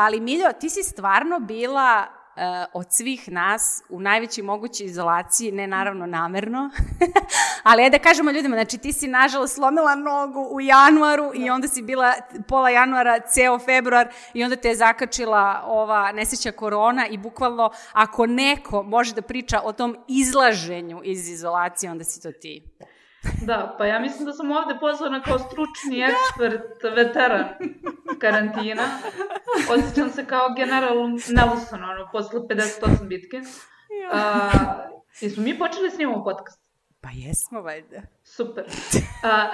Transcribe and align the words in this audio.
ali 0.00 0.20
Miljo, 0.20 0.52
ti 0.52 0.70
si 0.70 0.82
stvarno 0.82 1.40
bila 1.40 2.06
uh, 2.06 2.42
od 2.72 2.86
svih 2.90 3.28
nas 3.28 3.82
u 3.88 4.00
najvećoj 4.00 4.44
mogućoj 4.44 4.86
izolaciji, 4.86 5.52
ne 5.52 5.66
naravno 5.66 6.06
namerno, 6.06 6.70
ali 7.62 7.82
je 7.82 7.90
da 7.90 7.98
kažemo 7.98 8.30
ljudima, 8.30 8.56
znači 8.56 8.78
ti 8.78 8.92
si 8.92 9.08
nažalost 9.08 9.54
slomila 9.54 9.94
nogu 9.94 10.48
u 10.52 10.60
januaru 10.60 11.30
da. 11.32 11.44
i 11.44 11.50
onda 11.50 11.68
si 11.68 11.82
bila 11.82 12.14
pola 12.48 12.70
januara, 12.70 13.20
ceo 13.20 13.58
februar 13.58 14.08
i 14.34 14.44
onda 14.44 14.56
te 14.56 14.68
je 14.68 14.76
zakačila 14.76 15.62
ova 15.66 16.12
nesreća 16.12 16.52
korona 16.52 17.06
i 17.06 17.18
bukvalno 17.18 17.70
ako 17.92 18.26
neko 18.26 18.82
može 18.82 19.14
da 19.14 19.22
priča 19.22 19.60
o 19.64 19.72
tom 19.72 19.96
izlaženju 20.08 21.00
iz 21.04 21.28
izolacije, 21.28 21.90
onda 21.90 22.04
si 22.04 22.22
to 22.22 22.32
ti. 22.32 22.62
Da, 23.46 23.74
pa 23.78 23.86
ja 23.86 23.98
mislim 23.98 24.26
da 24.26 24.32
sam 24.32 24.50
ovde 24.50 24.78
pozvana 24.80 25.22
kao 25.22 25.38
stručni 25.38 26.02
ekspert, 26.02 26.94
veteran 26.96 27.44
karantina. 28.20 28.82
Osjećam 29.70 30.10
se 30.10 30.26
kao 30.26 30.54
general 30.56 31.08
Nelson, 31.10 31.84
ono, 31.84 32.08
posle 32.12 32.40
58 32.40 33.08
bitke. 33.08 33.40
A, 34.12 34.50
jesmo 35.20 35.42
mi 35.42 35.58
počeli 35.58 35.88
da 35.88 35.94
snimamo 35.94 36.24
podcast? 36.24 36.60
Pa 37.00 37.08
jesmo, 37.14 37.62
valjda. 37.62 38.02
Super. 38.24 38.64
A, 39.32 39.50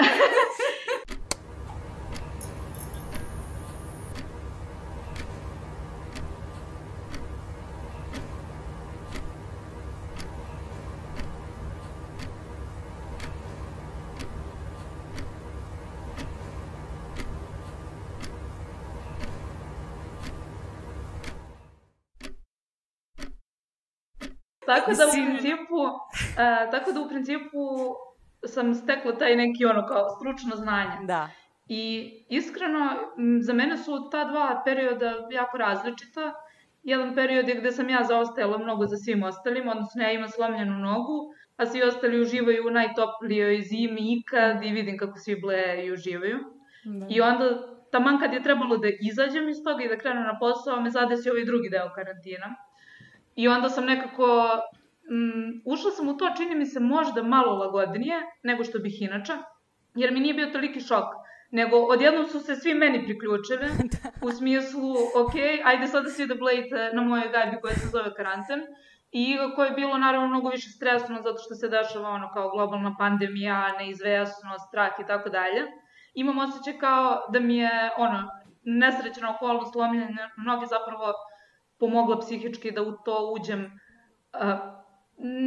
Tako 24.67 24.91
da 24.93 25.07
u 25.07 25.11
principu, 25.13 25.77
uh, 25.77 26.71
tako 26.71 26.93
da 26.93 27.01
u 27.01 27.09
principu 27.09 27.59
sam 28.45 28.75
stekla 28.75 29.19
taj 29.19 29.37
neki 29.37 29.65
ono 29.65 29.87
kao 29.87 30.09
stručno 30.09 30.57
znanje. 30.57 31.07
Da. 31.07 31.29
I 31.69 32.13
iskreno, 32.29 32.97
za 33.41 33.53
mene 33.53 33.77
su 33.77 34.11
ta 34.11 34.25
dva 34.25 34.63
perioda 34.65 35.13
jako 35.31 35.59
različita. 35.59 36.33
Jedan 36.83 37.15
period 37.15 37.49
je 37.49 37.55
gde 37.55 37.73
sam 37.73 37.89
ja 37.89 38.05
zaostajala 38.05 38.59
mnogo 38.59 38.87
za 38.87 38.97
svim 38.97 39.23
ostalim, 39.23 39.69
odnosno 39.69 40.03
ja 40.03 40.13
imam 40.13 40.29
slomljenu 40.29 40.79
nogu, 40.79 41.35
a 41.57 41.67
svi 41.67 41.83
ostali 41.83 42.21
uživaju 42.21 42.67
u 42.67 42.71
najtoplijoj 42.71 43.61
zimi 43.63 44.01
ikad 44.19 44.65
i 44.65 44.71
vidim 44.71 44.99
kako 44.99 45.19
svi 45.19 45.41
bleje 45.41 45.87
i 45.87 45.93
uživaju. 45.93 46.39
Da. 46.85 47.07
I 47.11 47.21
onda, 47.21 47.45
taman 47.93 48.21
kad 48.21 48.33
je 48.33 48.43
trebalo 48.43 48.77
da 48.77 48.89
izađem 49.11 49.49
iz 49.49 49.57
toga 49.65 49.85
i 49.85 49.89
da 49.89 49.99
krenem 49.99 50.23
na 50.23 50.39
posao, 50.39 50.81
me 50.81 50.91
zadesi 50.91 51.31
ovaj 51.31 51.45
drugi 51.45 51.69
deo 51.71 51.91
karantina. 51.95 52.55
I 53.37 53.49
onda 53.49 53.69
sam 53.69 53.85
nekako, 53.85 54.27
mm, 55.11 55.63
ušla 55.65 55.91
sam 55.91 56.09
u 56.09 56.17
to, 56.17 56.31
čini 56.37 56.55
mi 56.55 56.67
se 56.67 56.81
možda 56.81 57.23
malo 57.23 57.57
lagodnije 57.59 58.17
nego 58.43 58.65
što 58.65 58.79
bih 58.79 59.03
inače, 59.03 59.33
jer 59.95 60.13
mi 60.13 60.21
nije 60.21 60.35
bio 60.35 60.47
toliki 60.47 60.81
šok. 60.81 61.05
Nego 61.51 61.77
odjednom 61.77 62.27
su 62.27 62.41
se 62.41 62.57
svi 62.57 62.75
meni 62.75 63.05
priključili, 63.05 63.69
da. 63.93 64.27
u 64.27 64.31
smislu, 64.31 64.95
ok, 65.17 65.35
ajde 65.65 65.87
sada 65.87 66.09
svi 66.09 66.27
da 66.27 66.35
blejte 66.35 66.91
na 66.93 67.03
mojoj 67.03 67.29
gajbi 67.33 67.61
koja 67.63 67.75
se 67.75 67.89
zove 67.89 68.15
karanten. 68.15 68.61
I 69.13 69.37
koje 69.57 69.69
je 69.69 69.75
bilo 69.75 69.99
naravno 69.99 70.29
mnogo 70.29 70.49
više 70.49 70.69
stresno 70.69 71.21
zato 71.23 71.39
što 71.45 71.55
se 71.55 71.69
dešava 71.69 72.09
ono 72.09 72.31
kao 72.35 72.51
globalna 72.51 72.97
pandemija, 72.99 73.73
neizvesnost, 73.79 74.69
strah 74.69 74.93
i 75.01 75.07
tako 75.07 75.29
dalje. 75.29 75.63
Imam 76.15 76.39
osjećaj 76.39 76.79
kao 76.79 77.27
da 77.33 77.41
mi 77.41 77.57
je 77.57 77.91
ono, 77.97 78.29
nesrećna 78.65 79.35
okolnost 79.35 79.73
slomljene 79.73 80.31
noge 80.47 80.67
zapravo 80.67 81.13
pomogla 81.79 82.21
psihički 82.21 82.71
da 82.71 82.83
u 82.83 82.93
to 83.05 83.33
uđem 83.35 83.65
uh, 83.65 84.59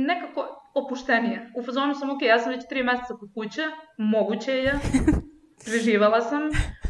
nekako 0.08 0.45
opuštenije. 0.73 1.52
U 1.58 1.63
fazonu 1.63 1.95
sam, 1.95 2.09
ok, 2.09 2.22
ja 2.22 2.39
sam 2.39 2.52
već 2.52 2.67
tri 2.69 2.84
meseca 2.84 3.13
kod 3.19 3.29
kuće, 3.34 3.62
moguće 3.97 4.51
je, 4.51 4.79
preživala 5.66 6.22
sam, 6.22 6.41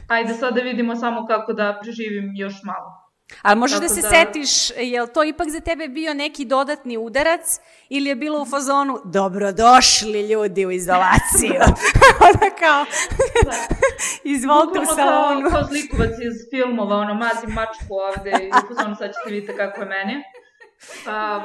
ajde 0.07 0.33
sad 0.33 0.55
da 0.55 0.61
vidimo 0.61 0.95
samo 0.95 1.25
kako 1.25 1.53
da 1.53 1.79
preživim 1.81 2.31
još 2.35 2.53
malo. 2.63 3.08
Ali 3.41 3.59
možeš 3.59 3.77
Tako 3.77 3.87
da 3.87 3.95
se 3.95 4.01
da... 4.01 4.09
setiš, 4.09 4.69
je 4.77 5.01
li 5.01 5.13
to 5.13 5.23
ipak 5.23 5.49
za 5.49 5.59
tebe 5.59 5.87
bio 5.87 6.13
neki 6.13 6.45
dodatni 6.45 6.97
udarac 6.97 7.59
ili 7.89 8.09
je 8.09 8.15
bilo 8.15 8.41
u 8.41 8.45
fazonu 8.45 8.99
dobrodošli 9.05 10.27
ljudi 10.27 10.65
u 10.65 10.71
izolaciju? 10.71 11.61
Ona 12.27 12.49
kao, 12.59 12.85
da. 13.45 13.75
izvolite 14.35 14.79
u 14.79 14.85
salonu. 14.85 15.41
Kao, 15.41 15.51
kao 15.51 15.67
zlikovac 15.69 16.11
iz 16.11 16.49
filmova, 16.49 16.95
ono, 16.95 17.13
mazim 17.13 17.49
mačku 17.49 17.93
ovde 17.93 18.31
i 18.31 18.49
u 18.49 18.75
fazonu 18.75 18.95
sad 18.95 19.07
ćete 19.07 19.33
vidjeti 19.33 19.57
kako 19.57 19.81
je 19.81 19.87
meni. 19.87 20.23
A, 21.07 21.39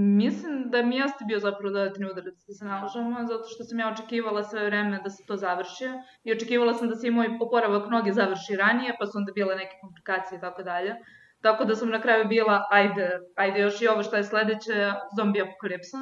Mislim 0.00 0.70
da 0.70 0.82
mi 0.82 0.96
jeste 0.96 1.24
bio 1.28 1.38
zapravo 1.38 1.70
dodatni 1.74 2.06
udarac 2.06 2.34
da 2.48 2.54
se 2.54 2.64
nalažemo, 2.64 3.24
zato 3.26 3.48
što 3.54 3.64
sam 3.64 3.78
ja 3.78 3.88
očekivala 3.92 4.42
sve 4.42 4.66
vreme 4.66 5.00
da 5.04 5.10
se 5.10 5.24
to 5.26 5.36
završi 5.36 5.88
i 6.24 6.32
očekivala 6.32 6.74
sam 6.74 6.88
da 6.88 6.94
se 6.94 7.08
i 7.08 7.10
moj 7.10 7.28
oporavak 7.40 7.90
noge 7.90 8.12
završi 8.12 8.56
ranije, 8.56 8.94
pa 8.98 9.06
su 9.06 9.18
onda 9.18 9.32
bile 9.32 9.56
neke 9.56 9.74
komplikacije 9.80 10.38
i 10.38 10.40
tako 10.40 10.62
dalje. 10.62 10.94
Tako 11.42 11.64
da 11.64 11.74
sam 11.74 11.90
na 11.90 12.00
kraju 12.00 12.28
bila, 12.28 12.60
ajde, 12.70 13.10
ajde 13.36 13.60
još 13.60 13.82
i 13.82 13.88
ovo 13.88 14.02
što 14.02 14.16
je 14.16 14.24
sledeće, 14.24 14.92
zombi 15.16 15.42
apokalipsa. 15.42 15.98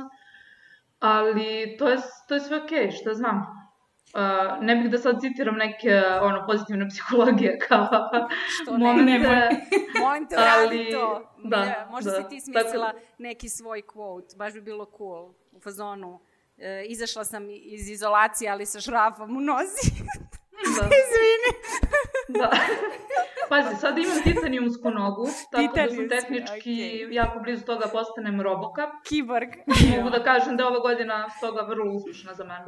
Ali 0.99 1.77
to 1.79 1.89
je, 1.89 1.97
to 2.29 2.35
je 2.35 2.41
sve 2.41 2.57
okej, 2.57 2.87
okay, 2.87 3.01
šta 3.01 3.15
znam. 3.15 3.47
Uh, 4.15 4.65
ne 4.65 4.77
bih 4.77 4.91
da 4.91 4.99
sad 4.99 5.21
citiram 5.21 5.57
neke 5.57 6.03
ono 6.21 6.47
pozitivne 6.47 6.89
psihologije 6.89 7.59
kao 7.69 7.89
Što 8.63 8.79
ne, 8.79 8.87
momente, 8.87 9.51
molim 10.01 10.29
te 10.29 10.37
ali, 10.39 10.91
to. 10.93 11.33
Da, 11.45 11.61
ne, 11.61 11.87
možda 11.91 12.11
da, 12.11 12.17
si 12.17 12.29
ti 12.29 12.41
smislila 12.41 12.87
tako... 12.87 13.05
neki 13.19 13.49
svoj 13.49 13.83
quote, 13.83 14.37
baš 14.37 14.53
bi 14.53 14.61
bilo 14.61 14.91
cool 14.99 15.33
u 15.53 15.61
fazonu. 15.61 16.21
E, 16.59 16.85
izašla 16.89 17.25
sam 17.25 17.51
iz 17.51 17.89
izolacije, 17.89 18.51
ali 18.51 18.67
sa 18.67 18.81
šrafom 18.81 19.37
u 19.37 19.41
nozi. 19.41 19.91
Da. 20.65 20.89
Izvini. 21.01 21.51
da. 22.29 22.51
Pazi, 23.49 23.77
sad 23.81 23.99
imam 23.99 24.23
titanijumsku 24.23 24.91
nogu, 24.91 25.29
tako 25.53 25.77
da 25.77 25.89
sam 25.89 26.09
tehnički 26.09 26.71
okay. 26.71 27.13
jako 27.13 27.39
blizu 27.39 27.65
toga 27.65 27.87
postanem 27.93 28.41
roboka. 28.41 28.91
Kiborg. 29.09 29.49
Mogu 29.97 30.11
da 30.11 30.25
kažem 30.25 30.57
da 30.57 30.63
je 30.63 30.67
ova 30.67 30.79
godina 30.79 31.29
toga 31.41 31.63
vrlo 31.63 31.93
uspešna 31.93 32.35
za 32.35 32.45
mene. 32.45 32.65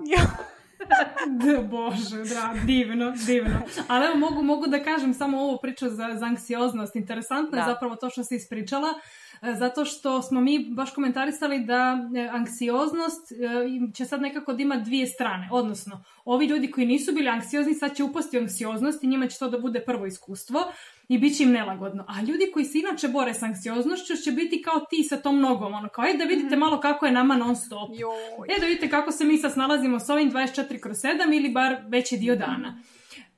Da, 1.27 1.63
bože, 1.63 2.35
da, 2.35 2.55
divno, 2.67 3.13
divno. 3.27 3.61
Ali 3.89 4.07
evo, 4.07 4.17
mogu, 4.17 4.43
mogu 4.43 4.67
da 4.67 4.83
kažem 4.83 5.15
samo 5.15 5.41
ovu 5.41 5.59
priču 5.63 5.89
za, 5.89 6.09
za 6.15 6.27
anksioznost. 6.27 6.97
Interesantno 6.97 7.51
da. 7.51 7.59
je 7.59 7.65
zapravo 7.65 7.97
to 7.97 8.11
što 8.11 8.25
si 8.25 8.37
ispričala, 8.37 8.89
e, 9.43 9.55
zato 9.55 9.85
što 9.85 10.23
smo 10.23 10.41
mi 10.41 10.69
baš 10.75 10.95
komentarisali 10.95 11.65
da 11.65 12.09
e, 12.17 12.29
anksioznost 12.33 13.33
e, 13.33 13.37
će 13.95 14.05
sad 14.05 14.21
nekako 14.21 14.53
da 14.53 14.63
ima 14.63 14.77
dvije 14.77 15.07
strane. 15.07 15.49
Odnosno, 15.53 16.05
ovi 16.25 16.47
ljudi 16.47 16.71
koji 16.71 16.87
nisu 16.87 17.13
bili 17.13 17.29
anksiozni 17.29 17.75
sad 17.75 17.97
će 17.97 18.05
upasti 18.05 18.39
u 18.39 18.41
anksioznost 18.41 19.05
i 19.05 19.07
njima 19.07 19.29
će 19.29 19.39
to 19.39 19.49
da 19.49 19.59
bude 19.59 19.81
prvo 19.81 20.07
iskustvo 20.07 20.61
i 21.09 21.19
bit 21.19 21.37
će 21.37 21.45
im 21.45 21.51
nelagodno. 21.51 22.05
A 22.09 22.23
ljudi 22.23 22.51
koji 22.53 22.65
se 22.65 22.79
inače 22.79 23.09
bore 23.09 23.35
s 23.35 23.43
anksioznošću 23.43 24.17
će 24.17 24.33
biti 24.33 24.63
kao 24.63 24.81
ti 24.91 25.03
sa 25.03 25.17
tom 25.17 25.41
nogom, 25.41 25.75
ono 25.75 25.89
kao, 25.89 26.05
e 26.05 26.17
da 26.19 26.25
vidite 26.25 26.57
mhm. 26.57 26.59
malo 26.59 26.81
kako 26.81 27.07
je 27.07 27.13
nama 27.13 27.37
non 27.37 27.57
stop. 27.57 27.91
Joj. 27.99 28.57
E 28.57 28.61
da 28.61 28.67
vidite 28.67 28.91
kako 28.91 29.13
se 29.13 29.25
mi 29.25 29.39
sad 29.39 29.53
snalazimo 29.53 30.01
s 30.01 30.11
ovim 30.11 30.33
24 30.33 30.81
kroz 30.81 30.97
7 30.97 31.37
ili 31.37 31.49
bar 31.49 31.77
veći 31.89 32.17
dio 32.17 32.37
dana. 32.37 32.83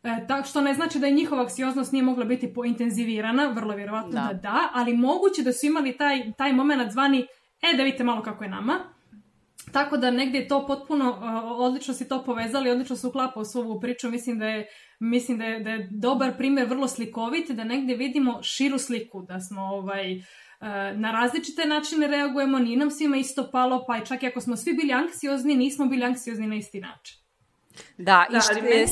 E, 0.03 0.27
tako 0.29 0.49
što 0.49 0.61
ne 0.61 0.75
znači 0.75 0.99
da 0.99 1.07
je 1.07 1.13
njihova 1.13 1.43
anksioznost 1.43 1.93
nije 1.93 2.03
mogla 2.03 2.25
biti 2.25 2.55
pointenzivirana, 2.55 3.47
vrlo 3.49 3.75
vjerovatno 3.75 4.11
da. 4.11 4.29
da 4.33 4.33
da, 4.33 4.69
ali 4.73 4.97
moguće 4.97 5.43
da 5.43 5.53
su 5.53 5.67
imali 5.67 5.97
taj, 5.97 6.33
taj 6.39 6.53
moment 6.53 6.93
zvani, 6.93 7.27
e 7.63 7.77
da 7.77 7.83
vidite 7.83 8.05
malo 8.05 8.23
kako 8.23 8.45
je 8.45 8.51
nama. 8.51 9.00
Tako 9.73 9.97
da 9.97 10.11
negdje 10.11 10.41
je 10.41 10.49
to 10.49 10.67
potpuno, 10.67 11.19
odlično 11.59 11.95
si 11.95 12.09
to 12.09 12.25
povezali, 12.25 12.71
odlično 12.71 12.97
se 12.97 13.07
uklapa 13.07 13.41
u 13.41 13.45
svoju 13.45 13.81
priču, 13.81 14.11
mislim 14.11 14.39
da 14.39 14.47
je 14.47 14.67
mislim 15.01 15.39
da 15.39 15.45
je, 15.45 15.61
da 15.61 15.71
je 15.71 15.89
dobar 15.91 16.37
primjer 16.37 16.69
vrlo 16.69 16.89
slikovit, 16.89 17.51
da 17.51 17.65
negdje 17.65 17.97
vidimo 17.97 18.43
širu 18.43 18.79
sliku, 18.79 19.23
da 19.23 19.41
smo 19.41 19.63
ovaj, 19.63 20.13
e, 20.13 20.21
na 20.95 21.13
različite 21.13 21.67
načine 21.67 22.07
reagujemo, 22.07 22.59
nije 22.59 22.77
nam 22.77 22.91
svima 22.91 23.17
isto 23.17 23.49
palo, 23.53 23.85
pa 23.87 23.97
i 23.97 24.07
čak 24.07 24.23
i 24.23 24.27
ako 24.27 24.41
smo 24.41 24.57
svi 24.57 24.73
bili 24.73 24.93
anksiozni, 24.93 25.57
nismo 25.57 25.87
bili 25.87 26.05
anksiozni 26.05 26.47
na 26.47 26.55
isti 26.55 26.81
način. 26.81 27.17
Da, 27.99 28.27
da 28.31 28.39
i 28.39 28.41
što 28.41 28.67
je... 28.67 28.81
je... 28.81 28.87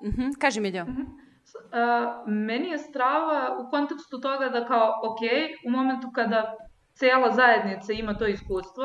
Uh 0.00 0.08
mhm, 0.08 0.22
-huh, 0.22 0.38
kaži 0.38 0.60
mi, 0.60 0.68
uh 0.68 0.74
-huh. 0.74 1.06
Uh, 1.54 2.26
meni 2.26 2.68
je 2.68 2.78
strava 2.78 3.58
u 3.60 3.70
kontekstu 3.70 4.20
toga 4.20 4.48
da 4.48 4.66
kao, 4.66 4.90
ok, 5.02 5.20
u 5.66 5.70
momentu 5.70 6.10
kada 6.14 6.56
cela 6.94 7.32
zajednica 7.32 7.92
ima 7.92 8.14
to 8.14 8.26
iskustvo, 8.26 8.84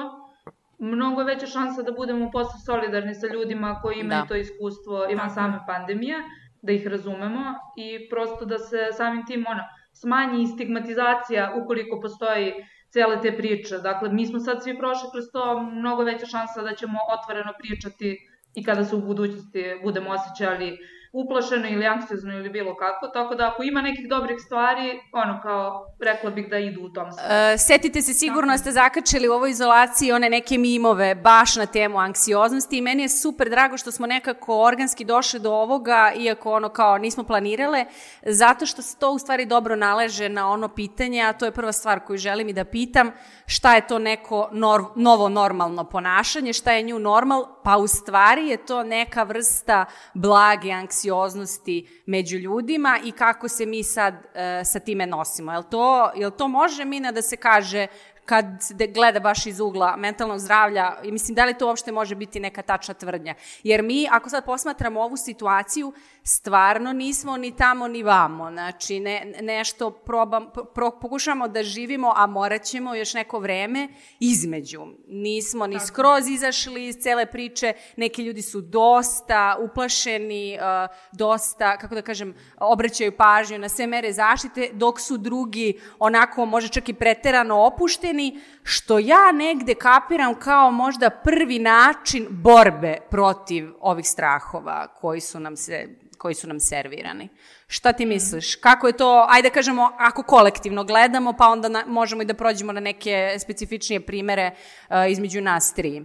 mnogo 0.80 1.24
veća 1.24 1.48
šansa 1.48 1.82
da 1.82 1.92
budemo 1.92 2.32
posle 2.32 2.60
solidarni 2.66 3.14
sa 3.16 3.28
ljudima 3.28 3.80
koji 3.82 4.00
imaju 4.00 4.22
da. 4.22 4.28
to 4.28 4.36
iskustvo, 4.36 5.08
ima 5.12 5.30
same 5.30 5.60
pandemije, 5.68 6.18
da 6.62 6.72
ih 6.72 6.88
razumemo 6.88 7.42
i 7.78 8.10
prosto 8.10 8.46
da 8.46 8.58
se 8.58 8.88
samim 8.98 9.26
tim 9.26 9.46
ono, 9.48 9.64
smanji 9.94 10.44
i 10.44 10.48
stigmatizacija 10.48 11.54
ukoliko 11.64 12.02
postoji 12.02 12.54
cele 12.90 13.22
te 13.22 13.38
priče. 13.38 13.78
Dakle, 13.78 14.10
mi 14.10 14.26
smo 14.26 14.40
sad 14.40 14.64
svi 14.64 14.78
prošli 14.78 15.10
kroz 15.12 15.26
to, 15.34 15.60
mnogo 15.60 16.04
veća 16.04 16.26
šansa 16.26 16.62
da 16.62 16.76
ćemo 16.76 17.00
otvoreno 17.18 17.54
pričati 17.60 18.18
i 18.56 18.64
kada 18.64 18.84
se 18.84 18.96
u 18.96 19.02
budućnosti 19.02 19.64
budemo 19.84 20.10
osjećali 20.10 20.78
uplašeno 21.16 21.68
ili 21.68 21.86
anksiozno 21.86 22.34
ili 22.34 22.50
bilo 22.50 22.76
kako, 22.76 23.08
tako 23.08 23.36
da 23.36 23.48
ako 23.48 23.64
ima 23.64 23.82
nekih 23.82 24.10
dobrih 24.10 24.38
stvari, 24.46 25.00
ono 25.12 25.40
kao, 25.42 25.96
rekla 26.00 26.30
bih 26.30 26.50
da 26.50 26.58
idu 26.58 26.82
u 26.82 26.90
tom 26.90 27.12
smislu. 27.12 27.28
Uh, 27.28 27.60
setite 27.60 28.02
se, 28.02 28.14
sigurno 28.14 28.54
tako. 28.54 28.58
ste 28.58 28.72
zakačili 28.72 29.30
u 29.30 29.34
ovoj 29.34 29.50
izolaciji 29.50 30.12
one 30.12 30.30
neke 30.30 30.58
mimove 30.58 31.16
baš 31.16 31.56
na 31.56 31.66
temu 31.66 31.98
anksioznosti 31.98 32.78
i 32.78 32.82
meni 32.82 33.04
je 33.04 33.10
super 33.10 33.50
drago 33.50 33.78
što 33.78 33.92
smo 33.92 34.08
nekako 34.08 34.62
organski 34.62 35.06
došli 35.06 35.40
do 35.40 35.52
ovoga, 35.52 36.12
iako 36.18 36.54
ono 36.54 36.70
kao 36.70 36.98
nismo 36.98 37.24
planirale, 37.24 37.86
zato 38.26 38.66
što 38.66 38.82
se 38.82 38.98
to 39.00 39.12
u 39.12 39.20
stvari 39.20 39.46
dobro 39.46 39.76
naleže 39.76 40.30
na 40.30 40.50
ono 40.50 40.68
pitanje, 40.68 41.22
a 41.22 41.34
to 41.34 41.46
je 41.46 41.52
prva 41.52 41.72
stvar 41.72 42.00
koju 42.00 42.18
želim 42.18 42.50
i 42.50 42.54
da 42.54 42.66
pitam, 42.66 43.12
šta 43.46 43.76
je 43.76 43.88
to 43.88 44.00
neko 44.00 44.50
nor, 44.52 44.84
novo 44.96 45.30
normalno 45.30 45.84
ponašanje, 45.84 46.54
šta 46.54 46.72
je 46.72 46.84
nju 46.84 47.00
normal, 47.00 47.55
pa 47.66 47.78
u 47.78 47.88
stvari 47.88 48.48
je 48.48 48.58
to 48.58 48.84
neka 48.84 49.24
vrsta 49.24 49.86
blage 50.14 50.72
anksioznosti 50.72 52.02
među 52.06 52.38
ljudima 52.38 53.00
i 53.04 53.12
kako 53.12 53.48
se 53.48 53.66
mi 53.66 53.84
sad 53.84 54.14
uh, 54.14 54.22
sa 54.64 54.80
time 54.80 55.08
nosimo. 55.08 55.52
Jel 55.52 55.64
to, 55.64 56.12
jel 56.16 56.32
to 56.32 56.48
može, 56.48 56.86
Mina, 56.86 57.12
da 57.12 57.22
se 57.22 57.38
kaže 57.38 57.88
kad 58.26 58.46
se 58.60 58.74
gleda 58.88 59.20
baš 59.20 59.46
iz 59.46 59.60
ugla 59.60 59.96
mentalnog 59.98 60.40
zdravlja 60.40 60.94
i 61.04 61.12
mislim 61.12 61.36
da 61.36 61.46
li 61.46 61.58
to 61.58 61.68
uopšte 61.68 61.92
može 61.92 62.16
biti 62.16 62.40
neka 62.40 62.62
tačna 62.62 62.94
tvrdnja. 62.94 63.36
Jer 63.64 63.84
mi, 63.84 64.08
ako 64.12 64.30
sad 64.30 64.46
posmatramo 64.46 65.02
ovu 65.02 65.18
situaciju, 65.18 65.94
stvarno 66.28 66.94
nismo 66.94 67.38
ni 67.38 67.56
tamo 67.56 67.88
ni 67.88 68.04
vamo. 68.04 68.52
Znači, 68.52 69.00
ne, 69.00 69.34
nešto 69.42 69.92
probam, 69.92 70.50
pro, 70.74 70.92
pokušamo 71.02 71.48
da 71.48 71.64
živimo, 71.64 72.14
a 72.16 72.28
morat 72.28 72.64
ćemo 72.64 72.96
još 72.96 73.14
neko 73.14 73.40
vreme 73.40 73.88
između. 74.20 74.86
Nismo 75.08 75.68
ni 75.68 75.80
skroz 75.80 76.28
izašli 76.28 76.88
iz 76.88 76.96
cele 76.96 77.26
priče, 77.26 77.74
neki 77.98 78.24
ljudi 78.24 78.42
su 78.42 78.62
dosta 78.62 79.58
uplašeni, 79.60 80.58
uh, 80.58 80.96
dosta, 81.12 81.78
kako 81.78 81.96
da 81.96 82.02
kažem, 82.02 82.36
obraćaju 82.58 83.18
pažnju 83.18 83.58
na 83.60 83.70
sve 83.70 83.88
mere 83.88 84.14
zaštite, 84.14 84.70
dok 84.74 85.00
su 85.00 85.18
drugi 85.18 85.80
onako, 86.00 86.46
može 86.46 86.68
čak 86.68 86.90
i 86.90 86.94
preterano 86.94 87.66
opušteni, 87.66 88.40
što 88.64 89.00
ja 89.00 89.32
negde 89.32 89.74
kapiram 89.74 90.40
kao 90.40 90.72
možda 90.72 91.10
prvi 91.10 91.60
način 91.60 92.28
borbe 92.30 92.98
protiv 93.10 93.70
ovih 93.80 94.08
strahova 94.08 94.88
koji 94.88 95.22
su 95.22 95.40
nam 95.40 95.56
se 95.56 96.06
koji 96.26 96.36
su 96.36 96.48
nam 96.48 96.60
servirani. 96.60 97.30
Šta 97.68 97.94
ti 97.94 98.06
misliš? 98.06 98.56
Kako 98.56 98.88
je 98.88 98.98
to, 98.98 99.26
ajde 99.30 99.50
kažemo, 99.50 99.92
ako 99.98 100.24
kolektivno 100.24 100.84
gledamo, 100.84 101.34
pa 101.34 101.48
onda 101.48 101.70
na, 101.70 101.84
možemo 101.88 102.22
i 102.22 102.26
da 102.26 102.34
prođemo 102.34 102.74
na 102.74 102.82
neke 102.82 103.38
specifičnije 103.40 104.00
primere 104.06 104.52
uh, 104.52 104.96
između 105.10 105.42
nas 105.42 105.74
tri. 105.74 106.02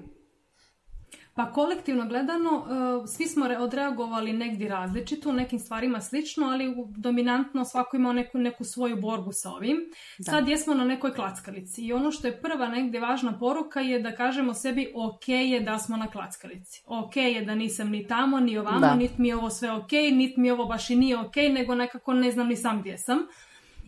Pa 1.41 1.53
kolektivno 1.53 2.07
gledano, 2.07 2.51
uh, 2.51 3.09
svi 3.09 3.27
smo 3.27 3.47
odreagovali 3.59 4.33
negdje 4.33 4.69
različito, 4.69 5.31
u 5.31 5.33
nekim 5.33 5.59
stvarima 5.59 6.01
slično, 6.01 6.47
ali 6.47 6.75
dominantno 6.97 7.65
svako 7.65 7.97
ima 7.97 8.13
neku, 8.13 8.39
neku 8.39 8.65
svoju 8.65 8.97
borbu 8.97 9.33
sa 9.33 9.51
ovim. 9.51 9.77
Da. 10.19 10.33
Sad 10.33 10.49
jesmo 10.49 10.75
na 10.75 10.85
nekoj 10.85 11.15
klackalici 11.15 11.83
i 11.83 11.93
ono 11.93 12.13
što 12.13 12.27
je 12.27 12.41
prva 12.41 12.69
negdje 12.69 13.01
važna 13.01 13.39
poruka 13.39 13.81
je 13.81 14.01
da 14.01 14.15
kažemo 14.15 14.55
sebi 14.55 14.93
ok 14.95 15.29
je 15.29 15.61
da 15.61 15.79
smo 15.79 15.97
na 15.97 16.07
klackalici. 16.11 16.83
Ok 16.87 17.17
je 17.17 17.45
da 17.45 17.55
nisam 17.55 17.91
ni 17.91 18.07
tamo, 18.07 18.41
ni 18.41 18.59
ovamo, 18.59 18.81
da. 18.81 18.95
niti 18.95 19.15
mi 19.23 19.29
je 19.29 19.37
ovo 19.37 19.51
sve 19.51 19.73
ok, 19.73 19.93
niti 19.93 20.41
mi 20.41 20.51
ovo 20.51 20.65
baš 20.65 20.91
i 20.91 20.97
nije 20.97 21.19
ok, 21.19 21.37
nego 21.37 21.75
nekako 21.75 22.13
ne 22.13 22.31
znam 22.31 22.49
ni 22.49 22.57
sam 22.57 22.81
gdje 22.81 22.99
sam. 22.99 23.19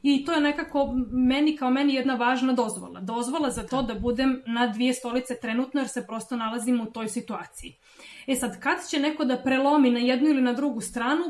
I 0.02 0.24
to 0.24 0.32
je 0.32 0.40
nekako 0.40 0.94
meni 1.10 1.56
kao 1.56 1.70
meni 1.70 1.94
jedna 1.94 2.14
važna 2.14 2.52
dozvola. 2.52 3.00
Dozvola 3.00 3.50
za 3.50 3.66
to 3.66 3.82
da 3.82 3.94
budem 3.94 4.42
na 4.46 4.66
dvije 4.66 4.94
stolice 4.94 5.40
trenutno 5.40 5.80
jer 5.80 5.88
se 5.88 6.06
prosto 6.06 6.36
nalazim 6.36 6.80
u 6.80 6.92
toj 6.92 7.08
situaciji. 7.08 7.76
E 8.26 8.34
sad, 8.34 8.60
kad 8.60 8.88
će 8.90 9.00
neko 9.00 9.24
da 9.24 9.42
prelomi 9.42 9.90
na 9.90 9.98
jednu 9.98 10.28
ili 10.28 10.42
na 10.42 10.52
drugu 10.52 10.80
stranu, 10.80 11.22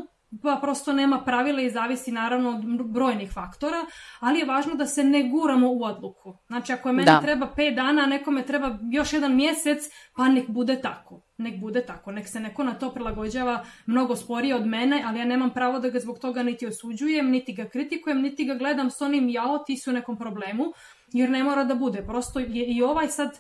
pa 0.43 0.59
prosto 0.63 0.93
nema 0.93 1.21
pravila 1.21 1.61
i 1.63 1.71
zavisi 1.71 2.13
naravno 2.13 2.51
od 2.51 2.91
brojnih 2.91 3.33
faktora, 3.33 3.87
ali 4.21 4.39
je 4.39 4.45
važno 4.45 4.75
da 4.75 4.87
se 4.87 5.05
ne 5.05 5.29
guramo 5.29 5.73
u 5.73 5.83
odluku. 5.85 6.39
Znači, 6.47 6.73
ako 6.73 6.89
je 6.89 6.93
meni 6.93 7.07
da. 7.07 7.21
treba 7.21 7.49
5 7.57 7.75
dana, 7.75 8.03
a 8.03 8.07
nekome 8.07 8.43
treba 8.43 8.79
još 8.91 9.13
jedan 9.13 9.37
mjesec, 9.37 9.79
pa 10.17 10.29
nek 10.29 10.49
bude 10.49 10.81
tako. 10.81 11.23
Nek 11.39 11.61
bude 11.61 11.87
tako. 11.87 12.13
Nek 12.13 12.29
se 12.29 12.41
neko 12.41 12.65
na 12.65 12.75
to 12.75 12.93
prilagođava 12.93 13.65
mnogo 13.87 14.17
sporije 14.17 14.55
od 14.55 14.67
mene, 14.67 15.03
ali 15.07 15.19
ja 15.19 15.25
nemam 15.25 15.51
pravo 15.51 15.79
da 15.79 15.91
ga 15.91 16.01
zbog 16.01 16.19
toga 16.19 16.43
niti 16.43 16.67
osuđujem, 16.67 17.31
niti 17.31 17.53
ga 17.53 17.69
kritikujem, 17.69 18.21
niti 18.21 18.45
ga 18.45 18.55
gledam 18.55 18.91
s 18.91 19.01
onim 19.01 19.29
jao, 19.29 19.59
ti 19.59 19.77
su 19.77 19.91
u 19.91 19.95
nekom 19.95 20.19
problemu 20.19 20.65
jer 21.13 21.31
ne 21.31 21.45
mora 21.45 21.65
da 21.65 21.75
bude. 21.75 22.03
Prosto 22.07 22.39
je 22.39 22.67
i 22.67 22.83
ovaj 22.83 23.09
sad 23.09 23.39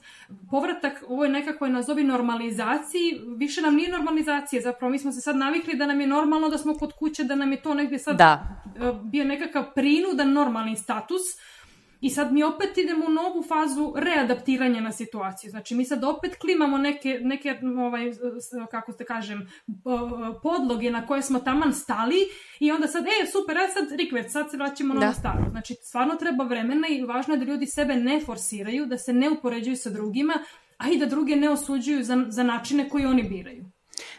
povratak 0.51 1.05
ovoj 1.09 1.29
nekakvoj 1.29 1.71
nazovi 1.71 2.05
normalizaciji, 2.05 3.21
više 3.37 3.61
nam 3.61 3.75
nije 3.75 3.91
normalizacija, 3.91 4.63
zapravo 4.63 4.91
mi 4.91 4.99
smo 4.99 5.13
se 5.13 5.21
sad 5.21 5.37
navikli 5.37 5.75
da 5.75 5.87
nam 5.87 6.01
je 6.01 6.07
normalno 6.07 6.49
da 6.49 6.59
smo 6.59 6.75
kod 6.75 6.93
kuće, 6.93 7.25
da 7.25 7.35
nam 7.35 7.53
je 7.53 7.63
to 7.63 7.75
negde 7.75 7.99
sad 7.99 8.17
da. 8.17 8.43
E, 8.77 8.93
bio 9.03 9.25
nekakav 9.25 9.65
prinudan 9.75 10.33
normalni 10.33 10.77
status, 10.77 11.23
I 12.03 12.11
sad 12.11 12.33
mi 12.33 12.43
opet 12.43 12.79
idemo 12.79 13.07
u 13.07 13.11
novu 13.11 13.43
fazu 13.43 13.93
readaptiranja 13.97 14.81
na 14.81 14.93
situaciju. 14.93 15.51
Znači 15.51 15.75
mi 15.75 15.85
sad 15.85 16.05
opet 16.05 16.37
klimamo 16.37 16.79
neke, 16.79 17.21
neke 17.23 17.59
ovaj, 17.79 18.13
kako 18.71 18.93
ste 18.93 19.05
kažem, 19.05 19.49
podloge 20.43 20.91
na 20.91 21.07
koje 21.07 21.23
smo 21.23 21.39
taman 21.39 21.73
stali 21.73 22.17
i 22.61 22.73
onda 22.73 22.87
sad, 22.87 23.05
e, 23.07 23.27
super, 23.33 23.59
a 23.59 23.69
sad 23.69 23.99
rikvert, 23.99 24.31
sad 24.31 24.51
se 24.51 24.57
vraćamo 24.57 24.95
na 24.95 25.01
da. 25.01 25.13
staro. 25.13 25.51
Znači 25.51 25.75
stvarno 25.75 26.15
treba 26.15 26.45
vremena 26.45 26.89
i 26.89 27.03
važno 27.03 27.35
je 27.35 27.39
da 27.39 27.45
ljudi 27.45 27.67
sebe 27.67 27.95
ne 27.97 28.21
forsiraju, 28.21 28.87
da 28.87 28.99
se 28.99 29.13
ne 29.13 29.31
upoređuju 29.31 29.77
sa 29.77 29.91
drugima, 29.91 30.35
a 30.77 30.91
i 30.91 30.99
da 30.99 31.07
druge 31.07 31.37
ne 31.37 31.51
osuđuju 31.51 32.05
za, 32.05 32.25
za 32.29 32.43
načine 32.43 32.89
koje 32.89 33.09
oni 33.09 33.23
biraju. 33.23 33.72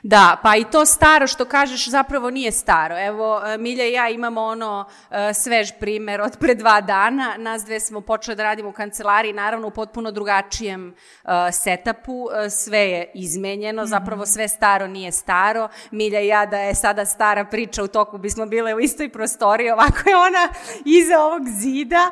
Da, 0.05 0.37
pa 0.43 0.55
i 0.55 0.65
to 0.71 0.85
staro 0.85 1.27
što 1.27 1.45
kažeš 1.45 1.89
zapravo 1.89 2.29
nije 2.29 2.51
staro. 2.51 2.99
Evo, 2.99 3.41
e, 3.45 3.57
Milja 3.57 3.85
i 3.85 3.93
ja 3.93 4.09
imamo 4.09 4.41
ono 4.41 4.85
e, 5.11 5.33
svež 5.33 5.69
primer 5.79 6.21
od 6.21 6.37
pre 6.39 6.55
dva 6.55 6.81
dana. 6.81 7.35
Nas 7.37 7.65
dve 7.65 7.79
smo 7.79 8.01
počeli 8.01 8.35
da 8.35 8.43
radimo 8.43 8.69
u 8.69 8.73
kancelariji, 8.73 9.33
naravno 9.33 9.67
u 9.67 9.71
potpuno 9.71 10.11
drugačijem 10.11 10.87
uh, 11.23 11.31
setapu. 11.51 12.27
Sve 12.49 12.79
je 12.79 13.11
izmenjeno, 13.13 13.81
mhm. 13.81 13.89
zapravo 13.89 14.25
sve 14.25 14.47
staro 14.47 14.87
nije 14.87 15.11
staro. 15.11 15.67
Milja 15.91 16.19
i 16.19 16.27
ja 16.27 16.45
da 16.45 16.57
je 16.57 16.75
sada 16.75 17.05
stara 17.05 17.45
priča 17.45 17.83
u 17.83 17.87
toku 17.87 18.17
bismo 18.17 18.45
bile 18.45 18.75
u 18.75 18.79
istoj 18.79 19.09
prostoriji, 19.09 19.71
ovako 19.71 20.09
je 20.09 20.15
ona 20.15 20.49
iza 20.85 21.19
ovog 21.19 21.41
zida. 21.49 22.11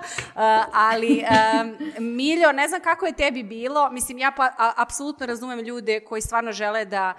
Ali, 0.73 1.23
Miljo, 1.99 2.51
ne 2.51 2.67
znam 2.67 2.81
kako 2.81 3.05
je 3.05 3.13
tebi 3.13 3.43
bilo, 3.43 3.89
mislim, 3.91 4.17
ja 4.17 4.31
pa, 4.37 4.43
a, 4.43 4.73
apsolutno 4.77 5.25
razumem 5.25 5.59
ljude 5.59 5.99
koji 5.99 6.21
stvarno 6.21 6.51
žele 6.51 6.85
da 6.85 7.13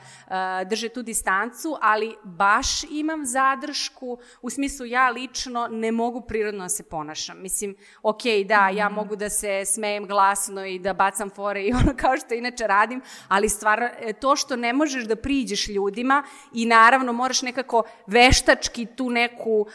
drže 0.64 0.88
tu 0.88 1.02
distancu, 1.02 1.76
ali 1.80 2.16
baš 2.24 2.84
imam 2.90 3.26
zadršku, 3.26 4.18
u 4.42 4.50
smislu 4.50 4.86
ja 4.86 5.10
lično 5.10 5.68
ne 5.70 5.92
mogu 5.92 6.20
prirodno 6.20 6.64
da 6.64 6.68
se 6.68 6.82
ponašam. 6.82 7.42
Mislim, 7.42 7.76
ok, 8.02 8.22
da, 8.46 8.68
ja 8.68 8.86
mhm. 8.86 8.94
mogu 8.94 9.16
da 9.16 9.30
se 9.30 9.64
smejem 9.66 10.06
glasno 10.06 10.66
i 10.66 10.78
da 10.78 10.92
bacam 10.92 11.30
fore 11.30 11.62
i 11.62 11.72
ono 11.82 11.96
kao 11.96 12.16
što 12.16 12.34
inače 12.34 12.66
radim, 12.66 13.02
ali 13.28 13.48
stvarno 13.48 13.88
e, 14.00 14.12
to 14.12 14.36
što 14.36 14.56
ne 14.56 14.72
možeš 14.72 15.04
da 15.04 15.16
priđeš 15.16 15.68
ljudima 15.68 16.22
i 16.52 16.66
naravno 16.66 17.12
moraš 17.12 17.42
nekako 17.42 17.82
veštački 18.06 18.86
tu 18.86 19.10
neku 19.10 19.50
um, 19.60 19.66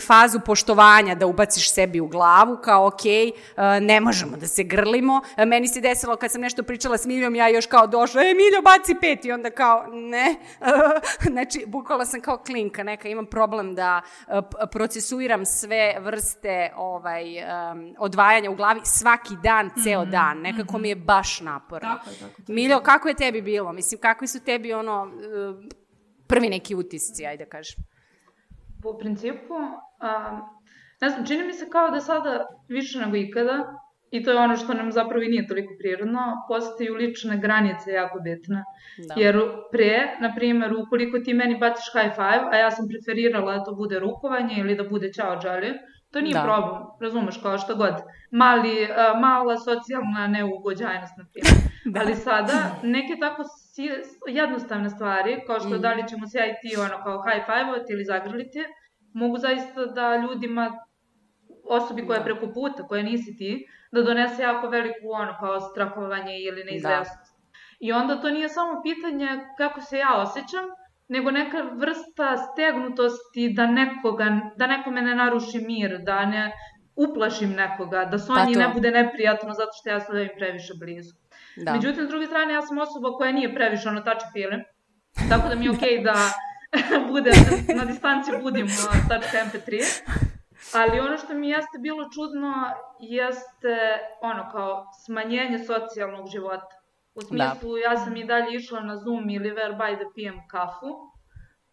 fazu 0.00 0.40
poštovanja 0.46 1.14
da 1.14 1.26
ubaciš 1.26 1.72
sebi 1.72 2.00
u 2.00 2.08
glavu, 2.08 2.58
kao 2.64 2.86
ok, 2.86 2.94
uh, 2.94 3.62
ne 3.80 4.00
možemo 4.00 4.36
da 4.36 4.46
se 4.46 4.62
grlimo. 4.62 5.20
Meni 5.46 5.68
se 5.68 5.80
desilo 5.80 6.16
kad 6.16 6.32
sam 6.32 6.40
nešto 6.40 6.62
pričala 6.62 6.98
s 6.98 7.06
Miljom, 7.06 7.34
ja 7.34 7.48
još 7.48 7.66
kao 7.66 7.86
došla, 7.86 8.22
e 8.22 8.34
Miljo, 8.34 8.62
baci 8.62 8.94
pet 9.00 9.24
i 9.24 9.32
onda 9.32 9.50
kao, 9.50 9.85
ne, 9.92 10.36
znači, 11.32 11.64
bukvala 11.66 12.04
sam 12.04 12.20
kao 12.20 12.38
klinka 12.38 12.82
neka, 12.82 13.08
imam 13.08 13.26
problem 13.26 13.74
da 13.74 14.02
uh, 14.28 14.34
procesuiram 14.72 15.44
sve 15.44 15.96
vrste 16.00 16.72
ovaj, 16.76 17.24
um, 17.38 17.94
odvajanja 17.98 18.50
u 18.50 18.54
glavi 18.54 18.80
svaki 18.84 19.34
dan, 19.42 19.70
ceo 19.84 20.00
mm 20.00 20.06
-hmm, 20.06 20.10
dan, 20.10 20.38
nekako 20.40 20.72
mm 20.72 20.76
-hmm. 20.76 20.82
mi 20.82 20.88
je 20.88 20.96
baš 20.96 21.40
naporno. 21.40 21.88
Tako 21.88 22.10
je, 22.10 22.16
tako. 22.16 22.42
Miljo, 22.52 22.80
kako 22.80 23.08
je 23.08 23.14
tebi 23.14 23.42
bilo? 23.42 23.72
Mislim, 23.72 24.00
kakvi 24.00 24.26
su 24.26 24.44
tebi 24.44 24.72
ono, 24.72 25.02
uh, 25.02 25.64
prvi 26.26 26.48
neki 26.48 26.74
utisci, 26.74 27.26
ajde 27.26 27.44
da 27.44 27.50
kažem? 27.50 27.84
Po 28.82 28.98
principu, 28.98 29.54
um, 29.54 30.40
ne 31.00 31.08
znam, 31.10 31.26
čini 31.26 31.46
mi 31.46 31.52
se 31.52 31.68
kao 31.68 31.90
da 31.90 32.00
sada 32.00 32.46
više 32.68 32.98
nego 32.98 33.16
ikada 33.16 33.85
I 34.16 34.22
to 34.22 34.30
je 34.30 34.38
ono 34.38 34.56
što 34.56 34.74
nam 34.74 34.92
zapravo 34.92 35.22
i 35.22 35.28
nije 35.28 35.46
toliko 35.46 35.74
prirodno, 35.78 36.20
postaju 36.48 36.94
lične 36.94 37.38
granice 37.38 37.90
jako 37.90 38.18
bitne. 38.20 38.64
Da. 39.08 39.14
Jer 39.16 39.40
pre, 39.72 40.16
na 40.20 40.34
primjer, 40.36 40.72
ukoliko 40.74 41.18
ti 41.18 41.34
meni 41.34 41.58
baciš 41.58 41.84
high 41.92 42.14
five, 42.14 42.44
a 42.52 42.56
ja 42.56 42.70
sam 42.70 42.88
preferirala 42.88 43.58
da 43.58 43.64
to 43.64 43.74
bude 43.74 43.98
rukovanje 43.98 44.54
ili 44.58 44.76
da 44.76 44.84
bude 44.84 45.12
čao 45.12 45.38
džalje, 45.42 45.72
to 46.12 46.20
nije 46.20 46.34
da. 46.34 46.42
problem, 46.42 46.82
razumeš, 47.00 47.36
kao 47.42 47.58
što 47.58 47.76
god. 47.76 47.94
Mali, 48.30 48.76
uh, 48.82 49.20
mala 49.20 49.56
socijalna 49.56 50.26
neugođajnost, 50.26 51.14
na 51.18 51.24
primjer. 51.32 51.56
da. 51.92 52.00
Ali 52.00 52.14
sada, 52.14 52.80
neke 52.82 53.14
tako 53.20 53.42
si, 53.44 53.90
jednostavne 54.28 54.90
stvari, 54.90 55.40
kao 55.46 55.60
što 55.60 55.68
mm. 55.68 55.80
da 55.80 55.92
li 55.92 56.08
ćemo 56.08 56.26
se 56.26 56.38
ja 56.38 56.46
i 56.46 56.54
ti 56.62 56.76
ono 56.76 57.02
kao 57.04 57.22
high 57.26 57.44
five 57.46 57.84
ili 57.90 58.04
zagrliti, 58.04 58.64
mogu 59.12 59.38
zaista 59.38 59.84
da 59.84 60.16
ljudima 60.16 60.86
osobi 61.68 62.06
koja 62.06 62.16
je 62.16 62.24
da. 62.24 62.24
preko 62.24 62.52
puta, 62.54 62.86
koja 62.88 63.02
nisi 63.02 63.36
ti, 63.36 63.66
da 63.92 64.02
donese 64.02 64.42
jako 64.42 64.68
veliku 64.68 65.10
ono 65.12 65.36
kao 65.40 65.60
strahovanje 65.60 66.38
ili 66.38 66.64
neizvesnost. 66.64 67.32
Da. 67.32 67.36
I 67.80 67.92
onda 67.92 68.20
to 68.20 68.30
nije 68.30 68.48
samo 68.48 68.82
pitanje 68.82 69.28
kako 69.58 69.80
se 69.80 69.98
ja 69.98 70.22
osjećam, 70.22 70.64
nego 71.08 71.30
neka 71.30 71.62
vrsta 71.74 72.36
stegnutosti 72.36 73.52
da, 73.56 73.66
nekoga, 73.66 74.40
da 74.56 74.66
nekome 74.66 75.02
ne 75.02 75.14
naruši 75.14 75.58
mir, 75.58 75.98
da 75.98 76.26
ne 76.26 76.52
uplašim 76.96 77.50
nekoga, 77.50 78.04
da 78.04 78.18
Sonji 78.18 78.54
pa 78.54 78.60
ne 78.60 78.68
bude 78.74 78.90
neprijatno 78.90 79.54
zato 79.54 79.70
što 79.80 79.90
ja 79.90 80.00
stavim 80.00 80.28
previše 80.36 80.72
blizu. 80.80 81.14
Da. 81.56 81.72
Međutim, 81.72 82.04
s 82.04 82.08
druge 82.08 82.26
strane, 82.26 82.54
ja 82.54 82.62
sam 82.62 82.78
osoba 82.78 83.12
koja 83.16 83.32
nije 83.32 83.54
previše 83.54 83.88
ono 83.88 84.00
touch 84.00 84.24
feeling, 84.32 84.62
tako 85.28 85.48
da 85.48 85.54
mi 85.54 85.64
je 85.64 85.70
okej 85.70 85.98
okay 85.98 86.04
da 86.04 86.14
bude 87.12 87.30
na 87.76 87.84
distanci 87.84 88.30
budim 88.42 88.66
touch 89.08 89.34
mp3. 89.34 89.82
Ali 90.78 91.00
ono 91.00 91.16
što 91.16 91.34
mi 91.34 91.48
jeste 91.48 91.78
bilo 91.78 92.04
čudno 92.14 92.52
jeste 93.00 93.76
ono 94.20 94.48
kao 94.52 94.84
smanjenje 95.04 95.58
socijalnog 95.58 96.28
života. 96.28 96.76
U 97.14 97.20
da. 97.20 97.26
smislu, 97.26 97.72
da. 97.74 97.78
ja 97.78 97.96
sam 97.96 98.16
i 98.16 98.24
dalje 98.24 98.56
išla 98.56 98.80
na 98.80 98.96
Zoom 98.96 99.30
ili 99.30 99.50
Whereby 99.50 99.98
da 99.98 100.10
pijem 100.14 100.40
kafu, 100.50 100.90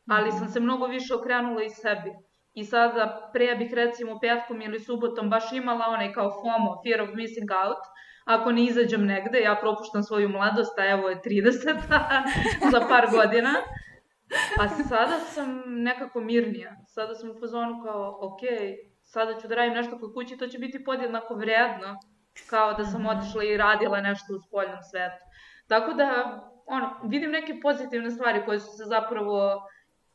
ali 0.10 0.32
sam 0.32 0.48
se 0.48 0.60
mnogo 0.60 0.86
više 0.88 1.16
okrenula 1.16 1.64
i 1.64 1.70
sebi. 1.70 2.12
I 2.54 2.64
sada, 2.64 3.30
pre 3.34 3.56
bih 3.56 3.74
recimo 3.74 4.20
petkom 4.20 4.62
ili 4.62 4.80
subotom 4.80 5.30
baš 5.30 5.52
imala 5.52 5.86
onaj 5.88 6.14
kao 6.14 6.32
FOMO, 6.32 6.82
Fear 6.84 7.02
of 7.02 7.16
Missing 7.16 7.50
Out, 7.66 7.84
ako 8.26 8.52
ne 8.52 8.64
izađem 8.64 9.06
negde, 9.06 9.40
ja 9.40 9.56
propuštam 9.62 10.04
svoju 10.04 10.30
mladost, 10.30 10.80
a 10.80 10.90
evo 10.90 11.10
je 11.10 11.16
30 11.16 11.52
za 12.74 12.80
par 12.90 13.08
godina. 13.12 13.54
A 14.60 14.68
sada 14.70 15.20
sam 15.20 15.64
nekako 15.66 16.22
mirnija. 16.22 16.76
Sada 16.88 17.16
sam 17.16 17.30
u 17.30 17.40
fazonu 17.40 17.84
kao, 17.84 18.20
ok, 18.22 18.42
sada 19.14 19.40
ću 19.40 19.48
da 19.48 19.56
radim 19.56 19.74
nešto 19.74 20.00
kod 20.00 20.14
kući, 20.14 20.38
to 20.38 20.48
će 20.48 20.60
biti 20.60 20.84
podjednako 20.84 21.36
vredno 21.36 21.98
kao 22.50 22.74
da 22.74 22.84
sam 22.84 23.02
mhm. 23.02 23.10
otišla 23.10 23.44
i 23.44 23.58
radila 23.58 24.02
nešto 24.02 24.34
u 24.34 24.40
spoljnom 24.48 24.84
svetu. 24.92 25.24
Tako 25.68 25.94
da, 25.94 26.08
ono, 26.66 27.00
vidim 27.04 27.32
neke 27.32 27.60
pozitivne 27.62 28.12
stvari 28.12 28.46
koje 28.46 28.60
su 28.60 28.78
se 28.78 28.84
zapravo 28.84 29.62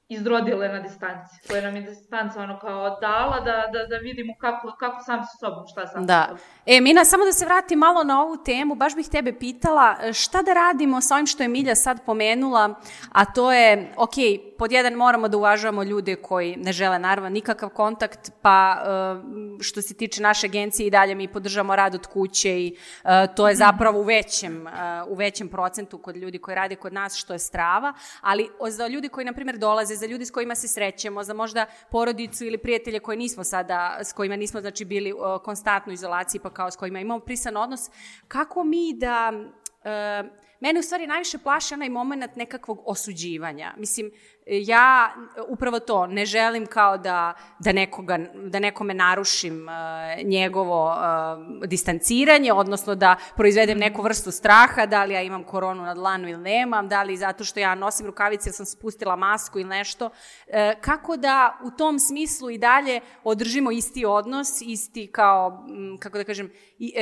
izrodile 0.08 0.68
na 0.68 0.80
distanci, 0.80 1.34
koje 1.48 1.62
nam 1.62 1.76
je 1.76 1.82
distanca 1.82 2.42
ono 2.42 2.58
kao 2.58 2.98
dala 3.00 3.40
da, 3.40 3.64
da, 3.72 3.86
da 3.86 3.96
vidimo 3.96 4.34
kako, 4.40 4.76
kako 4.80 5.02
sam 5.02 5.20
sa 5.22 5.46
sobom, 5.46 5.64
šta 5.72 5.86
sam 5.86 6.06
da. 6.06 6.14
sa 6.14 6.28
sobom. 6.28 6.42
E, 6.66 6.80
Mina, 6.80 7.04
samo 7.04 7.24
da 7.24 7.32
se 7.32 7.44
vratim 7.44 7.78
malo 7.78 8.04
na 8.04 8.22
ovu 8.22 8.36
temu, 8.36 8.74
baš 8.74 8.94
bih 8.94 9.08
tebe 9.08 9.38
pitala 9.38 9.96
šta 10.12 10.42
da 10.42 10.52
radimo 10.52 11.00
sa 11.00 11.14
ovim 11.14 11.26
što 11.26 11.42
je 11.42 11.48
Milja 11.48 11.74
sad 11.74 12.04
pomenula, 12.06 12.74
a 13.12 13.24
to 13.24 13.52
je, 13.52 13.92
ok, 13.96 14.14
pod 14.58 14.72
jedan 14.72 14.92
moramo 14.92 15.28
da 15.28 15.36
uvažavamo 15.36 15.82
ljude 15.82 16.16
koji 16.16 16.56
ne 16.56 16.72
žele 16.72 16.98
naravno 16.98 17.30
nikakav 17.30 17.68
kontakt, 17.68 18.32
pa 18.42 18.76
e, 18.76 19.62
što 19.62 19.82
se 19.82 19.94
tiče 19.94 20.22
naše 20.22 20.46
agencije 20.46 20.86
i 20.86 20.90
dalje 20.90 21.14
mi 21.14 21.28
podržamo 21.28 21.76
rad 21.76 21.94
od 21.94 22.06
kuće 22.06 22.60
i 22.60 22.76
e, 23.04 23.26
to 23.36 23.48
je 23.48 23.54
zapravo 23.54 24.00
u 24.00 24.02
većem, 24.02 24.66
e, 24.66 24.70
u 25.08 25.14
većem 25.14 25.48
procentu 25.48 25.98
kod 25.98 26.16
ljudi 26.16 26.38
koji 26.38 26.54
rade 26.54 26.76
kod 26.76 26.92
nas, 26.92 27.16
što 27.16 27.32
je 27.32 27.38
strava, 27.38 27.92
ali 28.20 28.48
za 28.68 28.86
ljudi 28.86 29.08
koji, 29.08 29.24
na 29.24 29.32
primjer, 29.32 29.58
dolaze 29.58 29.97
za 29.98 30.06
ljudi 30.06 30.24
s 30.24 30.30
kojima 30.30 30.54
se 30.54 30.68
srećemo, 30.68 31.24
za 31.24 31.34
možda 31.34 31.66
porodicu 31.90 32.44
ili 32.44 32.58
prijatelje 32.58 33.00
koje 33.00 33.16
nismo 33.16 33.44
sada, 33.44 33.98
s 34.00 34.12
kojima 34.12 34.36
nismo 34.36 34.60
znači 34.60 34.84
bili 34.84 35.12
uh, 35.12 35.18
konstantno 35.44 35.90
u 35.90 35.94
izolaciji, 35.94 36.40
pa 36.40 36.50
kao 36.50 36.70
s 36.70 36.76
kojima 36.76 37.00
imamo 37.00 37.20
prisan 37.20 37.56
odnos, 37.56 37.90
kako 38.28 38.64
mi 38.64 38.94
da 38.96 39.32
uh, 39.32 40.30
mene 40.60 40.80
u 40.80 40.82
stvari 40.82 41.06
najviše 41.06 41.38
plaše 41.38 41.74
onaj 41.74 41.88
moment 41.88 42.36
nekakvog 42.36 42.82
osuđivanja. 42.86 43.74
Mislim, 43.76 44.10
ja 44.48 45.14
upravo 45.48 45.80
to 45.80 46.06
ne 46.06 46.26
želim 46.26 46.66
kao 46.66 46.98
da, 46.98 47.34
da, 47.58 47.72
nekoga, 47.72 48.18
da 48.34 48.58
nekome 48.58 48.94
narušim 48.94 49.66
uh, 49.68 50.26
njegovo 50.26 50.86
uh, 50.86 51.66
distanciranje, 51.66 52.52
odnosno 52.52 52.94
da 52.94 53.16
proizvedem 53.36 53.78
neku 53.78 54.02
vrstu 54.02 54.30
straha, 54.30 54.86
da 54.86 55.04
li 55.04 55.14
ja 55.14 55.22
imam 55.22 55.44
koronu 55.44 55.82
na 55.82 55.94
dlanu 55.94 56.28
ili 56.28 56.42
nemam, 56.42 56.88
da 56.88 57.02
li 57.02 57.16
zato 57.16 57.44
što 57.44 57.60
ja 57.60 57.74
nosim 57.74 58.06
rukavice 58.06 58.48
ili 58.48 58.54
sam 58.54 58.66
spustila 58.66 59.16
masku 59.16 59.58
ili 59.58 59.68
nešto. 59.68 60.06
Uh, 60.06 60.54
kako 60.80 61.16
da 61.16 61.58
u 61.64 61.70
tom 61.70 61.98
smislu 61.98 62.50
i 62.50 62.58
dalje 62.58 63.00
održimo 63.24 63.70
isti 63.70 64.04
odnos, 64.04 64.60
isti 64.60 65.06
kao, 65.12 65.66
kako 66.00 66.18
da 66.18 66.24
kažem, 66.24 66.50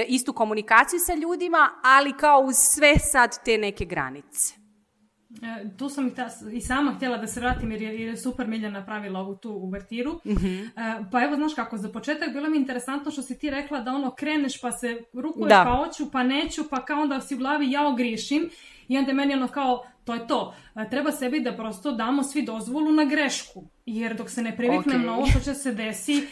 istu 0.06 0.32
komunikaciju 0.32 1.00
sa 1.00 1.14
ljudima, 1.14 1.70
ali 1.82 2.12
kao 2.12 2.40
uz 2.40 2.56
sve 2.56 2.98
sad 2.98 3.44
te 3.44 3.58
neke 3.58 3.84
granice. 3.84 4.65
E, 5.42 5.76
tu 5.78 5.88
sam 5.88 6.06
i, 6.06 6.14
ta, 6.14 6.28
i 6.52 6.60
sama 6.60 6.92
htjela 6.92 7.18
da 7.18 7.26
se 7.26 7.40
vratim 7.40 7.70
jer 7.72 7.82
je, 7.82 8.00
jer 8.00 8.08
je 8.08 8.16
super 8.16 8.46
Milja 8.46 8.70
napravila 8.70 9.20
ovu 9.20 9.36
tu 9.36 9.50
uvertiru. 9.50 10.20
Mm 10.24 10.30
-hmm. 10.30 10.64
e, 10.66 11.04
pa 11.12 11.24
evo, 11.24 11.36
znaš 11.36 11.54
kako, 11.54 11.76
za 11.76 11.88
početak 11.88 12.32
bilo 12.32 12.48
mi 12.48 12.56
interesantno 12.56 13.10
što 13.10 13.22
si 13.22 13.38
ti 13.38 13.50
rekla 13.50 13.80
da 13.80 13.92
ono 13.92 14.10
kreneš 14.10 14.60
pa 14.60 14.72
se 14.72 15.00
rukuješ 15.12 15.48
da. 15.48 15.64
pa 15.64 15.76
hoću 15.76 16.10
pa 16.10 16.22
neću 16.22 16.64
pa 16.70 16.84
kao 16.84 17.02
onda 17.02 17.20
si 17.20 17.34
u 17.34 17.38
glavi 17.38 17.70
ja 17.70 17.88
ogriješim 17.88 18.50
i 18.88 18.98
onda 18.98 19.12
meni 19.12 19.34
ono 19.34 19.48
kao 19.48 19.84
to 20.06 20.14
je 20.14 20.26
to. 20.26 20.54
E, 20.76 20.90
treba 20.90 21.12
sebi 21.12 21.40
da 21.40 21.56
prosto 21.56 21.92
damo 21.92 22.22
svi 22.22 22.42
dozvolu 22.42 22.92
na 22.92 23.04
grešku. 23.04 23.64
Jer 23.86 24.16
dok 24.16 24.30
se 24.30 24.42
ne 24.42 24.56
priviknem 24.56 25.02
okay. 25.02 25.06
na 25.06 25.16
ovo 25.16 25.26
što 25.26 25.40
će 25.40 25.54
se 25.54 25.72
desi, 25.72 26.26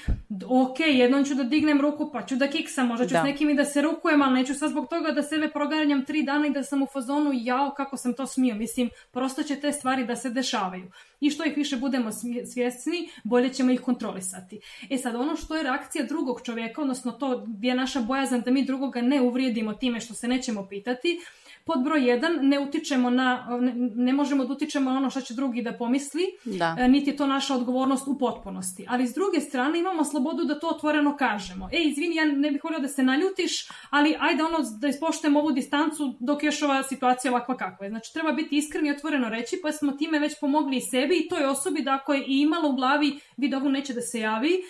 ok, 0.46 0.80
jednom 0.80 1.24
ću 1.24 1.34
da 1.34 1.42
dignem 1.42 1.80
ruku, 1.80 2.10
pa 2.12 2.22
ću 2.26 2.36
da 2.36 2.48
kiksam, 2.48 2.86
možda 2.86 3.06
ću 3.06 3.14
da. 3.14 3.20
s 3.20 3.24
nekim 3.24 3.50
i 3.50 3.54
da 3.54 3.64
se 3.64 3.82
rukujem, 3.82 4.22
ali 4.22 4.34
neću 4.34 4.54
sad 4.54 4.70
zbog 4.70 4.88
toga 4.88 5.10
da 5.10 5.22
sebe 5.22 5.48
proganjam 5.48 6.04
tri 6.04 6.22
dana 6.22 6.46
i 6.46 6.50
da 6.50 6.62
sam 6.62 6.82
u 6.82 6.86
fazonu 6.86 7.30
jao 7.34 7.74
kako 7.76 7.96
sam 7.96 8.14
to 8.14 8.26
smio. 8.26 8.54
Mislim, 8.54 8.90
prosto 9.10 9.42
će 9.42 9.56
te 9.56 9.72
stvari 9.72 10.06
da 10.06 10.16
se 10.16 10.30
dešavaju. 10.30 10.90
I 11.20 11.30
što 11.30 11.44
ih 11.44 11.56
više 11.56 11.76
budemo 11.76 12.10
svjesni, 12.52 13.08
bolje 13.24 13.52
ćemo 13.52 13.72
ih 13.72 13.80
kontrolisati. 13.80 14.60
E 14.90 14.98
sad, 14.98 15.14
ono 15.14 15.36
što 15.36 15.56
je 15.56 15.62
reakcija 15.62 16.04
drugog 16.04 16.40
čovjeka, 16.44 16.82
odnosno 16.82 17.12
to 17.12 17.44
gdje 17.46 17.68
je 17.68 17.74
naša 17.74 18.00
bojazan 18.00 18.40
da 18.40 18.50
mi 18.50 18.64
drugoga 18.64 19.00
ne 19.00 19.20
uvrijedimo 19.20 19.74
time 19.74 20.00
što 20.00 20.14
se 20.14 20.28
nećemo 20.28 20.66
pitati, 20.68 21.20
Pod 21.66 21.84
broj 21.84 22.08
jedan, 22.08 22.38
ne 22.42 22.58
utičemo 22.60 23.10
na, 23.10 23.46
ne, 23.60 23.72
ne 23.94 24.12
možemo 24.12 24.44
da 24.44 24.52
utičemo 24.52 24.90
na 24.90 24.96
ono 24.96 25.10
što 25.10 25.20
će 25.20 25.34
drugi 25.34 25.62
da 25.62 25.72
pomisli, 25.72 26.22
da. 26.44 26.76
E, 26.78 26.88
niti 26.88 27.10
je 27.10 27.16
to 27.16 27.26
naša 27.26 27.54
odgovornost 27.54 28.08
u 28.08 28.18
potpunosti. 28.18 28.86
Ali 28.88 29.06
s 29.06 29.14
druge 29.14 29.40
strane 29.40 29.78
imamo 29.78 30.04
slobodu 30.04 30.44
da 30.44 30.60
to 30.60 30.68
otvoreno 30.68 31.16
kažemo. 31.16 31.68
E, 31.72 31.82
izvini, 31.82 32.16
ja 32.16 32.24
ne 32.24 32.50
bih 32.50 32.64
volio 32.64 32.80
da 32.80 32.88
se 32.88 33.02
naljutiš, 33.02 33.68
ali 33.90 34.16
ajde 34.20 34.42
ono 34.42 34.58
da 34.80 34.88
ispoštujemo 34.88 35.40
ovu 35.40 35.52
distancu 35.52 36.14
dok 36.20 36.42
je 36.42 36.46
još 36.46 36.62
ova 36.62 36.82
situacija 36.82 37.32
ovakva 37.32 37.56
kakva 37.56 37.86
je. 37.86 37.90
Znači, 37.90 38.12
treba 38.12 38.32
biti 38.32 38.56
iskren 38.56 38.86
i 38.86 38.90
otvoreno 38.90 39.28
reći, 39.28 39.60
pa 39.62 39.72
smo 39.72 39.92
time 39.92 40.18
već 40.18 40.40
pomogli 40.40 40.76
i 40.76 40.80
sebi 40.90 41.16
i 41.16 41.28
toj 41.28 41.44
osobi 41.44 41.82
da 41.82 41.94
ako 41.94 42.12
je 42.12 42.24
i 42.26 42.40
imala 42.40 42.68
u 42.68 42.76
glavi 42.76 43.18
vid 43.36 43.54
ovo 43.54 43.68
neće 43.68 43.94
da 43.94 44.00
se 44.00 44.20
javi, 44.20 44.62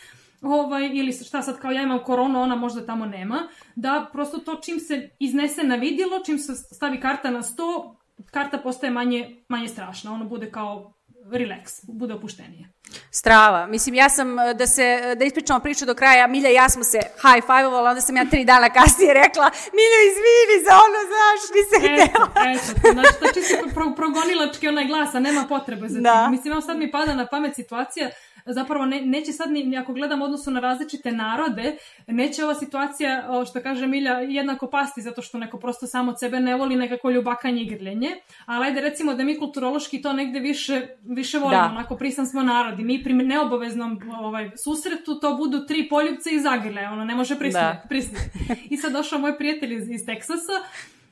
ovaj, 0.45 0.91
ili 0.93 1.13
šta 1.13 1.43
sad 1.43 1.59
kao 1.59 1.71
ja 1.71 1.83
imam 1.83 2.05
koronu, 2.05 2.43
ona 2.43 2.57
možda 2.57 2.87
tamo 2.87 3.07
nema, 3.07 3.49
da 3.75 4.09
prosto 4.13 4.39
to 4.39 4.61
čim 4.65 4.81
se 4.81 5.11
iznese 5.19 5.63
na 5.63 5.75
vidjelo, 5.75 6.23
čim 6.27 6.39
se 6.39 6.55
stavi 6.55 7.01
karta 7.01 7.31
na 7.31 7.43
sto, 7.43 7.97
karta 8.31 8.59
postaje 8.59 8.91
manje, 8.91 9.45
manje 9.49 9.69
strašna, 9.69 10.13
ono 10.13 10.25
bude 10.25 10.51
kao 10.51 10.95
relax, 11.31 11.81
bude 11.89 12.15
opuštenije. 12.15 12.69
Strava. 13.11 13.67
Mislim, 13.67 13.95
ja 13.95 14.09
sam, 14.09 14.39
e, 14.39 14.55
da 14.55 14.67
se, 14.67 15.15
da 15.19 15.25
ispričamo 15.25 15.61
priču 15.61 15.87
do 15.87 15.95
kraja, 15.95 16.27
Milja 16.27 16.51
i 16.51 16.55
ja 16.55 16.69
smo 16.69 16.85
se 16.85 16.99
high 16.99 17.47
five-ovala, 17.47 17.91
onda 17.91 18.01
sam 18.01 18.17
ja 18.17 18.25
tri 18.31 18.45
dana 18.45 18.71
kasnije 18.71 19.15
rekla, 19.25 19.51
Milja, 19.79 20.01
izvini 20.11 20.57
za 20.67 20.73
ono, 20.87 20.99
znaš, 21.11 21.41
nisam 21.57 21.79
htjela. 21.81 22.29
Eto, 22.53 22.81
eto, 22.81 22.93
znači, 22.93 23.15
to 23.21 23.27
čisto 23.35 23.75
pro, 23.75 23.95
progonilački 23.97 24.69
onaj 24.69 24.87
glas, 24.87 25.15
a 25.15 25.21
nema 25.21 25.45
potrebe 25.49 25.89
za 25.89 26.01
da. 26.01 26.25
tim. 26.25 26.31
Mislim, 26.31 26.53
evo 26.53 26.61
sad 26.61 26.79
mi 26.79 26.91
pada 26.91 27.15
na 27.15 27.27
pamet 27.27 27.55
situacija, 27.55 28.11
zapravo 28.47 28.87
ne, 28.87 29.00
neće 29.00 29.33
sad 29.33 29.50
ni, 29.50 29.76
ako 29.76 29.93
gledam 29.93 30.23
odnosu 30.23 30.50
na 30.50 30.61
različite 30.61 31.12
narode, 31.12 31.76
neće 32.07 32.45
ova 32.45 32.55
situacija, 32.55 33.29
što 33.50 33.61
kaže 33.61 33.87
Milja, 33.87 34.12
jednako 34.12 34.67
pasti 34.67 35.03
zato 35.03 35.23
što 35.23 35.38
neko 35.38 35.59
prosto 35.59 35.87
samo 35.87 36.11
od 36.12 36.21
sebe 36.21 36.41
ne 36.41 36.57
voli 36.57 36.76
nekako 36.76 37.11
ljubakanje 37.11 37.62
i 37.62 37.67
grljenje, 37.67 38.11
ali 38.47 38.67
ajde 38.67 38.81
recimo 38.81 39.14
da 39.14 39.25
mi 39.25 39.38
kulturološki 39.38 40.03
to 40.03 40.12
negde 40.12 40.41
više, 40.41 40.87
više 41.03 41.38
volimo, 41.38 41.62
da. 41.62 41.69
onako 41.69 41.97
prisan 41.97 42.26
smo 42.26 42.43
narodi. 42.43 42.85
Mi 42.85 43.03
pri 43.03 43.12
neobaveznom 43.14 44.00
ovaj, 44.21 44.50
susretu 44.64 45.21
to 45.21 45.37
budu 45.37 45.67
tri 45.67 45.88
poljubce 45.88 46.31
i 46.31 46.41
zagrle, 46.41 46.88
ono 46.88 47.05
ne 47.05 47.14
može 47.14 47.38
prisniti. 47.38 47.64
Da. 47.64 47.83
prisniti. 47.88 48.31
I 48.71 48.76
sad 48.76 48.93
došao 48.93 49.19
moj 49.19 49.38
prijatelj 49.38 49.75
iz, 49.75 49.91
iz 49.91 50.07
Teksasa, 50.07 50.53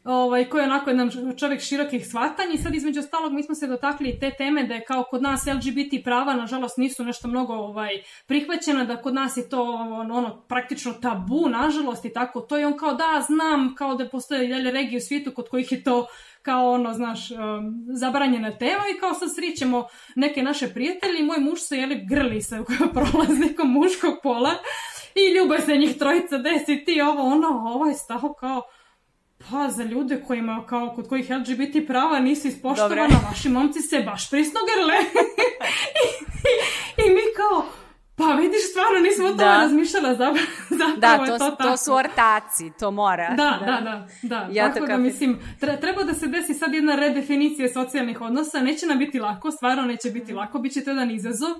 ovaj, 0.05 0.49
koji 0.49 0.61
je 0.61 0.67
onako 0.67 0.91
jedan 0.91 1.11
čovjek 1.37 1.61
širokih 1.61 2.07
shvatanja 2.07 2.53
i 2.53 2.59
sad 2.59 2.75
između 2.75 3.01
ostalog 3.01 3.33
mi 3.33 3.43
smo 3.43 3.55
se 3.55 3.67
dotakli 3.67 4.19
te 4.21 4.31
teme 4.31 4.65
da 4.65 4.75
je 4.75 4.85
kao 4.85 5.05
kod 5.11 5.23
nas 5.23 5.47
LGBT 5.47 6.05
prava 6.05 6.35
nažalost 6.35 6.77
nisu 6.77 7.05
nešto 7.05 7.29
mnogo 7.29 7.53
ovaj, 7.53 8.03
prihvaćena, 8.27 8.85
da 8.85 9.03
kod 9.03 9.15
nas 9.15 9.37
je 9.37 9.49
to 9.49 9.63
ono, 10.09 10.45
praktično 10.49 10.93
tabu 10.93 11.49
nažalost 11.49 12.05
i 12.05 12.13
tako. 12.13 12.41
To 12.41 12.61
i 12.61 12.65
on 12.65 12.77
kao 12.77 12.95
da 12.95 13.25
znam 13.27 13.75
kao 13.75 13.95
da 13.95 14.09
postoje 14.09 14.49
dalje 14.49 14.71
regije 14.71 14.99
u 14.99 15.01
svijetu 15.01 15.33
kod 15.35 15.49
kojih 15.49 15.73
je 15.73 15.85
to 15.85 16.07
kao 16.43 16.71
ono, 16.71 16.95
znaš, 16.95 17.31
um, 17.31 17.39
zabranjena 17.95 18.59
tema 18.59 18.83
i 18.97 19.01
kao 19.01 19.15
sad 19.15 19.29
srićemo 19.35 19.87
neke 20.17 20.43
naše 20.43 20.69
prijatelji 20.75 21.19
i 21.21 21.25
moj 21.25 21.39
muž 21.41 21.59
se, 21.61 21.77
jeli, 21.77 22.07
grli 22.09 22.43
se 22.43 22.63
prolaznikom 22.95 23.73
muškog 23.73 24.15
pola 24.23 24.51
i 25.15 25.35
ljube 25.37 25.59
se 25.61 25.77
njih 25.77 25.99
trojica, 25.99 26.39
desi 26.39 26.85
ti 26.85 27.01
ovo, 27.01 27.23
ono, 27.23 27.49
ovaj 27.49 27.95
stav 27.95 28.21
kao, 28.41 28.63
Pa 29.51 29.71
za 29.71 29.85
ljude 29.85 30.23
kojima, 30.27 30.65
kao 30.69 30.93
kod 30.95 31.09
kojih 31.09 31.31
LGBT 31.31 31.87
prava 31.87 32.21
nisu 32.21 32.49
ispoštovana, 32.49 33.21
vaši 33.29 33.49
momci 33.49 33.81
se 33.81 34.01
baš 34.01 34.31
prisno 34.31 34.61
grle. 34.69 34.97
I, 36.05 36.07
i, 37.03 37.07
I 37.07 37.15
mi 37.15 37.23
kao, 37.37 37.65
Pa 38.17 38.33
vidiš, 38.33 38.61
stvarno 38.71 38.99
nismo 39.01 39.25
o 39.25 39.29
tome 39.29 39.45
da. 39.45 39.57
razmišljala, 39.57 40.15
zapravo, 40.15 40.47
zapravo 40.71 40.97
da, 40.97 41.17
to, 41.17 41.25
je 41.25 41.39
to 41.39 41.51
tako. 41.51 41.63
to 41.63 41.77
su 41.77 41.95
ortaci, 41.95 42.71
to 42.79 42.91
mora. 42.91 43.35
Da, 43.37 43.59
da, 43.67 43.67
da, 43.67 43.81
da. 43.81 44.07
da. 44.23 44.49
Ja 44.53 44.73
tako 44.73 44.87
da, 44.87 44.97
mislim, 44.97 45.39
treba 45.81 46.03
da 46.03 46.15
se 46.15 46.27
desi 46.27 46.55
sad 46.55 46.75
jedna 46.75 46.95
redefinicija 46.95 47.69
socijalnih 47.73 48.21
odnosa, 48.21 48.61
neće 48.61 48.87
nam 48.87 48.99
biti 48.99 49.21
lako, 49.21 49.51
stvarno 49.51 49.83
neće 49.83 50.11
biti 50.11 50.33
lako, 50.33 50.59
bit 50.59 50.73
će 50.73 50.85
to 50.85 50.91
jedan 50.91 51.11
izazov, 51.11 51.51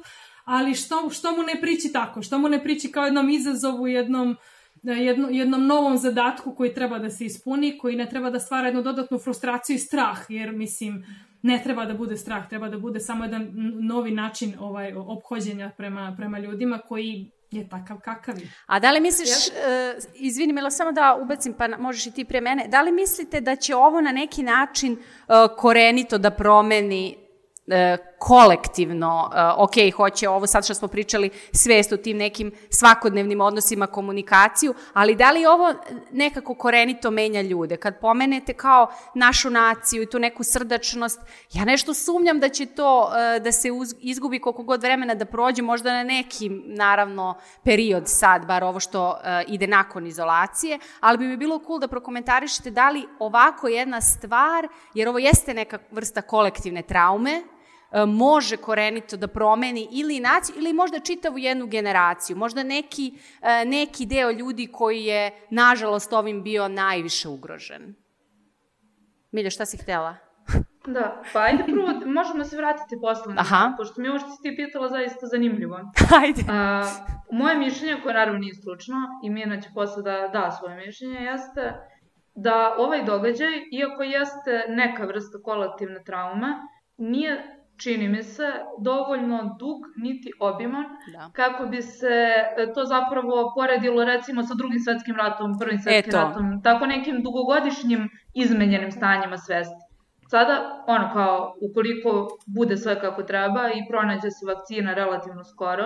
ali 0.45 0.75
što, 0.75 1.11
što 1.11 1.33
mu 1.33 1.43
ne 1.43 1.61
priči 1.61 1.93
tako, 1.93 2.23
što 2.23 2.39
mu 2.39 2.49
ne 2.49 2.63
priči 2.63 2.93
kao 2.93 3.05
jednom 3.05 3.31
izazovu, 3.31 3.87
jednom 3.87 4.37
jedno, 4.83 5.29
jednom 5.31 5.67
novom 5.67 5.97
zadatku 5.97 6.55
koji 6.55 6.75
treba 6.75 6.99
da 6.99 7.11
se 7.11 7.25
ispuni, 7.25 7.79
koji 7.79 7.97
ne 7.97 8.09
treba 8.09 8.31
da 8.31 8.41
stvara 8.41 8.67
jednu 8.67 8.83
dodatnu 8.83 9.19
frustraciju 9.19 9.77
i 9.77 9.79
strah, 9.79 10.19
jer 10.29 10.53
mislim, 10.53 11.05
ne 11.43 11.61
treba 11.65 11.85
da 11.85 11.95
bude 11.95 12.17
strah, 12.17 12.49
treba 12.49 12.69
da 12.69 12.79
bude 12.79 13.01
samo 13.01 13.25
jedan 13.25 13.51
novi 13.81 14.11
način 14.11 14.55
ovaj 14.61 14.93
ophođenja 14.95 15.71
prema, 15.77 16.15
prema 16.17 16.39
ljudima 16.39 16.79
koji 16.79 17.31
je 17.51 17.69
takav 17.69 18.01
kakav 18.01 18.39
je. 18.39 18.53
A 18.67 18.81
da 18.81 18.91
li 18.91 19.01
misliš, 19.01 19.29
uh, 19.29 20.05
izvini 20.15 20.53
Milo, 20.53 20.71
samo 20.71 20.93
da 20.93 21.19
ubacim, 21.23 21.55
pa 21.59 21.69
možeš 21.79 22.07
i 22.07 22.11
ti 22.11 22.25
pre 22.25 22.41
mene, 22.41 22.69
da 22.69 22.83
li 22.83 22.93
mislite 22.93 23.41
da 23.41 23.57
će 23.57 23.75
ovo 23.75 24.01
na 24.01 24.13
neki 24.13 24.43
način 24.43 24.93
uh, 24.93 25.57
korenito 25.57 26.19
da 26.19 26.31
promeni 26.31 27.23
E, 27.67 27.97
kolektivno, 28.25 29.31
e, 29.35 29.41
ok, 29.57 29.95
hoće 29.97 30.29
ovo 30.29 30.47
sad 30.47 30.65
što 30.65 30.75
smo 30.75 30.89
pričali, 30.89 31.31
svest 31.53 31.93
o 31.93 31.97
tim 31.97 32.17
nekim 32.17 32.53
svakodnevnim 32.71 33.41
odnosima, 33.41 33.87
komunikaciju, 33.87 34.75
ali 34.93 35.15
da 35.15 35.31
li 35.31 35.47
ovo 35.47 35.75
nekako 36.13 36.55
korenito 36.55 37.11
menja 37.11 37.43
ljude? 37.43 37.77
Kad 37.77 38.01
pomenete 38.01 38.53
kao 38.53 38.91
našu 39.15 39.51
naciju 39.51 40.03
i 40.03 40.11
tu 40.11 40.19
neku 40.19 40.45
srdačnost, 40.45 41.21
ja 41.53 41.65
nešto 41.65 41.95
sumnjam 41.95 42.41
da 42.41 42.49
će 42.49 42.67
to 42.67 43.13
e, 43.17 43.41
da 43.41 43.53
se 43.53 43.69
izgubi 44.01 44.39
koliko 44.39 44.63
god 44.63 44.83
vremena 44.83 45.15
da 45.15 45.25
prođe, 45.25 45.63
možda 45.63 45.93
na 45.93 46.05
neki, 46.05 46.49
naravno, 46.65 47.35
period 47.65 48.03
sad, 48.07 48.47
bar 48.47 48.65
ovo 48.65 48.81
što 48.81 49.19
ide 49.47 49.67
nakon 49.67 50.07
izolacije, 50.07 50.79
ali 51.01 51.19
bi 51.19 51.27
mi 51.27 51.37
bilo 51.37 51.61
cool 51.67 51.79
da 51.79 51.89
prokomentarišete 51.89 52.71
da 52.71 52.91
li 52.91 53.07
ovako 53.19 53.69
jedna 53.69 54.01
stvar, 54.01 54.69
jer 54.95 55.09
ovo 55.09 55.19
jeste 55.19 55.55
neka 55.55 55.79
vrsta 55.91 56.23
kolektivne 56.23 56.83
traume, 56.83 57.43
može 58.07 58.57
korenito 58.57 59.17
da 59.17 59.29
promeni 59.29 59.89
ili 59.91 60.21
naciju 60.21 60.57
ili 60.59 60.73
možda 60.73 61.01
čitavu 61.01 61.39
jednu 61.39 61.67
generaciju, 61.67 62.37
možda 62.37 62.63
neki, 62.63 63.13
e, 63.43 63.65
neki 63.65 64.07
deo 64.07 64.31
ljudi 64.31 64.67
koji 64.73 65.05
je 65.05 65.47
nažalost 65.51 66.13
ovim 66.13 66.43
bio 66.43 66.69
najviše 66.69 67.29
ugrožen. 67.29 67.95
Milja, 69.33 69.51
šta 69.51 69.67
si 69.67 69.77
htela? 69.77 70.17
Da, 70.87 71.23
pa 71.33 71.41
ajde 71.41 71.65
prvo, 71.65 71.89
možemo 72.07 72.45
se 72.45 72.57
vratiti 72.57 72.97
posle, 73.01 73.35
Aha. 73.39 73.75
pošto 73.77 74.01
mi 74.01 74.09
ovo 74.09 74.19
što 74.19 74.31
si 74.31 74.43
ti 74.43 74.57
pitala 74.57 74.89
zaista 74.89 75.27
zanimljivo. 75.27 75.79
Ajde. 76.23 76.43
A, 76.49 76.83
moje 77.31 77.57
mišljenje, 77.57 78.01
koje 78.03 78.15
naravno 78.15 78.39
nije 78.39 78.55
stručno, 78.55 78.97
i 79.25 79.31
Mina 79.31 79.61
će 79.61 79.69
posle 79.75 80.03
da 80.03 80.29
da 80.33 80.51
svoje 80.51 80.87
mišljenje, 80.87 81.21
jeste 81.21 81.75
da 82.35 82.75
ovaj 82.79 83.05
događaj, 83.05 83.53
iako 83.73 84.03
jeste 84.03 84.65
neka 84.69 85.05
vrsta 85.05 85.39
kolektivne 85.45 86.05
traume, 86.05 86.47
nije 86.97 87.62
čini 87.83 88.09
mi 88.09 88.23
se, 88.23 88.53
dovoljno 88.79 89.57
dug 89.59 89.79
niti 89.97 90.33
obiman 90.41 90.85
da. 91.13 91.31
kako 91.33 91.67
bi 91.67 91.83
se 91.83 92.25
e, 92.57 92.73
to 92.75 92.85
zapravo 92.85 93.53
poredilo 93.55 94.05
recimo 94.05 94.43
sa 94.43 94.55
drugim 94.55 94.81
svetskim 94.81 95.17
ratom, 95.17 95.59
prvim 95.59 95.79
svetskim 95.79 96.11
Eto. 96.11 96.19
ratom, 96.19 96.63
tako 96.63 96.87
nekim 96.87 97.23
dugogodišnjim 97.23 98.09
izmenjenim 98.35 98.93
stanjima 98.93 99.39
svesti. 99.39 99.83
Sada, 100.31 100.85
ono 100.87 101.13
kao, 101.13 101.55
ukoliko 101.71 102.29
bude 102.47 102.77
sve 102.77 103.01
kako 103.01 103.23
treba 103.23 103.69
i 103.69 103.87
pronađe 103.91 104.31
se 104.31 104.47
vakcina 104.47 104.95
relativno 104.95 105.45
skoro, 105.45 105.85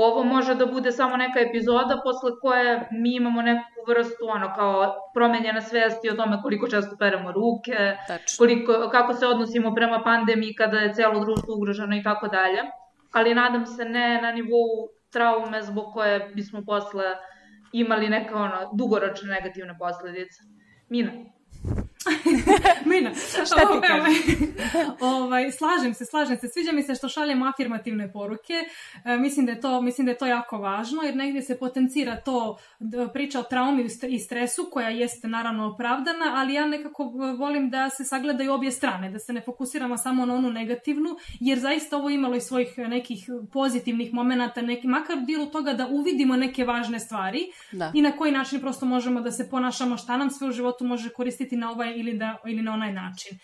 ovo 0.00 0.24
može 0.24 0.54
da 0.54 0.66
bude 0.66 0.92
samo 0.92 1.16
neka 1.16 1.40
epizoda 1.40 2.00
posle 2.04 2.30
koje 2.40 2.88
mi 2.90 3.16
imamo 3.16 3.42
neku 3.42 3.78
vrstu 3.88 4.28
ono 4.28 4.52
kao 4.54 4.94
promenjena 5.14 5.60
svesti 5.60 6.10
o 6.10 6.14
tome 6.14 6.38
koliko 6.42 6.68
često 6.68 6.96
peremo 6.98 7.32
ruke, 7.32 7.96
Tačno. 8.08 8.38
koliko, 8.38 8.88
kako 8.92 9.14
se 9.14 9.26
odnosimo 9.26 9.74
prema 9.74 10.02
pandemiji 10.04 10.54
kada 10.54 10.78
je 10.78 10.94
celo 10.94 11.20
društvo 11.20 11.54
ugroženo 11.56 11.96
i 11.96 12.02
tako 12.02 12.28
dalje. 12.28 12.62
Ali 13.12 13.34
nadam 13.34 13.66
se 13.66 13.84
ne 13.84 14.22
na 14.22 14.32
nivou 14.32 14.88
traume 15.10 15.62
zbog 15.62 15.92
koje 15.92 16.30
bismo 16.34 16.62
posle 16.66 17.04
imali 17.72 18.08
neke 18.08 18.34
ono, 18.34 18.70
dugoročne 18.78 19.28
negativne 19.30 19.74
posledice. 19.78 20.42
Mina. 20.88 21.12
Mina, 22.90 23.10
šta 23.46 23.56
ti 23.56 23.64
ovaj, 23.72 24.14
ovaj, 25.22 25.52
slažem 25.52 25.94
se, 25.94 26.04
slažem 26.04 26.38
se. 26.38 26.48
Sviđa 26.48 26.72
mi 26.72 26.82
se 26.82 26.94
što 26.94 27.08
šaljemo 27.08 27.46
afirmativne 27.46 28.12
poruke. 28.12 28.54
E, 29.04 29.16
mislim, 29.16 29.46
da 29.46 29.52
je 29.52 29.60
to, 29.60 29.80
mislim 29.80 30.04
da 30.04 30.10
je 30.10 30.18
to 30.18 30.26
jako 30.26 30.58
važno, 30.58 31.02
jer 31.02 31.16
negdje 31.16 31.42
se 31.42 31.58
potencira 31.58 32.16
to 32.16 32.58
priča 33.12 33.40
o 33.40 33.42
traumi 33.42 33.86
i 34.08 34.18
stresu, 34.18 34.68
koja 34.72 34.88
jeste 34.88 35.28
naravno 35.28 35.72
opravdana, 35.72 36.32
ali 36.34 36.54
ja 36.54 36.66
nekako 36.66 37.04
volim 37.38 37.70
da 37.70 37.90
se 37.90 38.04
sagledaju 38.04 38.52
obje 38.52 38.70
strane, 38.70 39.10
da 39.10 39.18
se 39.18 39.32
ne 39.32 39.40
fokusiramo 39.40 39.96
samo 39.96 40.26
na 40.26 40.34
onu 40.34 40.50
negativnu, 40.50 41.16
jer 41.40 41.58
zaista 41.58 41.96
ovo 41.96 42.10
imalo 42.10 42.36
i 42.36 42.40
svojih 42.40 42.78
nekih 42.78 43.30
pozitivnih 43.52 44.12
momenata, 44.12 44.62
neki, 44.62 44.86
makar 44.86 45.16
bilo 45.26 45.46
toga 45.46 45.72
da 45.72 45.86
uvidimo 45.86 46.36
neke 46.36 46.64
važne 46.64 47.00
stvari 47.00 47.40
da. 47.72 47.92
i 47.94 48.02
na 48.02 48.12
koji 48.12 48.32
način 48.32 48.60
prosto 48.60 48.86
možemo 48.86 49.20
da 49.20 49.30
se 49.30 49.50
ponašamo, 49.50 49.96
šta 49.96 50.16
nam 50.16 50.30
sve 50.30 50.48
u 50.48 50.52
životu 50.52 50.84
može 50.84 51.08
koristiti 51.10 51.56
na 51.56 51.70
ovaj 51.70 51.97
ili, 51.98 52.18
da, 52.18 52.36
ili 52.46 52.62
na 52.62 52.72
onaj 52.72 52.92
način. 52.92 53.38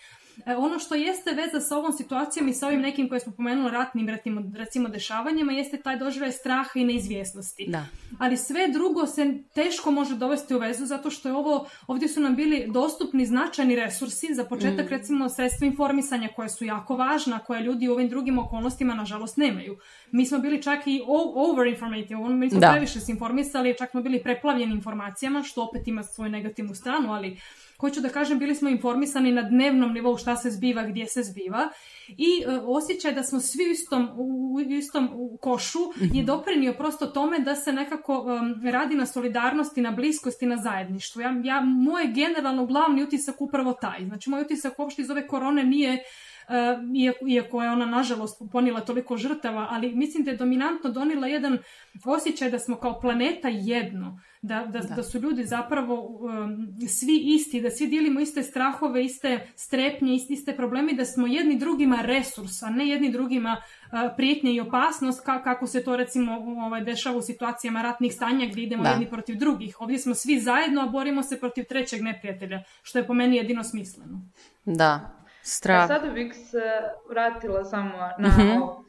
E, 0.45 0.55
ono 0.55 0.79
što 0.79 0.95
jeste 0.95 1.31
veza 1.31 1.59
sa 1.59 1.77
ovom 1.77 1.91
situacijom 1.91 2.47
i 2.47 2.53
sa 2.53 2.67
ovim 2.67 2.81
nekim 2.81 3.09
koje 3.09 3.19
smo 3.19 3.33
pomenuli 3.33 3.71
ratnim 3.71 4.09
recimo, 4.09 4.43
recimo 4.55 4.89
dešavanjima 4.89 5.51
jeste 5.51 5.77
taj 5.77 5.97
doživljaj 5.97 6.31
straha 6.31 6.71
i 6.75 6.83
neizvjesnosti. 6.83 7.65
Da. 7.67 7.85
Ali 8.19 8.37
sve 8.37 8.67
drugo 8.67 9.05
se 9.07 9.33
teško 9.53 9.91
može 9.91 10.15
dovesti 10.15 10.55
u 10.55 10.59
vezu 10.59 10.85
zato 10.85 11.09
što 11.09 11.29
je 11.29 11.35
ovo, 11.35 11.67
ovdje 11.87 12.07
su 12.07 12.21
nam 12.21 12.35
bili 12.35 12.67
dostupni 12.67 13.25
značajni 13.25 13.75
resursi, 13.75 14.33
za 14.33 14.43
početak 14.43 14.85
mm. 14.85 14.89
recimo 14.89 15.29
sredstva 15.29 15.67
informisanja 15.67 16.29
koje 16.35 16.49
su 16.49 16.65
jako 16.65 16.95
važna, 16.95 17.39
koje 17.39 17.61
ljudi 17.61 17.89
u 17.89 17.93
ovim 17.93 18.09
drugim 18.09 18.39
okolnostima 18.39 18.95
nažalost 18.95 19.37
nemaju. 19.37 19.77
Mi 20.11 20.25
smo 20.25 20.39
bili 20.39 20.61
čak 20.61 20.87
i 20.87 21.01
over 21.35 21.67
informative, 21.67 22.29
mi 22.29 22.49
smo 22.49 22.59
da. 22.59 22.71
previše 22.71 22.99
se 22.99 23.11
informisali, 23.11 23.75
čak 23.77 23.91
smo 23.91 24.01
bili 24.01 24.23
preplavljeni 24.23 24.73
informacijama, 24.73 25.43
što 25.43 25.63
opet 25.63 25.87
ima 25.87 26.03
svoju 26.03 26.29
negativnu 26.29 26.75
stranu, 26.75 27.13
ali 27.13 27.37
hoću 27.79 28.01
da 28.01 28.09
kažem, 28.09 28.39
bili 28.39 28.55
smo 28.55 28.69
informisani 28.69 29.31
na 29.31 29.41
dnevnom 29.41 29.93
nivou 29.93 30.17
šta 30.17 30.35
se 30.35 30.49
zbiva, 30.49 30.83
gdje 30.83 31.05
se 31.07 31.23
zbiva 31.23 31.69
i 32.07 32.43
e, 32.45 32.59
osjećaj 32.65 33.11
da 33.11 33.23
smo 33.23 33.39
svi 33.39 33.63
u 33.67 33.71
istom, 33.71 34.09
u, 34.15 34.59
istom 34.59 35.09
košu 35.41 35.79
je 35.95 36.07
mhm. 36.07 36.25
doprinio 36.25 36.73
prosto 36.73 37.05
tome 37.05 37.39
da 37.39 37.55
se 37.55 37.73
nekako 37.73 38.39
radi 38.71 38.95
na 38.95 39.05
solidarnosti, 39.05 39.81
na 39.81 39.91
bliskosti, 39.91 40.45
na 40.45 40.57
zajedništvu. 40.57 41.21
Ja, 41.21 41.41
ja, 41.43 41.61
moj 41.61 42.07
generalno 42.07 42.65
glavni 42.65 43.03
utisak 43.03 43.41
upravo 43.41 43.73
taj. 43.73 44.05
Znači, 44.05 44.29
moj 44.29 44.41
utisak 44.41 44.79
uopšte 44.79 45.01
iz 45.01 45.09
ove 45.09 45.27
korone 45.27 45.63
nije 45.63 45.93
uh, 45.93 47.27
iako, 47.29 47.63
je 47.63 47.69
ona 47.69 47.85
nažalost 47.85 48.41
ponila 48.51 48.81
toliko 48.81 49.17
žrtava, 49.17 49.67
ali 49.69 49.95
mislim 49.95 50.23
da 50.23 50.31
je 50.31 50.37
dominantno 50.37 50.89
donila 50.89 51.27
jedan 51.27 51.57
osjećaj 52.05 52.51
da 52.51 52.59
smo 52.59 52.75
kao 52.75 52.99
planeta 52.99 53.47
jedno, 53.47 54.19
da, 54.45 54.65
da, 54.65 54.79
da. 54.79 54.95
da 54.95 55.03
su 55.03 55.19
ljudi 55.19 55.43
zapravo 55.43 56.01
um, 56.01 56.67
svi 56.87 57.21
isti, 57.25 57.61
da 57.61 57.69
svi 57.69 57.87
dijelimo 57.87 58.19
iste 58.19 58.43
strahove, 58.43 59.05
iste 59.05 59.47
strepnje, 59.55 60.15
iste, 60.15 60.33
iste 60.33 60.55
problemi, 60.55 60.93
da 60.93 61.05
smo 61.05 61.27
jedni 61.27 61.57
drugima 61.57 62.01
resurs, 62.01 62.63
a 62.63 62.69
ne 62.69 62.87
jedni 62.87 63.11
drugima 63.11 63.57
uh, 63.57 63.99
prijetnje 64.17 64.53
i 64.53 64.61
opasnost, 64.61 65.25
ka, 65.25 65.43
kako 65.43 65.67
se 65.67 65.83
to 65.83 65.95
recimo 65.95 66.37
ovaj, 66.65 66.83
dešava 66.83 67.17
u 67.17 67.21
situacijama 67.21 67.81
ratnih 67.81 68.13
stanja 68.13 68.45
gdje 68.45 68.63
idemo 68.63 68.83
da. 68.83 68.89
jedni 68.89 69.09
protiv 69.09 69.35
drugih. 69.35 69.81
Ovdje 69.81 69.97
smo 69.99 70.15
svi 70.15 70.39
zajedno, 70.39 70.81
a 70.81 70.87
borimo 70.87 71.23
se 71.23 71.39
protiv 71.39 71.65
trećeg 71.65 72.01
neprijatelja, 72.01 72.63
što 72.81 72.99
je 72.99 73.07
po 73.07 73.13
meni 73.13 73.35
jedino 73.35 73.63
smisleno. 73.63 74.21
Da, 74.65 75.11
strah. 75.41 75.83
A 75.83 75.87
sada 75.87 76.09
bih 76.09 76.33
se 76.51 76.63
vratila 77.09 77.63
samo 77.63 77.97
na 78.19 78.29
-hmm. 78.29 78.61
ovo 78.61 78.85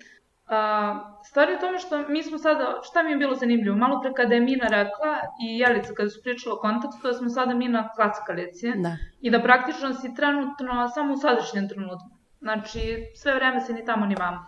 A, 0.49 1.19
stvar 1.25 1.49
je 1.49 1.57
u 1.57 1.61
tome 1.61 1.79
što 1.79 1.99
mi 2.09 2.23
smo 2.23 2.39
sada, 2.39 2.81
šta 2.83 3.03
mi 3.03 3.11
je 3.11 3.17
bilo 3.17 3.35
zanimljivo, 3.35 3.77
malo 3.77 4.01
pre 4.01 4.13
kada 4.17 4.35
je 4.35 4.41
Mina 4.41 4.67
rekla 4.71 5.19
i 5.47 5.59
Jelica 5.59 5.95
kada 5.95 6.11
su 6.11 6.23
pričala 6.23 6.55
o 6.55 6.59
kontekstu, 6.59 7.07
da 7.07 7.13
smo 7.13 7.29
sada 7.29 7.55
mi 7.55 7.69
na 7.69 7.89
klackalici 7.89 8.73
da. 8.77 8.97
i 9.21 9.31
da 9.31 9.43
praktično 9.43 9.95
si 9.95 10.15
trenutno 10.15 10.89
samo 10.95 11.15
u 11.15 11.17
sadašnjem 11.17 11.69
trenutku. 11.69 12.11
Znači, 12.41 12.81
sve 13.15 13.35
vreme 13.35 13.61
se 13.61 13.73
ni 13.73 13.85
tamo 13.85 14.07
ni 14.07 14.15
vamo. 14.15 14.47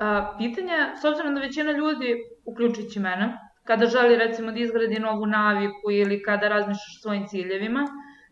A, 0.00 0.34
pitanje, 0.38 0.78
s 1.00 1.04
obzirom 1.04 1.34
da 1.34 1.40
većina 1.40 1.72
ljudi, 1.72 2.14
uključujući 2.44 3.00
mene, 3.00 3.38
kada 3.64 3.86
želi 3.86 4.16
recimo 4.16 4.52
da 4.52 4.58
izgradi 4.58 5.00
novu 5.00 5.26
naviku 5.26 5.90
ili 5.90 6.22
kada 6.22 6.48
razmišljaš 6.48 7.02
svojim 7.02 7.26
ciljevima, 7.26 7.86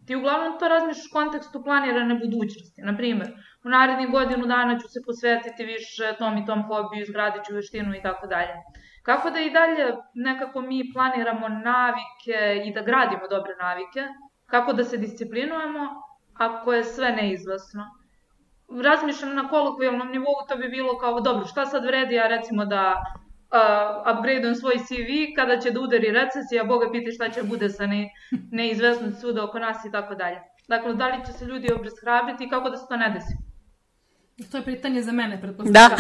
ti 0.07 0.17
uglavnom 0.17 0.59
to 0.59 0.69
razmišljaš 0.69 1.07
u 1.07 1.13
kontekstu 1.13 1.63
planirane 1.63 2.15
budućnosti. 2.15 2.83
Naprimer, 2.83 3.29
u 3.67 3.69
narednih 3.69 4.11
godinu 4.11 4.47
dana 4.47 4.79
ću 4.79 4.89
se 4.89 5.01
posvetiti 5.07 5.65
više 5.65 6.15
tom 6.19 6.37
i 6.39 6.47
tom 6.47 6.63
hobiju, 6.63 7.03
izgradit 7.03 7.45
ću 7.45 7.55
veštinu 7.55 7.95
i 7.95 8.03
tako 8.03 8.27
dalje. 8.27 8.55
Kako 9.03 9.31
da 9.31 9.41
i 9.41 9.51
dalje 9.51 9.87
nekako 10.15 10.61
mi 10.61 10.93
planiramo 10.93 11.49
navike 11.49 12.39
i 12.65 12.73
da 12.75 12.83
gradimo 12.83 13.29
dobre 13.31 13.57
navike, 13.61 14.03
kako 14.47 14.73
da 14.73 14.85
se 14.85 14.97
disciplinujemo 14.97 15.87
ako 16.35 16.73
je 16.73 16.85
sve 16.85 17.11
neizvesno. 17.13 17.85
Razmišljam 18.85 19.35
na 19.35 19.49
kolokvijalnom 19.49 20.11
nivou, 20.11 20.47
to 20.49 20.57
bi 20.57 20.69
bilo 20.69 20.99
kao, 20.99 21.21
dobro, 21.21 21.47
šta 21.47 21.67
sad 21.67 21.85
vredi 21.85 22.15
ja 22.15 22.27
recimo 22.27 22.65
da 22.65 22.85
uh, 22.95 24.19
upgradeujem 24.19 24.55
svoj 24.55 24.79
CV, 24.79 25.11
kada 25.37 25.59
će 25.59 25.71
da 25.71 25.81
udari 25.81 26.11
recesija, 26.11 26.65
Boga 26.65 26.91
piti 26.93 27.13
šta 27.13 27.29
će 27.29 27.43
bude 27.43 27.69
sa 27.69 27.87
ne, 27.87 28.09
neizvesnosti 28.53 29.21
svuda 29.21 29.45
oko 29.45 29.59
nas 29.59 29.85
i 29.85 29.93
tako 29.93 30.15
dalje. 30.15 30.39
Dakle, 30.69 30.95
da 30.95 31.09
li 31.09 31.27
će 31.27 31.33
se 31.33 31.45
ljudi 31.45 31.73
obeshrabriti 31.73 32.45
i 32.45 32.49
kako 32.49 32.71
da 32.71 32.77
se 32.77 32.87
to 32.89 32.97
ne 32.97 33.11
desi? 33.11 33.46
To 34.51 34.57
je 34.57 34.65
pitanje 34.65 35.03
za 35.03 35.13
mene, 35.13 35.41
pretpostavljam. 35.41 35.91
Da. 35.91 35.97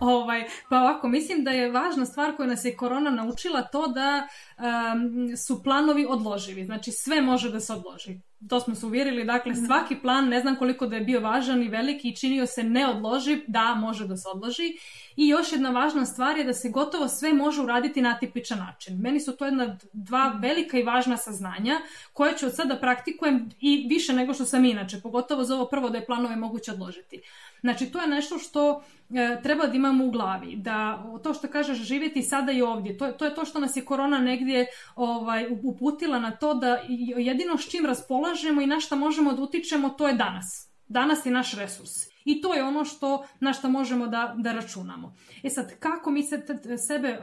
ovaj, 0.14 0.44
pa 0.70 0.80
ovako, 0.80 1.08
mislim 1.08 1.44
da 1.44 1.50
je 1.50 1.70
važna 1.70 2.06
stvar 2.06 2.36
koju 2.36 2.48
nas 2.48 2.64
je 2.64 2.76
korona 2.76 3.10
naučila 3.10 3.62
to 3.62 3.86
da 3.86 4.28
um, 4.58 5.36
su 5.36 5.62
planovi 5.62 6.06
odloživi. 6.08 6.64
Znači, 6.64 6.92
sve 6.92 7.20
može 7.20 7.50
da 7.50 7.60
se 7.60 7.72
odloži. 7.72 8.20
To 8.48 8.60
smo 8.60 8.74
se 8.74 8.86
uvjerili, 8.86 9.24
dakle, 9.24 9.52
mhm. 9.52 9.66
svaki 9.66 9.96
plan, 9.96 10.28
ne 10.28 10.40
znam 10.40 10.56
koliko 10.56 10.86
da 10.86 10.96
je 10.96 11.04
bio 11.04 11.20
važan 11.20 11.62
i 11.62 11.68
veliki 11.68 12.08
i 12.08 12.16
činio 12.16 12.46
se 12.46 12.62
neodloživ, 12.62 13.38
da, 13.46 13.74
može 13.74 14.06
da 14.06 14.16
se 14.16 14.28
odloži. 14.34 14.76
I 15.16 15.28
još 15.28 15.52
jedna 15.52 15.70
važna 15.70 16.06
stvar 16.06 16.38
je 16.38 16.44
da 16.44 16.52
se 16.52 16.68
gotovo 16.68 17.08
sve 17.08 17.32
može 17.32 17.62
uraditi 17.62 18.02
na 18.02 18.10
atipičan 18.16 18.58
način. 18.58 18.98
Meni 19.00 19.20
su 19.20 19.36
to 19.36 19.44
jedna 19.44 19.78
dva 19.92 20.28
mhm. 20.28 20.42
velika 20.42 20.78
i 20.78 20.82
važna 20.82 21.16
saznanja 21.16 21.80
koje 22.12 22.38
ću 22.38 22.46
od 22.46 22.54
sada 22.54 22.76
praktikujem 22.76 23.50
i 23.60 23.86
više 23.88 24.12
nego 24.12 24.34
što 24.34 24.44
sam 24.44 24.64
inače, 24.64 25.00
pogotovo 25.00 25.44
za 25.44 25.54
ovo 25.54 25.66
prvo 25.66 25.90
da 25.90 25.98
je 25.98 26.06
planove 26.06 26.36
moguće 26.36 26.72
odložiti. 26.72 27.22
Znači, 27.66 27.86
to 27.86 28.00
je 28.00 28.06
nešto 28.06 28.38
što 28.38 28.82
e, 29.10 29.40
treba 29.42 29.66
da 29.66 29.74
imamo 29.74 30.04
u 30.04 30.10
glavi, 30.10 30.56
da 30.56 31.04
to 31.22 31.34
što 31.34 31.48
kažeš 31.48 31.78
živjeti 31.78 32.22
sada 32.22 32.52
i 32.52 32.62
ovdje, 32.62 32.98
to, 32.98 33.12
to 33.12 33.24
je 33.24 33.34
to 33.34 33.44
što 33.44 33.60
nas 33.60 33.76
je 33.76 33.84
korona 33.84 34.18
negdje 34.18 34.66
ovaj, 34.96 35.46
uputila 35.62 36.18
na 36.18 36.30
to 36.30 36.54
da 36.54 36.78
jedino 37.16 37.58
s 37.58 37.70
čim 37.70 37.86
raspolažemo 37.86 38.60
i 38.62 38.66
na 38.66 38.80
šta 38.80 38.96
možemo 38.96 39.32
da 39.32 39.42
utičemo, 39.42 39.88
to 39.88 40.08
je 40.08 40.14
danas. 40.14 40.70
Danas 40.88 41.26
je 41.26 41.32
naš 41.32 41.54
resurs. 41.54 41.90
I 42.24 42.40
to 42.40 42.54
je 42.54 42.64
ono 42.64 42.84
što, 42.84 43.26
na 43.40 43.52
što 43.52 43.68
možemo 43.68 44.06
da, 44.06 44.34
da 44.38 44.52
računamo. 44.52 45.14
E 45.42 45.50
sad, 45.50 45.78
kako 45.78 46.10
mi 46.10 46.22
se 46.22 46.46
sebe 46.88 47.18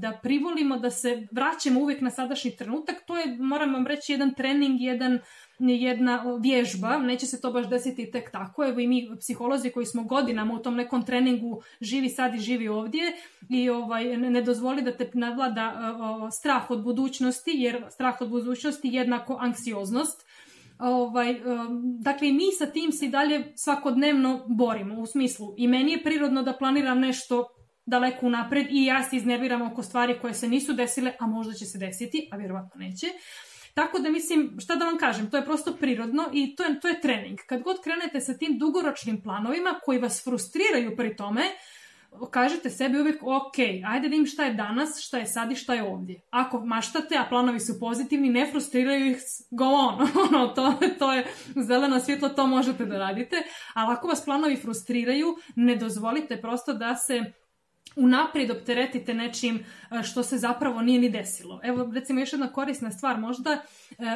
da 0.00 0.18
privolimo, 0.22 0.78
da 0.78 0.90
se 0.90 1.26
vraćamo 1.30 1.80
uvijek 1.80 2.00
na 2.00 2.10
sadašnji 2.10 2.56
trenutak, 2.56 2.96
to 3.06 3.18
je, 3.18 3.36
moram 3.38 3.74
vam 3.74 3.86
reći, 3.86 4.12
jedan 4.12 4.34
trening, 4.34 4.80
jedan 4.80 5.18
jedna 5.60 6.24
vježba, 6.40 6.98
neće 6.98 7.26
se 7.26 7.40
to 7.40 7.52
baš 7.52 7.68
desiti 7.68 8.10
tek 8.10 8.30
tako, 8.30 8.64
evo 8.64 8.80
i 8.80 8.86
mi 8.86 9.08
psiholozi 9.20 9.70
koji 9.70 9.86
smo 9.86 10.04
godinama 10.04 10.54
u 10.54 10.58
tom 10.58 10.74
nekom 10.74 11.06
treningu 11.06 11.62
živi 11.80 12.08
sad 12.08 12.34
i 12.34 12.38
živi 12.38 12.68
ovdje 12.68 13.02
i 13.48 13.70
ovaj, 13.70 14.16
ne 14.16 14.42
dozvoli 14.42 14.82
da 14.82 14.96
te 14.96 15.10
nadvlada 15.14 15.96
strah 16.40 16.70
od 16.70 16.82
budućnosti, 16.84 17.50
jer 17.54 17.84
strah 17.90 18.20
od 18.20 18.28
budućnosti 18.30 18.88
jednako 18.88 19.36
anksioznost, 19.40 20.30
Ovaj, 20.80 21.40
dakle, 22.00 22.28
i 22.28 22.32
mi 22.32 22.52
sa 22.58 22.66
tim 22.66 22.92
se 22.92 23.06
i 23.06 23.08
dalje 23.08 23.52
svakodnevno 23.56 24.46
borimo, 24.48 25.00
u 25.00 25.06
smislu 25.06 25.54
i 25.56 25.68
meni 25.68 25.92
je 25.92 26.02
prirodno 26.02 26.42
da 26.42 26.56
planiram 26.58 27.00
nešto 27.00 27.46
daleko 27.86 28.26
unapred 28.26 28.66
i 28.70 28.84
ja 28.84 29.02
se 29.02 29.16
iznerviram 29.16 29.62
oko 29.62 29.82
stvari 29.82 30.18
koje 30.20 30.34
se 30.34 30.48
nisu 30.48 30.72
desile, 30.72 31.12
a 31.18 31.26
možda 31.26 31.54
će 31.54 31.64
se 31.64 31.78
desiti, 31.78 32.28
a 32.32 32.36
vjerovatno 32.36 32.78
neće. 32.78 33.06
Tako 33.74 33.98
da 33.98 34.10
mislim, 34.10 34.56
šta 34.60 34.76
da 34.76 34.84
vam 34.84 34.98
kažem, 34.98 35.30
to 35.30 35.36
je 35.36 35.44
prosto 35.44 35.72
prirodno 35.72 36.28
i 36.32 36.56
to 36.56 36.64
je, 36.64 36.80
to 36.80 36.88
je 36.88 37.00
trening. 37.00 37.38
Kad 37.46 37.62
god 37.62 37.82
krenete 37.84 38.20
sa 38.20 38.38
tim 38.38 38.58
dugoročnim 38.58 39.22
planovima 39.22 39.80
koji 39.84 39.98
vas 39.98 40.24
frustriraju 40.24 40.96
pri 40.96 41.16
tome, 41.16 41.42
kažete 42.30 42.70
sebi 42.70 43.00
uvijek, 43.00 43.22
ok, 43.22 43.58
ajde 43.86 44.08
da 44.08 44.16
im 44.16 44.26
šta 44.26 44.44
je 44.44 44.54
danas, 44.54 45.00
šta 45.00 45.18
je 45.18 45.26
sad 45.26 45.52
i 45.52 45.56
šta 45.56 45.74
je 45.74 45.82
ovdje. 45.82 46.20
Ako 46.30 46.60
maštate, 46.66 47.16
a 47.16 47.26
planovi 47.28 47.60
su 47.60 47.80
pozitivni, 47.80 48.30
ne 48.30 48.46
frustriraju 48.50 49.10
ih, 49.10 49.16
go 49.50 49.64
on. 49.64 50.08
ono, 50.30 50.48
to, 50.48 50.74
to 50.98 51.12
je 51.12 51.26
zeleno 51.56 52.00
svjetlo, 52.00 52.28
to 52.28 52.46
možete 52.46 52.84
da 52.84 52.98
radite. 52.98 53.36
Ali 53.74 53.92
ako 53.92 54.08
vas 54.08 54.24
planovi 54.24 54.56
frustriraju, 54.56 55.36
ne 55.56 55.76
dozvolite 55.76 56.40
prosto 56.40 56.72
da 56.72 56.96
se 56.96 57.32
unaprijed 57.96 58.50
opteretite 58.50 59.14
nečim 59.14 59.56
e, 59.56 60.02
što 60.02 60.22
se 60.22 60.38
zapravo 60.38 60.82
nije 60.82 61.00
ni 61.00 61.10
desilo. 61.10 61.60
Evo, 61.62 61.90
recimo, 61.94 62.20
još 62.20 62.32
jedna 62.32 62.52
korisna 62.52 62.90
stvar, 62.90 63.18
možda 63.18 63.50
e, 63.50 63.60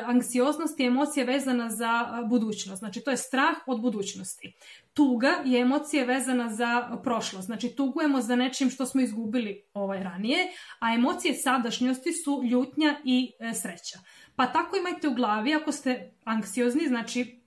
anksioznost 0.04 0.80
je 0.80 0.86
emocija 0.86 1.26
vezana 1.26 1.70
za 1.70 2.20
e, 2.24 2.26
budućnost, 2.28 2.78
znači 2.78 3.00
to 3.00 3.10
je 3.10 3.16
strah 3.16 3.56
od 3.66 3.80
budućnosti. 3.80 4.52
Tuga 4.94 5.34
je 5.44 5.60
emocija 5.60 6.04
vezana 6.04 6.48
za 6.48 6.98
prošlost, 7.02 7.46
znači 7.46 7.76
tugujemo 7.76 8.20
za 8.20 8.36
nečim 8.36 8.70
što 8.70 8.86
smo 8.86 9.00
izgubili 9.00 9.62
ovaj 9.74 10.02
ranije, 10.02 10.38
a 10.78 10.94
emocije 10.94 11.34
sadašnjosti 11.34 12.12
su 12.12 12.42
ljutnja 12.50 13.00
i 13.04 13.32
sreća. 13.54 13.98
Pa 14.36 14.46
tako 14.46 14.76
imajte 14.76 15.08
u 15.08 15.14
glavi, 15.14 15.54
ako 15.54 15.72
ste 15.72 16.12
anksiozni, 16.24 16.88
znači 16.88 17.43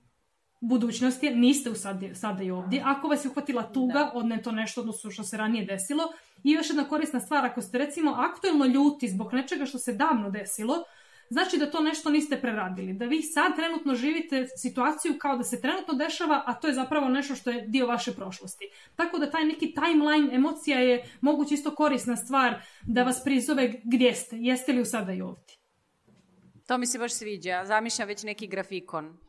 budućnost 0.61 1.23
je, 1.23 1.35
niste 1.35 1.69
u 1.69 1.75
sad, 1.75 2.03
sada 2.13 2.43
i 2.43 2.51
ovdje. 2.51 2.81
Ako 2.85 3.07
vas 3.07 3.25
je 3.25 3.29
uhvatila 3.29 3.63
tuga, 3.63 4.11
od 4.13 4.25
ne 4.25 4.41
to 4.41 4.51
nešto 4.51 4.81
odnosno 4.81 5.11
što 5.11 5.23
se 5.23 5.37
ranije 5.37 5.65
desilo. 5.65 6.03
I 6.43 6.51
još 6.51 6.69
jedna 6.69 6.83
korisna 6.83 7.19
stvar, 7.19 7.45
ako 7.45 7.61
ste 7.61 7.77
recimo 7.77 8.11
aktuelno 8.11 8.65
ljuti 8.65 9.09
zbog 9.09 9.33
nečega 9.33 9.65
što 9.65 9.77
se 9.77 9.93
davno 9.93 10.29
desilo, 10.29 10.75
znači 11.29 11.57
da 11.57 11.71
to 11.71 11.79
nešto 11.79 12.09
niste 12.09 12.41
preradili. 12.41 12.93
Da 12.93 13.05
vi 13.05 13.21
sad 13.21 13.55
trenutno 13.55 13.95
živite 13.95 14.47
situaciju 14.57 15.15
kao 15.19 15.37
da 15.37 15.43
se 15.43 15.61
trenutno 15.61 15.93
dešava, 15.93 16.43
a 16.45 16.53
to 16.53 16.67
je 16.67 16.73
zapravo 16.73 17.09
nešto 17.09 17.35
što 17.35 17.49
je 17.49 17.67
dio 17.67 17.87
vaše 17.87 18.13
prošlosti. 18.15 18.65
Tako 18.95 19.17
da 19.17 19.31
taj 19.31 19.45
neki 19.45 19.73
timeline 19.73 20.35
emocija 20.35 20.79
je 20.79 21.09
moguće 21.21 21.53
isto 21.53 21.75
korisna 21.75 22.15
stvar 22.15 22.61
da 22.83 23.03
vas 23.03 23.23
prizove 23.23 23.81
gdje 23.83 24.13
ste. 24.13 24.37
Jeste 24.39 24.73
li 24.73 24.81
u 24.81 24.85
sada 24.85 25.13
i 25.13 25.21
ovdje? 25.21 25.55
To 26.67 26.77
mi 26.77 26.85
se 26.85 26.99
baš 26.99 27.13
sviđa. 27.13 27.65
Zamišljam 27.65 28.07
već 28.07 28.23
neki 28.23 28.47
grafikon 28.47 29.26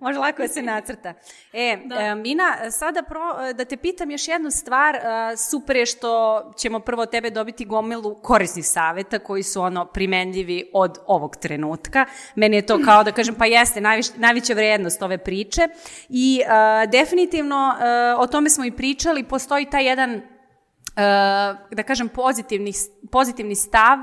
Može 0.00 0.18
lako 0.18 0.42
da 0.42 0.48
se 0.48 0.62
nacrta. 0.62 1.14
E, 1.52 1.78
da. 1.84 2.14
Mina, 2.14 2.70
sada 2.70 3.02
pro, 3.02 3.52
da 3.52 3.64
te 3.64 3.76
pitam 3.76 4.10
još 4.10 4.28
jednu 4.28 4.50
stvar. 4.50 4.94
E, 4.94 5.00
super 5.36 5.76
je 5.76 5.86
što 5.86 6.42
ćemo 6.56 6.80
prvo 6.80 7.06
tebe 7.06 7.30
dobiti 7.30 7.64
gomilu 7.64 8.14
korisnih 8.14 8.66
saveta 8.66 9.18
koji 9.18 9.42
su 9.42 9.62
ono 9.62 9.84
primenljivi 9.84 10.70
od 10.72 10.98
ovog 11.06 11.36
trenutka. 11.36 12.06
Meni 12.34 12.56
je 12.56 12.66
to 12.66 12.78
kao 12.84 13.04
da 13.04 13.12
kažem, 13.12 13.34
pa 13.34 13.46
jeste, 13.46 13.80
najviš, 13.80 14.06
najveća 14.16 14.54
vrednost 14.54 15.02
ove 15.02 15.18
priče. 15.18 15.68
I 16.08 16.40
uh, 16.42 16.90
definitivno 16.90 17.74
uh, 17.74 18.22
o 18.22 18.26
tome 18.26 18.50
smo 18.50 18.64
i 18.64 18.70
pričali, 18.70 19.24
postoji 19.24 19.70
taj 19.70 19.86
jedan 19.88 20.22
da 21.70 21.82
kažem, 21.86 22.08
pozitivni, 22.08 22.72
pozitivni 23.12 23.54
stav, 23.54 23.98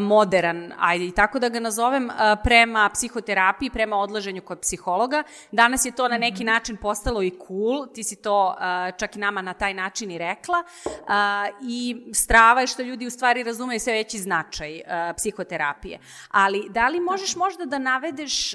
modern, 0.00 0.72
ajde 0.78 1.04
i 1.04 1.12
tako 1.12 1.38
da 1.38 1.48
ga 1.48 1.60
nazovem, 1.60 2.10
prema 2.44 2.90
psihoterapiji, 2.94 3.70
prema 3.70 3.96
odlaženju 3.96 4.42
kod 4.42 4.60
psihologa. 4.60 5.22
Danas 5.52 5.84
je 5.84 5.92
to 5.92 6.08
na 6.08 6.18
neki 6.18 6.44
mhm. 6.44 6.52
način 6.52 6.76
postalo 6.76 7.22
i 7.22 7.38
cool, 7.46 7.86
ti 7.94 8.04
si 8.04 8.22
to 8.22 8.56
čak 8.98 9.16
i 9.16 9.18
nama 9.18 9.42
na 9.42 9.54
taj 9.54 9.74
način 9.74 10.10
i 10.10 10.18
rekla. 10.18 10.62
I 11.62 11.96
strava 12.14 12.60
je 12.60 12.66
što 12.66 12.82
ljudi 12.82 13.06
u 13.06 13.10
stvari 13.10 13.42
razumeju 13.42 13.80
sve 13.80 13.92
veći 13.92 14.18
značaj 14.18 14.80
psihoterapije. 15.16 15.98
Ali 16.30 16.66
da 16.70 16.88
li 16.88 17.00
možeš 17.00 17.36
možda 17.36 17.64
da 17.64 17.78
navedeš 17.78 18.54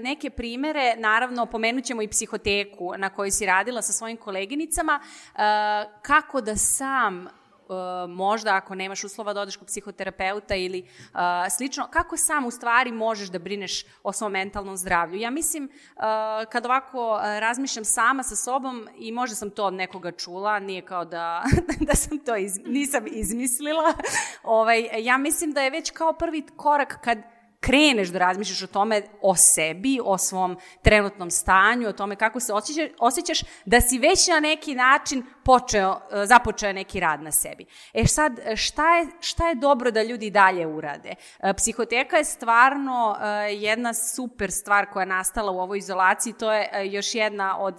neke 0.00 0.30
primere, 0.30 0.94
naravno 0.98 1.46
pomenut 1.46 1.84
ćemo 1.84 2.02
i 2.02 2.08
psihoteku 2.08 2.92
na 2.96 3.08
kojoj 3.08 3.30
si 3.30 3.46
radila 3.46 3.82
sa 3.82 3.92
svojim 3.92 4.16
koleginicama, 4.16 5.00
kako 6.02 6.40
da 6.40 6.56
sam 6.56 7.13
možda 8.08 8.54
ako 8.54 8.74
nemaš 8.74 9.04
uslova 9.04 9.32
da 9.32 9.40
odeš 9.40 9.56
kod 9.56 9.66
psihoterapeuta 9.66 10.54
ili 10.54 10.80
uh, 10.82 11.18
slično, 11.56 11.88
kako 11.90 12.16
sam 12.16 12.46
u 12.46 12.50
stvari 12.50 12.92
možeš 12.92 13.28
da 13.28 13.38
brineš 13.38 13.84
o 14.02 14.12
svom 14.12 14.32
mentalnom 14.32 14.76
zdravlju? 14.76 15.20
Ja 15.20 15.30
mislim, 15.30 15.64
uh, 15.64 16.02
kad 16.52 16.66
ovako 16.66 17.20
razmišljam 17.22 17.84
sama 17.84 18.22
sa 18.22 18.36
sobom 18.36 18.88
i 18.98 19.12
možda 19.12 19.36
sam 19.36 19.50
to 19.50 19.64
od 19.64 19.74
nekoga 19.74 20.12
čula, 20.12 20.58
nije 20.58 20.82
kao 20.82 21.04
da, 21.04 21.44
da 21.88 21.94
sam 21.94 22.18
to 22.18 22.36
iz, 22.36 22.58
nisam 22.66 23.04
izmislila, 23.06 23.92
ovaj, 24.42 24.88
ja 24.98 25.18
mislim 25.18 25.52
da 25.52 25.62
je 25.62 25.70
već 25.70 25.90
kao 25.90 26.12
prvi 26.12 26.46
korak 26.56 26.98
kad 27.04 27.18
kreneš 27.64 28.08
da 28.08 28.18
razmišljaš 28.18 28.62
o 28.62 28.66
tome, 28.66 29.02
o 29.20 29.36
sebi, 29.36 30.00
o 30.04 30.18
svom 30.18 30.56
trenutnom 30.82 31.30
stanju, 31.30 31.88
o 31.88 31.92
tome 31.92 32.16
kako 32.16 32.40
se 32.40 32.52
osjećaš, 32.52 32.90
osjećaš 32.98 33.40
da 33.64 33.80
si 33.80 33.98
već 33.98 34.28
na 34.28 34.40
neki 34.40 34.74
način 34.74 35.24
počeo, 35.44 36.00
e, 36.12 36.26
započeo 36.26 36.72
neki 36.72 37.00
rad 37.00 37.22
na 37.22 37.32
sebi. 37.32 37.66
E 37.92 38.06
sad, 38.06 38.40
šta 38.56 38.96
je, 38.96 39.06
šta 39.20 39.48
je 39.48 39.54
dobro 39.54 39.90
da 39.90 40.02
ljudi 40.02 40.30
dalje 40.30 40.66
urade? 40.66 41.14
E, 41.40 41.54
psihoteka 41.54 42.16
je 42.16 42.24
stvarno 42.24 43.16
e, 43.20 43.26
jedna 43.54 43.94
super 43.94 44.52
stvar 44.52 44.86
koja 44.86 45.02
je 45.02 45.06
nastala 45.06 45.52
u 45.52 45.60
ovoj 45.60 45.78
izolaciji, 45.78 46.32
to 46.32 46.52
je 46.52 46.92
još 46.92 47.14
jedna 47.14 47.58
od 47.58 47.74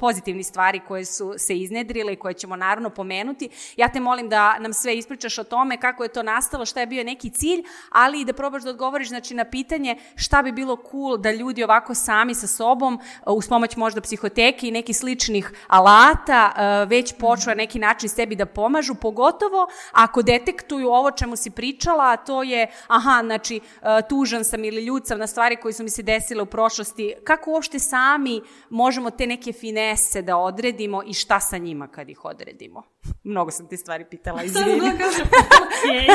pozitivnih 0.00 0.46
stvari 0.46 0.80
koje 0.88 1.04
su 1.04 1.34
se 1.38 1.56
iznedrile 1.56 2.12
i 2.12 2.16
koje 2.16 2.34
ćemo 2.34 2.56
naravno 2.56 2.90
pomenuti. 2.90 3.48
Ja 3.76 3.88
te 3.88 4.00
molim 4.00 4.28
da 4.28 4.58
nam 4.58 4.72
sve 4.72 4.96
ispričaš 4.96 5.38
o 5.38 5.44
tome 5.44 5.80
kako 5.80 6.02
je 6.02 6.08
to 6.08 6.22
nastalo, 6.22 6.66
šta 6.66 6.80
je 6.80 6.86
bio 6.86 7.04
neki 7.04 7.30
cilj, 7.30 7.62
ali 7.90 8.20
i 8.20 8.24
da 8.24 8.32
probaš 8.32 8.62
da 8.62 8.70
odgovoriš 8.70 9.08
znači, 9.08 9.34
na 9.34 9.44
pitanje 9.44 9.96
šta 10.16 10.42
bi 10.42 10.52
bilo 10.52 10.76
cool 10.90 11.16
da 11.16 11.30
ljudi 11.30 11.64
ovako 11.64 11.94
sami 11.94 12.34
sa 12.34 12.46
sobom, 12.46 13.00
uz 13.26 13.48
pomoć 13.48 13.76
možda 13.76 14.00
psihoteke 14.00 14.68
i 14.68 14.70
nekih 14.70 14.96
sličnih 14.96 15.52
alata, 15.68 16.52
već 16.88 17.05
već 17.06 17.14
počnu 17.20 17.50
na 17.50 17.54
neki 17.54 17.78
način 17.78 18.08
sebi 18.08 18.36
da 18.36 18.46
pomažu, 18.46 18.94
pogotovo 18.94 19.68
ako 19.92 20.22
detektuju 20.22 20.88
ovo 20.88 21.10
čemu 21.10 21.36
si 21.36 21.50
pričala, 21.50 22.04
a 22.04 22.16
to 22.16 22.42
je, 22.42 22.66
aha, 22.86 23.22
znači, 23.24 23.56
e, 23.56 23.60
tužan 24.08 24.44
sam 24.44 24.64
ili 24.64 24.84
ljud 24.84 25.06
sam 25.06 25.18
na 25.18 25.26
stvari 25.26 25.56
koje 25.56 25.72
su 25.72 25.82
mi 25.82 25.90
se 25.90 26.02
desile 26.02 26.42
u 26.42 26.46
prošlosti, 26.46 27.14
kako 27.24 27.50
uopšte 27.50 27.78
sami 27.78 28.40
možemo 28.70 29.10
te 29.10 29.26
neke 29.26 29.52
finese 29.52 30.22
da 30.22 30.36
odredimo 30.36 31.02
i 31.06 31.14
šta 31.14 31.40
sa 31.40 31.58
njima 31.58 31.88
kad 31.88 32.08
ih 32.08 32.24
odredimo? 32.24 32.82
Mnogo 33.24 33.50
sam 33.50 33.68
ti 33.68 33.76
stvari 33.76 34.04
pitala, 34.10 34.42
izvini. 34.44 34.80
Sad 34.80 34.92
da 34.92 35.04
kažem, 35.04 35.26
okej. 35.62 36.06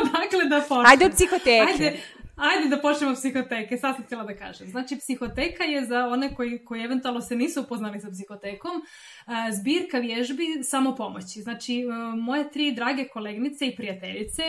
Odakle 0.00 0.44
da 0.48 0.60
počnem? 0.60 0.86
Ajde 0.86 1.06
od 1.06 1.12
psihoteke. 1.12 1.72
Ajde, 1.72 2.00
Ajde 2.36 2.68
da 2.68 2.80
počnemo 2.80 3.14
psihoteke, 3.14 3.76
sad 3.76 3.96
sam 3.96 4.04
htjela 4.04 4.24
da 4.24 4.36
kažem. 4.36 4.68
Znači, 4.68 4.96
psihoteka 4.96 5.64
je 5.64 5.84
za 5.86 6.06
one 6.06 6.34
koji, 6.34 6.64
koji 6.64 6.82
eventualno 6.82 7.20
se 7.20 7.36
nisu 7.36 7.60
upoznali 7.60 8.00
sa 8.00 8.10
psihotekom, 8.10 8.82
zbirka 9.52 9.98
vježbi 9.98 10.46
samopomoći. 10.64 11.42
Znači, 11.42 11.80
e, 11.80 11.84
moje 12.16 12.50
tri 12.50 12.72
drage 12.72 13.08
kolegnice 13.08 13.66
i 13.66 13.76
prijateljice, 13.76 14.42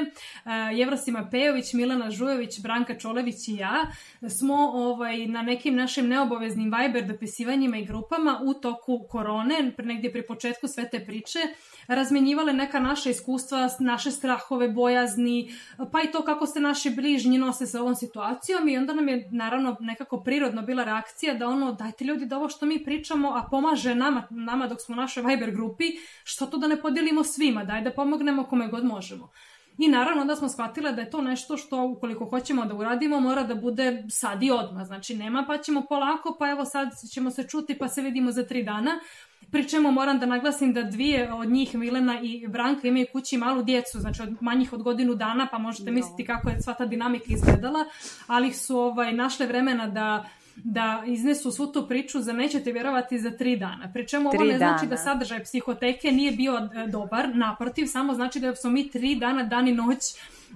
Jevrosima 0.75 1.27
Pejović, 1.31 1.73
Milana 1.73 2.11
Žujović, 2.11 2.61
Branka 2.61 2.97
Čolević 2.97 3.47
i 3.47 3.55
ja, 3.55 3.87
smo 4.29 4.55
ovaj, 4.73 5.25
na 5.27 5.41
nekim 5.41 5.75
našim 5.75 6.07
neobaveznim 6.07 6.71
Viber 6.79 7.07
dopisivanjima 7.07 7.77
i 7.77 7.85
grupama 7.85 8.39
u 8.43 8.53
toku 8.53 9.05
korone, 9.09 9.71
negdje 9.77 10.11
pri 10.11 10.27
početku 10.27 10.67
sve 10.67 10.89
te 10.89 11.05
priče, 11.05 11.39
razmenjivale 11.87 12.53
neka 12.53 12.79
naša 12.79 13.09
iskustva, 13.09 13.69
naše 13.79 14.11
strahove, 14.11 14.69
bojazni, 14.69 15.53
pa 15.91 16.01
i 16.01 16.11
to 16.11 16.21
kako 16.21 16.45
se 16.45 16.59
naši 16.59 16.89
bližnji 16.89 17.37
nose 17.37 17.65
sa 17.65 17.81
ovom 17.81 17.95
situacijom 17.95 18.69
i 18.69 18.77
onda 18.77 18.93
nam 18.93 19.09
je 19.09 19.29
naravno 19.31 19.77
nekako 19.79 20.21
prirodno 20.23 20.61
bila 20.61 20.83
reakcija 20.83 21.33
da 21.33 21.47
ono, 21.47 21.71
dajte 21.73 22.05
ljudi 22.05 22.25
da 22.25 22.37
ovo 22.37 22.49
što 22.49 22.65
mi 22.65 22.83
pričamo, 22.83 23.29
a 23.29 23.47
pomaže 23.51 23.95
nama, 23.95 24.27
nama 24.29 24.67
dok 24.67 24.81
smo 24.81 24.93
u 24.93 24.97
našoj 24.97 25.23
Viber 25.23 25.51
grupi, 25.51 25.83
što 26.23 26.45
to 26.45 26.57
da 26.57 26.67
ne 26.67 26.81
podijelimo 26.81 27.23
svima, 27.23 27.63
daj 27.63 27.81
da 27.81 27.91
pomognemo 27.91 28.43
kome 28.43 28.67
god 28.67 28.85
možemo. 28.85 29.29
I 29.77 29.87
naravno 29.87 30.21
onda 30.21 30.35
smo 30.35 30.49
shvatile 30.49 30.91
da 30.91 31.01
je 31.01 31.09
to 31.09 31.21
nešto 31.21 31.57
što 31.57 31.85
ukoliko 31.85 32.25
hoćemo 32.25 32.65
da 32.65 32.73
uradimo 32.73 33.19
mora 33.19 33.43
da 33.43 33.55
bude 33.55 34.03
sad 34.09 34.43
i 34.43 34.51
odmah. 34.51 34.85
Znači 34.85 35.15
nema 35.15 35.45
pa 35.47 35.57
ćemo 35.57 35.81
polako 35.89 36.35
pa 36.39 36.49
evo 36.49 36.65
sad 36.65 36.89
ćemo 37.13 37.31
se 37.31 37.47
čuti 37.47 37.77
pa 37.77 37.87
se 37.87 38.01
vidimo 38.01 38.31
za 38.31 38.45
tri 38.45 38.63
dana. 38.63 38.99
Pri 39.51 39.69
čemu 39.69 39.91
moram 39.91 40.19
da 40.19 40.25
naglasim 40.25 40.73
da 40.73 40.83
dvije 40.83 41.33
od 41.33 41.49
njih, 41.49 41.75
Milena 41.75 42.19
i 42.21 42.47
Branka, 42.47 42.87
imaju 42.87 43.05
kući 43.11 43.37
malu 43.37 43.63
djecu, 43.63 43.99
znači 43.99 44.21
od 44.21 44.35
manjih 44.41 44.73
od 44.73 44.83
godinu 44.83 45.15
dana, 45.15 45.47
pa 45.51 45.57
možete 45.57 45.91
misliti 45.91 46.25
kako 46.25 46.49
je 46.49 46.61
sva 46.61 46.73
ta 46.73 46.85
dinamika 46.85 47.25
izgledala, 47.27 47.85
ali 48.27 48.53
su 48.53 48.77
ovaj, 48.77 49.13
našle 49.13 49.45
vremena 49.45 49.87
da 49.87 50.25
da 50.55 51.03
iznesu 51.07 51.51
svu 51.51 51.67
tu 51.67 51.87
priču 51.87 52.21
za 52.21 52.33
nećete 52.33 52.71
vjerovati 52.71 53.19
za 53.19 53.31
tri 53.31 53.57
dana. 53.57 53.89
Pri 53.93 54.07
čemu 54.07 54.29
ovo 54.29 54.43
ne 54.43 54.57
znači 54.57 54.87
da 54.87 54.97
sadržaj 54.97 55.43
psihoteke 55.43 56.11
nije 56.11 56.31
bio 56.31 56.69
e, 56.75 56.87
dobar, 56.87 57.35
naprotiv, 57.35 57.85
samo 57.85 58.13
znači 58.13 58.39
da 58.39 58.55
smo 58.55 58.69
mi 58.69 58.89
tri 58.89 59.15
dana, 59.15 59.43
dan 59.43 59.67
i 59.67 59.73
noć 59.73 59.99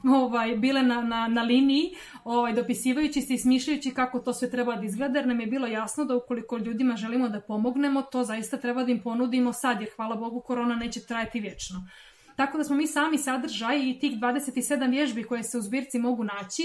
ovaj, 0.04 0.56
bile 0.56 0.84
na, 0.84 1.02
na, 1.02 1.28
na 1.28 1.42
liniji, 1.42 1.96
ovaj, 2.24 2.54
dopisivajući 2.54 3.22
se 3.22 3.34
i 3.34 3.38
smišljajući 3.38 3.92
kako 3.92 4.20
to 4.20 4.34
sve 4.34 4.50
treba 4.50 4.76
da 4.76 4.86
izgleda, 4.86 5.20
jer 5.20 5.28
nam 5.28 5.40
je 5.40 5.48
bilo 5.48 5.68
jasno 5.68 6.06
da 6.06 6.16
ukoliko 6.16 6.58
ljudima 6.58 6.96
želimo 6.96 7.30
da 7.30 7.42
pomognemo, 7.42 8.02
to 8.02 8.24
zaista 8.24 8.58
treba 8.58 8.84
da 8.84 8.92
im 8.92 9.02
ponudimo 9.02 9.54
sad, 9.54 9.82
jer 9.82 9.90
hvala 9.96 10.16
Bogu 10.16 10.40
korona 10.40 10.76
neće 10.76 11.06
trajati 11.06 11.40
vječno. 11.40 11.88
Tako 12.36 12.58
da 12.58 12.64
smo 12.64 12.76
mi 12.76 12.88
sami 12.88 13.18
sadržaj 13.18 13.90
i 13.90 14.00
tih 14.00 14.20
27 14.20 14.90
vježbi 14.90 15.24
koje 15.24 15.44
se 15.44 15.58
u 15.58 15.62
zbirci 15.62 16.00
mogu 16.00 16.24
naći, 16.24 16.64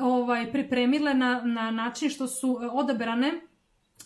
ovaj, 0.00 0.52
pripremile 0.52 1.14
na, 1.14 1.42
na 1.44 1.70
način 1.70 2.10
što 2.10 2.26
su 2.26 2.60
e, 2.62 2.66
odabrane 2.66 3.40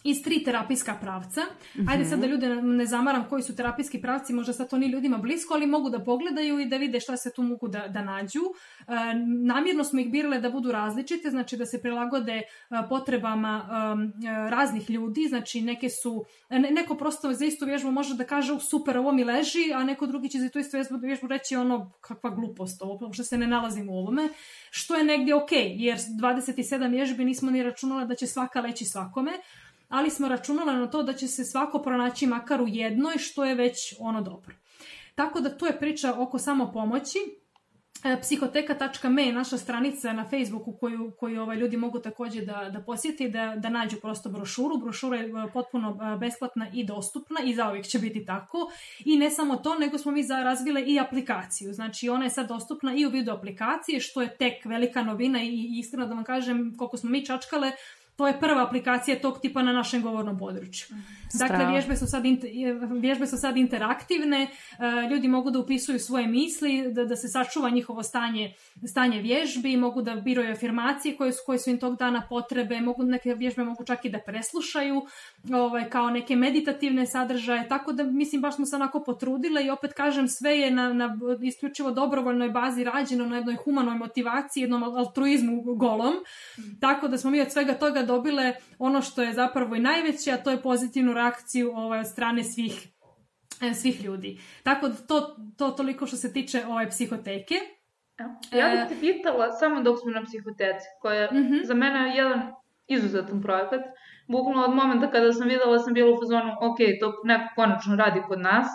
iz 0.05 0.23
tri 0.23 0.45
terapijska 0.45 0.95
pravca. 1.01 1.40
Ajde 1.88 2.05
sad 2.05 2.21
da 2.21 2.27
ljude 2.27 2.49
ne 2.62 2.87
zamaram 2.87 3.25
koji 3.29 3.43
su 3.43 3.57
terapijski 3.57 4.01
pravci, 4.01 4.33
možda 4.33 4.53
sad 4.53 4.71
to 4.71 4.79
ni 4.79 4.87
ljudima 4.87 5.19
blisko, 5.19 5.55
ali 5.55 5.67
mogu 5.67 5.90
da 5.90 6.05
pogledaju 6.05 6.59
i 6.59 6.67
da 6.67 6.77
vide 6.77 7.01
šta 7.01 7.17
se 7.17 7.33
tu 7.33 7.43
mogu 7.43 7.69
da, 7.69 7.88
da 7.88 8.03
nađu. 8.05 8.40
E, 8.40 8.93
namjerno 9.45 9.85
smo 9.85 10.01
ih 10.01 10.11
birale 10.11 10.40
da 10.40 10.51
budu 10.51 10.73
različite, 10.73 11.31
znači 11.31 11.57
da 11.57 11.67
se 11.67 11.83
prilagode 11.83 12.33
e, 12.33 12.45
potrebama 12.88 13.67
e, 13.67 14.51
raznih 14.51 14.90
ljudi, 14.90 15.27
znači 15.29 15.61
neke 15.61 15.88
su, 15.88 16.25
neko 16.51 16.95
prosto 16.95 17.33
za 17.33 17.45
istu 17.45 17.64
vježbu 17.64 17.90
može 17.90 18.14
da 18.14 18.25
kaže 18.25 18.61
super, 18.61 18.99
ovo 18.99 19.12
mi 19.12 19.25
leži, 19.25 19.73
a 19.75 19.85
neko 19.85 20.07
drugi 20.07 20.29
će 20.29 20.38
za 20.38 20.49
tu 20.49 20.59
istu 20.59 20.77
vježbu 21.03 21.27
reći 21.27 21.57
ono 21.57 21.93
kakva 22.01 22.31
glupost, 22.31 22.83
ovo 22.83 23.12
što 23.12 23.25
se 23.25 23.38
ne 23.38 23.47
nalazim 23.47 23.88
u 23.88 23.99
ovome, 23.99 24.29
što 24.71 24.97
je 24.97 25.05
negdje 25.05 25.35
ok, 25.35 25.53
jer 25.53 25.99
27 26.21 26.90
vježbi 26.90 27.25
nismo 27.25 27.51
ni 27.51 27.62
računali 27.62 28.07
da 28.07 28.14
će 28.14 28.27
svaka 28.27 28.61
leći 28.61 28.85
svakome, 28.85 29.33
ali 29.88 30.11
smo 30.11 30.29
računali 30.29 30.79
na 30.79 30.90
to 30.90 31.03
da 31.03 31.12
će 31.12 31.29
se 31.29 31.44
svako 31.44 31.79
pronaći 31.79 32.27
makar 32.27 32.62
u 32.62 32.68
jednoj, 32.68 33.18
što 33.18 33.44
je 33.44 33.55
već 33.55 33.94
ono 33.99 34.23
dobro. 34.23 34.55
Tako 35.14 35.40
da 35.40 35.51
to 35.51 35.66
je 35.66 35.79
priča 35.79 36.14
oko 36.18 36.38
samo 36.38 36.73
pomoći. 36.73 37.18
E, 38.05 38.20
psihoteka.me 38.20 39.27
je 39.27 39.33
naša 39.33 39.59
stranica 39.59 40.12
na 40.12 40.25
Facebooku 40.29 40.73
koju, 40.81 41.12
koju 41.18 41.42
ovaj, 41.42 41.57
ljudi 41.57 41.77
mogu 41.77 41.99
također 41.99 42.44
da, 42.44 42.70
da 42.73 42.81
posjeti, 42.81 43.29
da, 43.29 43.55
da 43.57 43.68
nađu 43.68 43.97
prosto 44.01 44.31
brošuru. 44.31 44.77
Brošura 44.77 45.16
je 45.16 45.29
e, 45.29 45.53
potpuno 45.53 45.99
e, 46.14 46.18
besplatna 46.18 46.70
i 46.73 46.85
dostupna 46.87 47.40
i 47.44 47.55
zauvijek 47.55 47.87
će 47.87 47.99
biti 47.99 48.25
tako. 48.25 48.70
I 49.05 49.16
ne 49.16 49.31
samo 49.31 49.57
to, 49.57 49.79
nego 49.79 49.99
smo 49.99 50.12
mi 50.12 50.23
razvile 50.44 50.83
i 50.83 51.01
aplikaciju. 51.01 51.73
Znači 51.73 52.09
ona 52.09 52.25
je 52.25 52.31
sad 52.31 52.49
dostupna 52.49 52.94
i 52.94 53.07
u 53.07 53.11
vidu 53.11 53.33
aplikacije, 53.33 54.01
što 54.01 54.23
je 54.23 54.37
tek 54.37 54.64
velika 54.64 55.03
novina 55.03 55.42
i 55.42 55.79
iskreno 55.79 56.07
da 56.07 56.14
vam 56.14 56.25
kažem 56.25 56.75
koliko 56.79 56.97
smo 56.97 57.11
mi 57.11 57.27
čačkale, 57.27 57.73
to 58.16 58.27
je 58.27 58.40
prva 58.40 58.62
aplikacija 58.62 59.18
tog 59.18 59.40
tipa 59.40 59.62
na 59.62 59.72
našem 59.72 60.03
govornom 60.03 60.38
području. 60.38 60.96
Dakle, 61.38 61.66
vježbe 61.66 61.96
su, 61.96 62.07
sad 62.07 62.22
vježbe 63.00 63.27
su 63.27 63.37
sad 63.37 63.57
interaktivne, 63.57 64.42
e, 64.42 64.48
ljudi 65.11 65.29
mogu 65.29 65.50
da 65.50 65.59
upisuju 65.59 65.98
svoje 65.98 66.27
misli, 66.27 66.92
da, 66.92 67.05
da 67.05 67.16
se 67.16 67.29
sačuva 67.29 67.70
njihovo 67.70 68.03
stanje, 68.03 68.55
stanje 68.88 69.20
vježbi, 69.20 69.77
mogu 69.77 70.03
da 70.03 70.14
biraju 70.14 70.53
afirmacije 70.53 71.16
koje 71.16 71.33
su, 71.33 71.38
koje 71.46 71.59
su 71.59 71.70
im 71.70 71.79
tog 71.79 71.96
dana 71.96 72.27
potrebe, 72.29 72.81
mogu, 72.81 73.03
neke 73.03 73.35
vježbe 73.35 73.64
mogu 73.64 73.85
čak 73.85 74.05
i 74.05 74.11
da 74.11 74.18
preslušaju 74.18 75.03
ovaj, 75.53 75.90
kao 75.90 76.11
neke 76.11 76.37
meditativne 76.37 77.07
sadržaje, 77.07 77.68
tako 77.68 77.92
da 77.92 78.05
mislim 78.05 78.42
baš 78.42 78.57
smo 78.57 78.66
se 78.66 78.77
onako 78.77 79.03
potrudile 79.05 79.64
i 79.64 79.70
opet 79.70 79.92
kažem 79.92 80.29
sve 80.29 80.59
je 80.59 80.70
na, 80.70 80.92
na 80.92 81.16
isključivo 81.42 81.90
dobrovoljnoj 81.90 82.50
bazi 82.50 82.85
rađeno 82.85 83.27
na 83.27 83.37
jednoj 83.37 83.57
humanoj 83.57 83.94
motivaciji, 83.94 84.62
jednom 84.62 84.83
altruizmu 84.83 85.62
golom, 85.62 86.14
mm. 86.14 86.81
tako 86.81 87.09
da 87.09 87.18
smo 87.18 87.31
mi 87.31 87.40
od 87.40 87.53
svega 87.53 87.74
toga 87.74 88.04
dobile 88.05 88.55
ono 88.79 89.03
što 89.03 89.23
je 89.23 89.33
zapravo 89.33 89.75
i 89.75 89.81
najveće, 89.81 90.33
a 90.33 90.43
to 90.43 90.51
je 90.51 90.62
pozitivnu 90.62 91.12
reakciju 91.12 91.73
ovaj, 91.75 92.01
od 92.01 92.07
strane 92.07 92.45
svih, 92.45 92.88
e, 93.62 93.75
svih 93.75 94.05
ljudi. 94.05 94.40
Tako 94.62 94.88
da 94.88 94.95
to, 94.95 95.37
to 95.59 95.71
toliko 95.71 96.07
što 96.07 96.17
se 96.17 96.33
tiče 96.33 96.64
ovaj, 96.67 96.88
psihoteke. 96.88 97.55
Ja 98.53 98.69
bih 98.71 98.81
e, 98.85 98.88
te 98.88 99.01
pitala, 99.01 99.53
samo 99.53 99.83
dok 99.83 99.99
smo 100.01 100.11
na 100.11 100.23
psihoteci, 100.25 100.87
koja 101.01 101.21
je 101.21 101.29
mm 101.33 101.64
za 101.64 101.75
mene 101.75 102.17
jedan 102.17 102.53
izuzetan 102.87 103.43
projekat. 103.43 103.81
Bukvalno 104.29 104.64
od 104.64 104.75
momenta 104.75 105.11
kada 105.11 105.33
sam 105.33 105.49
videla 105.49 105.79
sam 105.79 105.95
bila 105.95 106.12
u 106.12 106.21
fazonu, 106.21 106.53
ok, 106.61 106.79
to 107.01 107.21
neko 107.25 107.45
konačno 107.57 107.97
radi 107.97 108.23
kod 108.29 108.40
nas, 108.40 108.67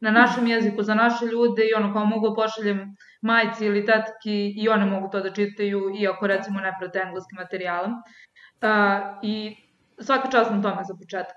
na 0.00 0.10
našem 0.10 0.46
jeziku, 0.46 0.82
za 0.82 0.94
naše 0.94 1.26
ljude 1.26 1.62
i 1.62 1.74
ono 1.76 1.92
kao 1.92 2.04
mogu 2.04 2.34
pošaljem 2.34 2.96
majci 3.22 3.66
ili 3.66 3.86
tetki 3.86 4.54
i 4.62 4.68
one 4.68 4.86
mogu 4.86 5.08
to 5.12 5.20
da 5.20 5.32
čitaju, 5.32 5.80
iako 6.00 6.26
recimo 6.26 6.60
ne 6.60 6.76
prate 6.80 6.98
engleski 7.06 7.34
materijal. 7.36 7.86
Uh, 8.62 9.18
I 9.22 9.56
svaka 10.00 10.30
čast 10.30 10.50
na 10.50 10.62
tome 10.62 10.84
za 10.84 10.94
početak. 10.94 11.36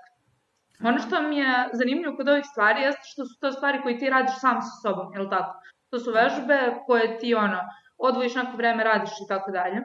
Ono 0.84 0.98
što 0.98 1.22
mi 1.22 1.36
je 1.36 1.68
zanimljivo 1.72 2.16
kod 2.16 2.28
ovih 2.28 2.44
stvari 2.50 2.80
jeste 2.82 3.02
što 3.04 3.24
su 3.24 3.40
to 3.40 3.52
stvari 3.52 3.82
koje 3.82 3.98
ti 3.98 4.10
radiš 4.10 4.40
sam 4.40 4.62
sa 4.62 4.88
sobom, 4.88 5.12
je 5.12 5.20
li 5.20 5.30
tako? 5.30 5.60
To 5.90 5.98
su 5.98 6.12
vežbe 6.12 6.74
koje 6.86 7.18
ti 7.18 7.34
ono, 7.34 7.60
odvojiš 7.98 8.34
neko 8.34 8.56
vreme, 8.56 8.84
radiš 8.84 9.10
i 9.10 9.28
tako 9.28 9.50
dalje. 9.50 9.82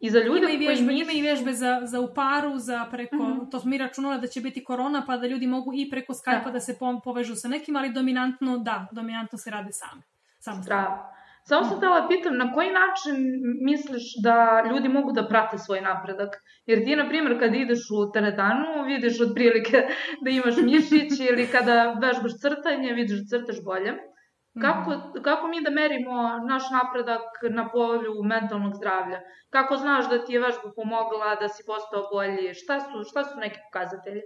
I 0.00 0.10
za 0.10 0.18
ljude 0.18 0.38
ima 0.38 0.50
i 0.50 0.56
vježbe, 0.56 0.86
koji... 0.86 0.98
Ima 0.98 1.12
i 1.12 1.22
vježbe 1.22 1.52
za, 1.52 1.80
za 1.84 2.00
u 2.00 2.14
paru, 2.14 2.58
za 2.58 2.86
preko, 2.90 3.16
mm 3.16 3.20
-hmm. 3.20 3.50
to 3.50 3.60
smo 3.60 3.70
mi 3.70 3.78
računali 3.78 4.20
da 4.20 4.26
će 4.26 4.40
biti 4.40 4.64
korona, 4.64 5.04
pa 5.06 5.16
da 5.16 5.26
ljudi 5.26 5.46
mogu 5.46 5.70
i 5.74 5.90
preko 5.90 6.12
Skype-a 6.12 6.44
da. 6.44 6.50
da 6.50 6.60
se 6.60 6.78
povežu 7.04 7.34
sa 7.34 7.48
nekim, 7.48 7.76
ali 7.76 7.92
dominantno, 7.92 8.58
da, 8.58 8.86
dominantno 8.92 9.38
se 9.38 9.50
rade 9.50 9.72
sami. 9.72 10.02
Samo 10.38 10.62
Bravo. 10.62 11.12
Samo 11.50 11.64
sam 11.64 11.76
htjela 11.76 12.08
pitam, 12.08 12.36
na 12.36 12.52
koji 12.54 12.70
način 12.82 13.16
misliš 13.70 14.04
da 14.24 14.36
ljudi 14.70 14.88
mogu 14.88 15.12
da 15.12 15.28
prate 15.28 15.58
svoj 15.58 15.80
napredak? 15.80 16.36
Jer 16.66 16.84
ti, 16.84 16.96
na 16.96 17.08
primjer, 17.08 17.40
kad 17.40 17.54
ideš 17.54 17.82
u 17.98 18.12
teretanu, 18.14 18.68
vidiš 18.86 19.20
otprilike 19.20 19.78
da 20.24 20.30
imaš 20.30 20.56
mišić 20.70 21.12
ili 21.30 21.46
kada 21.54 21.76
vežbaš 22.04 22.32
crtanje, 22.42 22.92
vidiš 23.00 23.18
da 23.20 23.26
crtaš 23.32 23.58
bolje. 23.64 23.92
Kako, 24.64 24.90
mm. 24.90 25.22
kako 25.22 25.48
mi 25.48 25.64
da 25.66 25.70
merimo 25.70 26.16
naš 26.52 26.64
napredak 26.76 27.26
na 27.58 27.64
polju 27.72 28.14
mentalnog 28.32 28.72
zdravlja? 28.80 29.20
Kako 29.56 29.76
znaš 29.76 30.10
da 30.10 30.24
ti 30.24 30.32
je 30.32 30.44
vežba 30.46 30.68
pomogla, 30.76 31.34
da 31.40 31.48
si 31.48 31.62
postao 31.70 32.08
bolji? 32.12 32.54
Šta 32.54 32.80
su, 32.80 33.04
šta 33.10 33.24
su 33.24 33.34
neki 33.44 33.58
pokazatelji? 33.66 34.22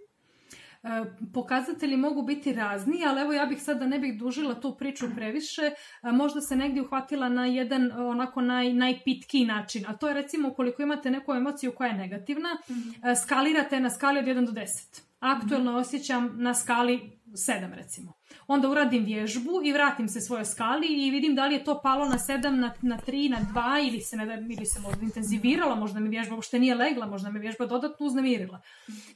Pokazatelji 1.35 1.97
mogu 1.97 2.23
biti 2.23 2.53
razni, 2.53 3.05
ali 3.07 3.21
evo 3.21 3.33
ja 3.33 3.47
bih 3.47 3.63
sad 3.63 3.79
da 3.79 3.87
ne 3.87 3.99
bih 3.99 4.19
dužila 4.19 4.55
tu 4.55 4.77
priču 4.79 5.07
previše, 5.15 5.71
možda 6.03 6.41
se 6.41 6.57
negdje 6.57 6.83
uhvatila 6.83 7.29
na 7.29 7.47
jedan 7.47 7.93
onako 7.93 8.41
naj, 8.41 8.73
najpitkiji 8.73 9.47
način, 9.47 9.85
a 9.89 9.97
to 9.97 10.09
je 10.09 10.15
recimo 10.15 10.49
ukoliko 10.49 10.83
imate 10.83 11.11
neku 11.11 11.33
emociju 11.33 11.73
koja 11.73 11.89
je 11.89 11.97
negativna, 11.97 12.49
-hmm. 12.69 13.23
skalirate 13.23 13.81
na 13.81 13.91
skali 13.91 14.19
od 14.19 14.25
1 14.25 14.47
do 14.47 14.53
10 14.53 15.05
aktuelno 15.25 15.77
osjećam 15.77 16.31
na 16.37 16.55
skali 16.55 17.19
7 17.27 17.75
recimo. 17.75 18.13
Onda 18.47 18.69
uradim 18.69 19.05
vježbu 19.05 19.61
i 19.65 19.73
vratim 19.73 20.09
se 20.09 20.21
svojoj 20.21 20.45
skali 20.45 20.87
i 20.87 21.11
vidim 21.11 21.35
da 21.35 21.47
li 21.47 21.55
je 21.55 21.65
to 21.65 21.81
palo 21.83 22.09
na 22.09 22.19
7, 22.19 22.51
na, 22.51 22.75
na 22.83 22.99
3, 23.07 23.31
na 23.31 23.39
2 23.55 23.89
ili 23.89 24.01
se, 24.01 24.17
ne, 24.17 24.47
ili 24.51 24.67
se 24.67 24.81
možda 24.81 25.03
intenzivirala, 25.03 25.75
možda 25.75 26.01
mi 26.01 26.09
vježba 26.09 26.35
uopšte 26.35 26.59
nije 26.59 26.75
legla, 26.75 27.07
možda 27.07 27.31
mi 27.31 27.39
vježba 27.39 27.67
dodatno 27.67 28.07
uznemirila. 28.07 28.61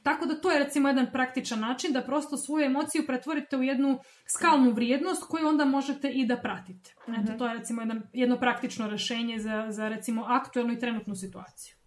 Tako 0.03 0.25
da 0.25 0.41
to 0.41 0.51
je 0.51 0.59
recimo 0.59 0.87
jedan 0.87 1.07
praktičan 1.11 1.59
način 1.59 1.93
da 1.93 2.01
prosto 2.01 2.37
svoju 2.37 2.65
emociju 2.65 3.05
pretvorite 3.07 3.57
u 3.57 3.63
jednu 3.63 3.99
skalnu 4.37 4.71
vrijednost 4.71 5.23
koju 5.23 5.47
onda 5.47 5.65
možete 5.65 6.09
i 6.09 6.25
da 6.25 6.37
pratite. 6.37 6.91
Eto, 7.07 7.31
mhm. 7.31 7.37
to 7.37 7.47
je 7.47 7.53
recimo 7.53 7.81
jedan, 7.81 8.03
jedno 8.13 8.39
praktično 8.39 8.87
rešenje 8.87 9.39
za, 9.39 9.65
za 9.69 9.89
recimo 9.89 10.23
aktuelnu 10.27 10.73
i 10.73 10.79
trenutnu 10.79 11.15
situaciju. 11.15 11.78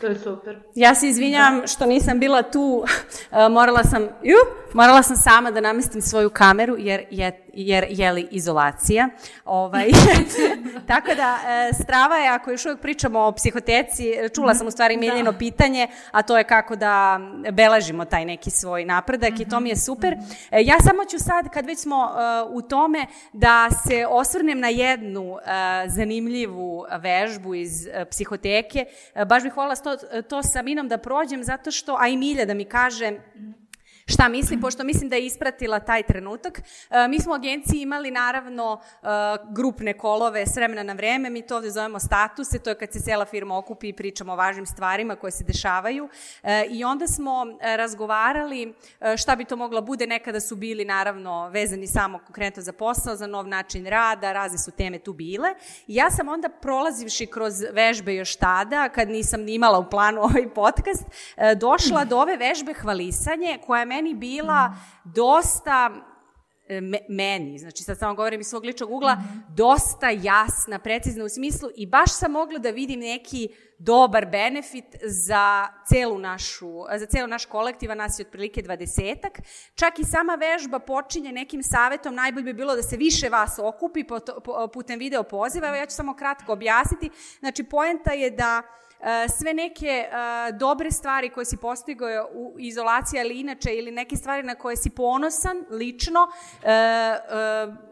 To 0.00 0.06
je 0.06 0.18
super. 0.18 0.62
Ja 0.74 0.94
se 0.94 1.08
izvinjam 1.08 1.62
što 1.66 1.86
nisam 1.86 2.18
bila 2.18 2.42
tu, 2.42 2.84
morala 3.56 3.84
sam, 3.84 4.02
ju, 4.02 4.36
morala 4.72 5.02
sam 5.02 5.16
sama 5.16 5.50
da 5.50 5.60
namestim 5.60 6.02
svoju 6.02 6.30
kameru 6.30 6.76
jer 6.78 7.04
je 7.10 7.49
jer 7.54 7.86
je 7.88 8.12
li 8.12 8.28
izolacija. 8.30 9.08
Ovaj, 9.44 9.88
tako 10.88 11.14
da, 11.14 11.38
e, 11.48 11.72
strava 11.82 12.16
je, 12.16 12.28
ako 12.28 12.50
još 12.50 12.64
uvijek 12.64 12.80
pričamo 12.80 13.20
o 13.20 13.32
psihoteci, 13.32 14.14
čula 14.34 14.54
sam 14.54 14.66
u 14.66 14.70
stvari 14.70 14.94
mhm. 14.94 15.00
mijenjeno 15.00 15.32
da. 15.32 15.38
pitanje, 15.38 15.88
a 16.10 16.22
to 16.22 16.38
je 16.38 16.44
kako 16.44 16.76
da 16.76 17.20
beležimo 17.52 18.04
taj 18.04 18.24
neki 18.24 18.50
svoj 18.50 18.84
napredak 18.84 19.40
i 19.40 19.48
to 19.48 19.60
mi 19.60 19.68
je 19.68 19.74
mhm. 19.74 19.80
super. 19.80 20.16
E, 20.50 20.62
ja 20.62 20.76
samo 20.80 21.04
ću 21.04 21.18
sad, 21.18 21.48
kad 21.52 21.66
već 21.66 21.78
smo 21.78 21.96
uh, 21.96 22.56
u 22.56 22.62
tome, 22.62 23.06
da 23.32 23.68
se 23.88 24.06
osvrnem 24.08 24.60
na 24.60 24.68
jednu 24.68 25.32
uh, 25.32 25.40
zanimljivu 25.86 26.84
vežbu 27.00 27.54
iz 27.54 27.86
uh, 27.86 28.08
psihoteke. 28.10 28.84
Baš 29.26 29.42
bih 29.42 29.56
volila 29.56 29.76
to, 29.76 29.96
to 30.28 30.42
sa 30.42 30.62
Minom 30.62 30.88
da 30.88 30.98
prođem, 30.98 31.44
zato 31.44 31.70
što, 31.70 31.96
a 32.00 32.08
i 32.08 32.16
Milja 32.16 32.44
da 32.44 32.54
mi 32.54 32.64
kaže, 32.64 33.12
šta 34.10 34.28
misli, 34.28 34.60
pošto 34.60 34.84
mislim 34.84 35.08
da 35.08 35.16
je 35.16 35.26
ispratila 35.26 35.80
taj 35.80 36.02
trenutak. 36.02 36.58
E, 36.58 37.08
mi 37.08 37.20
smo 37.20 37.32
u 37.32 37.34
agenciji 37.34 37.80
imali 37.80 38.10
naravno 38.10 38.80
e, 38.80 39.06
grupne 39.50 39.98
kolove 39.98 40.46
s 40.46 40.56
vremena 40.56 40.82
na 40.82 40.92
vreme, 40.92 41.30
mi 41.30 41.42
to 41.42 41.56
ovde 41.56 41.70
zovemo 41.70 41.98
statuse, 41.98 42.58
to 42.58 42.70
je 42.70 42.78
kad 42.78 42.92
se 42.92 43.00
cela 43.00 43.24
firma 43.24 43.58
okupi 43.58 43.88
i 43.88 43.92
pričamo 43.92 44.32
o 44.32 44.36
važnim 44.36 44.66
stvarima 44.66 45.16
koje 45.16 45.30
se 45.30 45.44
dešavaju. 45.44 46.08
E, 46.42 46.66
i 46.70 46.84
onda 46.84 47.06
smo 47.06 47.46
razgovarali 47.76 48.74
šta 49.16 49.36
bi 49.36 49.44
to 49.44 49.56
moglo 49.56 49.80
bude, 49.80 50.06
nekada 50.06 50.40
su 50.40 50.56
bili 50.56 50.84
naravno 50.84 51.48
vezani 51.48 51.86
samo 51.86 52.18
konkretno 52.18 52.62
za 52.62 52.72
posao, 52.72 53.16
za 53.16 53.26
nov 53.26 53.48
način 53.48 53.86
rada, 53.86 54.32
razne 54.32 54.58
su 54.58 54.70
teme 54.70 54.98
tu 54.98 55.12
bile. 55.12 55.48
I 55.86 55.94
ja 55.94 56.10
sam 56.10 56.28
onda 56.28 56.48
prolazivši 56.48 57.26
kroz 57.26 57.54
vežbe 57.72 58.14
još 58.14 58.36
tada, 58.36 58.88
kad 58.88 59.08
nisam 59.08 59.42
ni 59.42 59.54
imala 59.54 59.78
u 59.78 59.90
planu 59.90 60.20
ovaj 60.28 60.54
podcast, 60.54 61.04
došla 61.56 62.04
do 62.04 62.18
ove 62.18 62.36
vežbe 62.36 62.72
hvalisanje 62.72 63.58
koja 63.66 63.80
je 63.80 63.86
meni 64.02 64.14
bila 64.14 64.74
dosta 65.04 65.90
e, 66.68 66.80
me, 66.80 66.98
meni, 67.08 67.58
znači 67.58 67.82
sad 67.82 67.98
samo 67.98 68.14
govorim 68.14 68.40
iz 68.40 68.46
svog 68.46 68.64
ličnog 68.64 68.90
ugla, 68.90 69.14
mm 69.14 69.18
-hmm. 69.18 69.54
dosta 69.56 70.10
jasna, 70.10 70.78
precizna 70.78 71.24
u 71.24 71.28
smislu 71.28 71.68
i 71.76 71.86
baš 71.86 72.12
sam 72.12 72.32
mogla 72.32 72.58
da 72.58 72.70
vidim 72.70 73.00
neki 73.00 73.48
dobar 73.78 74.26
benefit 74.26 74.84
za 75.02 75.68
celu 75.88 76.18
našu, 76.18 76.72
za 76.98 77.06
celu 77.06 77.28
naš 77.28 77.44
kolektiv, 77.44 77.96
nas 77.96 78.18
je 78.18 78.26
otprilike 78.26 78.62
dvadesetak. 78.62 79.40
Čak 79.74 79.98
i 79.98 80.04
sama 80.04 80.34
vežba 80.34 80.78
počinje 80.78 81.32
nekim 81.32 81.62
savetom, 81.62 82.14
najbolje 82.14 82.44
bi 82.44 82.52
bilo 82.52 82.76
da 82.76 82.82
se 82.82 82.96
više 82.96 83.28
vas 83.28 83.58
okupi 83.58 84.04
putem 84.72 84.98
video 84.98 85.22
poziva. 85.22 85.68
Evo 85.68 85.76
ja 85.76 85.86
ću 85.86 85.94
samo 85.94 86.14
kratko 86.14 86.52
objasniti. 86.52 87.10
Znači, 87.40 87.64
poenta 87.64 88.12
je 88.12 88.30
da 88.30 88.62
sve 89.38 89.54
neke 89.54 90.08
dobre 90.58 90.90
stvari 90.90 91.30
koje 91.30 91.44
si 91.44 91.56
postigao 91.56 92.28
u 92.32 92.56
izolaciji, 92.58 93.20
ali 93.20 93.40
inače, 93.40 93.74
ili 93.74 93.90
neke 93.90 94.16
stvari 94.16 94.42
na 94.42 94.54
koje 94.54 94.76
si 94.76 94.90
ponosan 94.90 95.64
lično, 95.70 96.28
eh, 96.62 97.90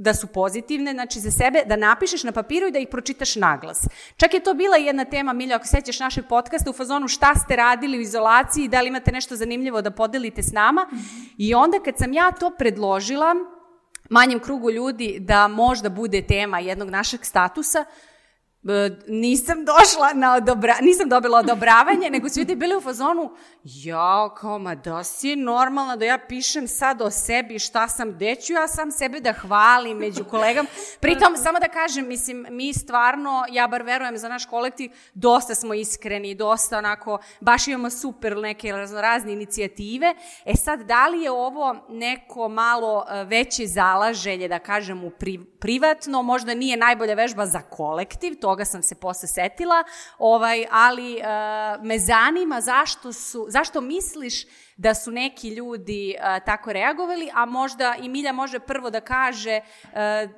da 0.00 0.14
su 0.14 0.26
pozitivne, 0.26 0.92
znači 0.92 1.20
za 1.20 1.30
sebe, 1.30 1.62
da 1.66 1.76
napišeš 1.76 2.24
na 2.24 2.32
papiru 2.32 2.66
i 2.66 2.70
da 2.70 2.78
ih 2.78 2.88
pročitaš 2.90 3.36
naglas. 3.36 3.88
Čak 4.16 4.34
je 4.34 4.40
to 4.40 4.54
bila 4.54 4.76
jedna 4.76 5.04
tema, 5.04 5.32
Milja, 5.32 5.56
ako 5.56 5.66
sećaš 5.66 6.00
našeg 6.00 6.24
podcasta 6.28 6.70
u 6.70 6.72
fazonu 6.72 7.08
šta 7.08 7.34
ste 7.34 7.56
radili 7.56 7.98
u 7.98 8.00
izolaciji, 8.00 8.68
da 8.68 8.80
li 8.80 8.88
imate 8.88 9.12
nešto 9.12 9.36
zanimljivo 9.36 9.82
da 9.82 9.90
podelite 9.90 10.42
s 10.42 10.52
nama. 10.52 10.86
I 11.38 11.54
onda 11.54 11.80
kad 11.84 11.98
sam 11.98 12.12
ja 12.12 12.32
to 12.32 12.50
predložila, 12.50 13.34
manjem 14.10 14.40
krugu 14.40 14.70
ljudi 14.70 15.16
da 15.20 15.48
možda 15.48 15.88
bude 15.88 16.22
tema 16.22 16.58
jednog 16.58 16.90
našeg 16.90 17.24
statusa, 17.24 17.84
nisam 19.08 19.64
došla 19.64 20.12
na 20.14 20.34
odobra, 20.34 20.74
nisam 20.80 21.08
dobila 21.08 21.38
odobravanje, 21.38 22.10
nego 22.10 22.28
su 22.28 22.40
ljudi 22.40 22.56
bili 22.56 22.76
u 22.76 22.80
fazonu, 22.80 23.30
ja, 23.64 24.34
kao, 24.34 24.58
ma 24.58 24.74
da 24.74 25.04
si 25.04 25.36
normalna 25.36 25.96
da 25.96 26.04
ja 26.04 26.18
pišem 26.28 26.68
sad 26.68 27.02
o 27.02 27.10
sebi 27.10 27.58
šta 27.58 27.88
sam, 27.88 28.18
deću 28.18 28.52
ja 28.52 28.68
sam 28.68 28.90
sebe 28.90 29.20
da 29.20 29.32
hvalim 29.32 29.98
među 29.98 30.24
kolegam. 30.24 30.66
Pritom, 31.00 31.36
samo 31.36 31.58
da 31.60 31.68
kažem, 31.68 32.08
mislim, 32.08 32.46
mi 32.50 32.72
stvarno, 32.74 33.44
ja 33.50 33.66
bar 33.66 33.82
verujem 33.82 34.18
za 34.18 34.28
naš 34.28 34.46
kolektiv, 34.46 34.90
dosta 35.14 35.54
smo 35.54 35.74
iskreni, 35.74 36.34
dosta 36.34 36.78
onako, 36.78 37.18
baš 37.40 37.68
imamo 37.68 37.90
super 37.90 38.36
neke 38.36 38.72
razne 38.92 39.32
inicijative. 39.32 40.14
E 40.44 40.54
sad, 40.54 40.80
da 40.80 41.08
li 41.08 41.22
je 41.22 41.30
ovo 41.30 41.76
neko 41.88 42.48
malo 42.48 43.04
e, 43.08 43.24
veće 43.24 43.66
zalaženje, 43.66 44.48
da 44.48 44.58
kažem, 44.58 45.04
u 45.04 45.10
pri, 45.10 45.38
privatno, 45.60 46.22
možda 46.22 46.54
nije 46.54 46.76
najbolja 46.76 47.14
vežba 47.14 47.46
za 47.46 47.60
kolektiv, 47.60 48.34
toga 48.48 48.64
sam 48.64 48.82
se 48.82 48.94
posle 48.94 49.28
setila, 49.28 49.84
ovaj, 50.18 50.66
ali 50.70 51.16
uh, 51.16 51.84
me 51.84 51.98
zanima 51.98 52.60
zašto, 52.60 53.12
su, 53.12 53.46
zašto 53.48 53.80
misliš 53.80 54.44
da 54.78 54.94
su 54.94 55.10
neki 55.10 55.48
ljudi 55.48 56.14
uh, 56.18 56.44
tako 56.44 56.72
reagovali, 56.72 57.30
a 57.34 57.44
možda 57.44 57.94
i 58.02 58.08
Milja 58.08 58.32
može 58.32 58.58
prvo 58.58 58.90
da 58.90 59.00
kaže 59.00 59.60
uh, 59.84 59.90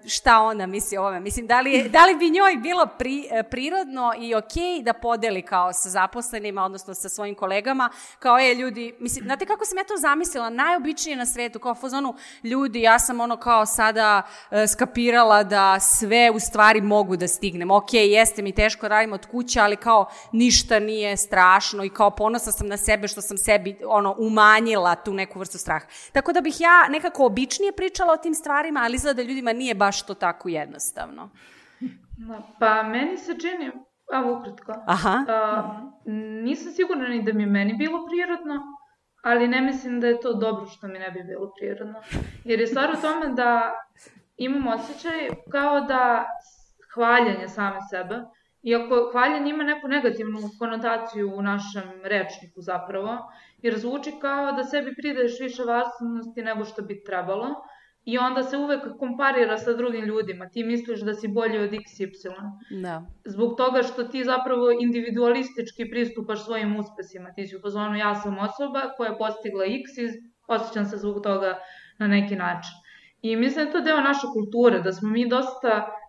šta 0.07 0.41
ona 0.41 0.67
misli 0.67 0.97
o 0.97 1.01
ovome. 1.01 1.21
Mislim, 1.21 1.47
da 1.47 1.61
li, 1.61 1.73
je, 1.73 1.89
da 1.89 2.07
li 2.07 2.17
bi 2.17 2.31
njoj 2.31 2.57
bilo 2.57 2.87
pri, 2.99 3.19
uh, 3.19 3.47
prirodno 3.51 4.13
i 4.19 4.35
okej 4.35 4.63
okay 4.63 4.83
da 4.83 4.93
podeli 4.93 5.43
kao 5.43 5.73
sa 5.73 5.89
zaposlenima, 5.89 6.65
odnosno 6.65 6.95
sa 6.95 7.09
svojim 7.09 7.35
kolegama, 7.35 7.91
kao 8.19 8.39
je 8.39 8.55
ljudi, 8.55 8.95
mislim, 9.01 9.25
znate 9.25 9.47
kako 9.47 9.65
sam 9.65 9.79
ja 9.79 9.85
to 9.85 9.95
zamislila, 9.97 10.51
najobičnije 10.51 11.17
na 11.17 11.27
svetu, 11.27 11.59
kao 11.59 11.75
fazonu 11.75 12.15
ljudi, 12.43 12.81
ja 12.81 12.99
sam 12.99 13.21
ono 13.21 13.37
kao 13.37 13.67
sada 13.67 14.23
uh, 14.23 14.59
skapirala 14.69 15.43
da 15.43 15.81
sve 15.81 16.31
u 16.31 16.41
stvari 16.41 16.81
mogu 16.81 17.17
da 17.17 17.29
stignem. 17.29 17.69
Okay, 17.69 18.09
jeste 18.09 18.43
mi 18.43 18.53
teško 18.53 18.89
radim 18.89 19.13
od 19.13 19.27
kuće, 19.27 19.61
ali 19.61 19.77
kao 19.77 20.11
ništa 20.33 20.79
nije 20.79 21.17
strašno 21.17 21.85
i 21.85 21.91
kao 21.91 22.11
ponosa 22.11 22.53
sam 22.53 22.67
na 22.67 22.77
sebe 22.77 23.09
što 23.09 23.21
sam 23.21 23.39
sebi 23.39 23.77
ono 23.87 24.15
umanjila 24.31 24.95
tu 24.95 25.15
neku 25.15 25.39
vrstu 25.39 25.59
straha. 25.59 25.87
Tako 26.13 26.33
da 26.33 26.41
bih 26.41 26.61
ja 26.61 26.89
nekako 26.89 27.27
običnije 27.27 27.73
pričala 27.73 28.13
o 28.13 28.17
tim 28.17 28.35
stvarima, 28.35 28.81
ali 28.81 28.95
izgleda 28.95 29.23
da 29.23 29.29
ljudima 29.29 29.53
nije 29.53 29.75
baš 29.75 30.03
to 30.07 30.15
tako 30.15 30.49
jednostavno. 30.49 31.31
Pa 32.59 32.83
meni 32.83 33.17
se 33.17 33.35
čini, 33.39 33.71
a 34.13 34.31
ukratko, 34.31 34.73
Aha. 34.87 35.25
A, 35.29 35.91
nisam 36.45 36.73
sigurna 36.73 37.09
ni 37.09 37.23
da 37.23 37.33
mi 37.33 37.47
meni 37.47 37.75
bilo 37.75 38.07
prirodno, 38.07 38.63
ali 39.23 39.49
ne 39.49 39.61
mislim 39.61 40.01
da 40.01 40.07
je 40.07 40.21
to 40.21 40.35
dobro 40.35 40.67
što 40.67 40.89
mi 40.89 40.99
ne 40.99 41.11
bi 41.11 41.23
bilo 41.23 41.53
prirodno. 41.59 42.03
Jer 42.45 42.61
je 42.61 42.67
stvar 42.67 42.91
u 42.91 43.01
tome 43.01 43.35
da 43.35 43.75
imam 44.37 44.67
osjećaj 44.67 45.29
kao 45.51 45.81
da 45.81 46.27
hvaljanje 46.95 47.49
same 47.49 47.79
sebe, 47.91 48.21
iako 48.63 49.11
hvaljanje 49.13 49.51
ima 49.51 49.65
neku 49.65 49.89
negativnu 49.89 50.39
konotaciju 50.59 51.33
u 51.37 51.43
našem 51.43 51.91
rečniku 52.05 52.61
zapravo, 52.61 53.19
jer 53.63 53.79
zvuči 53.79 54.13
kao 54.21 54.53
da 54.53 54.65
sebi 54.65 54.95
pridaješ 55.03 55.41
više 55.41 55.63
važnosti 55.63 56.43
nego 56.43 56.65
što 56.65 56.83
bi 56.83 57.05
trebalo 57.05 57.47
i 58.05 58.19
onda 58.19 58.43
se 58.43 58.57
uvek 58.57 58.81
komparira 58.99 59.59
sa 59.59 59.73
drugim 59.73 60.05
ljudima. 60.05 60.49
Ti 60.49 60.65
misliš 60.65 61.01
da 61.01 61.15
si 61.15 61.29
bolji 61.29 61.59
od 61.59 61.71
XY. 61.71 62.33
Da. 62.83 63.03
Zbog 63.25 63.57
toga 63.57 63.83
što 63.83 64.05
ti 64.05 64.25
zapravo 64.25 64.71
individualistički 64.81 65.91
pristupaš 65.91 66.45
svojim 66.45 66.77
uspesima. 66.77 67.33
Ti 67.35 67.47
si 67.47 67.57
u 67.57 67.61
pozvonu 67.61 67.97
ja 67.97 68.15
sam 68.15 68.39
osoba 68.39 68.83
koja 68.97 69.11
je 69.11 69.19
postigla 69.19 69.65
X 69.65 69.99
i 69.99 70.09
osjećam 70.49 70.85
se 70.85 70.97
zbog 70.97 71.23
toga 71.23 71.59
na 71.99 72.07
neki 72.07 72.37
način. 72.37 72.73
I 73.23 73.37
mislim 73.37 73.65
da 73.65 73.69
je 73.69 73.73
to 73.73 73.81
deo 73.81 74.01
naše 74.01 74.27
kulture, 74.33 74.81
da 74.81 74.93
smo 74.93 75.09
mi 75.09 75.29
dosta 75.29 76.00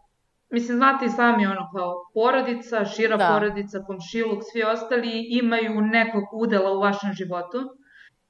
Mislim, 0.52 0.78
znate 0.78 1.06
i 1.06 1.10
sami 1.10 1.46
ono 1.46 1.70
kao 1.76 1.94
porodica, 2.14 2.86
šira 2.86 3.18
da. 3.18 3.30
porodica, 3.34 3.84
komšiluk, 3.88 4.40
svi 4.52 4.64
ostali 4.64 5.28
imaju 5.30 5.82
nekog 5.82 6.24
udela 6.34 6.72
u 6.72 6.80
vašem 6.80 7.14
životu. 7.14 7.60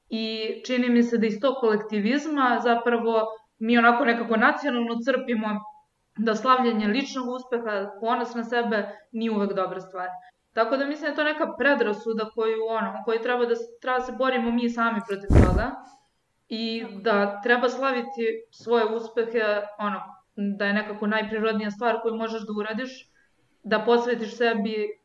I 0.10 0.26
čini 0.66 0.90
mi 0.90 1.04
se 1.04 1.18
da 1.18 1.28
iz 1.28 1.40
tog 1.42 1.56
kolektivizma 1.60 2.60
zapravo 2.64 3.22
mi 3.60 3.78
onako 3.78 4.06
nekako 4.06 4.38
nacionalno 4.38 4.96
crpimo 5.06 5.48
da 6.18 6.36
slavljanje 6.36 6.88
ličnog 6.88 7.28
uspeha, 7.28 7.90
ponos 8.02 8.36
na 8.36 8.44
sebe, 8.44 8.90
nije 9.12 9.32
uvek 9.32 9.54
dobra 9.54 9.80
stvar. 9.80 10.08
Tako 10.54 10.78
da 10.78 10.86
mislim 10.86 11.02
da 11.02 11.10
je 11.10 11.16
to 11.16 11.24
neka 11.24 11.54
predrasuda 11.58 12.30
koju, 12.36 12.66
ono, 12.70 12.94
koju 13.06 13.20
treba 13.20 13.46
da, 13.46 13.56
treba 13.82 14.00
da 14.00 14.06
se 14.06 14.12
borimo 14.12 14.52
mi 14.52 14.70
sami 14.70 15.00
protiv 15.08 15.30
toga 15.46 15.72
i 16.50 16.86
da 17.02 17.42
treba 17.42 17.70
slaviti 17.70 18.26
svoje 18.52 18.86
uspehe 18.96 19.44
ono, 19.80 20.02
da 20.36 20.66
je 20.66 20.74
nekako 20.74 21.08
najprirodnija 21.08 21.72
stvar 21.72 22.02
koju 22.02 22.16
možeš 22.16 22.42
da 22.42 22.54
uradiš, 22.60 23.10
da 23.64 23.84
posvetiš 23.86 24.38
sebi 24.38 25.02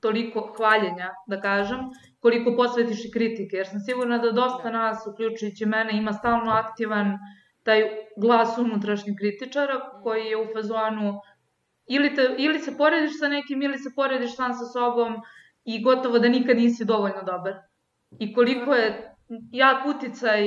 toliko 0.00 0.52
hvaljenja, 0.56 1.10
da 1.26 1.40
kažem, 1.40 1.78
koliko 2.20 2.56
posvetiš 2.56 3.04
i 3.04 3.10
kritike, 3.10 3.56
jer 3.56 3.66
sam 3.66 3.80
sigurna 3.80 4.18
da 4.18 4.32
dosta 4.32 4.70
nas, 4.70 5.06
uključujući 5.06 5.66
mene, 5.66 5.98
ima 5.98 6.12
stalno 6.12 6.50
aktivan 6.50 7.18
taj 7.62 7.82
glas 8.16 8.58
unutrašnjih 8.58 9.16
kritičara 9.18 9.80
koji 10.02 10.24
je 10.24 10.36
u 10.36 10.46
fazonu 10.54 11.20
ili, 11.86 12.14
te, 12.14 12.34
ili 12.38 12.58
se 12.58 12.76
porediš 12.76 13.18
sa 13.18 13.28
nekim 13.28 13.62
ili 13.62 13.78
se 13.78 13.90
porediš 13.96 14.36
sam 14.36 14.54
sa 14.54 14.64
sobom 14.64 15.16
i 15.64 15.82
gotovo 15.82 16.18
da 16.18 16.28
nikad 16.28 16.56
nisi 16.56 16.84
dovoljno 16.84 17.22
dobar. 17.22 17.54
I 18.18 18.34
koliko 18.34 18.74
je 18.74 19.14
jak 19.52 19.86
uticaj 19.86 20.42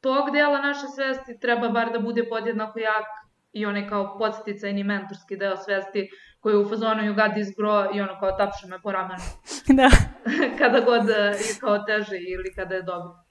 tog 0.00 0.30
dela 0.32 0.58
naše 0.58 0.86
svesti 0.94 1.38
treba 1.40 1.68
bar 1.68 1.92
da 1.92 1.98
bude 1.98 2.28
podjednako 2.28 2.78
jak 2.78 3.23
i 3.54 3.66
onaj 3.66 3.88
kao 3.88 4.18
podsticajni 4.18 4.84
mentorski 4.84 5.36
deo 5.36 5.56
svesti 5.56 6.10
koji 6.40 6.54
je 6.54 6.58
u 6.58 6.68
fazonu 6.68 7.02
you 7.02 7.14
got 7.14 7.32
this 7.34 7.56
bro 7.56 7.90
i 7.94 8.00
ono 8.00 8.20
kao 8.20 8.32
tapše 8.32 8.66
me 8.66 8.82
po 8.82 8.92
ramenu. 8.92 9.24
Da. 9.78 9.90
kada 10.58 10.80
god 10.80 11.08
je 11.08 11.38
kao 11.60 11.78
teže 11.78 12.16
ili 12.16 12.54
kada 12.54 12.74
je 12.74 12.82
dobro. 12.82 13.24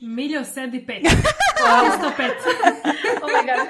Miljo 0.00 0.44
sedi 0.44 0.86
pet. 0.86 1.02
Hvala 1.60 1.88
105. 1.88 2.30
oh 3.22 3.30
my 3.30 3.42
god. 3.48 3.66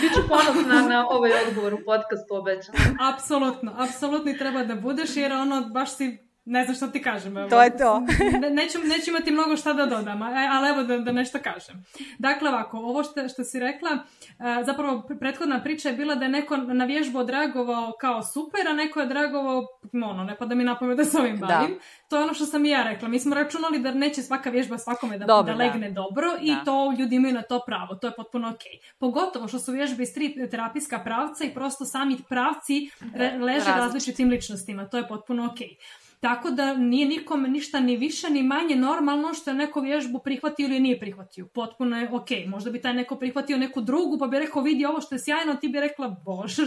Biću 0.00 0.28
ponosna 0.28 0.88
na 0.88 1.08
ovaj 1.08 1.32
odgovor 1.48 1.74
u 1.74 1.78
podcastu, 1.84 2.34
obećam. 2.36 2.74
Apsolutno, 3.14 3.74
apsolutno 3.78 4.30
i 4.30 4.38
treba 4.38 4.64
da 4.64 4.74
budeš 4.74 5.16
jer 5.16 5.32
ono 5.32 5.60
baš 5.60 5.96
si 5.96 6.18
ne 6.44 6.64
znam 6.64 6.76
šta 6.76 6.92
ti 6.92 7.02
kažem. 7.02 7.36
Evo. 7.36 7.48
To 7.50 7.62
je 7.62 7.76
to. 7.76 8.00
ne, 8.42 8.50
neću, 8.50 8.78
neću 8.84 9.10
imati 9.10 9.30
mnogo 9.30 9.56
šta 9.56 9.72
da 9.72 9.86
dodam, 9.86 10.22
ali 10.22 10.68
evo 10.68 10.82
da, 10.82 10.98
da 10.98 11.12
nešto 11.12 11.38
kažem. 11.38 11.84
Dakle, 12.18 12.48
ovako, 12.48 12.76
ovo 12.76 13.04
što, 13.04 13.28
što 13.28 13.44
si 13.44 13.60
rekla, 13.60 13.90
zapravo 14.64 15.08
prethodna 15.20 15.62
priča 15.62 15.88
je 15.88 15.94
bila 15.94 16.14
da 16.14 16.24
je 16.24 16.30
neko 16.30 16.56
na 16.56 16.84
vježbu 16.84 17.18
odragovao 17.18 17.92
kao 18.00 18.22
super, 18.22 18.68
a 18.68 18.72
neko 18.72 19.00
je 19.00 19.06
odragovao, 19.06 19.66
ono, 19.92 20.24
ne 20.24 20.36
pa 20.36 20.46
da 20.46 20.54
mi 20.54 20.64
napome 20.64 20.94
da 20.94 21.04
se 21.04 21.18
ovim 21.18 21.36
da. 21.38 21.46
bavim. 21.46 21.74
Da. 21.74 21.80
To 22.08 22.16
je 22.16 22.22
ono 22.22 22.34
što 22.34 22.46
sam 22.46 22.64
i 22.64 22.70
ja 22.70 22.82
rekla. 22.82 23.08
Mi 23.08 23.18
smo 23.18 23.34
računali 23.34 23.78
da 23.78 23.94
neće 23.94 24.22
svaka 24.22 24.50
vježba 24.50 24.78
svakome 24.78 25.18
da, 25.18 25.26
dobro, 25.26 25.52
da 25.52 25.58
legne 25.58 25.90
da. 25.90 25.94
dobro 25.94 26.26
i 26.40 26.54
da. 26.54 26.64
to 26.64 26.94
ljudi 26.98 27.16
imaju 27.16 27.34
na 27.34 27.42
to 27.42 27.60
pravo. 27.66 27.94
To 27.94 28.06
je 28.06 28.12
potpuno 28.16 28.50
okej. 28.50 28.72
Okay. 28.72 28.98
Pogotovo 28.98 29.48
što 29.48 29.58
su 29.58 29.72
vježbe 29.72 30.02
iz 30.02 30.14
tri 30.14 30.48
terapijska 30.50 30.98
pravca 30.98 31.44
i 31.44 31.54
prosto 31.54 31.84
sami 31.84 32.16
pravci 32.28 32.90
re, 33.14 33.38
leže 33.38 33.70
različitim 33.76 34.28
ličnostima. 34.28 34.88
To 34.88 34.96
je 34.96 35.08
potpuno 35.08 35.50
okej. 35.52 35.76
Tako 36.24 36.50
da 36.50 36.74
nije 36.74 37.06
nikome 37.06 37.48
ništa 37.48 37.80
ni 37.80 37.96
više 37.96 38.30
ni 38.30 38.42
manje 38.42 38.76
normalno 38.76 39.34
što 39.34 39.50
je 39.50 39.54
neko 39.54 39.80
vježbu 39.80 40.18
prihvatio 40.18 40.64
ili 40.64 40.80
nije 40.80 41.00
prihvatio. 41.00 41.46
Potpuno 41.46 41.98
je 41.98 42.08
ok. 42.12 42.28
Možda 42.46 42.70
bi 42.70 42.80
taj 42.80 42.94
neko 42.94 43.16
prihvatio 43.16 43.58
neku 43.58 43.80
drugu 43.80 44.18
pa 44.18 44.26
bi 44.26 44.38
rekao 44.38 44.62
vidi 44.62 44.86
ovo 44.86 45.00
što 45.00 45.14
je 45.14 45.18
sjajno, 45.18 45.54
ti 45.54 45.68
bi 45.68 45.80
rekla 45.80 46.08
bože, 46.08 46.62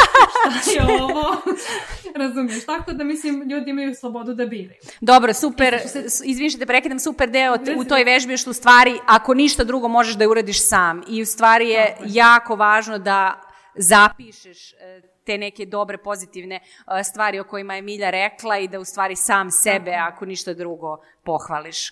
šta 0.62 0.70
je 0.70 1.02
ovo? 1.02 1.36
Razumiješ? 2.22 2.66
Tako 2.66 2.92
da 2.92 3.04
mislim 3.04 3.50
ljudi 3.50 3.70
imaju 3.70 3.94
slobodu 3.94 4.34
da 4.34 4.46
biraju. 4.46 4.80
Dobro, 5.00 5.34
super, 5.34 5.78
se... 5.86 6.04
izvini 6.24 6.50
što 6.50 6.58
te 6.58 6.66
prekidam, 6.66 6.98
super 6.98 7.30
deo 7.30 7.56
u 7.76 7.84
toj 7.84 8.04
vežbi 8.04 8.36
što 8.36 8.50
u 8.50 8.52
stvari 8.52 8.98
ako 9.06 9.34
ništa 9.34 9.64
drugo 9.64 9.88
možeš 9.88 10.14
da 10.14 10.24
je 10.24 10.28
uradiš 10.28 10.68
sam 10.68 11.02
i 11.08 11.22
u 11.22 11.26
stvari 11.26 11.68
je 11.68 11.96
jako 12.06 12.56
važno 12.56 12.98
da 12.98 13.40
zapišeš 13.74 14.72
e, 14.72 15.00
te 15.28 15.38
neke 15.38 15.66
dobre, 15.66 15.98
pozitivne 15.98 16.60
stvari 17.04 17.40
o 17.40 17.44
kojima 17.44 17.74
je 17.76 17.82
Milja 17.82 18.10
rekla 18.10 18.58
i 18.58 18.68
da 18.68 18.80
u 18.80 18.84
stvari 18.84 19.16
sam 19.16 19.50
sebe, 19.50 19.92
ako 19.92 20.26
ništa 20.26 20.54
drugo, 20.54 20.96
pohvališ. 21.24 21.90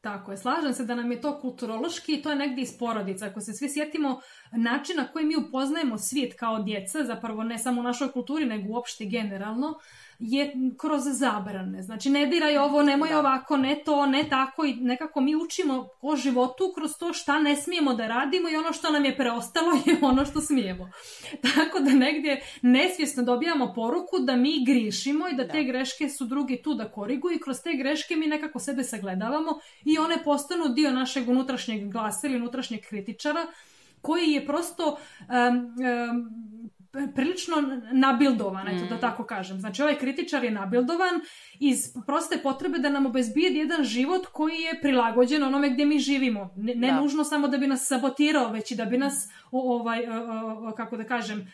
Tako 0.00 0.30
je, 0.30 0.36
slažem 0.36 0.74
se 0.74 0.84
da 0.84 0.94
nam 0.94 1.10
je 1.12 1.20
to 1.20 1.32
kulturološki 1.40 2.14
i 2.14 2.22
to 2.22 2.30
je 2.30 2.36
negdje 2.36 2.62
iz 2.62 2.78
porodica. 2.78 3.26
Ako 3.26 3.40
se 3.40 3.52
svi 3.52 3.68
sjetimo 3.68 4.20
načina 4.52 5.08
koji 5.12 5.26
mi 5.26 5.36
upoznajemo 5.36 5.98
svijet 5.98 6.38
kao 6.38 6.62
djeca, 6.62 7.04
zapravo 7.04 7.44
ne 7.44 7.58
samo 7.58 7.80
u 7.80 7.84
našoj 7.84 8.12
kulturi, 8.12 8.46
nego 8.46 8.72
uopšte 8.72 9.04
generalno, 9.04 9.74
je 10.20 10.52
kroz 10.78 11.02
zabrane. 11.06 11.82
Znači, 11.82 12.10
ne 12.10 12.26
diraj 12.26 12.58
ovo, 12.58 12.82
nemoj 12.82 13.08
da. 13.08 13.18
ovako, 13.18 13.56
ne 13.56 13.82
to, 13.84 14.06
ne 14.06 14.24
tako 14.28 14.64
i 14.64 14.74
nekako 14.74 15.20
mi 15.20 15.36
učimo 15.36 15.88
o 16.00 16.16
životu 16.16 16.72
kroz 16.74 16.90
to 16.98 17.12
šta 17.12 17.38
ne 17.38 17.56
smijemo 17.56 17.94
da 17.94 18.06
radimo 18.06 18.48
i 18.48 18.56
ono 18.56 18.72
što 18.72 18.90
nam 18.90 19.04
je 19.04 19.16
preostalo 19.16 19.72
je 19.86 19.98
ono 20.02 20.24
što 20.24 20.40
smijemo. 20.40 20.90
Tako 21.54 21.80
da 21.80 21.90
negdje 21.90 22.42
nesvjesno 22.62 23.22
dobijamo 23.22 23.72
poruku 23.74 24.18
da 24.18 24.36
mi 24.36 24.64
grišimo 24.66 25.28
i 25.28 25.36
da, 25.36 25.44
da. 25.44 25.52
te 25.52 25.64
greške 25.64 26.08
su 26.08 26.24
drugi 26.24 26.62
tu 26.62 26.74
da 26.74 26.92
koriguju 26.92 27.36
i 27.36 27.40
kroz 27.40 27.56
te 27.64 27.72
greške 27.78 28.16
mi 28.16 28.26
nekako 28.26 28.58
sebe 28.58 28.84
sagledavamo 28.84 29.50
i 29.84 29.98
one 29.98 30.24
postanu 30.24 30.68
dio 30.68 30.90
našeg 30.90 31.28
unutrašnjeg 31.28 31.92
glasa 31.92 32.26
ili 32.26 32.36
unutrašnjeg 32.36 32.80
kritičara 32.80 33.46
koji 34.00 34.30
je 34.30 34.46
prosto 34.46 34.86
um, 34.88 35.56
um, 35.56 36.70
prilično 37.14 37.56
nabildovan, 37.92 38.68
eto 38.68 38.86
da 38.88 38.94
mm. 38.94 39.00
tako 39.00 39.24
kažem. 39.24 39.60
Znači 39.60 39.82
ovaj 39.82 39.98
kritičar 39.98 40.44
je 40.44 40.50
nabildovan 40.50 41.20
iz 41.60 41.78
proste 42.06 42.38
potrebe 42.42 42.78
da 42.78 42.88
nam 42.88 43.06
obezbijedi 43.06 43.58
jedan 43.58 43.84
život 43.84 44.26
koji 44.26 44.60
je 44.60 44.80
prilagođen 44.82 45.42
onome 45.42 45.70
gdje 45.70 45.86
mi 45.86 45.98
živimo. 45.98 46.54
Ne, 46.56 46.74
ne 46.74 46.92
da. 46.92 47.00
nužno 47.00 47.24
samo 47.24 47.48
da 47.48 47.58
bi 47.58 47.66
nas 47.66 47.86
sabotirao, 47.86 48.52
već 48.52 48.70
i 48.70 48.76
da 48.76 48.84
bi 48.84 48.98
nas 48.98 49.28
ovaj, 49.50 50.06
kako 50.76 50.96
da 50.96 51.04
kažem, 51.04 51.52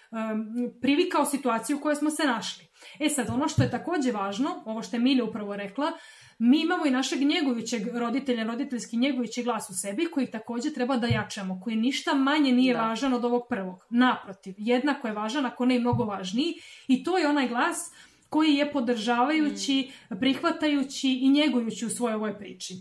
privikao 0.80 1.24
situaciju 1.24 1.76
u 1.76 1.80
kojoj 1.80 1.96
smo 1.96 2.10
se 2.10 2.24
našli. 2.24 2.66
E 3.00 3.08
sad, 3.08 3.30
ono 3.30 3.48
što 3.48 3.62
je 3.62 3.70
takođe 3.70 4.12
važno, 4.12 4.62
ovo 4.64 4.82
što 4.82 4.96
je 4.96 5.00
Milja 5.00 5.24
upravo 5.24 5.56
rekla, 5.56 5.92
mi 6.38 6.60
imamo 6.60 6.86
i 6.86 6.90
našeg 6.90 7.22
njegujućeg 7.22 7.96
roditelja, 7.96 8.44
roditeljski 8.44 8.96
njegujući 8.96 9.42
glas 9.42 9.70
u 9.70 9.74
sebi 9.74 10.06
koji 10.06 10.30
takođe 10.30 10.72
treba 10.72 10.96
da 10.96 11.06
jačamo, 11.06 11.60
koji 11.64 11.76
ništa 11.76 12.14
manje 12.14 12.52
nije 12.52 12.74
da. 12.74 12.80
važan 12.80 13.14
od 13.14 13.24
ovog 13.24 13.42
prvog. 13.48 13.84
Naprotiv, 13.90 14.54
jednako 14.58 15.08
je 15.08 15.14
važan, 15.14 15.46
ako 15.46 15.66
ne 15.66 15.76
i 15.76 15.80
mnogo 15.80 16.04
važniji 16.04 16.54
i 16.88 17.04
to 17.04 17.18
je 17.18 17.28
onaj 17.28 17.48
glas 17.48 17.92
koji 18.28 18.54
je 18.54 18.72
podržavajući, 18.72 19.90
mm. 20.10 20.18
prihvatajući 20.20 21.08
i 21.08 21.28
njegujući 21.28 21.86
u 21.86 21.90
svojoj 21.90 22.14
ovoj 22.14 22.38
priči. 22.38 22.74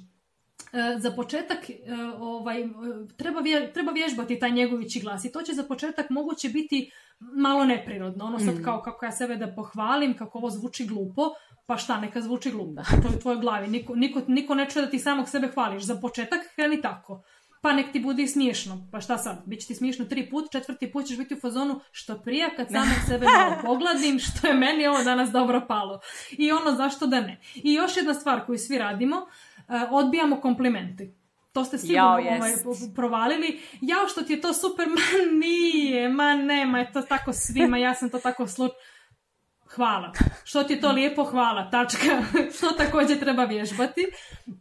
E, 0.73 0.99
za 0.99 1.11
početak 1.11 1.69
e, 1.69 1.73
ovaj, 2.19 2.67
treba, 3.17 3.39
vje, 3.39 3.73
treba 3.73 3.91
vježbati 3.91 4.39
taj 4.39 4.51
njegovići 4.51 4.99
glas 4.99 5.25
i 5.25 5.31
to 5.31 5.41
će 5.41 5.53
za 5.53 5.63
početak 5.63 6.09
moguće 6.09 6.49
biti 6.49 6.91
malo 7.19 7.65
neprirodno. 7.65 8.25
Ono 8.25 8.39
sad 8.39 8.59
mm. 8.59 8.63
kao 8.63 8.81
kako 8.81 9.05
ja 9.05 9.11
sebe 9.11 9.35
da 9.35 9.55
pohvalim, 9.55 10.17
kako 10.17 10.37
ovo 10.37 10.49
zvuči 10.49 10.87
glupo, 10.87 11.21
pa 11.65 11.77
šta, 11.77 11.99
neka 11.99 12.21
zvuči 12.21 12.51
glupo. 12.51 12.81
To 13.01 13.07
je 13.07 13.15
u 13.17 13.19
tvojoj 13.19 13.41
glavi. 13.41 13.67
Niko, 13.67 13.95
niko, 13.95 14.21
niko 14.27 14.55
ne 14.55 14.69
čuje 14.69 14.85
da 14.85 14.91
ti 14.91 14.99
samog 14.99 15.29
sebe 15.29 15.47
hvališ. 15.47 15.83
Za 15.83 15.95
početak 15.95 16.39
kreni 16.55 16.81
tako. 16.81 17.23
Pa 17.61 17.73
nek 17.73 17.91
ti 17.91 17.99
bude 17.99 18.27
smiješno. 18.27 18.87
Pa 18.91 19.01
šta 19.01 19.17
sad? 19.17 19.43
Biće 19.45 19.67
ti 19.67 19.75
smiješno 19.75 20.05
tri 20.05 20.29
put, 20.29 20.51
četvrti 20.51 20.91
put 20.91 21.05
ćeš 21.05 21.17
biti 21.17 21.33
u 21.33 21.39
fazonu 21.39 21.79
što 21.91 22.21
prija 22.21 22.49
kad 22.55 22.67
samog 22.71 22.97
sebe 23.07 23.25
malo 23.25 23.55
pogladim, 23.61 24.19
što 24.19 24.47
je 24.47 24.53
meni 24.53 24.87
ovo 24.87 25.03
danas 25.03 25.29
dobro 25.29 25.65
palo. 25.67 25.99
I 26.31 26.51
ono 26.51 26.71
zašto 26.75 27.07
da 27.07 27.21
ne. 27.21 27.41
I 27.55 27.73
još 27.73 27.97
jedna 27.97 28.13
stvar 28.13 28.45
koju 28.45 28.57
svi 28.57 28.77
radimo, 28.77 29.17
uh, 29.17 29.75
odbijamo 29.91 30.41
komplimente. 30.41 31.13
To 31.53 31.65
ste 31.65 31.77
sigurno 31.77 32.01
Jao, 32.01 32.17
yes. 32.17 32.37
ovaj, 32.37 32.95
provalili. 32.95 33.59
Jao 33.81 34.07
što 34.07 34.21
ti 34.21 34.33
je 34.33 34.41
to 34.41 34.53
super, 34.53 34.87
ma 34.95 35.31
nije, 35.39 36.09
ma 36.09 36.35
nema, 36.35 36.79
je 36.79 36.91
to 36.91 37.01
tako 37.01 37.33
svima, 37.33 37.77
ja 37.77 37.93
sam 37.93 38.09
to 38.09 38.19
tako 38.19 38.47
slučaj 38.47 38.77
hvala. 39.75 40.11
Što 40.43 40.63
ti 40.63 40.73
je 40.73 40.81
to 40.81 40.91
lijepo, 40.91 41.23
hvala, 41.23 41.69
tačka. 41.71 42.23
Što 42.57 42.67
takođe 42.67 43.19
treba 43.19 43.43
vježbati. 43.43 44.01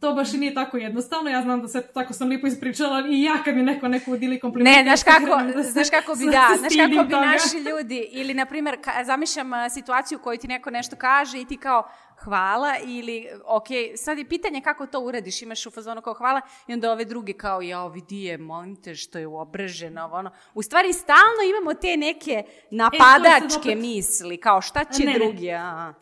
To 0.01 0.13
baš 0.13 0.33
i 0.33 0.37
nije 0.37 0.53
tako 0.53 0.77
jednostavno. 0.77 1.29
Ja 1.29 1.41
znam 1.41 1.61
da 1.61 1.67
se 1.67 1.87
tako 1.93 2.13
sam 2.13 2.27
lijepo 2.27 2.47
ispričala 2.47 3.03
i 3.09 3.23
ja 3.23 3.37
kad 3.45 3.55
mi 3.55 3.63
neko 3.63 3.87
neko 3.87 4.11
udili 4.11 4.39
kompliment. 4.39 4.75
Ne, 4.75 4.83
znaš 4.83 5.03
kako, 5.03 5.41
da 5.55 5.63
znaš 5.63 5.89
kako 5.89 6.15
bi 6.15 6.25
da, 6.35 6.47
znaš 6.59 6.73
kako 6.75 6.89
bi 6.89 7.11
toga. 7.11 7.25
naši 7.25 7.57
ljudi, 7.69 8.07
ili 8.11 8.33
na 8.33 8.45
primjer, 8.45 8.77
zamišljam 9.05 9.51
situaciju 9.69 10.19
koju 10.19 10.37
ti 10.37 10.47
neko 10.47 10.69
nešto 10.69 10.95
kaže 10.95 11.41
i 11.41 11.45
ti 11.45 11.57
kao, 11.57 11.89
hvala 12.23 12.73
ili, 12.85 13.27
ok, 13.45 13.67
sad 13.95 14.17
je 14.17 14.29
pitanje 14.29 14.61
kako 14.61 14.87
to 14.87 14.99
uradiš, 14.99 15.41
imaš 15.41 15.65
u 15.65 15.71
fazonu 15.71 16.01
kao 16.01 16.13
hvala 16.13 16.41
i 16.67 16.73
onda 16.73 16.91
ove 16.91 17.05
druge 17.05 17.33
kao, 17.33 17.61
ja, 17.61 17.87
vidi 17.87 18.23
je, 18.23 18.37
molim 18.37 18.75
te, 18.75 18.95
što 18.95 19.17
je 19.19 19.27
uobraženo, 19.27 20.09
ono. 20.13 20.31
U 20.53 20.61
stvari, 20.61 20.93
stalno 20.93 21.41
imamo 21.49 21.73
te 21.73 21.97
neke 21.97 22.43
napadačke 22.71 23.71
e, 23.71 23.75
misli, 23.75 24.37
kao 24.37 24.61
šta 24.61 24.83
će 24.83 25.05
ne, 25.05 25.13
drugi, 25.13 25.51
a... 25.51 25.93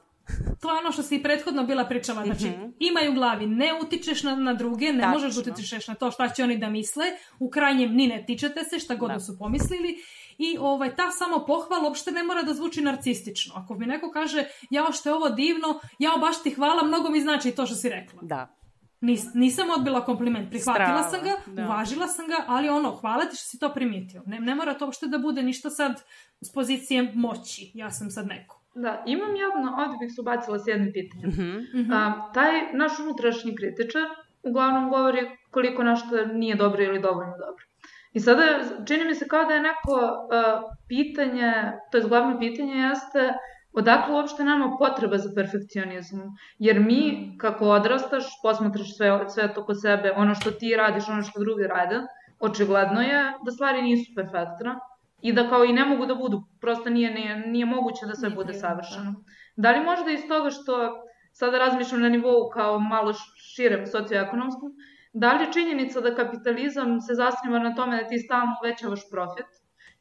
To 0.62 0.72
je 0.72 0.80
ono 0.80 0.92
što 0.92 1.04
si 1.04 1.24
prethodno 1.24 1.64
bila 1.64 1.86
pričala, 1.86 2.26
znači 2.26 2.46
mm 2.46 2.54
-hmm. 2.54 2.72
imaju 2.80 3.12
u 3.12 3.14
glavi, 3.14 3.48
ne 3.48 3.74
utičeš 3.82 4.24
na, 4.24 4.36
na 4.36 4.54
druge, 4.54 4.86
ne 4.94 5.00
Tačno. 5.00 5.12
možeš 5.12 5.36
da 5.36 5.52
utičeš 5.52 5.88
na 5.88 5.96
to 5.96 6.12
šta 6.12 6.30
će 6.30 6.44
oni 6.44 6.58
da 6.58 6.70
misle, 6.70 7.06
u 7.40 7.50
krajnjem 7.50 7.96
ni 7.96 8.08
ne 8.08 8.24
tičete 8.28 8.64
se 8.64 8.80
šta 8.80 8.96
god 8.96 9.12
da. 9.12 9.20
su 9.20 9.38
pomislili 9.40 9.98
i 10.38 10.58
ovaj, 10.60 10.96
ta 10.96 11.12
samo 11.12 11.46
pohvala 11.46 11.88
uopšte 11.88 12.12
ne 12.12 12.24
mora 12.24 12.44
da 12.44 12.54
zvuči 12.54 12.82
narcistično. 12.82 13.54
Ako 13.58 13.74
mi 13.74 13.86
neko 13.86 14.12
kaže, 14.12 14.46
ja 14.70 14.92
što 14.92 15.10
je 15.10 15.14
ovo 15.14 15.30
divno, 15.30 15.80
ja 16.00 16.12
baš 16.22 16.44
ti 16.44 16.52
hvala, 16.52 16.84
mnogo 16.84 17.10
mi 17.10 17.22
znači 17.22 17.52
to 17.52 17.66
što 17.66 17.76
si 17.76 17.90
rekla. 17.90 18.20
Da. 18.22 18.56
Nis, 19.02 19.34
nisam 19.34 19.68
odbila 19.78 20.06
kompliment, 20.06 20.50
prihvatila 20.50 21.04
Strava, 21.04 21.10
sam 21.10 21.20
ga, 21.24 21.62
da. 21.62 21.66
uvažila 21.66 22.08
sam 22.08 22.28
ga, 22.28 22.36
ali 22.48 22.70
ono, 22.70 22.92
hvala 22.92 23.26
ti 23.26 23.36
što 23.36 23.46
si 23.46 23.60
to 23.60 23.74
primijetio. 23.74 24.22
Ne, 24.26 24.40
ne 24.40 24.56
mora 24.56 24.74
to 24.74 24.86
uopšte 24.86 25.08
da 25.08 25.18
bude 25.18 25.44
ništa 25.44 25.70
sad 25.70 26.04
s 26.42 26.54
pozicije 26.54 27.12
moći, 27.16 27.72
ja 27.74 27.92
sam 27.92 28.12
sad 28.12 28.28
neko. 28.28 28.62
Da, 28.76 29.04
imam 29.08 29.36
javno, 29.36 29.72
ovdje 29.78 29.98
bih 30.00 30.12
se 30.16 30.22
ubacila 30.22 30.60
s 30.60 30.68
jednim 30.68 30.94
pitanjem. 30.94 31.30
Mm 31.30 31.34
-hmm. 31.34 31.94
A, 31.94 32.32
taj 32.34 32.74
naš 32.74 33.00
unutrašnji 33.00 33.56
kritičar 33.56 34.04
uglavnom 34.44 34.90
govori 34.90 35.38
koliko 35.52 35.84
našto 35.84 36.26
nije 36.26 36.56
dobro 36.56 36.84
ili 36.84 37.02
dovoljno 37.02 37.34
dobro. 37.38 37.66
I 38.14 38.20
sada 38.20 38.44
čini 38.88 39.06
mi 39.06 39.16
se 39.16 39.28
kao 39.28 39.46
da 39.46 39.54
je 39.54 39.62
neko 39.62 39.94
uh, 39.94 40.72
pitanje, 40.88 41.54
to 41.92 41.98
je 41.98 42.04
glavno 42.04 42.40
pitanje 42.40 42.74
jeste 42.74 43.34
odakle 43.74 44.16
uopšte 44.16 44.44
nama 44.44 44.76
potreba 44.80 45.18
za 45.18 45.30
perfekcionizmom. 45.36 46.28
Jer 46.60 46.80
mi, 46.80 47.36
kako 47.42 47.70
odrastaš, 47.70 48.24
posmatraš 48.44 48.98
sve, 48.98 49.30
sve 49.30 49.54
to 49.54 49.66
kod 49.66 49.82
sebe, 49.82 50.12
ono 50.16 50.36
što 50.36 50.52
ti 50.52 50.76
radiš, 50.78 51.10
ono 51.10 51.22
što 51.22 51.40
drugi 51.40 51.68
rade, 51.68 52.02
očigledno 52.40 53.02
je 53.02 53.24
da 53.46 53.52
stvari 53.52 53.82
nisu 53.82 54.12
perfektne 54.16 54.76
i 55.22 55.34
da 55.34 55.50
kao 55.50 55.66
i 55.66 55.74
ne 55.74 55.86
mogu 55.86 56.06
da 56.06 56.16
budu, 56.16 56.44
prosto 56.62 56.90
nije, 56.90 57.14
nije, 57.14 57.36
nije 57.48 57.66
moguće 57.66 58.06
da 58.06 58.16
sve 58.16 58.30
nije 58.30 58.36
bude 58.36 58.54
savršeno. 58.54 59.14
Da 59.56 59.72
li 59.72 59.86
možda 59.86 60.12
iz 60.12 60.28
toga 60.28 60.50
što 60.50 61.04
sada 61.32 61.58
razmišljam 61.58 62.02
na 62.02 62.10
nivou 62.10 62.50
kao 62.54 62.80
malo 62.80 63.14
širem 63.56 63.88
socioekonomskom, 63.88 64.72
da 65.14 65.34
li 65.34 65.44
je 65.44 65.54
činjenica 65.54 66.02
da 66.02 66.16
kapitalizam 66.16 67.02
se 67.02 67.14
zasniva 67.14 67.60
na 67.60 67.76
tome 67.76 67.98
da 67.98 68.08
ti 68.08 68.18
stalno 68.20 68.56
uvećavaš 68.64 69.10
profit 69.12 69.46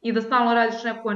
i 0.01 0.13
da 0.13 0.21
stalno 0.21 0.53
radiš 0.53 0.83
neku 0.83 1.11
e, 1.11 1.15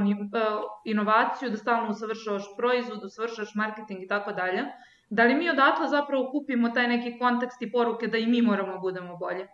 inovaciju, 0.84 1.50
da 1.50 1.56
stalno 1.56 1.90
usavršavaš 1.90 2.44
proizvod, 2.56 3.04
usavršavaš 3.04 3.54
marketing 3.54 4.02
i 4.02 4.08
tako 4.08 4.32
dalje, 4.32 4.64
da 5.10 5.24
li 5.24 5.34
mi 5.34 5.50
odatle 5.50 5.88
zapravo 5.88 6.30
kupimo 6.30 6.68
taj 6.70 6.88
neki 6.88 7.18
kontekst 7.18 7.62
i 7.62 7.72
poruke 7.72 8.06
da 8.06 8.18
i 8.18 8.26
mi 8.26 8.42
moramo 8.42 8.72
da 8.72 8.78
budemo 8.78 9.16
bolje? 9.16 9.48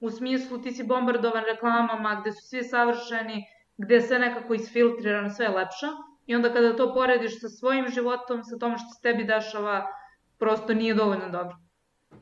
U 0.00 0.10
smislu 0.10 0.58
ti 0.62 0.72
si 0.72 0.86
bombardovan 0.86 1.44
reklamama 1.44 2.20
gde 2.20 2.32
su 2.32 2.48
svi 2.48 2.62
savršeni, 2.62 3.44
gde 3.76 4.00
sve 4.00 4.18
nekako 4.18 4.54
isfiltrirano, 4.54 5.30
sve 5.30 5.46
je 5.46 5.50
lepše 5.50 5.86
i 6.26 6.34
onda 6.34 6.52
kada 6.52 6.76
to 6.76 6.94
porediš 6.94 7.40
sa 7.40 7.48
svojim 7.48 7.88
životom, 7.88 8.44
sa 8.44 8.58
tome 8.58 8.78
što 8.78 8.88
se 8.88 9.02
tebi 9.02 9.24
dešava, 9.24 9.86
prosto 10.38 10.74
nije 10.74 10.94
dovoljno 10.94 11.28
dobro. 11.28 11.56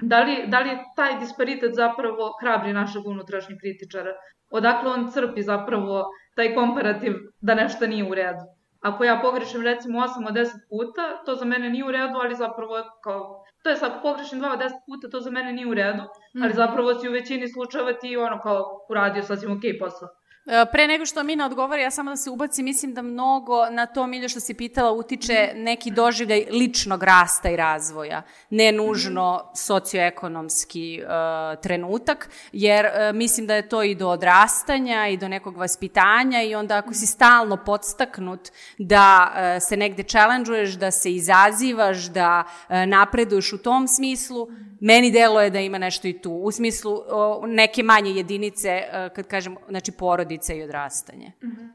Da 0.01 0.20
li, 0.20 0.45
da 0.47 0.61
li 0.61 0.78
taj 0.97 1.18
disparitet 1.18 1.74
zapravo 1.74 2.32
hrabri 2.41 2.72
našeg 2.72 3.07
unutrašnjeg 3.07 3.59
kritičara? 3.59 4.12
Odakle 4.51 4.91
on 4.91 5.11
crpi 5.11 5.43
zapravo 5.43 6.05
taj 6.36 6.55
komparativ 6.55 7.14
da 7.41 7.55
nešto 7.55 7.86
nije 7.86 8.11
u 8.11 8.14
redu? 8.14 8.45
Ako 8.80 9.05
ja 9.05 9.18
pogrešim 9.22 9.62
recimo 9.62 9.99
8 10.01 10.28
od 10.28 10.34
10 10.34 10.47
puta, 10.70 11.24
to 11.26 11.34
za 11.34 11.45
mene 11.45 11.70
nije 11.70 11.84
u 11.84 11.91
redu, 11.91 12.18
ali 12.22 12.34
zapravo 12.34 12.74
kao... 13.05 13.45
To 13.62 13.70
je 13.70 13.76
ako 13.82 14.03
pogrešim 14.03 14.41
2 14.41 14.53
od 14.53 14.59
10 14.59 14.70
puta, 14.86 15.11
to 15.11 15.20
za 15.20 15.30
mene 15.30 15.53
nije 15.53 15.66
u 15.66 15.74
redu, 15.74 16.03
ali 16.34 16.49
mhm. 16.49 16.57
zapravo 16.57 16.95
si 16.95 17.09
u 17.09 17.12
većini 17.12 17.49
slučajeva 17.49 17.93
ti 17.93 18.16
ono 18.16 18.41
kao 18.41 18.86
uradio 18.91 19.22
sasvim 19.22 19.57
okej 19.57 19.72
okay 19.72 19.78
posao. 19.78 20.09
E, 20.49 20.66
pre 20.72 20.86
nego 20.86 21.07
što 21.07 21.22
Mina 21.22 21.46
odgovori, 21.46 21.82
ja 21.82 21.90
samo 21.90 22.11
da 22.11 22.16
se 22.16 22.30
ubacim, 22.30 22.64
mislim 22.64 22.94
da 22.94 23.03
mnogo 23.03 23.70
na 23.70 23.86
to, 23.86 24.07
Milja, 24.07 24.28
što 24.28 24.40
si 24.40 24.55
pitala, 24.55 24.92
utiče 24.92 25.53
neki 25.55 25.90
doživljaj 25.90 26.46
ličnog 26.51 27.03
rasta 27.03 27.51
i 27.51 27.57
razvoja, 27.57 28.22
ne 28.51 28.72
nužno 28.72 29.51
socioekonomski 29.55 31.01
uh, 31.03 31.61
trenutak, 31.62 32.30
jer 32.53 32.86
uh, 32.86 33.16
mislim 33.16 33.46
da 33.46 33.55
je 33.55 33.68
to 33.68 33.82
i 33.82 33.94
do 33.94 34.09
odrastanja 34.09 35.09
i 35.09 35.16
do 35.16 35.28
nekog 35.28 35.57
vaspitanja 35.57 36.42
i 36.42 36.55
onda 36.55 36.76
ako 36.76 36.94
si 36.94 37.07
stalno 37.07 37.57
podstaknut 37.57 38.49
da 38.78 39.32
uh, 39.32 39.62
se 39.62 39.76
negde 39.76 40.03
challenge 40.03 40.76
da 40.80 40.90
se 40.90 41.12
izazivaš, 41.12 42.05
da 42.05 42.44
uh, 42.46 42.76
napreduješ 42.86 43.53
u 43.53 43.59
tom 43.59 43.88
smislu, 43.88 44.49
meni 44.81 45.11
delo 45.11 45.41
je 45.41 45.51
da 45.51 45.61
ima 45.61 45.79
nešto 45.79 46.09
i 46.09 46.20
tu, 46.22 46.33
u 46.33 46.53
smislu 46.53 46.93
uh, 46.93 47.03
neke 47.49 47.83
manje 47.83 48.11
jedinice, 48.11 48.83
uh, 48.87 49.14
kad 49.14 49.26
kažem, 49.26 49.57
znači 49.68 49.93
porodi 49.93 50.29
porodica 50.29 50.55
i 50.55 50.62
odrastanje. 50.62 51.33
Mm 51.43 51.47
-hmm. 51.47 51.68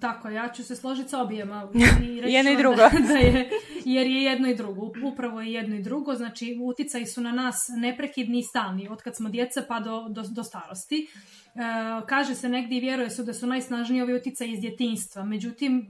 Tako, 0.00 0.28
ja 0.28 0.48
ću 0.52 0.64
se 0.64 0.76
složiti 0.76 1.08
sa 1.08 1.22
objema. 1.22 1.68
I 2.04 2.20
reći 2.20 2.34
jedno 2.34 2.52
i 2.52 2.56
drugo. 2.56 2.76
Da, 2.76 2.90
da 3.08 3.14
je, 3.14 3.50
jer 3.84 4.06
je 4.06 4.22
jedno 4.22 4.48
i 4.48 4.54
drugo. 4.54 4.90
Upravo 5.12 5.40
je 5.40 5.52
jedno 5.52 5.76
i 5.76 5.82
drugo. 5.82 6.14
Znači, 6.14 6.58
uticaji 6.62 7.06
su 7.06 7.20
na 7.20 7.32
nas 7.32 7.68
neprekidni 7.76 8.38
i 8.38 8.42
stalni, 8.42 8.88
od 8.88 9.02
kad 9.02 9.16
smo 9.16 9.28
djeca 9.28 9.64
pa 9.68 9.80
do, 9.80 10.08
do, 10.08 10.22
do 10.30 10.44
starosti. 10.44 11.08
E, 11.58 12.06
kaže 12.06 12.34
se 12.34 12.48
negdje 12.48 12.78
i 12.78 12.80
vjeruje 12.80 13.10
se 13.10 13.22
da 13.22 13.34
su 13.34 13.46
najsnažniji 13.46 14.02
ovi 14.02 14.14
uticaji 14.14 14.52
iz 14.52 14.60
djetinstva. 14.60 15.24
Međutim, 15.24 15.78
e, 15.78 15.82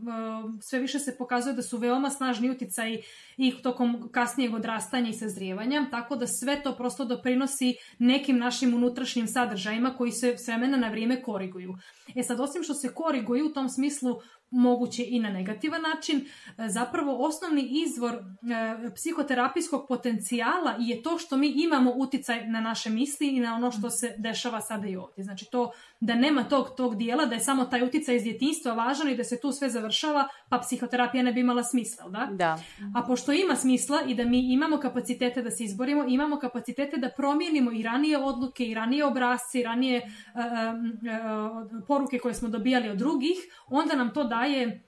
sve 0.61 0.79
više 0.79 0.99
se 0.99 1.17
pokazuje 1.19 1.55
da 1.55 1.63
su 1.63 1.79
veoma 1.79 2.11
snažni 2.11 2.51
uticaji 2.51 3.03
i 3.37 3.53
tokom 3.63 4.09
kasnijeg 4.13 4.55
odrastanja 4.55 5.11
i 5.11 5.13
sazrijevanja, 5.13 5.87
tako 5.91 6.17
da 6.17 6.27
sve 6.27 6.63
to 6.63 6.77
prosto 6.77 7.05
doprinosi 7.05 7.77
nekim 7.99 8.39
našim 8.39 8.75
unutrašnjim 8.75 9.27
sadržajima 9.27 9.95
koji 9.97 10.13
se 10.13 10.39
s 10.39 10.47
vremena 10.47 10.77
na 10.77 10.89
vrijeme 10.89 11.23
koriguju. 11.23 11.75
E 12.17 12.23
sad, 12.23 12.41
osim 12.41 12.63
što 12.63 12.75
se 12.75 12.95
koriguju 12.95 13.47
u 13.47 13.53
tom 13.53 13.69
smislu 13.69 14.21
moguće 14.51 15.05
i 15.09 15.21
na 15.21 15.31
negativan 15.31 15.83
način. 15.83 16.19
E, 16.19 16.69
zapravo 16.69 17.27
osnovni 17.27 17.69
izvor 17.71 18.15
e, 18.15 18.95
psihoterapijskog 18.95 19.89
potencijala 19.89 20.75
je 20.79 21.03
to 21.03 21.19
što 21.19 21.37
mi 21.37 21.49
imamo 21.57 21.93
uticaj 21.97 22.47
na 22.47 22.61
naše 22.61 22.91
misli 22.91 23.29
i 23.29 23.41
na 23.41 23.55
ono 23.55 23.71
što 23.71 23.91
se 23.91 24.15
dešava 24.19 24.61
sada 24.61 24.89
i 24.89 24.97
ovdje. 24.97 25.25
Znači 25.25 25.47
to 25.51 25.73
da 26.01 26.15
nema 26.15 26.45
tog, 26.45 26.75
tog 26.77 26.97
dijela, 26.97 27.27
da 27.27 27.35
je 27.35 27.41
samo 27.41 27.65
taj 27.65 27.83
uticaj 27.83 28.17
iz 28.17 28.23
djetinstva 28.23 28.73
važan 28.73 29.09
i 29.09 29.17
da 29.17 29.25
se 29.25 29.41
tu 29.41 29.53
sve 29.53 29.71
završava, 29.71 30.29
pa 30.49 30.59
psihoterapija 30.59 31.23
ne 31.23 31.33
bi 31.33 31.41
imala 31.41 31.65
smisla, 31.65 32.09
da? 32.09 32.29
Da. 32.33 32.59
A 32.95 33.03
pošto 33.03 33.33
ima 33.33 33.57
smisla 33.57 34.03
i 34.07 34.15
da 34.15 34.25
mi 34.25 34.53
imamo 34.53 34.79
kapacitete 34.79 35.43
da 35.43 35.51
se 35.51 35.65
izborimo, 35.65 36.05
imamo 36.09 36.39
kapacitete 36.39 36.97
da 36.97 37.11
promijenimo 37.17 37.73
i 37.73 37.83
ranije 37.83 38.19
odluke, 38.19 38.65
i 38.65 38.75
ranije 38.75 39.05
obrazce, 39.05 39.61
i 39.61 39.63
ranije 39.63 40.03
uh, 40.03 40.41
uh, 40.41 41.87
poruke 41.87 42.19
koje 42.19 42.35
smo 42.35 42.49
dobijali 42.49 42.89
od 42.89 42.99
drugih, 42.99 43.37
onda 43.67 43.97
nam 43.97 44.15
to 44.15 44.25
daje 44.39 44.85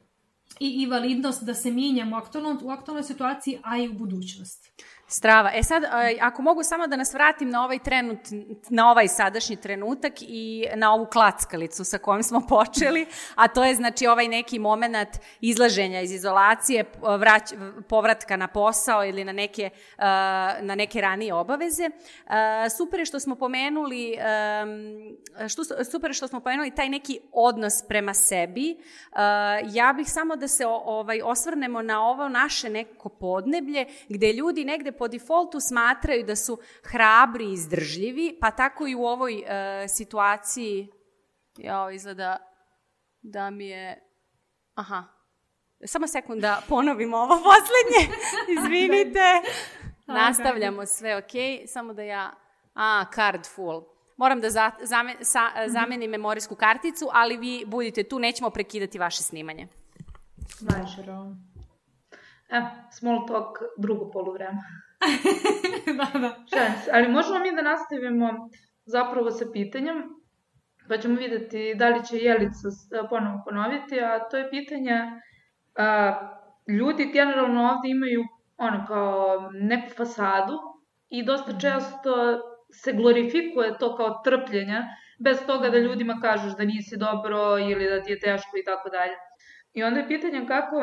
i, 0.61 0.69
i 0.83 0.87
validnost 0.87 1.45
da 1.45 1.55
se 1.55 1.71
aktualnoj, 2.15 2.57
u 2.63 2.71
aktualnoj 2.71 3.03
situaciji, 3.03 3.59
a 3.63 3.79
i 3.79 3.89
u 3.89 3.93
budućnosti. 3.93 4.73
Strava. 5.13 5.51
E 5.55 5.63
sad, 5.63 5.83
ako 6.21 6.43
mogu 6.43 6.63
samo 6.63 6.87
da 6.87 6.97
nas 6.97 7.15
vratim 7.15 7.51
na 7.51 7.65
ovaj 7.65 7.79
trenut, 7.79 8.19
na 8.69 8.91
ovaj 8.91 9.09
sadašnji 9.09 9.57
trenutak 9.57 10.13
i 10.21 10.67
na 10.75 10.95
ovu 10.95 11.07
klackalicu 11.07 11.85
sa 11.85 11.99
kojom 11.99 12.23
smo 12.23 12.47
počeli, 12.57 13.07
a 13.35 13.49
to 13.49 13.65
je 13.65 13.75
znači 13.75 14.07
ovaj 14.07 14.29
neki 14.29 14.59
moment 14.59 15.09
izlaženja 15.41 16.01
iz 16.01 16.13
izolacije, 16.13 16.85
vrać, 17.19 17.43
povratka 17.89 18.37
na 18.37 18.49
posao 18.49 19.05
ili 19.05 19.25
na 19.25 19.33
neke, 19.33 19.71
na 20.61 20.75
neke 20.75 21.01
ranije 21.01 21.35
obaveze. 21.35 21.91
Super 22.77 23.01
je 23.01 23.07
što 23.07 23.21
smo 23.21 23.35
pomenuli 23.35 24.19
što, 25.49 25.65
super 25.65 26.11
je 26.11 26.15
što 26.15 26.29
smo 26.29 26.41
pomenuli 26.41 26.75
taj 26.75 26.89
neki 26.89 27.21
odnos 27.33 27.83
prema 27.89 28.15
sebi. 28.15 28.77
Ja 29.73 29.93
bih 29.97 30.11
samo 30.11 30.37
da 30.37 30.49
se 30.49 30.67
ovaj 30.67 31.21
osvrnemo 31.25 31.83
na 31.83 32.09
ovo 32.09 32.29
naše 32.29 32.71
neko 32.71 33.09
podneblje 33.09 33.87
gde 34.09 34.33
ljudi 34.33 34.65
negde 34.65 34.93
po 35.01 35.09
defaultu 35.09 35.61
smatraju 35.61 36.25
da 36.25 36.37
su 36.37 36.59
hrabri 36.85 37.45
i 37.45 37.53
izdržljivi, 37.53 38.39
pa 38.41 38.51
tako 38.51 38.87
i 38.87 38.95
u 38.95 39.05
ovoj 39.05 39.35
uh, 39.35 39.47
situaciji, 39.97 40.89
ja, 41.57 41.91
izgleda 41.91 42.37
da 43.23 43.51
mi 43.51 43.69
je... 43.69 44.01
Aha, 44.75 45.05
samo 45.85 46.07
sekund 46.07 46.41
da 46.41 46.63
ponovim 46.69 47.15
ovo 47.15 47.39
poslednje, 47.49 48.17
izvinite. 48.49 49.41
Nastavljamo 50.07 50.87
sve, 50.87 51.17
ok, 51.17 51.33
samo 51.67 51.93
da 51.95 52.03
ja... 52.03 52.31
A, 52.75 53.05
card 53.15 53.47
full. 53.55 53.85
Moram 54.17 54.41
da 54.41 54.51
za, 54.51 54.71
zame, 54.83 55.17
sa, 55.21 55.41
zamenim 55.67 56.11
memorijsku 56.11 56.55
karticu, 56.55 57.09
ali 57.13 57.37
vi 57.37 57.65
budite 57.67 58.03
tu, 58.03 58.19
nećemo 58.19 58.51
prekidati 58.51 58.99
vaše 58.99 59.23
snimanje. 59.23 59.69
Dobro. 60.61 61.37
E, 62.51 62.61
small 62.91 63.27
talk, 63.27 63.59
drugo 63.79 64.11
polovreme. 64.11 64.90
da, 65.99 66.19
da. 66.19 66.31
Šans. 66.55 66.89
Ali 66.93 67.09
možemo 67.09 67.39
mi 67.39 67.57
da 67.57 67.63
nastavimo 67.63 68.29
zapravo 68.85 69.31
sa 69.31 69.45
pitanjem, 69.53 70.03
pa 70.89 70.99
ćemo 70.99 71.15
videti 71.15 71.75
da 71.75 71.89
li 71.89 72.05
će 72.07 72.17
Jelica 72.17 72.69
ponovo 73.11 73.43
ponoviti, 73.45 74.01
a 74.01 74.29
to 74.29 74.37
je 74.37 74.51
pitanje, 74.51 74.97
a, 75.77 76.13
ljudi 76.69 77.11
generalno 77.13 77.61
ovde 77.61 77.89
imaju 77.89 78.25
ono 78.57 78.85
kao 78.87 79.51
neku 79.53 79.91
fasadu 79.97 80.59
i 81.09 81.25
dosta 81.25 81.51
mhm. 81.51 81.61
često 81.61 82.41
se 82.73 82.93
glorifikuje 82.93 83.79
to 83.79 83.97
kao 83.97 84.23
trpljenje, 84.25 84.81
bez 85.25 85.47
toga 85.47 85.71
da 85.71 85.79
ljudima 85.79 86.19
kažeš 86.23 86.57
da 86.57 86.65
nisi 86.65 86.97
dobro 86.97 87.59
ili 87.59 87.91
da 87.91 88.03
ti 88.03 88.13
je 88.13 88.21
teško 88.21 88.57
i 88.57 88.65
tako 88.65 88.89
dalje. 88.89 89.17
I 89.73 89.83
onda 89.83 90.01
je 90.01 90.09
pitanje 90.09 90.47
kako 90.47 90.77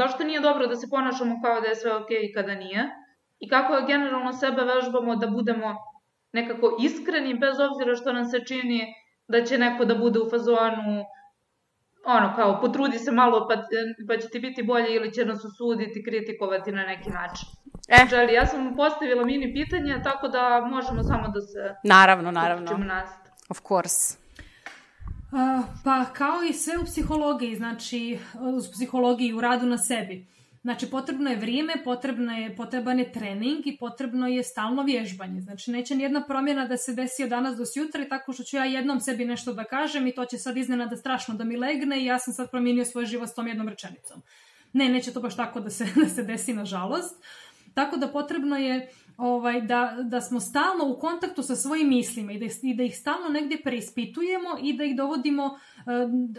Zašto 0.00 0.24
nije 0.24 0.40
dobro 0.40 0.66
da 0.66 0.76
se 0.76 0.86
ponašamo 0.90 1.40
kao 1.42 1.60
da 1.60 1.66
je 1.66 1.76
sve 1.76 1.96
ok 1.96 2.10
kada 2.34 2.54
nije? 2.54 2.90
I 3.38 3.48
kako 3.48 3.86
generalno 3.86 4.32
sebe 4.32 4.62
vežbamo 4.62 5.16
da 5.16 5.26
budemo 5.26 5.74
nekako 6.32 6.76
iskreni 6.80 7.34
bez 7.38 7.60
obzira 7.66 7.94
što 7.96 8.12
nam 8.12 8.24
se 8.24 8.40
čini 8.48 8.94
da 9.28 9.44
će 9.44 9.58
neko 9.58 9.84
da 9.84 9.94
bude 9.94 10.18
u 10.20 10.30
fazonu 10.30 11.04
ono 12.06 12.32
kao 12.36 12.60
potrudi 12.60 12.98
se 12.98 13.12
malo 13.12 13.48
pa, 13.48 13.56
pa 14.08 14.16
će 14.16 14.28
ti 14.28 14.40
biti 14.40 14.62
bolje 14.62 14.94
ili 14.94 15.12
će 15.12 15.24
nas 15.24 15.44
osuditi, 15.44 16.04
kritikovati 16.04 16.72
na 16.72 16.82
neki 16.82 17.10
način. 17.10 17.48
E. 17.88 18.06
Želi, 18.10 18.32
ja 18.32 18.46
sam 18.46 18.74
postavila 18.76 19.24
mini 19.24 19.54
pitanje 19.54 20.00
tako 20.04 20.28
da 20.28 20.66
možemo 20.70 21.02
samo 21.02 21.28
da 21.28 21.40
se... 21.40 21.74
Naravno, 21.84 22.30
naravno. 22.30 22.78
Nast. 22.78 23.20
Of 23.48 23.60
course. 23.68 24.23
Pa 25.84 26.04
kao 26.04 26.42
i 26.50 26.52
sve 26.52 26.78
u 26.78 26.84
psihologiji, 26.84 27.56
znači 27.56 28.18
u 28.34 28.72
psihologiji 28.72 29.32
u 29.32 29.40
radu 29.40 29.66
na 29.66 29.78
sebi. 29.78 30.26
Znači 30.62 30.90
potrebno 30.90 31.30
je 31.30 31.36
vrijeme, 31.36 31.74
potrebno 31.84 32.32
je, 32.32 32.56
potreban 32.56 32.98
je 32.98 33.12
trening 33.12 33.66
i 33.66 33.76
potrebno 33.76 34.26
je 34.26 34.42
stalno 34.42 34.82
vježbanje. 34.82 35.40
Znači 35.40 35.70
neće 35.70 35.94
nijedna 35.94 36.24
promjena 36.26 36.66
da 36.66 36.76
se 36.76 36.94
desi 36.94 37.24
od 37.24 37.30
danas 37.30 37.56
do 37.56 37.64
sutra 37.66 38.02
i 38.02 38.08
tako 38.08 38.32
što 38.32 38.42
ću 38.42 38.56
ja 38.56 38.64
jednom 38.64 39.00
sebi 39.00 39.24
nešto 39.24 39.52
da 39.52 39.64
kažem 39.64 40.06
i 40.06 40.14
to 40.14 40.24
će 40.24 40.38
sad 40.38 40.56
iznenada 40.56 40.96
strašno 40.96 41.34
da 41.34 41.44
mi 41.44 41.56
legne 41.56 42.02
i 42.02 42.04
ja 42.04 42.18
sam 42.18 42.34
sad 42.34 42.50
promijenio 42.50 42.84
svoj 42.84 43.06
život 43.06 43.28
s 43.28 43.34
tom 43.34 43.48
jednom 43.48 43.68
rečenicom. 43.68 44.22
Ne, 44.72 44.88
neće 44.88 45.12
to 45.12 45.20
baš 45.20 45.36
tako 45.36 45.60
da 45.60 45.70
se, 45.70 45.86
da 46.02 46.08
se 46.08 46.22
desi, 46.22 46.54
nažalost. 46.54 47.24
Tako 47.74 47.96
da 47.96 48.08
potrebno 48.08 48.56
je 48.56 48.88
ovaj, 49.16 49.60
da, 49.60 49.96
da 50.02 50.20
smo 50.20 50.40
stalno 50.40 50.88
u 50.88 50.98
kontaktu 50.98 51.42
sa 51.42 51.56
svojim 51.56 51.88
mislima 51.88 52.32
i 52.32 52.38
da, 52.38 52.46
i 52.62 52.74
da 52.74 52.82
ih 52.82 52.96
stalno 52.96 53.28
negdje 53.28 53.62
preispitujemo 53.62 54.48
i 54.62 54.76
da 54.76 54.84
ih 54.84 54.96
dovodimo, 54.96 55.58
eh, 55.78 55.82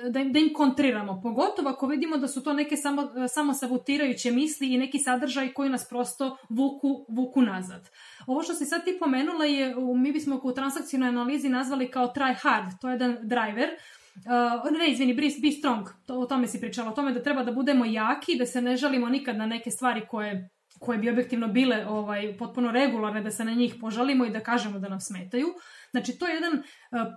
da, 0.09 0.23
da 0.23 0.39
im 0.39 0.53
kontriramo. 0.53 1.21
Pogotovo 1.23 1.69
ako 1.69 1.87
vidimo 1.87 2.17
da 2.17 2.27
su 2.27 2.43
to 2.43 2.53
neke 2.53 2.77
samo, 2.77 3.27
samo 3.27 3.53
sabotirajuće 3.53 4.31
misli 4.31 4.73
i 4.73 4.77
neki 4.77 4.99
sadržaj 4.99 5.53
koji 5.53 5.69
nas 5.69 5.89
prosto 5.89 6.37
vuku, 6.49 7.05
vuku 7.09 7.41
nazad. 7.41 7.89
Ovo 8.27 8.43
što 8.43 8.53
si 8.53 8.65
sad 8.65 8.83
ti 8.83 8.97
pomenula 8.99 9.45
je, 9.45 9.75
mi 9.95 10.11
bismo 10.11 10.39
u 10.43 10.51
transakcijnoj 10.51 11.09
analizi 11.09 11.49
nazvali 11.49 11.91
kao 11.91 12.07
try 12.07 12.35
hard, 12.41 12.71
to 12.81 12.89
je 12.89 12.93
jedan 12.93 13.17
driver, 13.23 13.69
Uh, 14.15 14.71
ne, 14.79 14.91
izvini, 14.91 15.13
be, 15.13 15.21
be 15.41 15.51
strong, 15.51 15.87
to, 16.05 16.19
o 16.19 16.25
tome 16.25 16.47
si 16.47 16.59
pričala, 16.59 16.91
o 16.91 16.93
tome 16.93 17.11
da 17.11 17.23
treba 17.23 17.43
da 17.43 17.51
budemo 17.51 17.85
jaki, 17.85 18.37
da 18.37 18.45
se 18.45 18.61
ne 18.61 18.77
žalimo 18.77 19.09
nikad 19.09 19.37
na 19.37 19.45
neke 19.45 19.71
stvari 19.71 20.05
koje 20.07 20.49
koje 20.79 20.97
bi 20.97 21.09
objektivno 21.09 21.47
bile 21.47 21.85
ovaj, 21.87 22.37
potpuno 22.37 22.71
regularne, 22.71 23.21
da 23.21 23.31
se 23.31 23.45
na 23.45 23.53
njih 23.53 23.75
požalimo 23.81 24.25
i 24.25 24.29
da 24.29 24.39
kažemo 24.39 24.79
da 24.79 24.89
nam 24.89 24.99
smetaju. 24.99 25.47
Znači, 25.91 26.17
to 26.19 26.27
je 26.27 26.33
jedan 26.33 26.53
uh, 26.53 26.63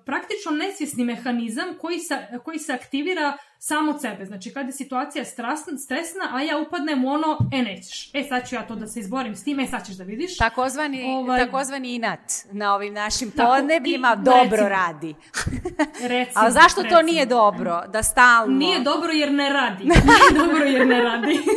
praktično 0.06 0.52
nesvjesni 0.52 1.04
mehanizam 1.04 1.74
koji 1.80 1.98
se, 1.98 2.26
koji 2.44 2.58
se 2.58 2.72
aktivira 2.72 3.36
samo 3.58 3.92
od 3.92 4.00
sebe. 4.00 4.24
Znači, 4.24 4.52
kada 4.52 4.68
je 4.68 4.72
situacija 4.72 5.24
stresna, 5.24 5.78
stresna, 5.78 6.28
a 6.32 6.42
ja 6.42 6.58
upadnem 6.58 7.04
u 7.04 7.08
ono, 7.08 7.38
e, 7.52 7.62
nećeš. 7.62 8.10
E, 8.14 8.24
sad 8.28 8.48
ću 8.48 8.54
ja 8.54 8.66
to 8.66 8.74
da 8.74 8.86
se 8.86 9.00
izborim 9.00 9.36
s 9.36 9.44
tim, 9.44 9.60
e, 9.60 9.66
sad 9.66 9.86
ćeš 9.86 9.94
da 9.94 10.04
vidiš. 10.04 10.36
Takozvani, 10.36 11.04
ovaj, 11.04 11.46
takozvani 11.46 11.94
inat 11.94 12.20
na 12.52 12.74
ovim 12.74 12.94
našim 12.94 13.30
podnebljima 13.30 14.16
dobro 14.16 14.50
recimo, 14.50 14.68
radi. 14.68 15.14
recimo, 16.14 16.44
a 16.44 16.50
zašto 16.50 16.82
recimo. 16.82 17.00
to 17.00 17.06
nije 17.06 17.26
dobro? 17.26 17.82
Da 17.92 18.02
stalno... 18.02 18.56
Nije 18.56 18.80
dobro 18.80 19.12
jer 19.12 19.32
ne 19.32 19.48
radi. 19.48 19.84
Nije 19.84 20.44
dobro 20.44 20.64
jer 20.64 20.86
ne 20.86 21.02
radi. 21.02 21.38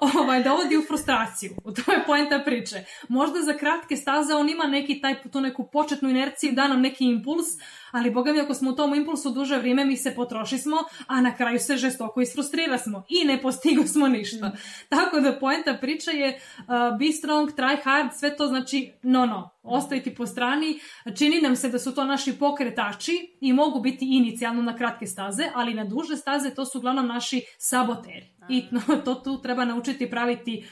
ovaj, 0.00 0.42
dovodi 0.42 0.76
u 0.76 0.82
frustraciju. 0.82 1.50
To 1.86 1.92
je 1.92 2.04
poenta 2.06 2.38
priče. 2.38 2.84
Možda 3.08 3.42
za 3.42 3.58
kratke 3.58 3.96
staze 3.96 4.34
on 4.34 4.48
ima 4.48 4.64
neki 4.64 5.00
taj, 5.00 5.22
tu 5.30 5.40
neku 5.40 5.68
početnu 5.72 6.08
inerciju, 6.08 6.52
da 6.52 6.68
nam 6.68 6.80
neki 6.80 7.04
impuls, 7.04 7.46
ali 7.90 8.10
boga 8.10 8.32
mi 8.32 8.40
ako 8.40 8.54
smo 8.54 8.70
u 8.70 8.76
tom 8.76 8.94
impulsu 8.94 9.30
duže 9.30 9.56
vrijeme 9.58 9.84
mi 9.84 9.96
se 9.96 10.14
potroši 10.14 10.58
smo, 10.58 10.76
a 11.06 11.20
na 11.20 11.36
kraju 11.36 11.58
se 11.58 11.76
žestoko 11.76 12.20
isfrustrira 12.20 12.78
smo 12.78 13.04
i 13.08 13.24
ne 13.24 13.42
postigo 13.42 13.86
smo 13.86 14.08
ništa. 14.08 14.48
Mm. 14.48 14.52
Tako 14.88 15.20
da 15.20 15.38
poenta 15.38 15.78
priče 15.80 16.10
je 16.10 16.40
uh, 16.58 16.64
be 16.98 17.12
strong, 17.12 17.50
try 17.50 17.82
hard, 17.84 18.10
sve 18.14 18.36
to 18.36 18.46
znači 18.46 18.92
no 19.02 19.26
no, 19.26 19.50
ostaviti 19.68 20.14
po 20.14 20.26
strani. 20.26 20.80
Čini 21.18 21.40
nam 21.40 21.56
se 21.56 21.68
da 21.68 21.78
su 21.78 21.94
to 21.94 22.04
naši 22.04 22.38
pokretači 22.38 23.36
i 23.40 23.52
mogu 23.52 23.80
biti 23.80 24.06
inicijalno 24.16 24.62
na 24.62 24.76
kratke 24.76 25.06
staze, 25.06 25.44
ali 25.54 25.74
na 25.74 25.84
duže 25.84 26.16
staze 26.16 26.54
to 26.54 26.64
su 26.64 26.78
uglavnom 26.78 27.06
naši 27.06 27.42
saboteri. 27.58 28.26
I 28.48 28.64
to 29.04 29.14
tu 29.14 29.42
treba 29.42 29.64
naučiti 29.64 30.10
praviti 30.10 30.64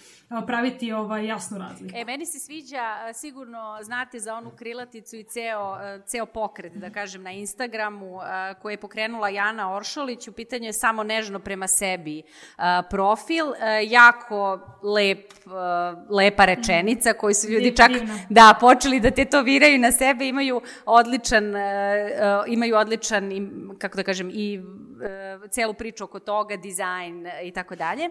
praviti 0.47 0.93
ovaj, 0.93 1.27
jasnu 1.27 1.59
razliku. 1.59 1.97
E, 1.97 2.05
meni 2.05 2.27
se 2.27 2.39
sviđa, 2.39 3.13
sigurno 3.15 3.79
znate 3.83 4.21
za 4.21 4.35
onu 4.35 4.51
krilaticu 4.51 5.17
i 5.17 5.25
ceo, 5.25 5.77
ceo 6.07 6.27
pokret, 6.27 6.73
da 6.73 6.91
kažem, 6.91 7.23
na 7.23 7.33
Instagramu, 7.33 8.19
koje 8.63 8.73
je 8.73 8.81
pokrenula 8.81 9.29
Jana 9.29 9.75
Oršolić, 9.75 10.29
u 10.29 10.33
pitanju 10.33 10.65
je 10.65 10.73
samo 10.73 11.03
nežno 11.03 11.39
prema 11.39 11.69
sebi 11.69 12.23
profil, 12.91 13.47
jako 13.89 14.61
lep, 14.83 15.33
lepa 16.11 16.45
rečenica 16.45 17.13
koju 17.13 17.35
su 17.35 17.49
ljudi 17.49 17.77
čak 17.77 17.91
da 18.31 18.59
počeli 18.61 18.86
da 19.01 19.11
tetoviraju 19.11 19.79
na 19.79 19.93
sebe, 19.93 20.29
imaju 20.29 20.61
odličan, 20.87 21.55
imaju 22.47 22.77
odličan, 22.77 23.31
kako 23.79 23.97
da 23.97 24.03
kažem, 24.03 24.31
i 24.33 24.61
celu 25.51 25.75
priču 25.75 26.05
oko 26.05 26.19
toga, 26.19 26.57
dizajn 26.57 27.27
i 27.43 27.51
tako 27.51 27.77
dalje. 27.77 28.11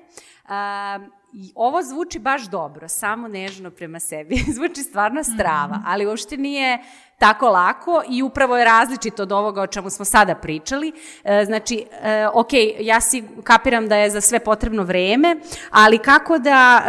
I 1.34 1.51
ovo 1.55 1.84
zvuči 1.84 2.19
baš 2.19 2.49
dobro, 2.49 2.88
samo 2.88 3.28
nežno 3.28 3.71
prema 3.71 3.99
sebi. 3.99 4.36
zvuči 4.55 4.84
stvarno 4.84 5.23
strava, 5.23 5.78
mm. 5.78 5.84
ali 5.86 6.05
uopšte 6.05 6.38
nije 6.38 6.80
tako 7.17 7.49
lako 7.49 8.03
i 8.09 8.23
upravo 8.23 8.57
je 8.57 8.65
različito 8.65 9.23
od 9.23 9.32
ovoga 9.32 9.61
o 9.61 9.67
čemu 9.67 9.89
smo 9.89 10.05
sada 10.05 10.36
pričali. 10.36 10.91
E, 11.23 11.45
znači, 11.45 11.86
e, 12.03 12.28
ok, 12.34 12.49
ja 12.80 13.01
si 13.01 13.23
kapiram 13.43 13.88
da 13.88 13.95
je 13.95 14.09
za 14.09 14.21
sve 14.21 14.39
potrebno 14.39 14.84
vreme, 14.84 15.36
ali 15.71 15.97
kako 15.97 16.38
da, 16.38 16.84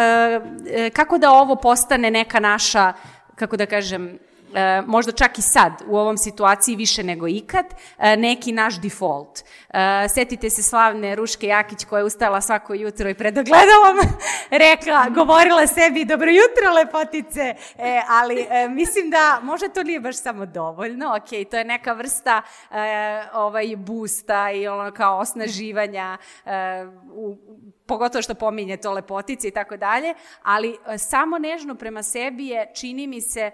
e, 0.67 0.91
kako 0.91 1.19
da 1.19 1.33
ovo 1.33 1.57
postane 1.57 2.11
neka 2.11 2.41
naša, 2.41 2.93
kako 3.37 3.57
da 3.57 3.67
kažem, 3.67 4.19
e, 4.55 4.83
možda 4.87 5.13
čak 5.13 5.39
i 5.39 5.43
sad 5.43 5.73
u 5.87 5.97
ovom 5.97 6.19
situaciji 6.19 6.77
više 6.77 7.03
nego 7.03 7.29
ikad, 7.29 7.67
e, 7.99 8.17
neki 8.17 8.53
naš 8.53 8.81
default. 8.81 9.41
E, 9.71 10.09
setite 10.09 10.51
se 10.51 10.63
slavne 10.63 11.15
Ruške 11.15 11.47
Jakić 11.47 11.85
koja 11.85 11.99
je 12.01 12.05
ustala 12.05 12.41
svako 12.41 12.75
jutro 12.75 13.09
i 13.09 13.15
pred 13.15 13.39
ogledalom 13.39 13.99
rekla, 14.67 15.07
govorila 15.09 15.67
sebi 15.67 16.05
dobro 16.05 16.31
jutro 16.31 16.73
lepotice, 16.75 17.55
e, 17.79 18.03
ali 18.09 18.47
e, 18.51 18.69
mislim 18.69 19.11
da 19.11 19.41
možda 19.43 19.69
to 19.69 19.83
nije 19.83 20.01
baš 20.01 20.17
samo 20.17 20.47
dovoljno, 20.47 21.17
ok, 21.17 21.51
to 21.51 21.57
je 21.57 21.65
neka 21.65 21.93
vrsta 21.93 22.43
e, 22.71 22.77
ovaj 23.33 23.77
boosta 23.77 24.51
i 24.51 24.69
ono 24.69 24.93
kao 24.93 25.19
osnaživanja 25.19 26.19
e, 26.45 26.51
u, 27.13 27.37
pogotovo 27.87 28.23
što 28.23 28.35
pominje 28.35 28.77
to 28.77 28.93
lepotice 28.93 29.49
i 29.49 29.51
tako 29.51 29.77
dalje, 29.77 30.15
ali 30.43 30.77
e, 30.87 30.99
samo 30.99 31.39
nežno 31.39 31.75
prema 31.75 32.03
sebi 32.03 32.47
je, 32.47 32.71
čini 32.75 33.07
mi 33.07 33.21
se, 33.21 33.51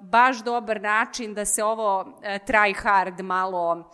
baš 0.00 0.44
dobar 0.44 0.80
način 0.80 1.34
da 1.34 1.44
se 1.44 1.64
ovo 1.64 2.18
e, 2.22 2.38
try 2.46 2.74
hard 2.82 3.20
malo 3.20 3.90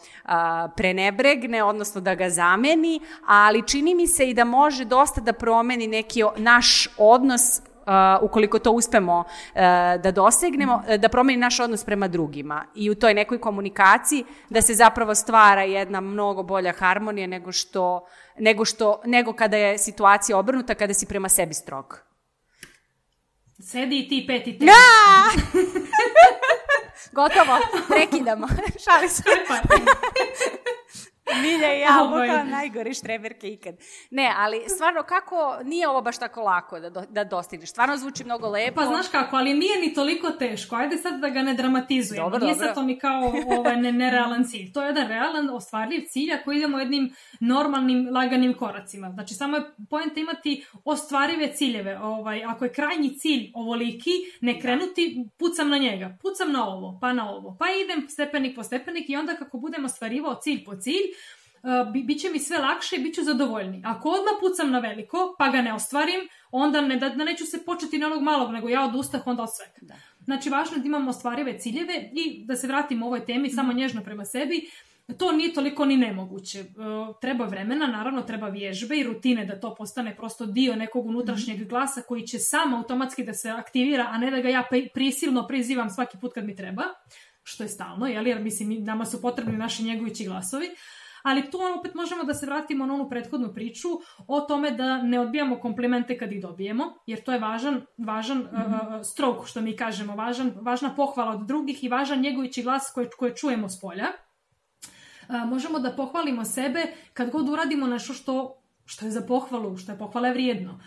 prenebregne, 0.76 1.62
odnosno 1.64 2.00
da 2.00 2.14
ga 2.14 2.30
zameni, 2.30 3.00
ali 3.26 3.66
čini 3.66 3.94
mi 3.94 4.06
se 4.06 4.30
i 4.30 4.34
da 4.34 4.44
može 4.44 4.84
dosta 4.84 5.20
da 5.20 5.32
promeni 5.32 5.86
neki 5.86 6.22
naš 6.36 6.88
odnos 6.96 7.60
Uh, 7.88 7.94
ukoliko 8.22 8.58
to 8.58 8.72
uspemo 8.72 9.18
uh, 9.18 9.60
da 10.02 10.10
dosegnemo, 10.10 10.74
uh, 10.74 10.94
da 10.94 11.08
promeni 11.08 11.38
naš 11.38 11.60
odnos 11.60 11.84
prema 11.84 12.08
drugima 12.08 12.64
i 12.74 12.90
u 12.90 12.94
toj 12.94 13.14
nekoj 13.14 13.40
komunikaciji 13.40 14.24
da 14.50 14.62
se 14.62 14.74
zapravo 14.74 15.14
stvara 15.14 15.62
jedna 15.62 16.00
mnogo 16.00 16.42
bolja 16.42 16.72
harmonija 16.72 17.26
nego 17.26 17.52
što, 17.52 18.06
nego 18.38 18.64
što, 18.64 19.00
nego 19.04 19.32
kada 19.32 19.56
je 19.56 19.78
situacija 19.78 20.38
obrnuta, 20.38 20.74
kada 20.74 20.94
si 20.94 21.06
prema 21.06 21.28
sebi 21.28 21.54
strog. 21.54 22.07
Sedi 23.68 23.98
i 23.98 24.08
ti 24.08 24.24
peti 24.26 24.58
te. 24.58 24.64
Da! 24.64 25.28
Gotovo, 27.12 27.58
prekidamo. 27.88 28.48
Šali 28.84 29.08
se. 29.08 29.22
Milja 31.42 31.74
i 31.74 31.80
ja, 31.86 32.02
ovaj. 32.02 32.28
kao 32.28 32.44
najgore 32.44 32.94
štreberke 32.94 33.48
ikad. 33.48 33.74
Ne, 34.10 34.32
ali 34.36 34.62
stvarno 34.68 35.02
kako, 35.02 35.58
nije 35.64 35.88
ovo 35.88 36.02
baš 36.02 36.18
tako 36.18 36.42
lako 36.42 36.80
da, 36.80 36.90
do, 36.90 37.04
da 37.10 37.24
dostigneš. 37.24 37.70
Stvarno 37.70 37.96
zvuči 37.96 38.24
mnogo 38.24 38.48
lepo. 38.48 38.74
Pa 38.74 38.86
znaš 38.86 39.08
kako, 39.08 39.36
ali 39.36 39.54
nije 39.54 39.80
ni 39.80 39.94
toliko 39.94 40.30
teško. 40.30 40.76
Ajde 40.76 40.96
sad 40.96 41.20
da 41.20 41.28
ga 41.28 41.42
ne 41.42 41.54
dramatizujemo. 41.54 42.30
Dobro, 42.30 42.46
nije 42.46 42.54
dobro. 42.54 42.66
sad 42.66 42.74
to 42.74 42.82
ni 42.82 42.98
kao 42.98 43.32
ovaj, 43.58 43.76
ne, 43.76 43.92
nerealan 43.92 44.44
cilj. 44.44 44.72
To 44.72 44.82
je 44.82 44.86
jedan 44.86 45.08
realan, 45.08 45.50
ostvarljiv 45.50 46.04
cilj 46.08 46.32
ako 46.34 46.52
idemo 46.52 46.78
jednim 46.78 47.14
normalnim, 47.40 48.08
laganim 48.12 48.54
koracima. 48.54 49.10
Znači, 49.10 49.34
samo 49.34 49.56
je 49.56 49.62
pojenta 49.90 50.20
imati 50.20 50.64
ostvarive 50.84 51.52
ciljeve. 51.52 51.98
Ovaj, 51.98 52.44
ako 52.44 52.64
je 52.64 52.72
krajnji 52.72 53.18
cilj 53.18 53.52
ovoliki, 53.54 54.10
ne 54.40 54.60
krenuti, 54.60 55.24
pucam 55.38 55.68
na 55.68 55.78
njega. 55.78 56.16
Pucam 56.22 56.52
na 56.52 56.68
ovo, 56.68 56.98
pa 57.00 57.12
na 57.12 57.30
ovo. 57.30 57.56
Pa 57.58 57.66
idem 57.84 58.08
stepenik 58.08 58.56
po 58.56 58.62
stepenik 58.62 59.10
i 59.10 59.16
onda 59.16 59.36
kako 59.36 59.58
budem 59.58 59.84
ostvarivao 59.84 60.34
cilj 60.34 60.64
po 60.64 60.76
cilj, 60.76 61.17
bi, 61.92 62.02
bit 62.02 62.20
će 62.20 62.30
mi 62.30 62.38
sve 62.38 62.58
lakše 62.58 62.96
i 62.96 63.02
bit 63.02 63.14
ću 63.14 63.22
zadovoljni. 63.22 63.82
Ako 63.84 64.08
odmah 64.08 64.34
pucam 64.40 64.70
na 64.70 64.78
veliko, 64.78 65.34
pa 65.38 65.48
ga 65.48 65.62
ne 65.62 65.74
ostvarim, 65.74 66.28
onda 66.50 66.80
ne, 66.80 66.96
da, 66.96 67.08
da 67.08 67.24
neću 67.24 67.46
se 67.46 67.64
početi 67.64 67.98
na 67.98 68.06
onog 68.06 68.22
malog, 68.22 68.50
nego 68.50 68.68
ja 68.68 68.84
odustah 68.84 69.26
onda 69.26 69.42
od 69.42 69.48
svega. 69.56 69.78
Da. 69.80 69.94
Znači, 70.24 70.50
važno 70.50 70.76
je 70.76 70.80
da 70.80 70.86
imamo 70.86 71.10
ostvarive 71.10 71.58
ciljeve 71.58 72.10
i 72.12 72.44
da 72.44 72.56
se 72.56 72.66
vratimo 72.66 73.06
ovoj 73.06 73.24
temi, 73.24 73.48
mm. 73.48 73.50
samo 73.50 73.72
nježno 73.72 74.02
prema 74.02 74.24
sebi, 74.24 74.70
to 75.18 75.32
nije 75.32 75.54
toliko 75.54 75.84
ni 75.84 75.96
nemoguće. 75.96 76.60
Uh, 76.60 77.16
treba 77.20 77.44
vremena, 77.44 77.86
naravno 77.86 78.22
treba 78.22 78.48
vježbe 78.48 78.96
i 78.96 79.02
rutine 79.02 79.44
da 79.44 79.60
to 79.60 79.74
postane 79.74 80.16
prosto 80.16 80.46
dio 80.46 80.76
nekog 80.76 81.06
unutrašnjeg 81.06 81.60
mm. 81.60 81.68
glasa 81.68 82.02
koji 82.02 82.26
će 82.26 82.38
sam 82.38 82.74
automatski 82.74 83.24
da 83.24 83.34
se 83.34 83.50
aktivira, 83.50 84.06
a 84.10 84.18
ne 84.18 84.30
da 84.30 84.40
ga 84.40 84.48
ja 84.48 84.64
prisilno 84.94 85.46
prizivam 85.46 85.90
svaki 85.90 86.18
put 86.20 86.34
kad 86.34 86.44
mi 86.44 86.56
treba, 86.56 86.82
što 87.42 87.62
je 87.62 87.68
stalno, 87.68 88.06
jel? 88.06 88.26
jer 88.26 88.40
mislim, 88.40 88.84
nama 88.84 89.04
su 89.04 89.22
potrebni 89.22 89.56
naši 89.56 89.84
njegovići 89.84 90.24
glasovi. 90.24 90.66
Uh, 90.66 90.97
ali 91.22 91.50
tu 91.50 91.58
opet 91.78 91.94
možemo 91.94 92.24
da 92.24 92.34
se 92.34 92.46
vratimo 92.46 92.86
na 92.86 92.94
onu 92.94 93.08
prethodnu 93.08 93.54
priču 93.54 93.88
o 94.26 94.40
tome 94.40 94.70
da 94.70 95.02
ne 95.02 95.20
odbijamo 95.20 95.60
komplimente 95.60 96.18
kad 96.18 96.32
ih 96.32 96.42
dobijemo, 96.42 96.84
jer 97.06 97.24
to 97.24 97.32
je 97.32 97.38
važan, 97.38 97.82
važan 97.98 98.38
mm 98.38 98.48
-hmm. 98.52 98.96
uh, 98.96 99.02
stroke, 99.02 99.46
što 99.46 99.60
mi 99.60 99.76
kažemo, 99.76 100.16
važan, 100.16 100.52
važna 100.60 100.94
pohvala 100.94 101.30
od 101.30 101.46
drugih 101.46 101.84
i 101.84 101.88
važan 101.88 102.20
njegovići 102.20 102.62
glas 102.62 102.92
koje, 102.94 103.10
koje 103.18 103.36
čujemo 103.36 103.68
s 103.68 103.80
polja. 103.80 104.06
Uh, 105.28 105.48
možemo 105.48 105.78
da 105.78 105.92
pohvalimo 105.96 106.44
sebe 106.44 106.86
kad 107.12 107.30
god 107.30 107.48
uradimo 107.48 107.86
nešto 107.86 108.12
što 108.12 108.54
što 108.90 109.04
je 109.04 109.10
za 109.10 109.20
pohvalu, 109.28 109.76
što 109.76 109.92
je 109.92 109.98
pohvale 109.98 110.30
vrijedno. 110.32 110.80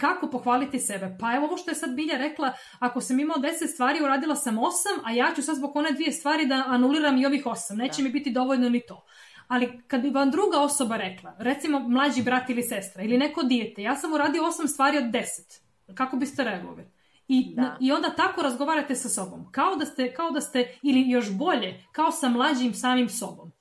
Kako 0.00 0.30
pohvaliti 0.30 0.78
sebe? 0.78 1.16
Pa 1.20 1.34
evo 1.36 1.46
ovo 1.46 1.56
što 1.56 1.70
je 1.70 1.74
sad 1.74 1.94
Bilja 1.94 2.18
rekla, 2.18 2.52
ako 2.78 3.00
sam 3.00 3.20
imao 3.20 3.36
10 3.36 3.66
stvari, 3.74 4.02
uradila 4.02 4.36
sam 4.36 4.56
8, 4.56 4.60
a 5.04 5.12
ja 5.12 5.32
ću 5.36 5.42
sad 5.42 5.56
zbog 5.56 5.76
one 5.76 5.92
dvije 5.92 6.12
stvari 6.12 6.46
da 6.46 6.64
anuliram 6.66 7.18
i 7.18 7.26
ovih 7.26 7.44
8. 7.44 7.76
Neće 7.76 8.02
da. 8.02 8.02
mi 8.02 8.12
biti 8.12 8.30
dovoljno 8.30 8.68
ni 8.68 8.80
to 8.88 9.06
Ali 9.50 9.82
kad 9.86 10.02
bi 10.02 10.10
vam 10.10 10.30
druga 10.30 10.60
osoba 10.60 10.96
rekla, 10.96 11.36
recimo 11.38 11.78
mlađi 11.78 12.22
brat 12.22 12.50
ili 12.50 12.62
sestra 12.62 13.02
ili 13.02 13.18
neko 13.18 13.42
dijete, 13.42 13.82
ja 13.82 13.96
sam 13.96 14.12
uradio 14.12 14.44
osam 14.44 14.68
stvari 14.68 14.98
od 14.98 15.10
deset, 15.10 15.62
kako 15.94 16.16
biste 16.16 16.44
reagovali? 16.44 16.84
I, 17.28 17.54
Da. 17.56 17.76
I 17.80 17.92
onda 17.92 18.10
tako 18.10 18.42
razgovarate 18.42 18.94
sa 18.94 19.08
sobom. 19.08 19.52
Kao 19.52 19.76
da 19.76 19.86
ste, 19.86 20.14
kao 20.14 20.30
da 20.30 20.40
ste, 20.40 20.74
ili 20.82 21.10
još 21.10 21.30
bolje, 21.30 21.84
kao 21.92 22.12
sa 22.12 22.28
mlađim 22.28 22.74
samim 22.74 23.08
sobom. 23.08 23.52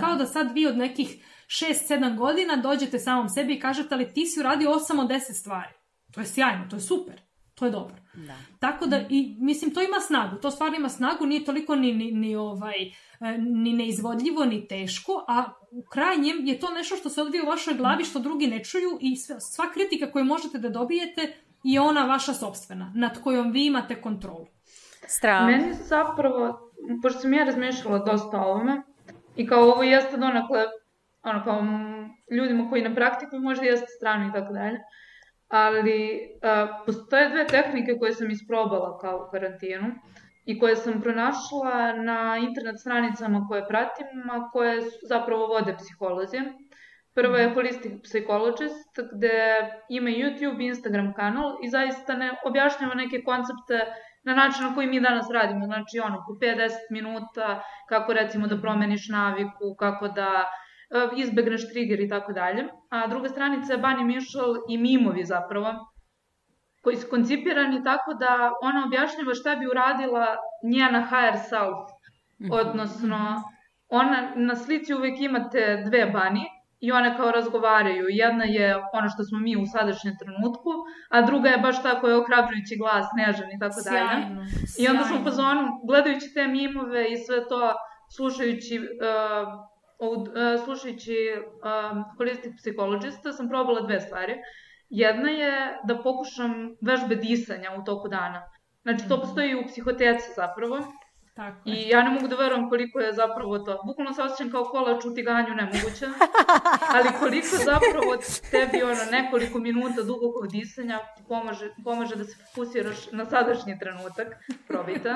Kao 0.00 0.14
da 0.16 0.26
sad 0.26 0.54
vi 0.54 0.66
od 0.66 0.76
nekih 0.76 1.24
6-7 1.46 2.16
godina 2.16 2.56
dođete 2.56 2.98
samom 2.98 3.28
sebi 3.28 3.54
i 3.54 3.60
kažete, 3.60 3.94
ali 3.94 4.12
ti 4.12 4.26
si 4.26 4.40
uradio 4.40 4.70
8 4.70 5.00
od 5.00 5.08
10 5.08 5.20
stvari. 5.40 5.72
To 6.14 6.20
je 6.20 6.26
sjajno, 6.26 6.66
to 6.70 6.76
je 6.76 6.80
super, 6.80 7.20
to 7.62 7.66
je 7.66 7.72
dobro. 7.72 7.94
Da. 8.14 8.34
Tako 8.58 8.86
da, 8.86 9.00
i, 9.08 9.36
mislim, 9.40 9.74
to 9.74 9.82
ima 9.82 10.00
snagu, 10.00 10.36
to 10.36 10.50
stvarno 10.50 10.76
ima 10.76 10.88
snagu, 10.88 11.26
nije 11.26 11.44
toliko 11.44 11.74
ni, 11.74 11.92
ni, 11.92 12.12
ni, 12.12 12.36
ovaj, 12.36 12.82
e, 12.82 13.38
ni 13.38 13.72
neizvodljivo, 13.72 14.44
ni 14.44 14.68
teško, 14.68 15.24
a 15.28 15.44
u 15.70 15.82
krajnjem 15.82 16.46
je 16.46 16.60
to 16.60 16.70
nešto 16.70 16.96
što 16.96 17.08
se 17.08 17.22
odvija 17.22 17.42
u 17.42 17.46
vašoj 17.46 17.74
glavi, 17.74 18.04
što 18.04 18.18
drugi 18.18 18.46
ne 18.46 18.64
čuju 18.64 18.98
i 19.00 19.16
sve, 19.16 19.40
sva 19.40 19.70
kritika 19.72 20.10
koju 20.12 20.24
možete 20.24 20.58
da 20.58 20.68
dobijete 20.68 21.32
je 21.62 21.80
ona 21.80 22.04
vaša 22.04 22.34
sobstvena, 22.34 22.92
nad 22.94 23.22
kojom 23.22 23.52
vi 23.52 23.66
imate 23.66 24.00
kontrolu. 24.02 24.46
Strava. 25.06 25.46
Meni 25.46 25.74
zapravo, 25.74 26.72
pošto 27.02 27.20
sam 27.20 27.32
ja 27.32 27.44
razmišljala 27.44 27.98
dosta 27.98 28.40
o 28.40 28.50
ovome, 28.50 28.82
i 29.36 29.46
kao 29.46 29.62
ovo 29.62 29.82
jeste 29.82 30.16
donakle, 30.16 30.64
ono 31.22 31.44
kao 31.44 31.62
ljudima 32.36 32.70
koji 32.70 32.82
ne 32.82 32.94
praktikuju, 32.94 33.40
možda 33.40 33.64
jeste 33.64 33.86
strano 33.86 34.28
i 34.28 34.32
tako 34.32 34.52
dalje, 34.52 34.78
ali 35.52 36.20
a, 36.42 36.82
postoje 36.86 37.28
dve 37.28 37.46
tehnike 37.46 37.96
koje 37.98 38.12
sam 38.12 38.30
isprobala 38.30 38.98
kao 38.98 39.26
u 39.28 39.30
karantinu 39.30 39.88
i 40.44 40.58
koje 40.58 40.76
sam 40.76 41.00
pronašla 41.00 41.92
na 41.92 42.36
internet 42.36 42.80
stranicama 42.80 43.46
koje 43.48 43.68
pratim, 43.68 44.30
a 44.30 44.50
koje 44.50 44.82
su, 44.82 44.98
zapravo 45.08 45.46
vode 45.46 45.76
psiholozi. 45.76 46.38
Prva 47.14 47.38
je 47.38 47.54
Holistic 47.54 47.92
Psychologist, 48.02 49.00
gde 49.12 49.36
ima 49.88 50.10
YouTube 50.10 50.62
i 50.62 50.66
Instagram 50.66 51.12
kanal 51.14 51.56
i 51.64 51.68
zaista 51.68 52.16
ne 52.16 52.30
objašnjava 52.44 52.94
neke 52.94 53.22
koncepte 53.24 53.78
na 54.24 54.34
način 54.34 54.64
na 54.64 54.74
koji 54.74 54.86
mi 54.86 55.00
danas 55.00 55.26
radimo. 55.32 55.64
Znači, 55.64 56.00
ono, 56.04 56.24
po 56.26 56.32
5-10 56.46 56.70
minuta, 56.90 57.62
kako 57.88 58.12
recimo 58.12 58.46
da 58.46 58.60
promeniš 58.60 59.08
naviku, 59.08 59.74
kako 59.78 60.08
da 60.08 60.44
izbegneš 61.16 61.68
trigger 61.72 62.00
i 62.00 62.08
tako 62.08 62.32
dalje. 62.32 62.68
A 62.90 63.06
druga 63.06 63.28
stranica 63.28 63.72
je 63.72 63.78
Bunny 63.78 64.04
Mišel 64.04 64.54
i 64.68 64.78
mimovi 64.78 65.24
zapravo, 65.24 65.72
koji 66.82 66.96
su 66.96 67.06
koncipirani 67.10 67.84
tako 67.84 68.14
da 68.14 68.52
ona 68.62 68.84
objašnjava 68.86 69.34
šta 69.34 69.56
bi 69.56 69.66
uradila 69.66 70.26
njena 70.64 71.00
higher 71.00 71.38
self. 71.48 71.88
Odnosno, 72.50 73.42
ona, 73.88 74.32
na 74.36 74.56
slici 74.56 74.94
uvek 74.94 75.20
imate 75.20 75.82
dve 75.86 76.06
bani 76.06 76.44
i 76.80 76.92
one 76.92 77.16
kao 77.16 77.30
razgovaraju. 77.30 78.06
Jedna 78.08 78.44
je 78.44 78.76
ono 78.92 79.08
što 79.08 79.22
smo 79.24 79.38
mi 79.38 79.56
u 79.56 79.66
sadašnjem 79.66 80.14
trenutku, 80.20 80.70
a 81.10 81.22
druga 81.22 81.48
je 81.48 81.58
baš 81.58 81.82
tako 81.82 82.08
je 82.08 82.16
ohrabrujući 82.16 82.76
glas, 82.78 83.06
nežan 83.16 83.50
i 83.56 83.58
tako 83.58 83.80
dalje. 83.84 84.22
Sjajno, 84.22 84.42
I 84.80 84.88
onda 84.88 85.04
sam 85.04 85.20
u 85.20 85.24
fazonu, 85.24 85.62
gledajući 85.88 86.34
te 86.34 86.46
mimove 86.46 87.12
i 87.12 87.16
sve 87.16 87.48
to, 87.48 87.72
slušajući, 88.16 88.74
uh, 88.78 89.71
od, 90.02 90.28
uh, 90.28 90.64
slušajući 90.64 91.16
um, 91.34 92.04
Holistic 92.16 92.52
Psychologista, 92.56 93.32
sam 93.32 93.48
probala 93.48 93.80
dve 93.80 94.00
stvari. 94.00 94.34
Jedna 94.90 95.30
je 95.30 95.78
da 95.84 96.02
pokušam 96.02 96.76
vežbe 96.80 97.16
disanja 97.16 97.70
u 97.80 97.84
toku 97.84 98.08
dana. 98.08 98.42
Znači, 98.82 99.08
to 99.08 99.20
postoji 99.20 99.50
i 99.50 99.54
u 99.54 99.66
psihoteci 99.66 100.28
zapravo. 100.36 100.78
Tako 101.34 101.68
je. 101.68 101.76
I 101.76 101.88
ja 101.88 102.02
ne 102.02 102.10
mogu 102.10 102.28
da 102.28 102.36
verujem 102.36 102.68
koliko 102.68 103.00
je 103.00 103.12
zapravo 103.12 103.58
to. 103.58 103.82
Bukvalno 103.86 104.12
se 104.12 104.22
osjećam 104.22 104.50
kao 104.50 104.64
kolač 104.64 105.04
u 105.04 105.14
tiganju, 105.14 105.54
nemoguće. 105.54 106.06
Ali 106.94 107.08
koliko 107.20 107.56
zapravo 107.56 108.16
tebi 108.50 108.82
ono 108.82 109.04
nekoliko 109.10 109.58
minuta 109.58 110.02
dubokog 110.02 110.48
disanja 110.48 110.98
pomaže, 111.28 111.70
pomaže 111.84 112.16
da 112.16 112.24
se 112.24 112.36
fokusiraš 112.44 113.10
na 113.12 113.24
sadašnji 113.24 113.78
trenutak. 113.78 114.28
Probajte. 114.68 115.14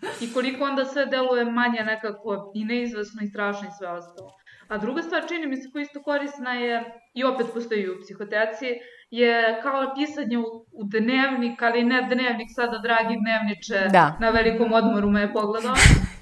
I 0.24 0.32
koliko 0.32 0.64
onda 0.64 0.84
sve 0.84 1.06
deluje 1.06 1.44
manje 1.44 1.80
nekako 1.84 2.52
i 2.54 2.64
neizvesno 2.64 3.22
i 3.22 3.26
strašno 3.26 3.68
i 3.68 3.76
sve 3.78 3.88
ostalo. 3.88 4.30
A 4.68 4.78
druga 4.78 5.02
stvar, 5.02 5.28
čini 5.28 5.46
mi 5.46 5.56
se 5.56 5.70
koja 5.72 5.82
isto 5.82 6.02
korisna 6.02 6.52
je, 6.54 6.84
i 7.14 7.24
opet 7.24 7.46
postoji 7.54 7.90
u 7.90 8.00
psihoteci, 8.00 8.66
je 9.10 9.60
kao 9.62 9.94
pisanje 9.94 10.38
u, 10.38 10.42
u 10.72 10.84
dnevnik, 10.84 11.62
ali 11.62 11.84
ne 11.84 12.02
dnevnik 12.02 12.48
sada, 12.54 12.78
dragi 12.78 13.16
dnevniče, 13.22 13.88
Da. 13.92 14.16
na 14.20 14.30
velikom 14.30 14.72
odmoru 14.72 15.10
me 15.10 15.20
je 15.20 15.32
pogledao, 15.32 15.74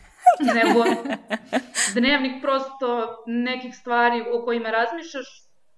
nego 0.56 0.84
dnevnik 1.94 2.42
prosto 2.42 3.16
nekih 3.26 3.74
stvari 3.74 4.24
o 4.32 4.44
kojima 4.44 4.70
razmišljaš, 4.70 5.26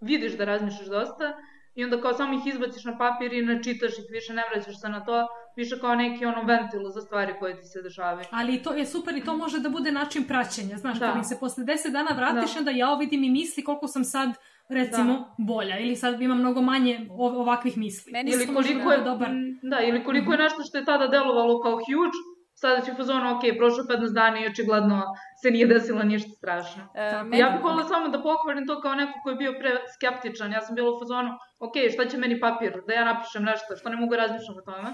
vidiš 0.00 0.32
da 0.32 0.44
razmišljaš 0.44 0.88
dosta, 0.88 1.36
i 1.76 1.84
onda 1.84 2.00
kao 2.00 2.12
samo 2.14 2.34
ih 2.34 2.46
izbaciš 2.46 2.84
na 2.84 2.98
papir 2.98 3.32
i 3.32 3.42
ne 3.42 3.62
čitaš 3.62 3.92
ih, 3.92 4.04
više 4.10 4.32
ne 4.32 4.42
vraćaš 4.46 4.80
se 4.80 4.88
na 4.88 5.04
to, 5.04 5.26
više 5.56 5.80
kao 5.80 5.94
neki 5.94 6.26
ono 6.26 6.42
ventil 6.42 6.80
za 6.86 7.00
stvari 7.00 7.34
koje 7.38 7.56
ti 7.56 7.64
se 7.64 7.82
dešavaju. 7.82 8.26
Ali 8.30 8.62
to 8.62 8.72
je 8.72 8.86
super 8.86 9.16
i 9.16 9.24
to 9.24 9.36
može 9.36 9.58
da 9.60 9.68
bude 9.68 9.92
način 9.92 10.24
praćenja. 10.24 10.76
Znaš, 10.76 10.98
Da. 10.98 11.06
kad 11.06 11.16
mi 11.16 11.24
se 11.24 11.36
posle 11.40 11.64
10 11.64 11.90
dana 11.90 12.10
vratiš, 12.12 12.52
Da. 12.52 12.58
onda 12.58 12.70
ja 12.72 12.94
vidim 12.94 13.24
i 13.24 13.30
misli 13.30 13.64
koliko 13.64 13.86
sam 13.88 14.04
sad, 14.04 14.28
recimo, 14.70 15.34
bolja. 15.38 15.78
Ili 15.78 15.96
sad 15.96 16.20
imam 16.22 16.38
mnogo 16.38 16.62
manje 16.62 17.06
ov- 17.10 17.36
ovakvih 17.36 17.78
misli. 17.78 18.12
Meni 18.12 18.30
Ili 18.30 18.46
koliko 18.46 18.52
možda 18.52 18.92
je, 18.92 19.04
dobar. 19.04 19.30
da, 19.62 19.80
ili 19.80 20.04
koliko 20.04 20.32
je 20.32 20.38
nešto 20.38 20.62
što 20.62 20.78
je 20.78 20.84
tada 20.84 21.06
delovalo 21.06 21.60
kao 21.60 21.72
huge, 21.72 22.18
sada 22.56 22.80
će 22.80 22.92
u 22.92 22.96
fazonu, 22.96 23.36
ok, 23.36 23.42
prošlo 23.58 23.84
15 23.84 24.14
dana 24.14 24.38
i 24.40 24.46
očigledno 24.46 25.02
se 25.42 25.50
nije 25.50 25.66
desilo 25.66 26.02
ništa 26.02 26.30
strašno. 26.30 26.82
E, 26.94 27.04
Ja 27.32 27.50
bih 27.50 27.62
volila 27.62 27.84
samo 27.84 28.08
da 28.08 28.22
pohvalim 28.22 28.66
to 28.66 28.80
kao 28.80 28.94
neko 28.94 29.12
ko 29.22 29.30
je 29.30 29.36
bio 29.36 29.52
pre 29.60 29.70
skeptičan. 29.94 30.52
Ja 30.52 30.60
sam 30.60 30.74
bila 30.74 30.90
u 30.90 30.98
fazonu, 30.98 31.30
ok, 31.58 31.72
šta 31.92 32.06
će 32.06 32.16
meni 32.18 32.40
papir, 32.40 32.72
da 32.86 32.92
ja 32.92 33.04
napišem 33.04 33.42
nešto, 33.44 33.76
što 33.76 33.88
ne 33.88 33.96
mogu 33.96 34.16
razmišljati 34.16 34.60
o 34.60 34.72
tome. 34.72 34.90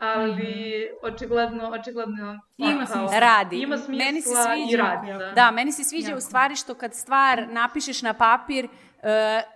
Ali, 0.00 0.52
očigledno, 1.02 1.70
očigledno, 1.70 2.40
Ima 2.56 2.68
ono, 2.70 2.78
kao, 2.78 2.86
smisla. 2.86 3.18
Radi. 3.20 3.56
Ima 3.58 3.76
smisla 3.76 4.04
Meni 4.04 4.20
se 4.20 4.30
i 4.30 4.66
sviđa. 4.66 4.82
radi. 4.82 5.08
Jako, 5.08 5.18
Da. 5.18 5.30
Da, 5.32 5.50
meni 5.50 5.72
se 5.72 5.84
sviđa 5.84 6.08
Jako. 6.08 6.18
u 6.18 6.20
stvari 6.20 6.56
što 6.56 6.74
kad 6.74 6.94
stvar 6.94 7.46
napišeš 7.48 8.02
na 8.02 8.12
papir, 8.14 8.64
e, 8.64 8.68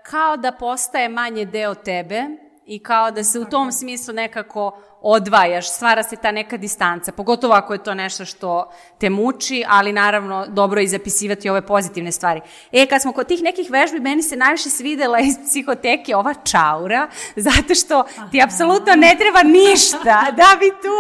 kao 0.03 0.37
da 0.37 0.53
postaje 0.53 1.09
manje 1.09 1.45
deo 1.45 1.75
tebe 1.75 2.23
i 2.67 2.83
kao 2.83 3.11
da 3.11 3.25
se 3.25 3.39
u 3.41 3.45
tom 3.45 3.73
smislu 3.73 4.15
nekako 4.15 4.79
odvajaš, 5.09 5.71
stvara 5.71 6.03
se 6.03 6.17
ta 6.17 6.31
neka 6.31 6.57
distanca, 6.57 7.13
pogotovo 7.13 7.55
ako 7.55 7.73
je 7.73 7.83
to 7.83 7.95
nešto 7.95 8.25
što 8.25 8.71
te 8.99 9.11
muči, 9.11 9.65
ali 9.69 9.93
naravno 9.93 10.47
dobro 10.49 10.81
je 10.81 10.85
i 10.85 10.89
zapisivati 10.89 11.49
ove 11.49 11.67
pozitivne 11.67 12.13
stvari. 12.13 12.41
E, 12.73 12.87
kad 12.87 13.03
smo 13.03 13.13
kod 13.13 13.27
tih 13.27 13.43
nekih 13.43 13.71
vežbi, 13.71 14.01
meni 14.01 14.23
se 14.23 14.37
najviše 14.37 14.71
svidela 14.71 15.21
iz 15.21 15.35
psihoteke 15.49 16.17
ova 16.17 16.35
čaura, 16.35 17.09
zato 17.37 17.75
što 17.75 18.05
ti 18.31 18.43
apsolutno 18.43 18.95
ne 18.97 19.17
treba 19.19 19.43
ništa 19.43 20.27
da 20.37 20.57
bi 20.61 20.71
tu, 20.71 20.97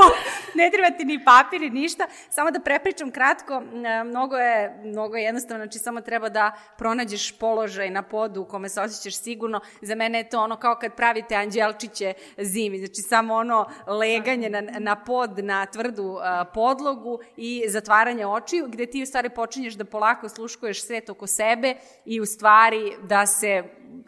ne 0.54 0.70
treba 0.70 0.96
ti 0.96 1.04
ni 1.04 1.24
papir 1.24 1.60
ni 1.60 1.70
ništa, 1.70 2.06
samo 2.30 2.50
da 2.50 2.60
prepričam 2.60 3.10
kratko, 3.10 3.62
mnogo 4.04 4.36
je, 4.36 4.80
mnogo 4.84 5.16
je 5.16 5.24
jednostavno, 5.24 5.64
znači 5.64 5.78
samo 5.78 6.00
treba 6.00 6.28
da 6.28 6.52
pronađeš 6.78 7.38
položaj 7.38 7.90
na 7.90 8.02
podu 8.02 8.42
u 8.42 8.44
kome 8.44 8.68
se 8.68 8.80
osjećaš 8.80 9.22
sigurno, 9.22 9.60
za 9.82 9.94
mene 9.94 10.18
je 10.18 10.28
to 10.28 10.40
ono 10.40 10.56
kao 10.56 10.74
kad 10.74 10.94
pravite 10.94 11.34
anđelčiće 11.34 12.14
zimi, 12.38 12.78
znači 12.78 13.02
samo 13.02 13.34
ono 13.34 13.66
leganje 13.96 14.50
na, 14.50 14.60
na 14.60 14.96
pod, 14.96 15.38
na 15.44 15.66
tvrdu 15.66 16.18
a, 16.20 16.44
podlogu 16.54 17.18
i 17.36 17.64
zatvaranje 17.68 18.26
očiju, 18.26 18.66
gde 18.68 18.86
ti 18.86 19.02
u 19.02 19.06
stvari 19.06 19.30
počinješ 19.30 19.74
da 19.74 19.84
polako 19.84 20.28
sluškuješ 20.28 20.82
svet 20.82 21.10
oko 21.10 21.26
sebe 21.26 21.74
i 22.04 22.20
u 22.20 22.26
stvari 22.26 22.92
da 23.02 23.26
se, 23.26 23.62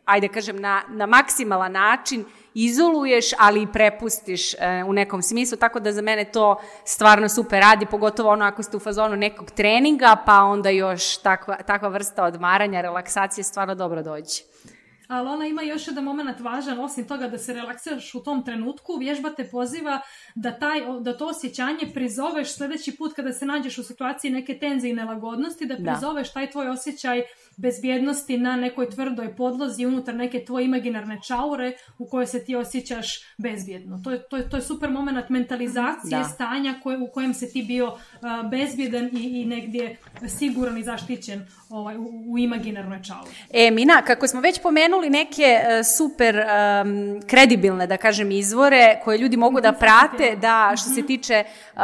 ajde 0.05 0.29
kažem, 0.29 0.57
na, 0.57 0.83
na 0.89 1.07
maksimalan 1.07 1.73
način 1.73 2.25
izoluješ, 2.55 3.31
ali 3.39 3.63
i 3.63 3.73
prepustiš 3.73 4.55
e, 4.55 4.59
u 4.87 4.93
nekom 4.93 5.23
smislu, 5.23 5.59
tako 5.59 5.81
da 5.81 5.93
za 5.93 6.03
mene 6.03 6.25
to 6.25 6.61
stvarno 6.85 7.29
super 7.29 7.61
radi, 7.61 7.87
pogotovo 7.87 8.31
ono 8.31 8.45
ako 8.45 8.63
ste 8.63 8.77
u 8.77 8.81
fazonu 8.81 9.17
nekog 9.17 9.51
treninga, 9.51 10.17
pa 10.27 10.43
onda 10.43 10.71
još 10.71 11.17
takva, 11.17 11.57
takva 11.57 11.89
vrsta 11.89 12.25
odmaranja, 12.25 12.81
relaksacije 12.81 13.45
stvarno 13.45 13.75
dobro 13.75 14.03
dođe. 14.03 14.48
Ali 15.09 15.29
ona 15.29 15.47
ima 15.47 15.63
još 15.63 15.87
jedan 15.87 16.05
moment 16.05 16.41
važan, 16.41 16.79
osim 16.79 17.09
toga 17.09 17.29
da 17.29 17.39
se 17.39 17.53
relaksiraš 17.53 18.15
u 18.15 18.21
tom 18.21 18.45
trenutku, 18.45 18.97
vježba 18.97 19.31
te 19.31 19.45
poziva 19.51 20.01
da, 20.35 20.59
taj, 20.59 20.81
da 21.01 21.17
to 21.17 21.27
osjećanje 21.27 21.91
prizoveš 21.95 22.55
sledeći 22.55 22.97
put 22.97 23.15
kada 23.15 23.33
se 23.33 23.47
nađeš 23.47 23.79
u 23.79 23.83
situaciji 23.83 24.31
neke 24.31 24.59
tenze 24.59 24.89
i 24.89 24.93
nelagodnosti, 24.93 25.67
da 25.67 25.77
Da. 25.77 25.93
prizoveš 25.93 26.33
taj 26.33 26.51
tvoj 26.51 26.69
osjećaj 26.69 27.23
bezbjednosti 27.57 28.39
na 28.39 28.57
nekoj 28.57 28.91
tvrdoj 28.91 29.37
podlozi 29.37 29.87
unutar 29.87 30.15
neke 30.15 30.45
tvoje 30.45 30.65
imaginarne 30.65 31.21
čaure 31.27 31.73
u 31.99 32.07
kojoj 32.07 32.27
se 32.27 32.45
ti 32.45 32.57
osjećaš 32.57 33.21
bezbjedno. 33.39 34.01
To 34.05 34.11
je, 34.11 34.23
to 34.29 34.37
je, 34.37 34.51
to 34.51 34.57
je 34.57 34.63
super 34.63 34.91
moment 34.91 35.29
mentalizacije 35.29 36.19
da. 36.19 36.25
stanja 36.25 36.75
koje, 36.83 36.99
u 36.99 37.07
kojem 37.07 37.35
se 37.35 37.51
ti 37.51 37.63
bio 37.63 37.87
uh, 37.87 38.51
bezbjedan 38.51 39.11
i, 39.13 39.41
i 39.41 39.45
negdje 39.45 39.97
siguran 40.29 40.79
i 40.79 40.83
zaštićen 40.83 41.47
ovaj, 41.71 41.97
u, 41.97 42.33
u 42.33 42.39
imaginarnoj 42.39 43.03
čauri. 43.03 43.31
E, 43.51 43.71
Mina, 43.71 44.03
kako 44.03 44.27
smo 44.27 44.41
već 44.41 44.63
pomenuli 44.63 45.11
neke 45.11 45.61
uh, 45.61 45.87
super 45.97 46.37
um, 46.37 47.21
kredibilne, 47.27 47.87
da 47.87 47.97
kažem, 47.97 48.31
izvore 48.31 49.01
koje 49.05 49.19
ljudi 49.19 49.37
mogu 49.37 49.61
da 49.61 49.73
prate, 49.73 50.37
da, 50.37 50.73
što 50.77 50.89
se 50.89 51.01
mhm. 51.01 51.07
tiče 51.07 51.45
uh, 51.75 51.81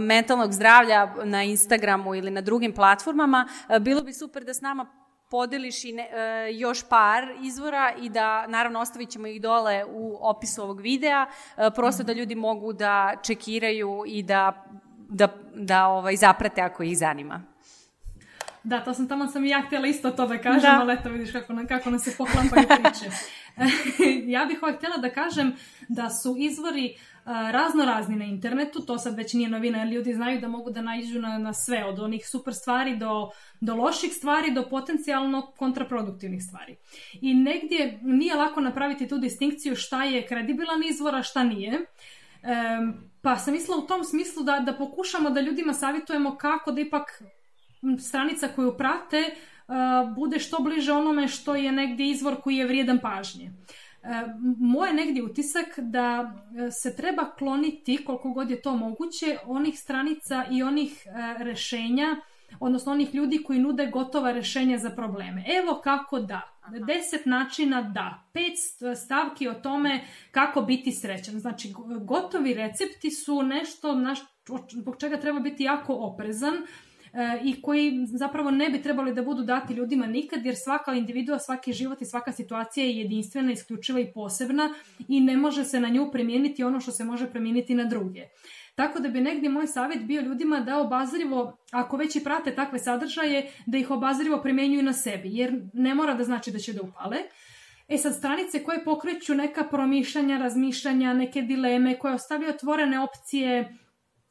mentalnog 0.00 0.52
zdravlja 0.52 1.14
na 1.24 1.42
Instagramu 1.42 2.14
ili 2.14 2.30
na 2.30 2.40
drugim 2.40 2.72
platformama, 2.72 3.48
uh, 3.68 3.78
bilo 3.78 4.02
bi 4.02 4.12
super 4.12 4.44
da 4.44 4.54
s 4.54 4.60
nama 4.60 4.86
podeliš 5.30 5.84
i 5.84 5.92
ne, 5.92 6.02
e, 6.02 6.52
još 6.52 6.88
par 6.88 7.24
izvora 7.42 7.92
i 8.00 8.08
da 8.08 8.46
naravno 8.46 8.80
ostavit 8.80 9.10
ćemo 9.10 9.26
ih 9.26 9.40
dole 9.40 9.84
u 9.84 10.18
opisu 10.20 10.62
ovog 10.62 10.80
videa, 10.80 11.26
e, 11.56 11.70
prosto 11.74 12.02
da 12.02 12.12
ljudi 12.12 12.34
mogu 12.34 12.72
da 12.72 13.14
čekiraju 13.22 14.02
i 14.06 14.22
da, 14.22 14.64
da, 15.08 15.28
da 15.54 15.86
ovaj, 15.86 16.16
zaprate 16.16 16.60
ako 16.60 16.82
ih 16.82 16.98
zanima. 16.98 17.42
Da, 18.68 18.80
to 18.80 18.94
sam 18.94 19.08
tamo 19.08 19.26
sam 19.26 19.44
i 19.44 19.48
ja 19.48 19.62
htjela 19.66 19.86
isto 19.86 20.10
to 20.10 20.26
da 20.26 20.38
kažem, 20.38 20.60
da. 20.60 20.78
ali 20.80 20.92
eto 20.92 21.08
vidiš 21.08 21.32
kako, 21.32 21.54
kako 21.68 21.90
nas 21.90 22.04
se 22.04 22.16
poklapaju 22.18 22.66
priče. 22.68 23.10
ja 24.34 24.44
bih 24.44 24.58
ovaj 24.62 24.76
htjela 24.76 24.96
da 24.96 25.10
kažem 25.10 25.52
da 25.88 26.10
su 26.10 26.34
izvori 26.38 26.96
razno 27.24 27.84
razni 27.84 28.16
na 28.16 28.24
internetu, 28.24 28.80
to 28.80 28.98
sad 28.98 29.16
već 29.16 29.32
nije 29.34 29.48
novina, 29.48 29.78
jer 29.78 29.88
ljudi 29.88 30.14
znaju 30.14 30.40
da 30.40 30.48
mogu 30.48 30.70
da 30.70 30.82
naiđu 30.82 31.20
na, 31.20 31.38
na 31.38 31.52
sve, 31.52 31.84
od 31.84 31.98
onih 31.98 32.28
super 32.28 32.54
stvari 32.54 32.96
do, 32.96 33.30
do 33.60 33.74
loših 33.74 34.12
stvari, 34.12 34.50
do 34.50 34.68
potencijalno 34.70 35.52
kontraproduktivnih 35.56 36.42
stvari. 36.42 36.76
I 37.20 37.34
negdje 37.34 37.98
nije 38.02 38.34
lako 38.34 38.60
napraviti 38.60 39.08
tu 39.08 39.18
distinkciju 39.18 39.76
šta 39.76 40.04
je 40.04 40.26
kredibilan 40.26 40.82
izvor, 40.90 41.14
a 41.14 41.22
šta 41.22 41.44
nije. 41.44 41.72
E, 41.72 41.84
pa 43.22 43.36
sam 43.36 43.54
mislila 43.54 43.78
u 43.78 43.86
tom 43.86 44.04
smislu 44.04 44.42
da, 44.42 44.60
da 44.60 44.72
pokušamo 44.72 45.30
da 45.30 45.40
ljudima 45.40 45.72
savjetujemo 45.72 46.36
kako 46.36 46.72
da 46.72 46.80
ipak 46.80 47.22
stranica 47.98 48.48
koju 48.48 48.76
prate 48.76 49.24
uh, 49.26 49.74
bude 50.14 50.38
što 50.38 50.62
bliže 50.62 50.92
onome 50.92 51.28
što 51.28 51.54
je 51.54 51.72
negdje 51.72 52.10
izvor 52.10 52.40
koji 52.42 52.56
je 52.56 52.66
vrijedan 52.66 52.98
pažnje. 53.02 53.50
Uh, 54.02 54.08
moj 54.58 54.88
je 54.88 54.94
negdje 54.94 55.22
utisak 55.22 55.78
da 55.78 56.34
se 56.82 56.96
treba 56.96 57.30
kloniti 57.30 58.04
koliko 58.04 58.30
god 58.30 58.50
je 58.50 58.62
to 58.62 58.76
moguće 58.76 59.38
onih 59.46 59.78
stranica 59.78 60.44
i 60.50 60.62
onih 60.62 61.06
rešenja 61.38 62.16
odnosno 62.60 62.92
onih 62.92 63.14
ljudi 63.14 63.42
koji 63.42 63.58
nude 63.58 63.86
gotova 63.86 64.32
rešenja 64.32 64.78
za 64.78 64.90
probleme. 64.90 65.44
Evo 65.62 65.80
kako 65.84 66.18
da. 66.18 66.40
Deset 66.86 67.26
načina 67.26 67.82
da. 67.82 68.24
Pet 68.32 68.54
stavki 69.04 69.48
o 69.48 69.54
tome 69.54 70.00
kako 70.30 70.62
biti 70.62 70.92
srećan. 70.92 71.40
Znači, 71.40 71.74
gotovi 72.00 72.54
recepti 72.54 73.10
su 73.10 73.42
nešto 73.42 73.94
na 73.94 74.14
zbog 74.70 74.96
čega 75.00 75.16
treba 75.16 75.40
biti 75.40 75.64
jako 75.64 75.94
oprezan 75.94 76.54
E, 76.54 76.87
i 77.44 77.62
koji 77.62 78.06
zapravo 78.06 78.50
ne 78.50 78.70
bi 78.70 78.82
trebali 78.82 79.14
da 79.14 79.22
budu 79.22 79.42
dati 79.42 79.74
ljudima 79.74 80.06
nikad 80.06 80.46
jer 80.46 80.56
svaka 80.56 80.92
individua, 80.92 81.38
svaki 81.38 81.72
život 81.72 82.02
i 82.02 82.06
svaka 82.06 82.32
situacija 82.32 82.86
je 82.86 82.96
jedinstvena, 82.96 83.52
isključiva 83.52 84.00
i 84.00 84.12
posebna 84.12 84.74
i 85.08 85.20
ne 85.20 85.36
može 85.36 85.64
se 85.64 85.80
na 85.80 85.88
nju 85.88 86.10
primijeniti 86.12 86.64
ono 86.64 86.80
što 86.80 86.92
se 86.92 87.04
može 87.04 87.30
primijeniti 87.30 87.74
na 87.74 87.84
druge. 87.84 88.24
Tako 88.74 89.00
da 89.00 89.08
bi 89.08 89.20
negdje 89.20 89.50
moj 89.50 89.66
savjet 89.66 90.04
bio 90.04 90.20
ljudima 90.22 90.60
da 90.60 90.78
obazrivo, 90.80 91.58
ako 91.72 91.96
već 91.96 92.16
i 92.16 92.24
prate 92.24 92.54
takve 92.54 92.78
sadržaje, 92.78 93.50
da 93.66 93.78
ih 93.78 93.90
obazrivo 93.90 94.42
primjenjuju 94.42 94.82
na 94.82 94.92
sebi, 94.92 95.28
jer 95.32 95.62
ne 95.72 95.94
mora 95.94 96.14
da 96.14 96.24
znači 96.24 96.50
da 96.50 96.58
će 96.58 96.72
da 96.72 96.82
upale. 96.82 97.16
E 97.88 97.98
sad, 97.98 98.14
stranice 98.14 98.62
koje 98.62 98.84
pokreću 98.84 99.34
neka 99.34 99.64
promišljanja, 99.64 100.38
razmišljanja, 100.38 101.14
neke 101.14 101.42
dileme, 101.42 101.98
koje 101.98 102.14
ostavljaju 102.14 102.54
otvorene 102.54 103.00
opcije, 103.00 103.76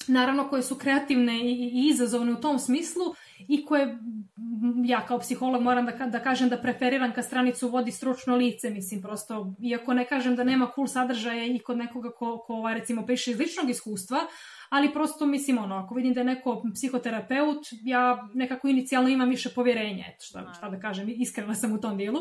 naravno 0.08 0.49
koje 0.49 0.64
su 0.64 0.76
kreativne 0.76 1.39
i, 1.39 1.72
izazovne 1.89 2.34
u 2.34 2.41
tom 2.41 2.60
smislu 2.60 3.05
i 3.47 3.66
koje 3.66 3.97
ja 4.86 5.05
kao 5.05 5.20
psiholog 5.20 5.62
moram 5.62 5.86
da, 5.86 5.91
da 5.91 6.20
kažem 6.20 6.49
da 6.49 6.62
preferiram 6.62 7.14
ka 7.14 7.24
stranicu 7.24 7.70
vodi 7.70 7.91
stručno 7.91 8.36
lice, 8.36 8.70
mislim 8.70 9.01
prosto, 9.01 9.53
iako 9.62 9.93
ne 9.93 10.05
kažem 10.05 10.36
da 10.36 10.43
nema 10.43 10.72
cool 10.76 10.88
sadržaja 10.88 11.45
i 11.45 11.60
kod 11.60 11.78
nekoga 11.78 12.12
ko, 12.12 12.38
ko 12.47 12.53
ovaj, 12.53 12.74
recimo 12.74 13.05
piše 13.05 13.32
iz 13.32 13.39
ličnog 13.39 13.70
iskustva, 13.70 14.18
ali 14.70 14.93
prosto 14.93 15.26
mislim 15.26 15.58
ono, 15.58 15.76
ako 15.76 15.95
vidim 15.95 16.14
da 16.14 16.20
je 16.20 16.26
neko 16.26 16.64
psihoterapeut, 16.76 17.68
ja 17.84 18.28
nekako 18.34 18.68
inicijalno 18.68 19.10
imam 19.10 19.30
više 19.30 19.49
povjerenja, 19.49 20.05
eto 20.08 20.26
šta, 20.26 20.53
šta 20.58 20.70
da 20.70 20.80
kažem, 20.80 21.10
iskrena 21.10 21.55
sam 21.55 21.74
u 21.74 21.82
tom 21.82 21.97
dijelu. 21.97 22.20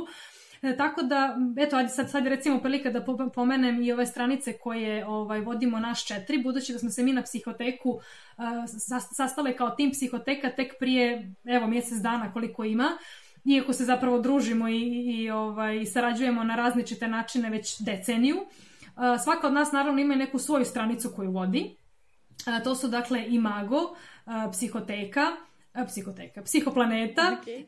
E, 0.63 0.77
tako 0.77 1.03
da, 1.03 1.37
eto, 1.57 1.77
ajde 1.77 1.89
sad, 1.89 2.11
sad 2.11 2.27
recimo 2.27 2.61
prilika 2.61 2.91
da 2.91 3.05
pomenem 3.35 3.83
i 3.83 3.93
ove 3.93 4.07
stranice 4.07 4.53
koje 4.53 5.07
ovaj, 5.07 5.41
vodimo 5.41 5.81
naš 5.81 6.07
četiri, 6.07 6.43
budući 6.43 6.73
da 6.73 6.79
smo 6.79 6.91
se 6.91 7.03
mi 7.03 7.13
na 7.13 7.23
psihoteku 7.23 7.91
uh, 7.91 8.03
sastale 9.13 9.57
kao 9.57 9.71
tim 9.71 9.91
psihoteka 9.91 10.51
tek 10.51 10.73
prije, 10.81 11.33
evo, 11.45 11.67
mjesec 11.67 11.99
dana 11.99 12.33
koliko 12.33 12.65
ima, 12.65 12.89
iako 13.45 13.73
se 13.73 13.85
zapravo 13.85 14.19
družimo 14.19 14.69
i, 14.69 14.81
i 15.07 15.31
ovaj, 15.31 15.87
sarađujemo 15.87 16.45
na 16.45 16.57
različite 16.57 17.09
načine 17.09 17.51
već 17.51 17.81
deceniju. 17.81 18.37
Uh, 18.37 19.03
svaka 19.25 19.47
od 19.47 19.53
nas 19.53 19.73
naravno 19.73 20.01
ima 20.01 20.15
neku 20.15 20.39
svoju 20.39 20.65
stranicu 20.65 21.13
koju 21.17 21.31
vodi. 21.31 21.77
Uh, 22.47 22.65
to 22.65 22.75
su 22.75 22.89
dakle 22.89 23.25
Imago, 23.29 23.97
psihoteka, 24.53 25.23
psihoteka, 25.85 26.43
psihoplaneta, 26.43 27.37
okay. 27.43 27.65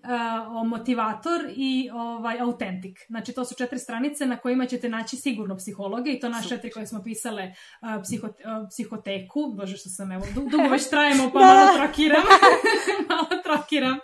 uh, 0.60 0.66
motivator 0.66 1.40
i 1.56 1.90
ovaj, 1.92 2.40
autentik. 2.40 2.98
Znači 3.08 3.32
to 3.32 3.44
su 3.44 3.54
četiri 3.54 3.78
stranice 3.78 4.26
na 4.26 4.36
kojima 4.36 4.66
ćete 4.66 4.88
naći 4.88 5.16
sigurno 5.16 5.56
psihologe 5.56 6.10
i 6.12 6.20
to 6.20 6.28
naše 6.28 6.48
četiri 6.48 6.70
koje 6.70 6.86
smo 6.86 7.02
pisale 7.02 7.42
uh, 7.82 8.02
psiho, 8.02 8.26
uh, 8.26 8.32
psihoteku. 8.70 9.54
Bože 9.56 9.76
što 9.76 9.88
sam 9.88 10.12
evo, 10.12 10.24
dugo 10.34 10.68
već 10.70 10.88
trajemo 10.90 11.30
pa 11.32 11.38
malo 11.38 11.74
trakiram. 11.76 12.22
malo 13.10 13.42
trakiram. 13.44 13.98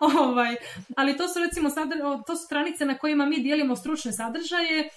ovaj, 0.24 0.56
ali 0.96 1.16
to 1.16 1.28
su 1.28 1.38
recimo 1.40 1.70
sadr, 1.70 1.96
to 2.26 2.36
su 2.36 2.44
stranice 2.44 2.84
na 2.84 2.98
kojima 2.98 3.26
mi 3.26 3.38
dijelimo 3.38 3.76
stručne 3.76 4.12
sadržaje, 4.12 4.80
e, 4.80 4.88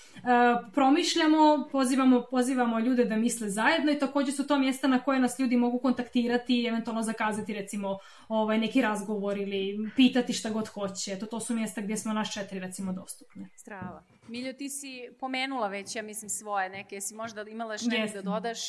promišljamo, 0.74 1.68
pozivamo, 1.72 2.26
pozivamo 2.32 2.80
ljude 2.80 3.06
da 3.06 3.16
misle 3.16 3.50
zajedno 3.50 3.92
i 3.92 4.00
također 4.00 4.34
su 4.34 4.48
to 4.48 4.60
mjesta 4.60 4.88
na 4.88 5.04
koje 5.04 5.20
nas 5.20 5.40
ljudi 5.40 5.58
mogu 5.58 5.80
kontaktirati 5.80 6.62
i 6.62 6.66
eventualno 6.66 7.02
zakazati 7.02 7.54
recimo 7.54 7.98
ovaj, 8.28 8.58
neki 8.58 8.82
razgovor 8.82 9.38
ili 9.38 9.92
pitati 9.96 10.34
šta 10.34 10.50
god 10.50 10.68
hoće. 10.68 11.20
To, 11.20 11.26
to 11.26 11.40
su 11.40 11.54
mjesta 11.54 11.82
gdje 11.82 11.98
smo 11.98 12.14
naš 12.14 12.34
četiri 12.34 12.60
recimo 12.60 12.94
dostupne. 12.94 13.50
Strava. 13.56 14.04
Miljo, 14.28 14.54
ti 14.54 14.70
si 14.70 15.10
pomenula 15.20 15.68
već, 15.68 15.96
ja 15.96 16.04
mislim, 16.04 16.30
svoje 16.30 16.70
neke. 16.70 17.02
Si 17.02 17.16
možda 17.16 17.42
imala 17.42 17.74
još 17.74 17.82
neke 17.82 18.14
da 18.14 18.22
dodaš? 18.22 18.60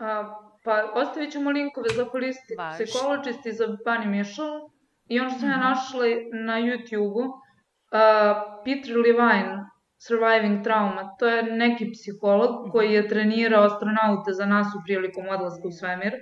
A, 0.00 0.34
pa 0.64 0.92
ostavit 0.94 1.32
ćemo 1.32 1.50
linkove 1.50 1.88
za 1.96 2.04
holistic 2.04 2.58
psychologist 2.78 3.46
i 3.46 3.52
za 3.52 3.66
Bunny 3.66 4.06
Mišel. 4.06 4.68
I 5.08 5.20
ono 5.20 5.30
što 5.30 5.38
sam 5.38 5.50
ja 5.50 5.56
mhm. 5.56 5.64
našla 5.64 6.04
na 6.46 6.56
YouTube-u, 6.60 7.24
uh, 7.24 7.32
Peter 8.64 8.96
Levine, 8.96 9.54
Surviving 10.06 10.64
Trauma, 10.64 11.16
to 11.18 11.28
je 11.28 11.42
neki 11.42 11.90
psiholog 11.92 12.50
mhm. 12.60 12.70
koji 12.70 12.92
je 12.92 13.08
trenirao 13.08 13.64
astronaute 13.64 14.32
za 14.32 14.46
nas 14.46 14.66
u 14.74 14.82
prilikom 14.86 15.28
odlaska 15.28 15.68
u 15.68 15.70
svemir. 15.70 16.12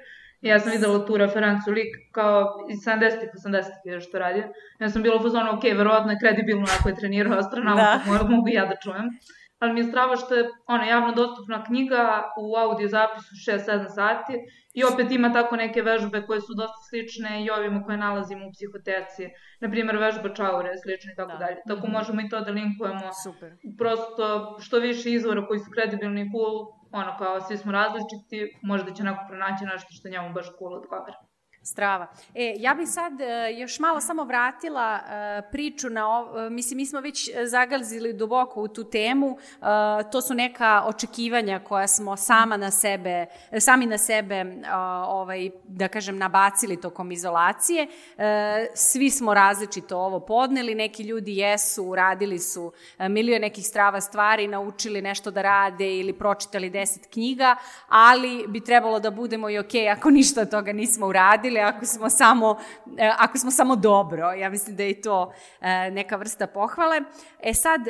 I 0.40 0.48
ja 0.48 0.58
sam 0.60 0.72
videla 0.72 1.06
tu 1.06 1.16
referencu 1.16 1.70
lik 1.70 1.92
kao 2.12 2.66
iz 2.70 2.78
70-ih, 2.78 3.30
80-ih 3.44 4.02
što 4.08 4.18
radi. 4.18 4.42
Ja 4.80 4.88
sam 4.88 5.02
bila 5.02 5.16
u 5.16 5.22
fazonu, 5.22 5.50
ok, 5.56 5.64
verovatno 5.64 6.12
je 6.12 6.18
kredibilno 6.22 6.66
ako 6.80 6.88
je 6.88 6.94
trenirao 6.94 7.38
astronauta, 7.38 8.00
da. 8.04 8.28
mogu 8.28 8.48
ja 8.48 8.66
da 8.66 8.76
čujem 8.82 9.08
ali 9.66 9.74
mi 9.74 9.80
je 9.80 9.90
strava 9.90 10.16
što 10.16 10.34
je 10.34 10.50
ona 10.66 10.84
javno 10.84 11.12
dostupna 11.12 11.64
knjiga 11.64 12.32
u 12.38 12.56
audio 12.56 12.88
zapisu 12.88 13.34
6-7 13.46 13.88
sati 13.94 14.32
i 14.78 14.84
opet 14.84 15.10
ima 15.10 15.32
tako 15.32 15.56
neke 15.56 15.82
vežbe 15.82 16.22
koje 16.26 16.40
su 16.40 16.54
dosta 16.56 16.80
slične 16.88 17.44
i 17.44 17.50
ovima 17.50 17.82
koje 17.84 17.98
nalazimo 17.98 18.46
u 18.46 18.52
psihoteci. 18.52 19.28
Naprimjer, 19.60 19.96
vežba 19.96 20.34
čaure, 20.34 20.70
slične 20.82 21.12
i 21.12 21.16
tako 21.16 21.32
da. 21.32 21.38
dalje. 21.38 21.60
Tako 21.68 21.86
mhm. 21.86 21.92
možemo 21.96 22.20
i 22.20 22.28
to 22.28 22.40
da 22.40 22.50
linkujemo. 22.50 23.12
Super. 23.24 23.50
Prosto 23.78 24.26
što 24.60 24.78
više 24.78 25.12
izvora 25.12 25.46
koji 25.46 25.60
su 25.60 25.70
kredibilni 25.74 26.20
i 26.22 26.30
cool, 26.32 26.56
ono 26.92 27.16
kao 27.18 27.40
svi 27.40 27.56
smo 27.56 27.72
različiti, 27.72 28.58
možda 28.62 28.94
će 28.94 29.02
neko 29.04 29.22
pronaći 29.28 29.64
nešto 29.64 29.90
što 29.92 30.08
njemu 30.08 30.34
baš 30.34 30.46
cool 30.58 30.74
odgovara. 30.74 31.25
Strava. 31.66 32.06
E, 32.34 32.54
ja 32.58 32.74
bih 32.74 32.88
sad 32.88 33.20
e, 33.20 33.52
još 33.58 33.78
malo 33.78 34.00
samo 34.00 34.24
vratila 34.24 34.96
e, 34.96 35.42
priču 35.52 35.90
na, 35.90 36.08
o, 36.08 36.50
mislim, 36.50 36.76
mi 36.76 36.86
smo 36.86 37.00
već 37.00 37.30
zagalzili 37.44 38.12
duboko 38.12 38.62
u 38.62 38.68
tu 38.68 38.84
temu, 38.84 39.38
e, 39.38 39.64
to 40.12 40.20
su 40.22 40.34
neka 40.34 40.82
očekivanja 40.86 41.60
koja 41.64 41.88
smo 41.88 42.16
sama 42.16 42.56
na 42.56 42.70
sebe, 42.70 43.26
sami 43.60 43.86
na 43.86 43.98
sebe, 43.98 44.44
ovaj, 45.06 45.50
da 45.64 45.88
kažem, 45.88 46.18
nabacili 46.18 46.80
tokom 46.80 47.12
izolacije. 47.12 47.86
Svi 48.74 49.10
smo 49.10 49.34
različito 49.34 49.98
ovo 49.98 50.20
podneli, 50.20 50.74
neki 50.74 51.02
ljudi 51.02 51.36
jesu, 51.36 51.84
uradili 51.84 52.38
su 52.38 52.72
milion 52.98 53.40
nekih 53.40 53.66
strava 53.66 54.00
stvari, 54.00 54.48
naučili 54.48 55.02
nešto 55.02 55.30
da 55.30 55.42
rade 55.42 55.96
ili 55.98 56.12
pročitali 56.12 56.70
deset 56.70 57.06
knjiga, 57.12 57.56
ali 57.88 58.44
bi 58.48 58.60
trebalo 58.60 59.00
da 59.00 59.10
budemo 59.10 59.50
i 59.50 59.58
okej 59.58 59.80
okay 59.80 59.92
ako 59.92 60.10
ništa 60.10 60.40
od 60.40 60.50
toga 60.50 60.72
nismo 60.72 61.06
uradili, 61.06 61.55
radili 61.56 61.76
ako 61.76 61.86
smo 61.86 62.10
samo, 62.10 62.56
e, 62.98 63.12
ako 63.18 63.38
smo 63.38 63.50
samo 63.50 63.76
dobro. 63.76 64.32
Ja 64.32 64.50
mislim 64.50 64.76
da 64.76 64.82
je 64.82 65.00
to 65.00 65.32
e, 65.60 65.90
neka 65.90 66.16
vrsta 66.16 66.46
pohvale. 66.46 67.00
E 67.42 67.54
sad, 67.54 67.80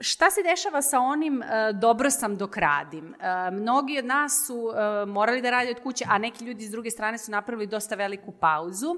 šta 0.00 0.30
se 0.30 0.42
dešava 0.42 0.82
sa 0.82 1.00
onim 1.00 1.40
uh, 1.40 1.78
dobro 1.78 2.10
sam 2.10 2.36
dok 2.36 2.56
radim? 2.56 3.14
Uh, 3.18 3.54
mnogi 3.54 3.98
od 3.98 4.04
nas 4.04 4.46
su 4.46 4.56
uh, 4.56 5.08
morali 5.08 5.42
da 5.42 5.50
rade 5.50 5.70
od 5.70 5.82
kuće, 5.82 6.04
a 6.08 6.18
neki 6.18 6.44
ljudi 6.44 6.64
s 6.64 6.70
druge 6.70 6.90
strane 6.90 7.18
su 7.18 7.30
napravili 7.30 7.66
dosta 7.66 7.94
veliku 7.94 8.32
pauzu, 8.32 8.96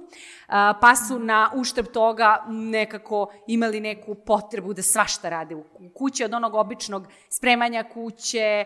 pa 0.81 0.97
su 1.09 1.19
na 1.19 1.51
uštrb 1.55 1.87
toga 1.87 2.45
nekako 2.49 3.33
imali 3.47 3.81
neku 3.81 4.15
potrebu 4.15 4.75
da 4.75 4.83
svašta 4.83 5.29
rade 5.29 5.55
u 5.55 5.65
kući, 5.95 6.25
od 6.25 6.35
onog 6.35 6.55
običnog 6.55 7.07
spremanja 7.29 7.85
kuće, 7.93 8.65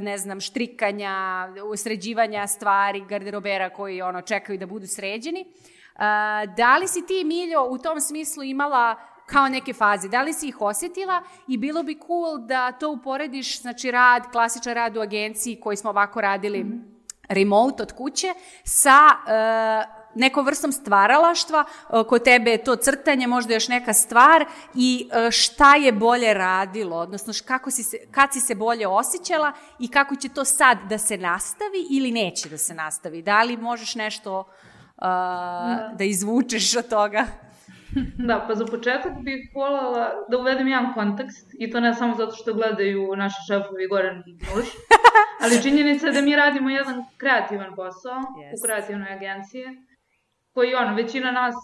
ne 0.00 0.18
znam, 0.18 0.40
štrikanja, 0.40 1.48
sređivanja 1.76 2.46
stvari, 2.46 3.04
garderobera 3.08 3.70
koji 3.70 4.02
ono, 4.02 4.22
čekaju 4.22 4.58
da 4.58 4.66
budu 4.66 4.86
sređeni. 4.86 5.46
Da 6.56 6.76
li 6.80 6.88
si 6.88 7.06
ti, 7.06 7.24
Miljo, 7.24 7.64
u 7.64 7.78
tom 7.78 8.00
smislu 8.00 8.42
imala 8.42 8.96
kao 9.26 9.48
neke 9.48 9.72
faze. 9.72 10.08
Da 10.08 10.22
li 10.22 10.32
si 10.32 10.48
ih 10.48 10.60
osetila 10.60 11.22
i 11.48 11.58
bilo 11.58 11.82
bi 11.82 11.98
cool 12.06 12.38
da 12.38 12.72
to 12.72 12.90
uporediš, 12.90 13.60
znači 13.60 13.90
rad, 13.90 14.22
klasičan 14.32 14.74
rad 14.74 14.96
u 14.96 15.00
agenciji 15.00 15.60
koji 15.60 15.76
smo 15.76 15.90
ovako 15.90 16.20
radili 16.20 16.64
mm 16.64 16.68
-hmm. 16.68 16.82
remote 17.28 17.82
od 17.82 17.92
kuće 17.92 18.34
sa 18.64 19.00
uh, 19.06 20.06
nekom 20.14 20.46
vrstom 20.46 20.72
stvaralaštva, 20.72 21.64
uh, 21.64 22.06
kod 22.06 22.24
tebe 22.24 22.50
je 22.50 22.64
to 22.64 22.76
crtanje, 22.76 23.26
možda 23.26 23.54
još 23.54 23.68
neka 23.68 23.92
stvar 23.92 24.44
i 24.74 25.08
uh, 25.10 25.30
šta 25.30 25.74
je 25.74 25.92
bolje 25.92 26.34
radilo, 26.34 26.96
odnosno 26.96 27.32
kako 27.46 27.70
si 27.70 27.82
se, 27.82 27.96
kad 28.10 28.32
si 28.32 28.40
se 28.40 28.54
bolje 28.54 28.86
osjećala 28.86 29.52
i 29.78 29.88
kako 29.88 30.16
će 30.16 30.28
to 30.28 30.44
sad 30.44 30.78
da 30.88 30.98
se 30.98 31.16
nastavi 31.16 31.86
ili 31.90 32.12
neće 32.12 32.48
da 32.48 32.58
se 32.58 32.74
nastavi. 32.74 33.22
Da 33.22 33.42
li 33.42 33.56
možeš 33.56 33.94
nešto 33.94 34.38
uh, 34.38 34.44
da. 34.98 35.92
da 35.98 36.04
izvučeš 36.04 36.76
od 36.76 36.88
toga? 36.88 37.26
Da, 38.28 38.44
pa 38.48 38.54
za 38.54 38.66
početak 38.66 39.12
bih 39.22 39.50
voljela 39.54 40.10
da 40.30 40.38
uvedem 40.38 40.68
jedan 40.68 40.94
kontekst 40.94 41.50
i 41.58 41.70
to 41.70 41.80
ne 41.80 41.94
samo 41.94 42.14
zato 42.14 42.32
što 42.32 42.54
gledaju 42.54 43.16
naši 43.16 43.36
šefovi 43.48 43.86
Goran 43.90 44.22
i 44.26 44.32
Nuš, 44.32 44.68
ali 45.42 45.62
činjenica 45.62 46.06
je 46.06 46.12
da 46.12 46.20
mi 46.20 46.36
radimo 46.36 46.70
jedan 46.70 47.04
kreativan 47.16 47.74
posao 47.76 48.14
yes. 48.14 48.52
u 48.54 48.62
kreativnoj 48.64 49.12
agenciji 49.12 49.64
koji 50.54 50.74
ono, 50.74 50.94
većina 50.94 51.30
nas, 51.30 51.54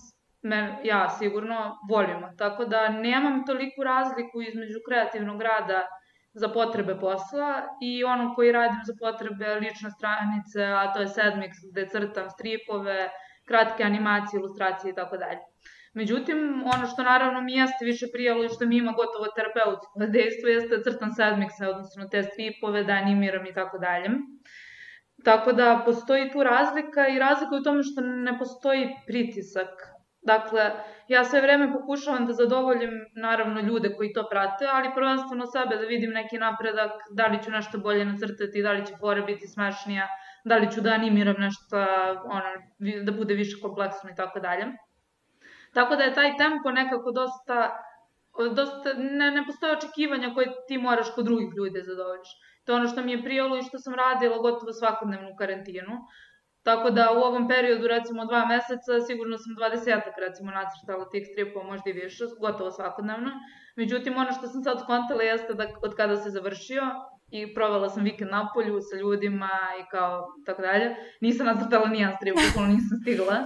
me, 0.42 0.80
ja 0.84 1.08
sigurno, 1.08 1.78
volimo. 1.90 2.28
Tako 2.38 2.64
da 2.64 2.88
nemam 2.88 3.46
toliku 3.46 3.84
razliku 3.84 4.42
između 4.42 4.78
kreativnog 4.88 5.42
rada 5.42 5.86
za 6.34 6.48
potrebe 6.48 6.98
posla 7.00 7.62
i 7.82 8.04
ono 8.04 8.34
koji 8.34 8.52
radim 8.52 8.80
za 8.84 8.94
potrebe 9.00 9.54
lične 9.54 9.90
stranice, 9.90 10.64
a 10.64 10.92
to 10.92 11.00
je 11.00 11.06
Sedmix 11.06 11.52
gde 11.70 11.88
crtam 11.88 12.30
stripove, 12.30 13.10
kratke 13.48 13.84
animacije, 13.84 14.38
ilustracije 14.38 14.90
i 14.90 14.94
tako 14.94 15.16
dalje. 15.16 15.51
Međutim, 15.94 16.62
ono 16.74 16.86
što 16.86 17.02
naravno 17.02 17.40
mi 17.40 17.52
jeste 17.52 17.84
više 17.84 18.06
prijelo 18.12 18.44
i 18.44 18.48
što 18.48 18.66
mi 18.66 18.76
ima 18.76 18.92
gotovo 18.92 19.26
terapeutsko 19.36 20.06
dejstvo 20.08 20.48
jeste 20.48 20.82
crtan 20.84 21.14
sedmiksa, 21.14 21.70
odnosno 21.70 22.08
te 22.08 22.22
stripove, 22.22 22.84
da 22.84 22.92
animiram 22.92 23.46
i 23.46 23.54
tako 23.54 23.78
dalje. 23.78 24.08
Tako 25.24 25.52
da 25.52 25.82
postoji 25.84 26.30
tu 26.30 26.42
razlika 26.42 27.08
i 27.08 27.18
razlika 27.18 27.56
u 27.56 27.62
tome 27.62 27.82
što 27.82 28.00
ne 28.00 28.38
postoji 28.38 28.88
pritisak. 29.06 29.68
Dakle, 30.22 30.70
ja 31.08 31.24
sve 31.24 31.40
vreme 31.40 31.72
pokušavam 31.72 32.26
da 32.26 32.32
zadovoljim 32.32 32.90
naravno 33.16 33.60
ljude 33.60 33.94
koji 33.96 34.12
to 34.12 34.28
prate, 34.30 34.66
ali 34.72 34.94
prvenstveno 34.94 35.46
sebe 35.46 35.76
da 35.76 35.86
vidim 35.86 36.10
neki 36.10 36.38
napredak, 36.38 36.90
da 37.10 37.26
li 37.26 37.42
ću 37.42 37.50
nešto 37.50 37.78
bolje 37.78 38.04
nacrtati, 38.04 38.62
da 38.62 38.72
li 38.72 38.86
će 38.86 38.94
fora 39.00 39.22
biti 39.22 39.46
smešnija, 39.46 40.06
da 40.44 40.56
li 40.56 40.70
ću 40.72 40.80
da 40.80 40.90
animiram 40.90 41.36
nešto 41.38 41.76
ono, 42.24 42.50
da 43.04 43.12
bude 43.12 43.34
više 43.34 43.60
kompleksno 43.62 44.10
i 44.10 44.14
tako 44.14 44.40
dalje. 44.40 44.66
Tako 45.74 45.96
da 45.96 46.04
je 46.04 46.14
taj 46.14 46.36
tempo 46.36 46.70
nekako 46.70 47.10
dosta, 47.10 47.58
dosta 48.54 48.92
ne, 48.96 49.30
ne 49.30 49.46
postoje 49.46 49.76
očekivanja 49.76 50.34
koje 50.34 50.48
ti 50.68 50.78
moraš 50.78 51.14
kod 51.14 51.24
drugih 51.24 51.48
ljudi 51.56 51.78
da 51.78 51.84
zadovoljiš. 51.84 52.28
To 52.64 52.72
je 52.72 52.76
ono 52.76 52.88
što 52.88 53.02
mi 53.02 53.12
je 53.12 53.22
prijalo 53.22 53.56
i 53.56 53.62
što 53.62 53.78
sam 53.78 53.94
radila 53.94 54.38
gotovo 54.38 54.72
svakodnevno 54.72 55.30
u 55.30 55.36
karantinu. 55.36 55.96
Tako 56.62 56.90
da 56.90 57.12
u 57.12 57.20
ovom 57.20 57.48
periodu, 57.48 57.86
recimo 57.86 58.24
dva 58.24 58.46
meseca, 58.46 59.00
sigurno 59.06 59.38
sam 59.38 59.52
20 59.60 60.00
recimo 60.26 60.50
nacrtala 60.50 61.08
tih 61.10 61.26
stripova, 61.32 61.64
možda 61.66 61.90
i 61.90 61.92
više, 61.92 62.24
gotovo 62.40 62.70
svakodnevno. 62.70 63.30
Međutim, 63.76 64.16
ono 64.16 64.32
što 64.32 64.46
sam 64.46 64.62
sad 64.62 64.80
skontala 64.80 65.22
jeste 65.22 65.54
da 65.54 65.66
od 65.82 65.96
kada 65.96 66.16
se 66.16 66.30
završio, 66.30 66.82
i 67.32 67.54
provela 67.54 67.88
sam 67.88 68.04
vikend 68.04 68.30
na 68.30 68.50
polju 68.54 68.80
sa 68.80 68.96
ljudima 68.96 69.50
i 69.80 69.88
kao 69.90 70.26
tako 70.46 70.62
dalje. 70.62 70.96
Nisam 71.20 71.46
nacrtala 71.46 71.88
nijan 71.88 72.12
strip, 72.16 72.34
bukvalno 72.46 72.74
nisam 72.74 72.98
stigla. 73.02 73.36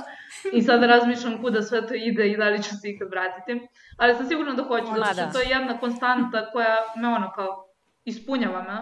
I 0.52 0.62
sada 0.62 0.86
razmišljam 0.86 1.42
kuda 1.42 1.62
sve 1.62 1.86
to 1.86 1.94
ide 1.94 2.28
i 2.28 2.36
da 2.36 2.48
li 2.48 2.62
ću 2.62 2.70
se 2.80 2.90
ikad 2.90 3.08
vratiti. 3.10 3.68
Ali 3.98 4.14
sam 4.14 4.26
sigurna 4.26 4.54
da 4.54 4.62
hoću, 4.62 4.86
zato 4.86 5.12
što 5.12 5.22
da. 5.22 5.32
to 5.32 5.40
je 5.40 5.48
jedna 5.48 5.78
konstanta 5.78 6.50
koja 6.52 6.76
me 6.96 7.08
ono 7.08 7.32
kao 7.32 7.48
ispunjava 8.04 8.62
me. 8.62 8.78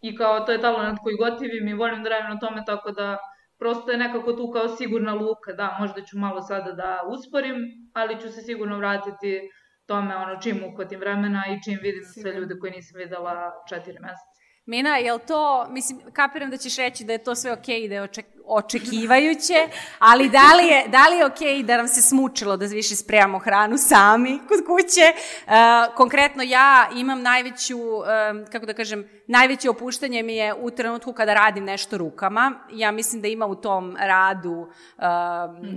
I 0.00 0.16
kao 0.16 0.40
to 0.40 0.52
je 0.52 0.60
talent 0.60 0.98
koji 1.02 1.16
gotivim 1.16 1.68
i 1.68 1.74
volim 1.74 2.02
da 2.02 2.10
radim 2.10 2.30
na 2.30 2.38
tome, 2.38 2.62
tako 2.66 2.90
da 2.90 3.18
prosto 3.58 3.90
je 3.90 3.98
nekako 3.98 4.32
tu 4.32 4.50
kao 4.50 4.68
sigurna 4.68 5.14
luka, 5.14 5.52
da, 5.52 5.76
možda 5.80 6.02
ću 6.02 6.18
malo 6.18 6.42
sada 6.42 6.72
da 6.72 7.00
usporim, 7.08 7.56
ali 7.92 8.20
ću 8.20 8.28
se 8.28 8.40
sigurno 8.42 8.78
vratiti 8.78 9.50
tome 9.86 10.16
ono 10.16 10.40
čim 10.40 10.64
uhvatim 10.64 11.00
vremena 11.00 11.42
i 11.50 11.62
čim 11.64 11.78
vidim 11.82 12.04
sve 12.04 12.32
ljude 12.32 12.58
koje 12.60 12.72
nisam 12.72 12.98
videla 12.98 13.52
četiri 13.68 13.98
meseca. 14.00 14.31
Mina, 14.66 14.96
jel 14.96 15.18
to, 15.26 15.66
mislim, 15.70 16.00
kapiram 16.12 16.50
da 16.50 16.56
ćeš 16.56 16.76
reći 16.76 17.04
da 17.04 17.12
je 17.12 17.24
to 17.24 17.34
sve 17.34 17.52
okej, 17.52 17.80
okay, 17.80 17.88
da 17.88 17.94
je 17.94 18.02
oček, 18.02 18.26
očekivajuće, 18.56 19.68
ali 19.98 20.28
da 20.28 20.54
li 20.56 20.66
je, 20.66 20.88
da 20.88 21.08
li 21.08 21.16
je 21.16 21.26
okej 21.26 21.48
okay 21.48 21.62
da 21.62 21.76
nam 21.76 21.88
se 21.88 22.02
smučilo 22.02 22.56
da 22.56 22.66
više 22.66 22.96
spremamo 22.96 23.38
hranu 23.38 23.78
sami 23.78 24.38
kod 24.48 24.66
kuće? 24.66 25.12
Uh, 25.46 25.94
konkretno 25.94 26.42
ja 26.42 26.88
imam 26.96 27.22
najveću, 27.22 27.78
um, 27.78 28.46
kako 28.52 28.66
da 28.66 28.74
kažem, 28.74 29.08
najveće 29.26 29.70
opuštanje 29.70 30.22
mi 30.22 30.36
je 30.36 30.54
u 30.54 30.70
trenutku 30.70 31.12
kada 31.12 31.34
radim 31.34 31.64
nešto 31.64 31.98
rukama. 31.98 32.52
Ja 32.72 32.90
mislim 32.90 33.22
da 33.22 33.28
ima 33.28 33.46
u 33.46 33.54
tom 33.54 33.96
radu 34.00 34.52
um, 34.52 34.68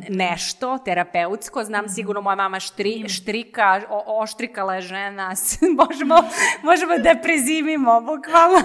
nešto 0.10 0.78
terapeutsko. 0.86 1.64
Znam 1.64 1.90
sigurno 1.90 2.22
moja 2.22 2.36
mama 2.36 2.60
štri, 2.60 3.10
štrika, 3.10 3.82
o, 3.90 4.22
oštrikala 4.22 4.76
je 4.76 4.82
žena, 4.82 5.34
možemo, 5.88 6.16
možemo 6.64 6.98
da 6.98 7.16
prezimimo 7.24 8.02
bukvalno 8.02 8.60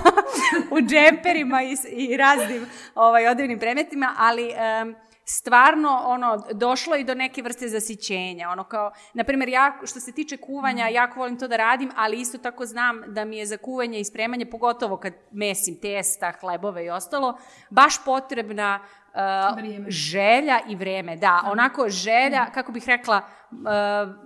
u 0.71 0.81
džemperima 0.81 1.63
i, 1.63 1.77
i 1.89 2.17
raznim 2.17 2.67
ovaj, 2.95 3.29
odivnim 3.29 3.59
premetima, 4.01 4.15
ali 4.19 4.53
um, 4.83 4.95
stvarno 5.25 6.03
ono 6.05 6.45
došlo 6.53 6.97
i 6.97 7.05
do 7.05 7.15
neke 7.15 7.43
vrste 7.43 7.69
zasićenja 7.69 8.51
ono 8.51 8.65
kao 8.65 8.93
na 9.15 9.25
primjer 9.25 9.49
ja 9.49 9.79
što 9.85 10.01
se 10.01 10.13
tiče 10.13 10.37
kuvanja 10.37 10.87
mm. 10.87 10.95
jako 10.95 11.19
volim 11.19 11.39
to 11.39 11.49
da 11.49 11.57
radim 11.57 11.91
ali 11.97 12.21
isto 12.21 12.39
tako 12.39 12.67
znam 12.67 13.03
da 13.07 13.25
mi 13.25 13.39
je 13.39 13.47
za 13.47 13.57
kuvanje 13.57 14.01
i 14.01 14.05
spremanje 14.05 14.47
pogotovo 14.47 14.97
kad 14.97 15.13
mesim 15.31 15.81
testa 15.81 16.33
hlebove 16.41 16.85
i 16.85 16.91
ostalo 16.91 17.39
baš 17.71 18.05
potrebna 18.05 18.81
uh, 19.15 19.85
želja 19.89 20.61
i 20.69 20.77
vreme 20.77 21.17
da 21.17 21.43
onako 21.47 21.89
želja 21.89 22.47
kako 22.55 22.73
bih 22.73 22.85
rekla 22.87 23.23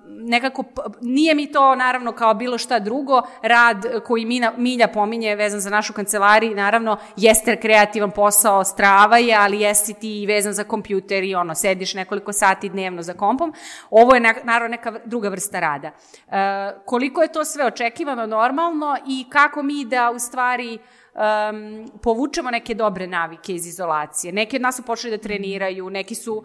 nekako, 0.06 0.64
nije 1.00 1.34
mi 1.34 1.52
to 1.52 1.74
naravno 1.74 2.12
kao 2.12 2.34
bilo 2.34 2.58
šta 2.58 2.78
drugo, 2.78 3.22
rad 3.42 3.84
koji 4.06 4.24
Mina, 4.24 4.52
Milja 4.56 4.88
pominje 4.88 5.36
vezan 5.36 5.60
za 5.60 5.70
našu 5.70 5.92
kancelariju, 5.92 6.56
naravno 6.56 6.96
jeste 7.16 7.60
kreativan 7.60 8.10
posao, 8.10 8.64
strava 8.64 9.18
je, 9.18 9.36
ali 9.36 9.60
jesi 9.60 9.94
ti 9.94 10.24
vezan 10.26 10.52
za 10.52 10.64
kompjuter 10.64 11.24
i 11.24 11.34
ono, 11.34 11.54
sediš 11.54 11.94
nekoliko 11.94 12.32
sati 12.32 12.68
dnevno 12.68 13.02
za 13.02 13.14
kompom. 13.14 13.52
Ovo 13.90 14.14
je 14.14 14.20
naravno 14.20 14.68
neka 14.68 14.98
druga 15.04 15.28
vrsta 15.28 15.60
rada. 15.60 15.90
koliko 16.84 17.22
je 17.22 17.32
to 17.32 17.44
sve 17.44 17.66
očekivano 17.66 18.26
normalno 18.26 18.96
i 19.08 19.26
kako 19.30 19.62
mi 19.62 19.84
da 19.84 20.10
u 20.10 20.18
stvari 20.18 20.74
uh, 20.74 21.03
um, 21.14 21.90
povučemo 22.02 22.50
neke 22.50 22.74
dobre 22.74 23.06
navike 23.06 23.54
iz 23.54 23.66
izolacije. 23.66 24.32
Neki 24.32 24.56
od 24.56 24.62
nas 24.62 24.76
su 24.76 24.82
počeli 24.82 25.16
da 25.16 25.22
treniraju, 25.22 25.90
neki 25.90 26.14
su 26.14 26.34
uh, 26.34 26.44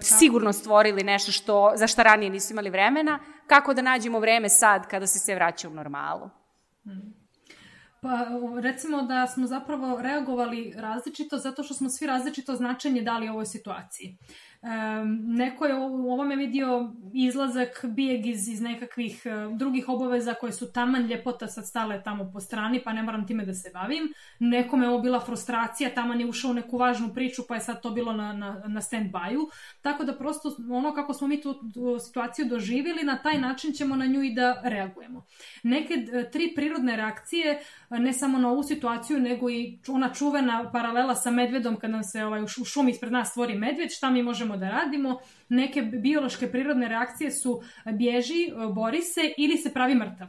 sigurno 0.00 0.52
stvorili 0.52 1.04
nešto 1.04 1.32
što, 1.32 1.72
za 1.74 1.86
šta 1.86 2.02
ranije 2.02 2.30
nisu 2.30 2.52
imali 2.52 2.70
vremena. 2.70 3.18
Kako 3.46 3.74
da 3.74 3.82
nađemo 3.82 4.20
vreme 4.20 4.48
sad 4.48 4.86
kada 4.88 5.06
se 5.06 5.18
sve 5.18 5.34
vraća 5.34 5.68
u 5.68 5.72
normalu? 5.72 6.30
Pa 8.02 8.26
recimo 8.62 9.02
da 9.02 9.26
smo 9.26 9.46
zapravo 9.46 10.02
reagovali 10.02 10.74
različito 10.76 11.38
zato 11.38 11.62
što 11.62 11.74
smo 11.74 11.88
svi 11.88 12.06
različito 12.06 12.54
značenje 12.56 13.02
dali 13.02 13.28
ovoj 13.28 13.46
situaciji. 13.46 14.18
Um, 14.62 15.20
neko 15.36 15.64
je 15.64 15.74
u 15.74 16.12
ovome 16.12 16.36
vidio 16.36 16.92
izlazak 17.14 17.84
bijeg 17.88 18.26
iz, 18.26 18.48
iz 18.48 18.60
nekakvih 18.60 19.22
uh, 19.24 19.58
drugih 19.58 19.88
obaveza 19.88 20.34
koje 20.34 20.52
su 20.52 20.72
taman 20.72 21.06
ljepota 21.06 21.46
sad 21.46 21.66
stale 21.66 22.02
tamo 22.02 22.30
po 22.32 22.40
strani, 22.40 22.80
pa 22.84 22.92
ne 22.92 23.02
moram 23.02 23.26
time 23.26 23.44
da 23.44 23.54
se 23.54 23.70
bavim. 23.74 24.12
Nekome 24.38 24.84
je 24.84 24.90
ovo 24.90 24.98
bila 24.98 25.20
frustracija, 25.20 25.94
taman 25.94 26.20
je 26.20 26.26
ušao 26.26 26.50
u 26.50 26.54
neku 26.54 26.78
važnu 26.78 27.14
priču, 27.14 27.42
pa 27.48 27.54
je 27.54 27.60
sad 27.60 27.82
to 27.82 27.90
bilo 27.90 28.12
na, 28.12 28.32
na, 28.32 28.62
na 28.66 28.80
stand-by-u. 28.80 29.48
Tako 29.82 30.04
da 30.04 30.16
prosto 30.18 30.56
ono 30.70 30.94
kako 30.94 31.14
smo 31.14 31.28
mi 31.28 31.40
tu, 31.40 31.54
tu 31.74 31.98
situaciju 31.98 32.46
doživjeli, 32.46 33.04
na 33.04 33.18
taj 33.22 33.40
način 33.40 33.72
ćemo 33.72 33.96
na 33.96 34.06
nju 34.06 34.22
i 34.22 34.34
da 34.34 34.60
reagujemo. 34.64 35.24
Neke 35.62 35.94
tri 36.32 36.52
prirodne 36.56 36.96
reakcije, 36.96 37.60
ne 37.90 38.12
samo 38.12 38.38
na 38.38 38.50
ovu 38.50 38.62
situaciju, 38.62 39.20
nego 39.20 39.50
i 39.50 39.78
ona 39.88 40.14
čuvena 40.14 40.70
paralela 40.72 41.14
sa 41.14 41.30
medvedom 41.30 41.76
kad 41.76 41.90
nam 41.90 42.02
se 42.02 42.24
ovaj, 42.24 42.42
u 42.42 42.64
šumi 42.64 42.90
ispred 42.90 43.12
nas 43.12 43.30
stvori 43.30 43.54
medved, 43.54 43.90
šta 43.90 44.10
mi 44.10 44.22
možemo 44.22 44.49
da 44.56 44.68
radimo. 44.68 45.20
Neke 45.48 45.82
biološke 45.82 46.50
prirodne 46.50 46.88
reakcije 46.88 47.30
su 47.30 47.62
bježi, 47.92 48.52
bori 48.74 49.02
se 49.02 49.32
ili 49.38 49.58
se 49.58 49.72
pravi 49.72 49.94
mrtav. 49.94 50.28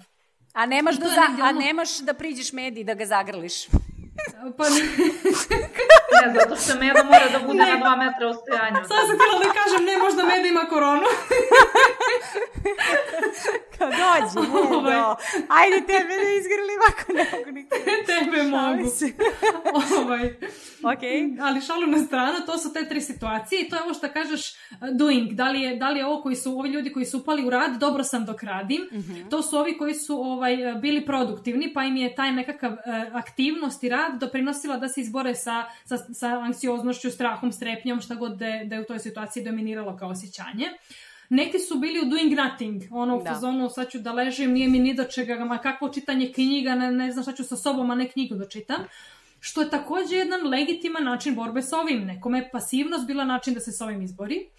A 0.53 0.65
nemaš, 0.65 0.95
da, 0.95 1.07
za, 1.07 1.43
a 1.43 1.51
nemaš 1.51 1.99
da 1.99 2.13
priđeš 2.13 2.53
mediji 2.53 2.83
da 2.83 2.93
ga 2.93 3.05
zagrliš. 3.05 3.65
Pa 4.57 4.63
ne. 4.63 4.81
ne, 6.25 6.33
zato 6.39 6.55
što 6.61 6.79
Meda 6.79 7.03
mora 7.03 7.27
da 7.35 7.39
bude 7.47 7.63
ne. 7.63 7.71
na 7.71 7.77
dva 7.77 7.95
metra 7.95 8.27
ostojanja. 8.33 8.79
Sad 8.89 9.01
sam 9.07 9.15
htjela 9.17 9.35
da 9.43 9.49
kažem, 9.59 9.81
ne 9.85 9.97
možda 10.03 10.21
Meda 10.23 10.47
ima 10.47 10.65
koronu. 10.73 11.07
Kao 13.77 13.89
dođi, 13.89 14.47
Medo. 14.47 14.75
Ovaj. 14.77 14.95
Ajde 15.49 15.79
tebe 15.87 16.13
da 16.23 16.29
izgrlim 16.39 16.79
ako 16.89 17.13
ne 17.13 17.25
mogu 17.31 17.51
nikada. 17.51 17.83
tebe 18.11 18.43
mogu. 18.43 18.89
ovaj. 20.01 20.25
Ok. 20.93 21.03
Ali 21.41 21.61
šalu 21.61 21.87
na 21.87 21.99
stranu, 21.99 22.37
to 22.45 22.57
su 22.57 22.73
te 22.73 22.89
tri 22.89 23.01
situacije 23.01 23.61
i 23.61 23.69
to 23.69 23.75
je 23.75 23.83
ovo 23.83 23.93
što 23.93 24.07
kažeš 24.07 24.49
uh, 24.49 24.89
doing. 24.91 25.31
Da 25.31 25.49
li 25.49 25.61
je, 25.61 25.75
da 25.75 25.89
li 25.89 25.99
je 25.99 26.05
ovo 26.05 26.21
koji 26.21 26.35
su, 26.35 26.59
ovi 26.59 26.69
ljudi 26.69 26.93
koji 26.93 27.05
su 27.05 27.17
upali 27.17 27.45
u 27.45 27.49
rad, 27.49 27.79
dobro 27.79 28.03
sam 28.03 28.25
dok 28.25 28.43
radim. 28.43 28.81
Mm 28.91 28.97
-hmm. 28.97 29.29
To 29.29 29.41
su 29.41 29.57
ovi 29.57 29.77
koji 29.77 29.93
su 29.93 30.21
ovaj, 30.21 30.57
bili 30.81 31.05
produktivni, 31.05 31.73
pa 31.73 31.83
im 31.83 31.97
je 31.97 32.15
taj 32.15 32.31
nekakav 32.31 32.71
uh, 32.71 32.77
aktivnost 33.15 33.83
i 33.83 33.89
rad 33.89 34.19
doprinosila 34.19 34.77
da 34.77 34.89
se 34.89 35.01
izbore 35.01 35.35
sa, 35.35 35.65
sa, 35.85 35.97
sa 36.13 36.27
anksioznošću, 36.27 37.11
strahom, 37.11 37.51
strepnjom, 37.51 38.01
šta 38.01 38.15
god 38.15 38.37
da 38.37 38.47
je, 38.47 38.65
da 38.65 38.75
je 38.75 38.81
u 38.81 38.85
toj 38.85 38.99
situaciji 38.99 39.43
dominiralo 39.43 39.97
kao 39.97 40.09
osjećanje. 40.09 40.67
Neki 41.29 41.59
su 41.59 41.79
bili 41.79 41.99
u 41.99 42.09
doing 42.09 42.33
nothing, 42.33 42.81
ono 42.91 43.17
u 43.17 43.23
da. 43.23 43.33
fazonu 43.33 43.69
sad 43.69 43.89
ću 43.89 43.99
da 43.99 44.13
ležim, 44.13 44.51
nije 44.51 44.67
mi 44.67 44.79
ni 44.79 44.93
do 44.93 45.03
čega, 45.03 45.45
ma 45.45 45.57
kakvo 45.57 45.89
čitanje 45.89 46.31
knjiga, 46.33 46.75
ne, 46.75 46.91
ne 46.91 47.11
znam 47.11 47.23
šta 47.23 47.33
ću 47.33 47.43
sa 47.43 47.55
sobom, 47.55 47.91
a 47.91 47.95
ne 47.95 48.09
knjigu 48.09 48.35
da 48.35 48.47
čitam 48.47 48.85
što 49.41 49.61
je 49.61 49.69
takođe 49.69 50.15
jedan 50.15 50.47
legitiman 50.47 51.03
način 51.03 51.35
borbe 51.35 51.61
sa 51.61 51.79
ovim. 51.79 52.05
Nekome 52.05 52.37
je 52.37 52.49
pasivnost 52.51 53.07
bila 53.07 53.25
način 53.25 53.53
da 53.53 53.59
se 53.59 53.71
sa 53.71 53.85
ovim 53.85 54.01
izbori. 54.01 54.49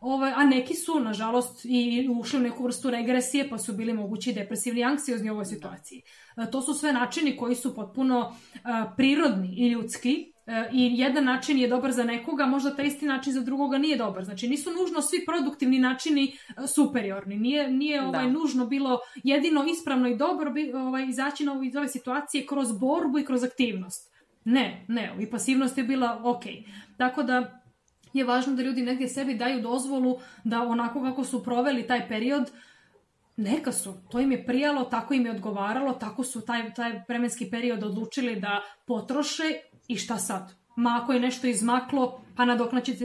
Ovaj, 0.00 0.32
a 0.36 0.44
neki 0.44 0.74
su, 0.74 1.00
nažalost, 1.00 1.64
i 1.64 2.08
ušli 2.20 2.38
u 2.38 2.42
neku 2.42 2.64
vrstu 2.64 2.90
regresije, 2.90 3.48
pa 3.48 3.58
su 3.58 3.72
bili 3.72 3.92
mogući 3.92 4.32
depresivni 4.32 4.80
i 4.80 4.84
anksiozni 4.84 5.30
u 5.30 5.32
ovoj 5.32 5.44
situaciji. 5.44 6.02
E, 6.36 6.50
to 6.50 6.62
su 6.62 6.74
sve 6.74 6.92
načini 6.92 7.36
koji 7.36 7.54
su 7.54 7.74
potpuno 7.74 8.20
uh, 8.20 8.60
prirodni 8.96 9.54
i 9.56 9.68
ljudski, 9.68 10.12
e, 10.12 10.37
i 10.72 10.92
jedan 10.98 11.24
način 11.24 11.58
je 11.58 11.68
dobar 11.68 11.92
za 11.92 12.04
nekoga, 12.04 12.46
možda 12.46 12.76
taj 12.76 12.86
isti 12.86 13.06
način 13.06 13.32
za 13.32 13.40
drugoga 13.40 13.78
nije 13.78 13.96
dobar. 13.96 14.24
Znači 14.24 14.48
nisu 14.48 14.70
nužno 14.70 15.02
svi 15.02 15.24
produktivni 15.26 15.78
načini 15.78 16.36
superiorni. 16.66 17.36
Nije, 17.36 17.70
nije 17.70 18.02
ovaj, 18.02 18.24
da. 18.24 18.30
nužno 18.30 18.66
bilo 18.66 18.98
jedino 19.24 19.64
ispravno 19.64 20.08
i 20.08 20.16
dobro 20.16 20.50
bi, 20.50 20.72
ovaj, 20.72 21.06
izaći 21.08 21.44
na 21.44 21.60
iz 21.64 21.76
ove 21.76 21.88
situacije 21.88 22.46
kroz 22.46 22.78
borbu 22.78 23.18
i 23.18 23.24
kroz 23.24 23.44
aktivnost. 23.44 24.14
Ne, 24.44 24.84
ne, 24.88 25.16
i 25.20 25.30
pasivnost 25.30 25.78
je 25.78 25.84
bila 25.84 26.20
ok. 26.24 26.42
Tako 26.96 27.22
da 27.22 27.62
je 28.12 28.24
važno 28.24 28.54
da 28.54 28.62
ljudi 28.62 28.82
negdje 28.82 29.08
sebi 29.08 29.34
daju 29.34 29.62
dozvolu 29.62 30.18
da 30.44 30.62
onako 30.62 31.02
kako 31.02 31.24
su 31.24 31.44
proveli 31.44 31.86
taj 31.86 32.08
period, 32.08 32.50
neka 33.36 33.72
su, 33.72 33.94
to 34.10 34.20
im 34.20 34.32
je 34.32 34.46
prijalo, 34.46 34.84
tako 34.84 35.14
im 35.14 35.26
je 35.26 35.32
odgovaralo, 35.32 35.92
tako 35.92 36.24
su 36.24 36.40
taj, 36.40 36.74
taj 36.74 37.02
vremenski 37.08 37.50
period 37.50 37.82
odlučili 37.82 38.40
da 38.40 38.62
potroše 38.86 39.44
i 39.88 39.96
šta 39.96 40.18
sad? 40.18 40.54
Ma 40.76 41.00
ako 41.02 41.12
je 41.12 41.20
nešto 41.20 41.46
izmaklo, 41.46 42.22
pa 42.36 42.44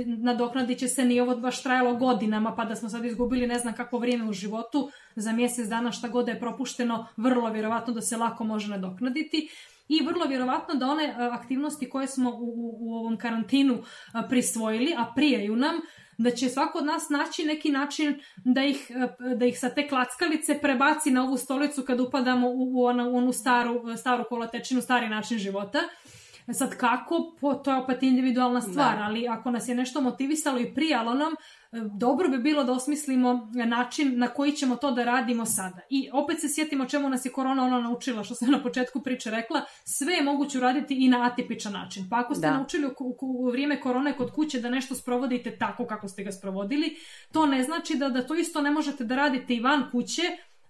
nadoknadit 0.05 0.79
će 0.79 0.87
se, 0.87 1.05
ni 1.05 1.19
ovo 1.19 1.35
baš 1.35 1.63
trajalo 1.63 1.95
godinama, 1.95 2.55
pa 2.55 2.65
da 2.65 2.75
smo 2.75 2.89
sad 2.89 3.05
izgubili 3.05 3.47
ne 3.47 3.59
znam 3.59 3.73
kakvo 3.73 3.99
vrijeme 3.99 4.29
u 4.29 4.33
životu, 4.33 4.89
za 5.15 5.31
mjesec 5.31 5.67
dana 5.67 5.91
šta 5.91 6.07
god 6.07 6.25
da 6.25 6.31
je 6.31 6.39
propušteno, 6.39 7.07
vrlo 7.17 7.49
vjerovatno 7.49 7.93
da 7.93 8.01
se 8.01 8.17
lako 8.17 8.43
može 8.43 8.67
nadoknaditi 8.67 9.49
i 9.87 10.03
vrlo 10.05 10.25
vjerovatno 10.25 10.75
da 10.75 10.87
one 10.87 11.15
aktivnosti 11.31 11.89
koje 11.89 12.07
smo 12.07 12.29
u, 12.29 12.43
u, 12.43 12.77
u 12.79 12.93
ovom 12.93 13.17
karantinu 13.17 13.83
prisvojili, 14.29 14.93
a 14.97 15.11
prijaju 15.15 15.55
nam, 15.55 15.75
da 16.17 16.31
će 16.31 16.49
svako 16.49 16.77
od 16.77 16.85
nas 16.85 17.09
naći 17.09 17.45
neki 17.45 17.71
način 17.71 18.19
da 18.45 18.63
ih, 18.63 18.91
da 19.37 19.45
ih 19.45 19.59
sa 19.59 19.69
te 19.69 19.87
klackalice 19.87 20.59
prebaci 20.61 21.11
na 21.11 21.23
ovu 21.23 21.37
stolicu 21.37 21.83
kad 21.87 21.99
upadamo 21.99 22.49
u, 22.49 22.71
u, 22.73 22.85
onu, 22.85 23.11
u 23.11 23.17
onu 23.17 23.33
staru, 23.33 23.97
staru 23.97 24.23
kolotečinu, 24.29 24.81
stari 24.81 25.09
način 25.09 25.37
života. 25.37 25.79
Sad 26.51 26.77
kako, 26.77 27.35
po, 27.41 27.53
to 27.53 27.71
je 27.71 27.77
opet 27.77 28.03
individualna 28.03 28.61
stvar, 28.61 28.97
da. 28.97 29.03
ali 29.03 29.27
ako 29.27 29.51
nas 29.51 29.67
je 29.67 29.75
nešto 29.75 30.01
motivisalo 30.01 30.59
i 30.59 30.73
prijalo 30.73 31.13
nam, 31.13 31.33
dobro 31.99 32.29
bi 32.29 32.37
bilo 32.37 32.63
da 32.63 32.71
osmislimo 32.71 33.51
način 33.65 34.19
na 34.19 34.27
koji 34.27 34.51
ćemo 34.51 34.75
to 34.75 34.91
da 34.91 35.03
radimo 35.03 35.45
sada. 35.45 35.79
I 35.89 36.09
opet 36.13 36.39
se 36.39 36.47
sjetimo 36.49 36.85
čemu 36.85 37.09
nas 37.09 37.25
je 37.25 37.31
korona 37.31 37.63
ona 37.63 37.79
naučila, 37.81 38.23
što 38.23 38.35
sam 38.35 38.51
na 38.51 38.63
početku 38.63 39.01
priče 39.01 39.31
rekla, 39.31 39.61
sve 39.83 40.13
je 40.13 40.23
moguće 40.23 40.57
uraditi 40.57 41.05
i 41.05 41.09
na 41.09 41.25
atipičan 41.25 41.73
način. 41.73 42.07
Pa 42.09 42.19
ako 42.19 42.35
ste 42.35 42.47
da. 42.47 42.57
naučili 42.57 42.85
u, 42.85 42.89
u, 42.99 43.15
u 43.21 43.49
vrijeme 43.51 43.81
korone 43.81 44.17
kod 44.17 44.31
kuće 44.31 44.59
da 44.59 44.69
nešto 44.69 44.95
sprovodite 44.95 45.57
tako 45.57 45.85
kako 45.85 46.07
ste 46.07 46.23
ga 46.23 46.31
sprovodili, 46.31 46.95
to 47.31 47.45
ne 47.45 47.63
znači 47.63 47.95
da, 47.95 48.09
da 48.09 48.27
to 48.27 48.35
isto 48.35 48.61
ne 48.61 48.71
možete 48.71 49.03
da 49.03 49.15
radite 49.15 49.55
i 49.55 49.59
van 49.59 49.83
kuće, 49.91 50.21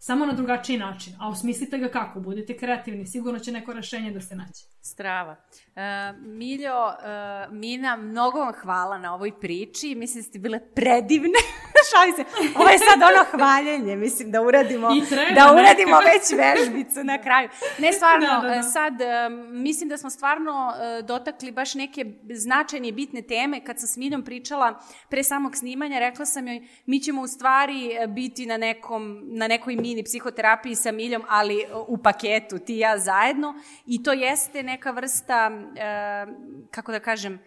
samo 0.05 0.25
na 0.25 0.33
drugačiji 0.33 0.77
način. 0.77 1.13
A 1.19 1.29
osmislite 1.29 1.77
ga 1.77 1.87
kako, 1.87 2.19
budite 2.19 2.57
kreativni, 2.57 3.05
sigurno 3.05 3.39
će 3.39 3.51
neko 3.51 3.73
rešenje 3.73 4.11
da 4.11 4.21
se 4.21 4.35
nađe. 4.35 4.63
Strava. 4.81 5.35
Uh, 5.55 5.81
Miljo, 6.21 6.85
uh, 6.85 7.53
Mina, 7.53 7.95
mnogo 7.95 8.39
vam 8.39 8.53
hvala 8.53 8.97
na 8.97 9.13
ovoj 9.13 9.39
priči. 9.39 9.95
Mislim 9.95 10.23
da 10.23 10.29
ste 10.29 10.39
bile 10.39 10.59
predivne. 10.75 11.39
Šali 11.91 12.11
se. 12.15 12.23
Ovo 12.59 12.69
je 12.69 12.77
sad 12.77 13.01
ono 13.01 13.23
hvaljenje. 13.31 13.95
Mislim 13.95 14.31
da 14.31 14.41
uradimo, 14.41 14.89
treba, 15.09 15.31
da 15.35 15.53
uradimo 15.53 15.97
već 15.99 16.39
vežbicu 16.39 17.03
na 17.03 17.21
kraju. 17.21 17.49
Ne, 17.79 17.93
stvarno, 17.97 18.27
da, 18.41 18.47
da, 18.47 18.55
da. 18.55 18.63
sad 18.63 18.93
uh, 18.93 19.51
mislim 19.51 19.89
da 19.89 19.97
smo 19.97 20.09
stvarno 20.09 20.73
uh, 20.73 21.05
dotakli 21.05 21.51
baš 21.51 21.75
neke 21.75 22.05
značajne 22.33 22.87
i 22.87 22.91
bitne 22.91 23.21
teme. 23.21 23.65
Kad 23.65 23.79
sam 23.79 23.87
s 23.87 23.97
Miljom 23.97 24.23
pričala 24.23 24.79
pre 25.09 25.23
samog 25.23 25.55
snimanja, 25.55 25.99
rekla 25.99 26.25
sam 26.25 26.47
joj, 26.47 26.67
mi 26.85 26.99
ćemo 26.99 27.21
u 27.21 27.27
stvari 27.27 27.91
biti 28.07 28.45
na, 28.45 28.57
nekom, 28.57 29.21
na 29.23 29.47
nekoj 29.47 29.75
mini 29.75 29.92
psihoterapiji 30.01 30.75
sa 30.75 30.91
Miljom, 30.91 31.23
ali 31.27 31.65
u 31.87 31.97
paketu, 31.97 32.59
ti 32.59 32.75
i 32.75 32.79
ja 32.79 32.97
zajedno. 32.97 33.53
I 33.85 34.03
to 34.03 34.13
jeste 34.13 34.63
neka 34.63 34.91
vrsta, 34.91 35.51
e, 35.75 36.25
kako 36.71 36.91
da 36.91 36.99
kažem, 36.99 37.33
e, 37.33 37.39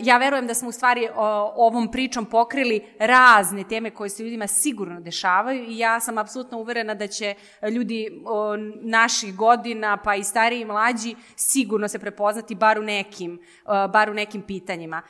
ja 0.00 0.18
verujem 0.18 0.46
da 0.46 0.54
smo 0.54 0.68
u 0.68 0.72
stvari 0.72 1.08
ovom 1.54 1.90
pričom 1.90 2.26
pokrili 2.26 2.84
razne 2.98 3.64
teme 3.68 3.90
koje 3.90 4.10
se 4.10 4.22
ljudima 4.22 4.46
sigurno 4.46 5.00
dešavaju 5.00 5.64
i 5.64 5.78
ja 5.78 6.00
sam 6.00 6.18
apsolutno 6.18 6.58
uverena 6.58 6.94
da 6.94 7.06
će 7.06 7.34
ljudi 7.70 8.22
naših 8.80 9.36
godina, 9.36 9.96
pa 9.96 10.14
i 10.14 10.24
stariji 10.24 10.60
i 10.60 10.64
mlađi, 10.64 11.14
sigurno 11.36 11.88
se 11.88 11.98
prepoznati 11.98 12.54
bar 12.54 12.78
u 12.78 12.82
nekim, 12.82 13.40
bar 13.92 14.10
u 14.10 14.14
nekim 14.14 14.42
pitanjima. 14.42 15.02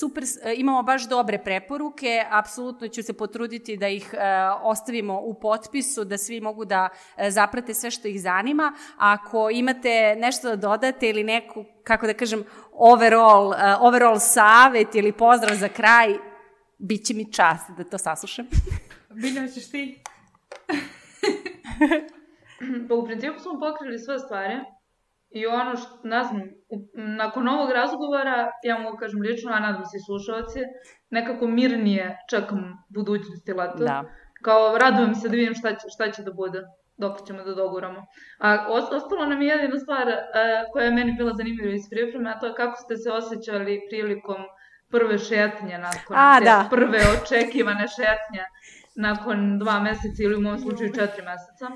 Super, 0.00 0.24
imamo 0.56 0.82
baš 0.82 1.08
dobre 1.08 1.38
preporuke, 1.38 2.24
apsolutno 2.30 2.88
ću 2.88 3.02
se 3.02 3.12
potruditi 3.12 3.76
da 3.76 3.88
ih 3.88 4.14
ostavimo 4.62 5.20
u 5.20 5.34
potpisu, 5.34 6.04
da 6.04 6.18
svi 6.18 6.40
mogu 6.40 6.64
da 6.64 6.88
zaprate 7.28 7.74
sve 7.74 7.90
što 7.90 8.08
ih 8.08 8.20
zanima. 8.20 8.72
Ako 8.96 9.50
imate 9.50 10.16
nešto 10.16 10.48
da 10.48 10.56
dodate 10.56 11.08
ili 11.08 11.24
neku, 11.24 11.64
kako 11.88 12.06
da 12.06 12.14
kažem, 12.14 12.44
overall, 12.72 13.48
uh, 13.48 13.56
overall 13.80 14.18
savet 14.18 14.94
ili 14.94 15.12
pozdrav 15.12 15.56
za 15.56 15.68
kraj, 15.68 16.14
bit 16.78 17.06
će 17.06 17.14
mi 17.14 17.32
čast 17.32 17.70
da 17.76 17.84
to 17.84 17.98
saslušam. 17.98 18.46
Bilja, 19.22 19.48
ćeš 19.48 19.70
ti? 19.70 20.02
pa 22.88 22.94
u 22.94 23.06
principu 23.06 23.38
smo 23.38 23.60
pokrili 23.60 23.98
sve 23.98 24.18
stvari 24.18 24.54
i 25.30 25.46
ono 25.46 25.76
što, 25.76 26.00
ne 26.02 26.24
znam, 26.24 26.42
nakon 26.94 27.48
ovog 27.48 27.70
razgovora, 27.70 28.50
ja 28.62 28.78
mogu 28.78 28.96
kažem 28.96 29.20
lično, 29.20 29.52
a 29.52 29.60
nadam 29.60 29.84
se 29.84 29.96
i 29.96 30.04
slušalci, 30.06 30.60
nekako 31.10 31.46
mirnije 31.46 32.18
čekam 32.30 32.84
budućnosti 32.88 33.52
leta. 33.52 33.84
Da. 33.84 34.04
Kao, 34.42 34.78
radujem 34.78 35.14
se 35.14 35.28
da 35.28 35.36
vidim 35.36 35.54
šta 35.54 35.70
će, 35.70 35.86
šta 35.94 36.10
će 36.10 36.22
da 36.22 36.32
bude 36.32 36.62
dok 36.98 37.26
ćemo 37.26 37.42
da 37.42 37.54
doguramo. 37.54 38.06
A 38.38 38.66
ostalo 38.68 39.26
nam 39.26 39.42
je 39.42 39.48
jedina 39.48 39.78
stvar 39.78 40.08
e, 40.08 40.18
koja 40.72 40.84
je 40.84 40.90
meni 40.90 41.12
bila 41.12 41.34
zanimljiva 41.34 41.72
iz 41.74 41.90
pripreme, 41.90 42.30
a 42.30 42.38
to 42.38 42.46
je 42.46 42.54
kako 42.54 42.76
ste 42.76 42.96
se 42.96 43.12
osjećali 43.12 43.82
prilikom 43.90 44.36
prve 44.90 45.18
šetnje 45.18 45.78
nakon 45.78 46.16
a, 46.16 46.38
te 46.38 46.44
da. 46.44 46.66
prve 46.70 47.00
očekivane 47.16 47.86
šetnje 47.88 48.44
nakon 48.96 49.58
dva 49.58 49.80
meseca 49.80 50.22
ili 50.22 50.36
u 50.36 50.40
mom 50.40 50.58
slučaju 50.58 50.94
četiri 50.94 51.22
meseca. 51.22 51.66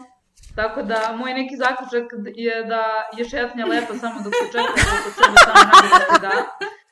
Tako 0.56 0.82
da, 0.82 1.14
moj 1.16 1.34
neki 1.34 1.56
zaključak 1.56 2.06
je 2.34 2.64
da 2.64 2.84
je 3.16 3.24
šetnja 3.24 3.66
lepa 3.66 3.94
samo 3.94 4.20
dok 4.24 4.32
se 4.40 4.46
čeka, 4.52 4.80
dok 5.04 5.14
se 5.14 5.22
samo 5.44 5.62
nadate 5.72 6.26
da. 6.26 6.32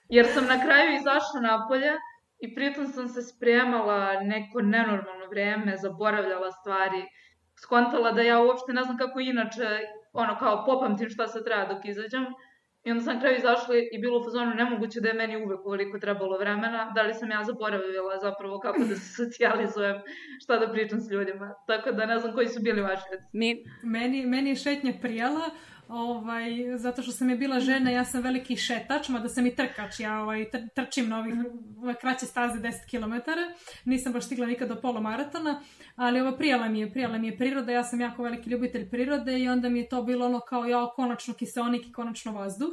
Jer 0.09 0.27
sam 0.35 0.45
na 0.47 0.65
kraju 0.65 0.93
izašla 0.93 1.41
napolje 1.41 1.93
i 2.41 2.55
pritom 2.55 2.87
sam 2.87 3.09
se 3.09 3.23
spremala 3.23 4.21
neko 4.23 4.61
nenormalno 4.63 5.27
vreme, 5.31 5.77
zaboravljala 5.77 6.53
stvari, 6.53 7.03
skontala 7.63 8.13
da 8.13 8.23
ja 8.23 8.43
uopšte 8.43 8.73
ne 8.73 8.85
znam 8.85 8.99
kako 8.99 9.21
inače, 9.21 9.69
ono 10.13 10.39
kao 10.39 10.65
popamtim 10.67 11.11
šta 11.11 11.27
se 11.27 11.45
treba 11.45 11.75
dok 11.75 11.85
izađem. 11.85 12.27
I 12.85 12.91
onda 12.91 13.05
sam 13.05 13.21
kraju 13.21 13.37
izašla 13.37 13.75
i 13.93 13.99
bilo 14.01 14.21
u 14.21 14.25
fazonu 14.25 14.55
nemoguće 14.55 15.01
da 15.01 15.09
je 15.09 15.15
meni 15.15 15.45
uvek 15.45 15.63
koliko 15.63 15.99
trebalo 15.99 16.39
vremena, 16.39 16.93
da 16.95 17.03
li 17.03 17.15
sam 17.15 17.31
ja 17.31 17.45
zaboravila 17.45 18.19
zapravo 18.23 18.61
kako 18.61 18.79
da 18.79 18.97
se 18.97 19.13
socijalizujem, 19.25 19.97
šta 20.43 20.59
da 20.59 20.73
pričam 20.73 21.01
s 21.01 21.11
ljudima. 21.11 21.55
Tako 21.67 21.93
da 21.93 22.07
ne 22.07 22.19
znam 22.19 22.35
koji 22.35 22.49
su 22.49 22.61
bili 22.63 22.81
vaši. 22.81 23.03
Mi... 23.33 23.65
Meni, 23.83 24.27
meni 24.27 24.51
je 24.51 24.57
šetnja 24.57 24.93
prijala, 25.03 25.51
ovaj, 25.91 26.79
zato 26.79 27.03
što 27.03 27.13
sam 27.13 27.31
je 27.31 27.37
bila 27.37 27.61
žena, 27.61 27.91
ja 27.91 28.05
sam 28.05 28.23
veliki 28.23 28.57
šetač, 28.57 29.09
mada 29.09 29.29
sam 29.29 29.47
i 29.47 29.55
trkač, 29.57 30.01
ja 30.01 30.23
ovaj, 30.23 30.47
trčim 30.75 31.09
na 31.09 31.19
ovih 31.19 31.35
ove 31.83 31.95
kraće 31.95 32.27
staze 32.27 32.59
10 32.59 32.71
km, 32.91 33.31
nisam 33.85 34.13
baš 34.13 34.25
stigla 34.25 34.47
nikad 34.47 34.69
do 34.69 34.81
polomaratona, 34.81 35.63
ali 35.97 36.21
ovo 36.21 36.37
prijala 36.37 36.69
mi 36.69 36.81
je, 36.81 36.93
prijala 36.93 37.19
mi 37.19 37.27
je 37.27 37.37
priroda, 37.37 37.73
ja 37.73 37.85
sam 37.85 38.01
jako 38.01 38.23
veliki 38.23 38.51
ljubitelj 38.51 38.91
prirode 38.91 39.39
i 39.39 39.49
onda 39.49 39.69
mi 39.69 39.79
je 39.79 39.89
to 39.89 40.03
bilo 40.03 40.27
ono 40.27 40.41
kao 40.41 40.65
ja 40.65 40.91
konačno 40.97 41.35
kiseonik 41.35 41.87
i 41.87 41.93
konačno 41.93 42.33
vazduh. 42.33 42.73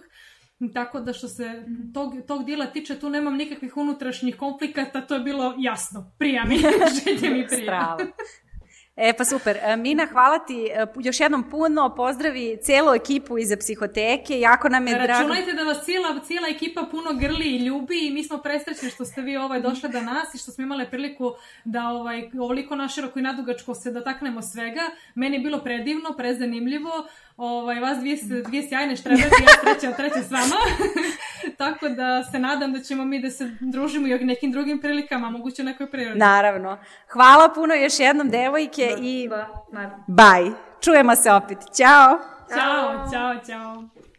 Tako 0.74 1.00
da 1.00 1.14
što 1.14 1.28
se 1.28 1.64
tog, 1.94 2.14
tog 2.28 2.46
dijela 2.46 2.66
tiče, 2.66 3.00
tu 3.00 3.10
nemam 3.10 3.36
nikakvih 3.36 3.78
unutrašnjih 3.78 4.36
konflikata, 4.36 5.02
to 5.02 5.14
je 5.14 5.20
bilo 5.20 5.56
jasno. 5.58 6.12
Prija 6.18 6.46
mi, 6.46 6.58
želje 7.04 7.34
mi 7.34 7.48
prija. 7.48 7.64
Strava. 7.64 7.98
E, 9.00 9.14
pa 9.14 9.26
super. 9.26 9.60
E, 9.64 9.76
Mina, 9.76 10.06
hvala 10.06 10.40
ti 10.40 10.66
e, 10.66 10.86
još 10.96 11.20
jednom 11.20 11.50
puno. 11.50 11.96
Pozdravi 11.96 12.58
celu 12.64 12.94
ekipu 12.94 13.38
iza 13.38 13.58
psihoteke. 13.58 14.40
Jako 14.40 14.70
nam 14.70 14.88
je 14.88 14.94
Računajte 14.94 15.14
drago. 15.14 15.34
Računajte 15.34 15.54
da 15.54 15.64
vas 15.64 15.86
cijela, 15.86 16.20
cijela 16.20 16.48
ekipa 16.48 16.88
puno 16.92 17.14
grli 17.14 17.46
i 17.46 17.66
ljubi 17.66 18.08
i 18.08 18.12
mi 18.12 18.24
smo 18.24 18.38
presrećni 18.38 18.90
što 18.90 19.06
ste 19.06 19.22
vi 19.22 19.38
ovaj 19.38 19.62
došli 19.62 19.90
do 19.90 20.02
nas 20.02 20.36
i 20.36 20.38
što 20.38 20.52
smo 20.52 20.64
imali 20.64 20.90
priliku 20.90 21.34
da 21.66 21.88
ovaj, 21.88 22.30
ovoliko 22.40 22.76
naširoko 22.76 23.20
i 23.20 23.22
nadugačko 23.22 23.76
se 23.76 23.92
dotaknemo 23.92 24.42
svega. 24.42 24.82
Meni 25.16 25.36
je 25.36 25.40
bilo 25.40 25.60
predivno, 25.64 26.14
prezanimljivo. 26.18 27.08
Ovaj, 27.38 27.80
vas 27.80 27.98
dvije, 27.98 28.18
dvije 28.48 28.68
sjajne 28.70 28.96
štrebete, 28.96 29.36
ja 29.48 29.74
treća, 29.74 29.96
treća 29.96 30.24
s 30.24 30.32
vama. 30.32 30.56
Tako 31.58 31.90
da 31.90 32.24
se 32.24 32.40
nadam 32.40 32.74
da 32.74 32.80
ćemo 32.80 33.06
mi 33.06 33.22
da 33.22 33.30
se 33.30 33.52
družimo 33.60 34.08
i 34.08 34.14
o 34.14 34.18
nekim 34.18 34.52
drugim 34.52 34.82
prilikama, 34.82 35.30
moguće 35.30 35.64
nekoj 35.64 35.92
prirodi. 35.92 36.20
Naravno. 36.20 36.78
Hvala 37.10 37.50
puno 37.56 37.74
još 37.74 38.00
jednom, 38.00 38.30
devojke, 38.30 38.88
da, 38.98 39.04
i 39.04 39.28
da, 39.30 39.48
naravno. 39.72 40.04
bye. 40.08 40.54
Čujemo 40.82 41.16
se 41.16 41.32
opet. 41.32 41.58
Ćao! 41.78 42.20
Ćao, 42.54 43.10
ćao, 43.12 43.36
ćao. 43.46 43.84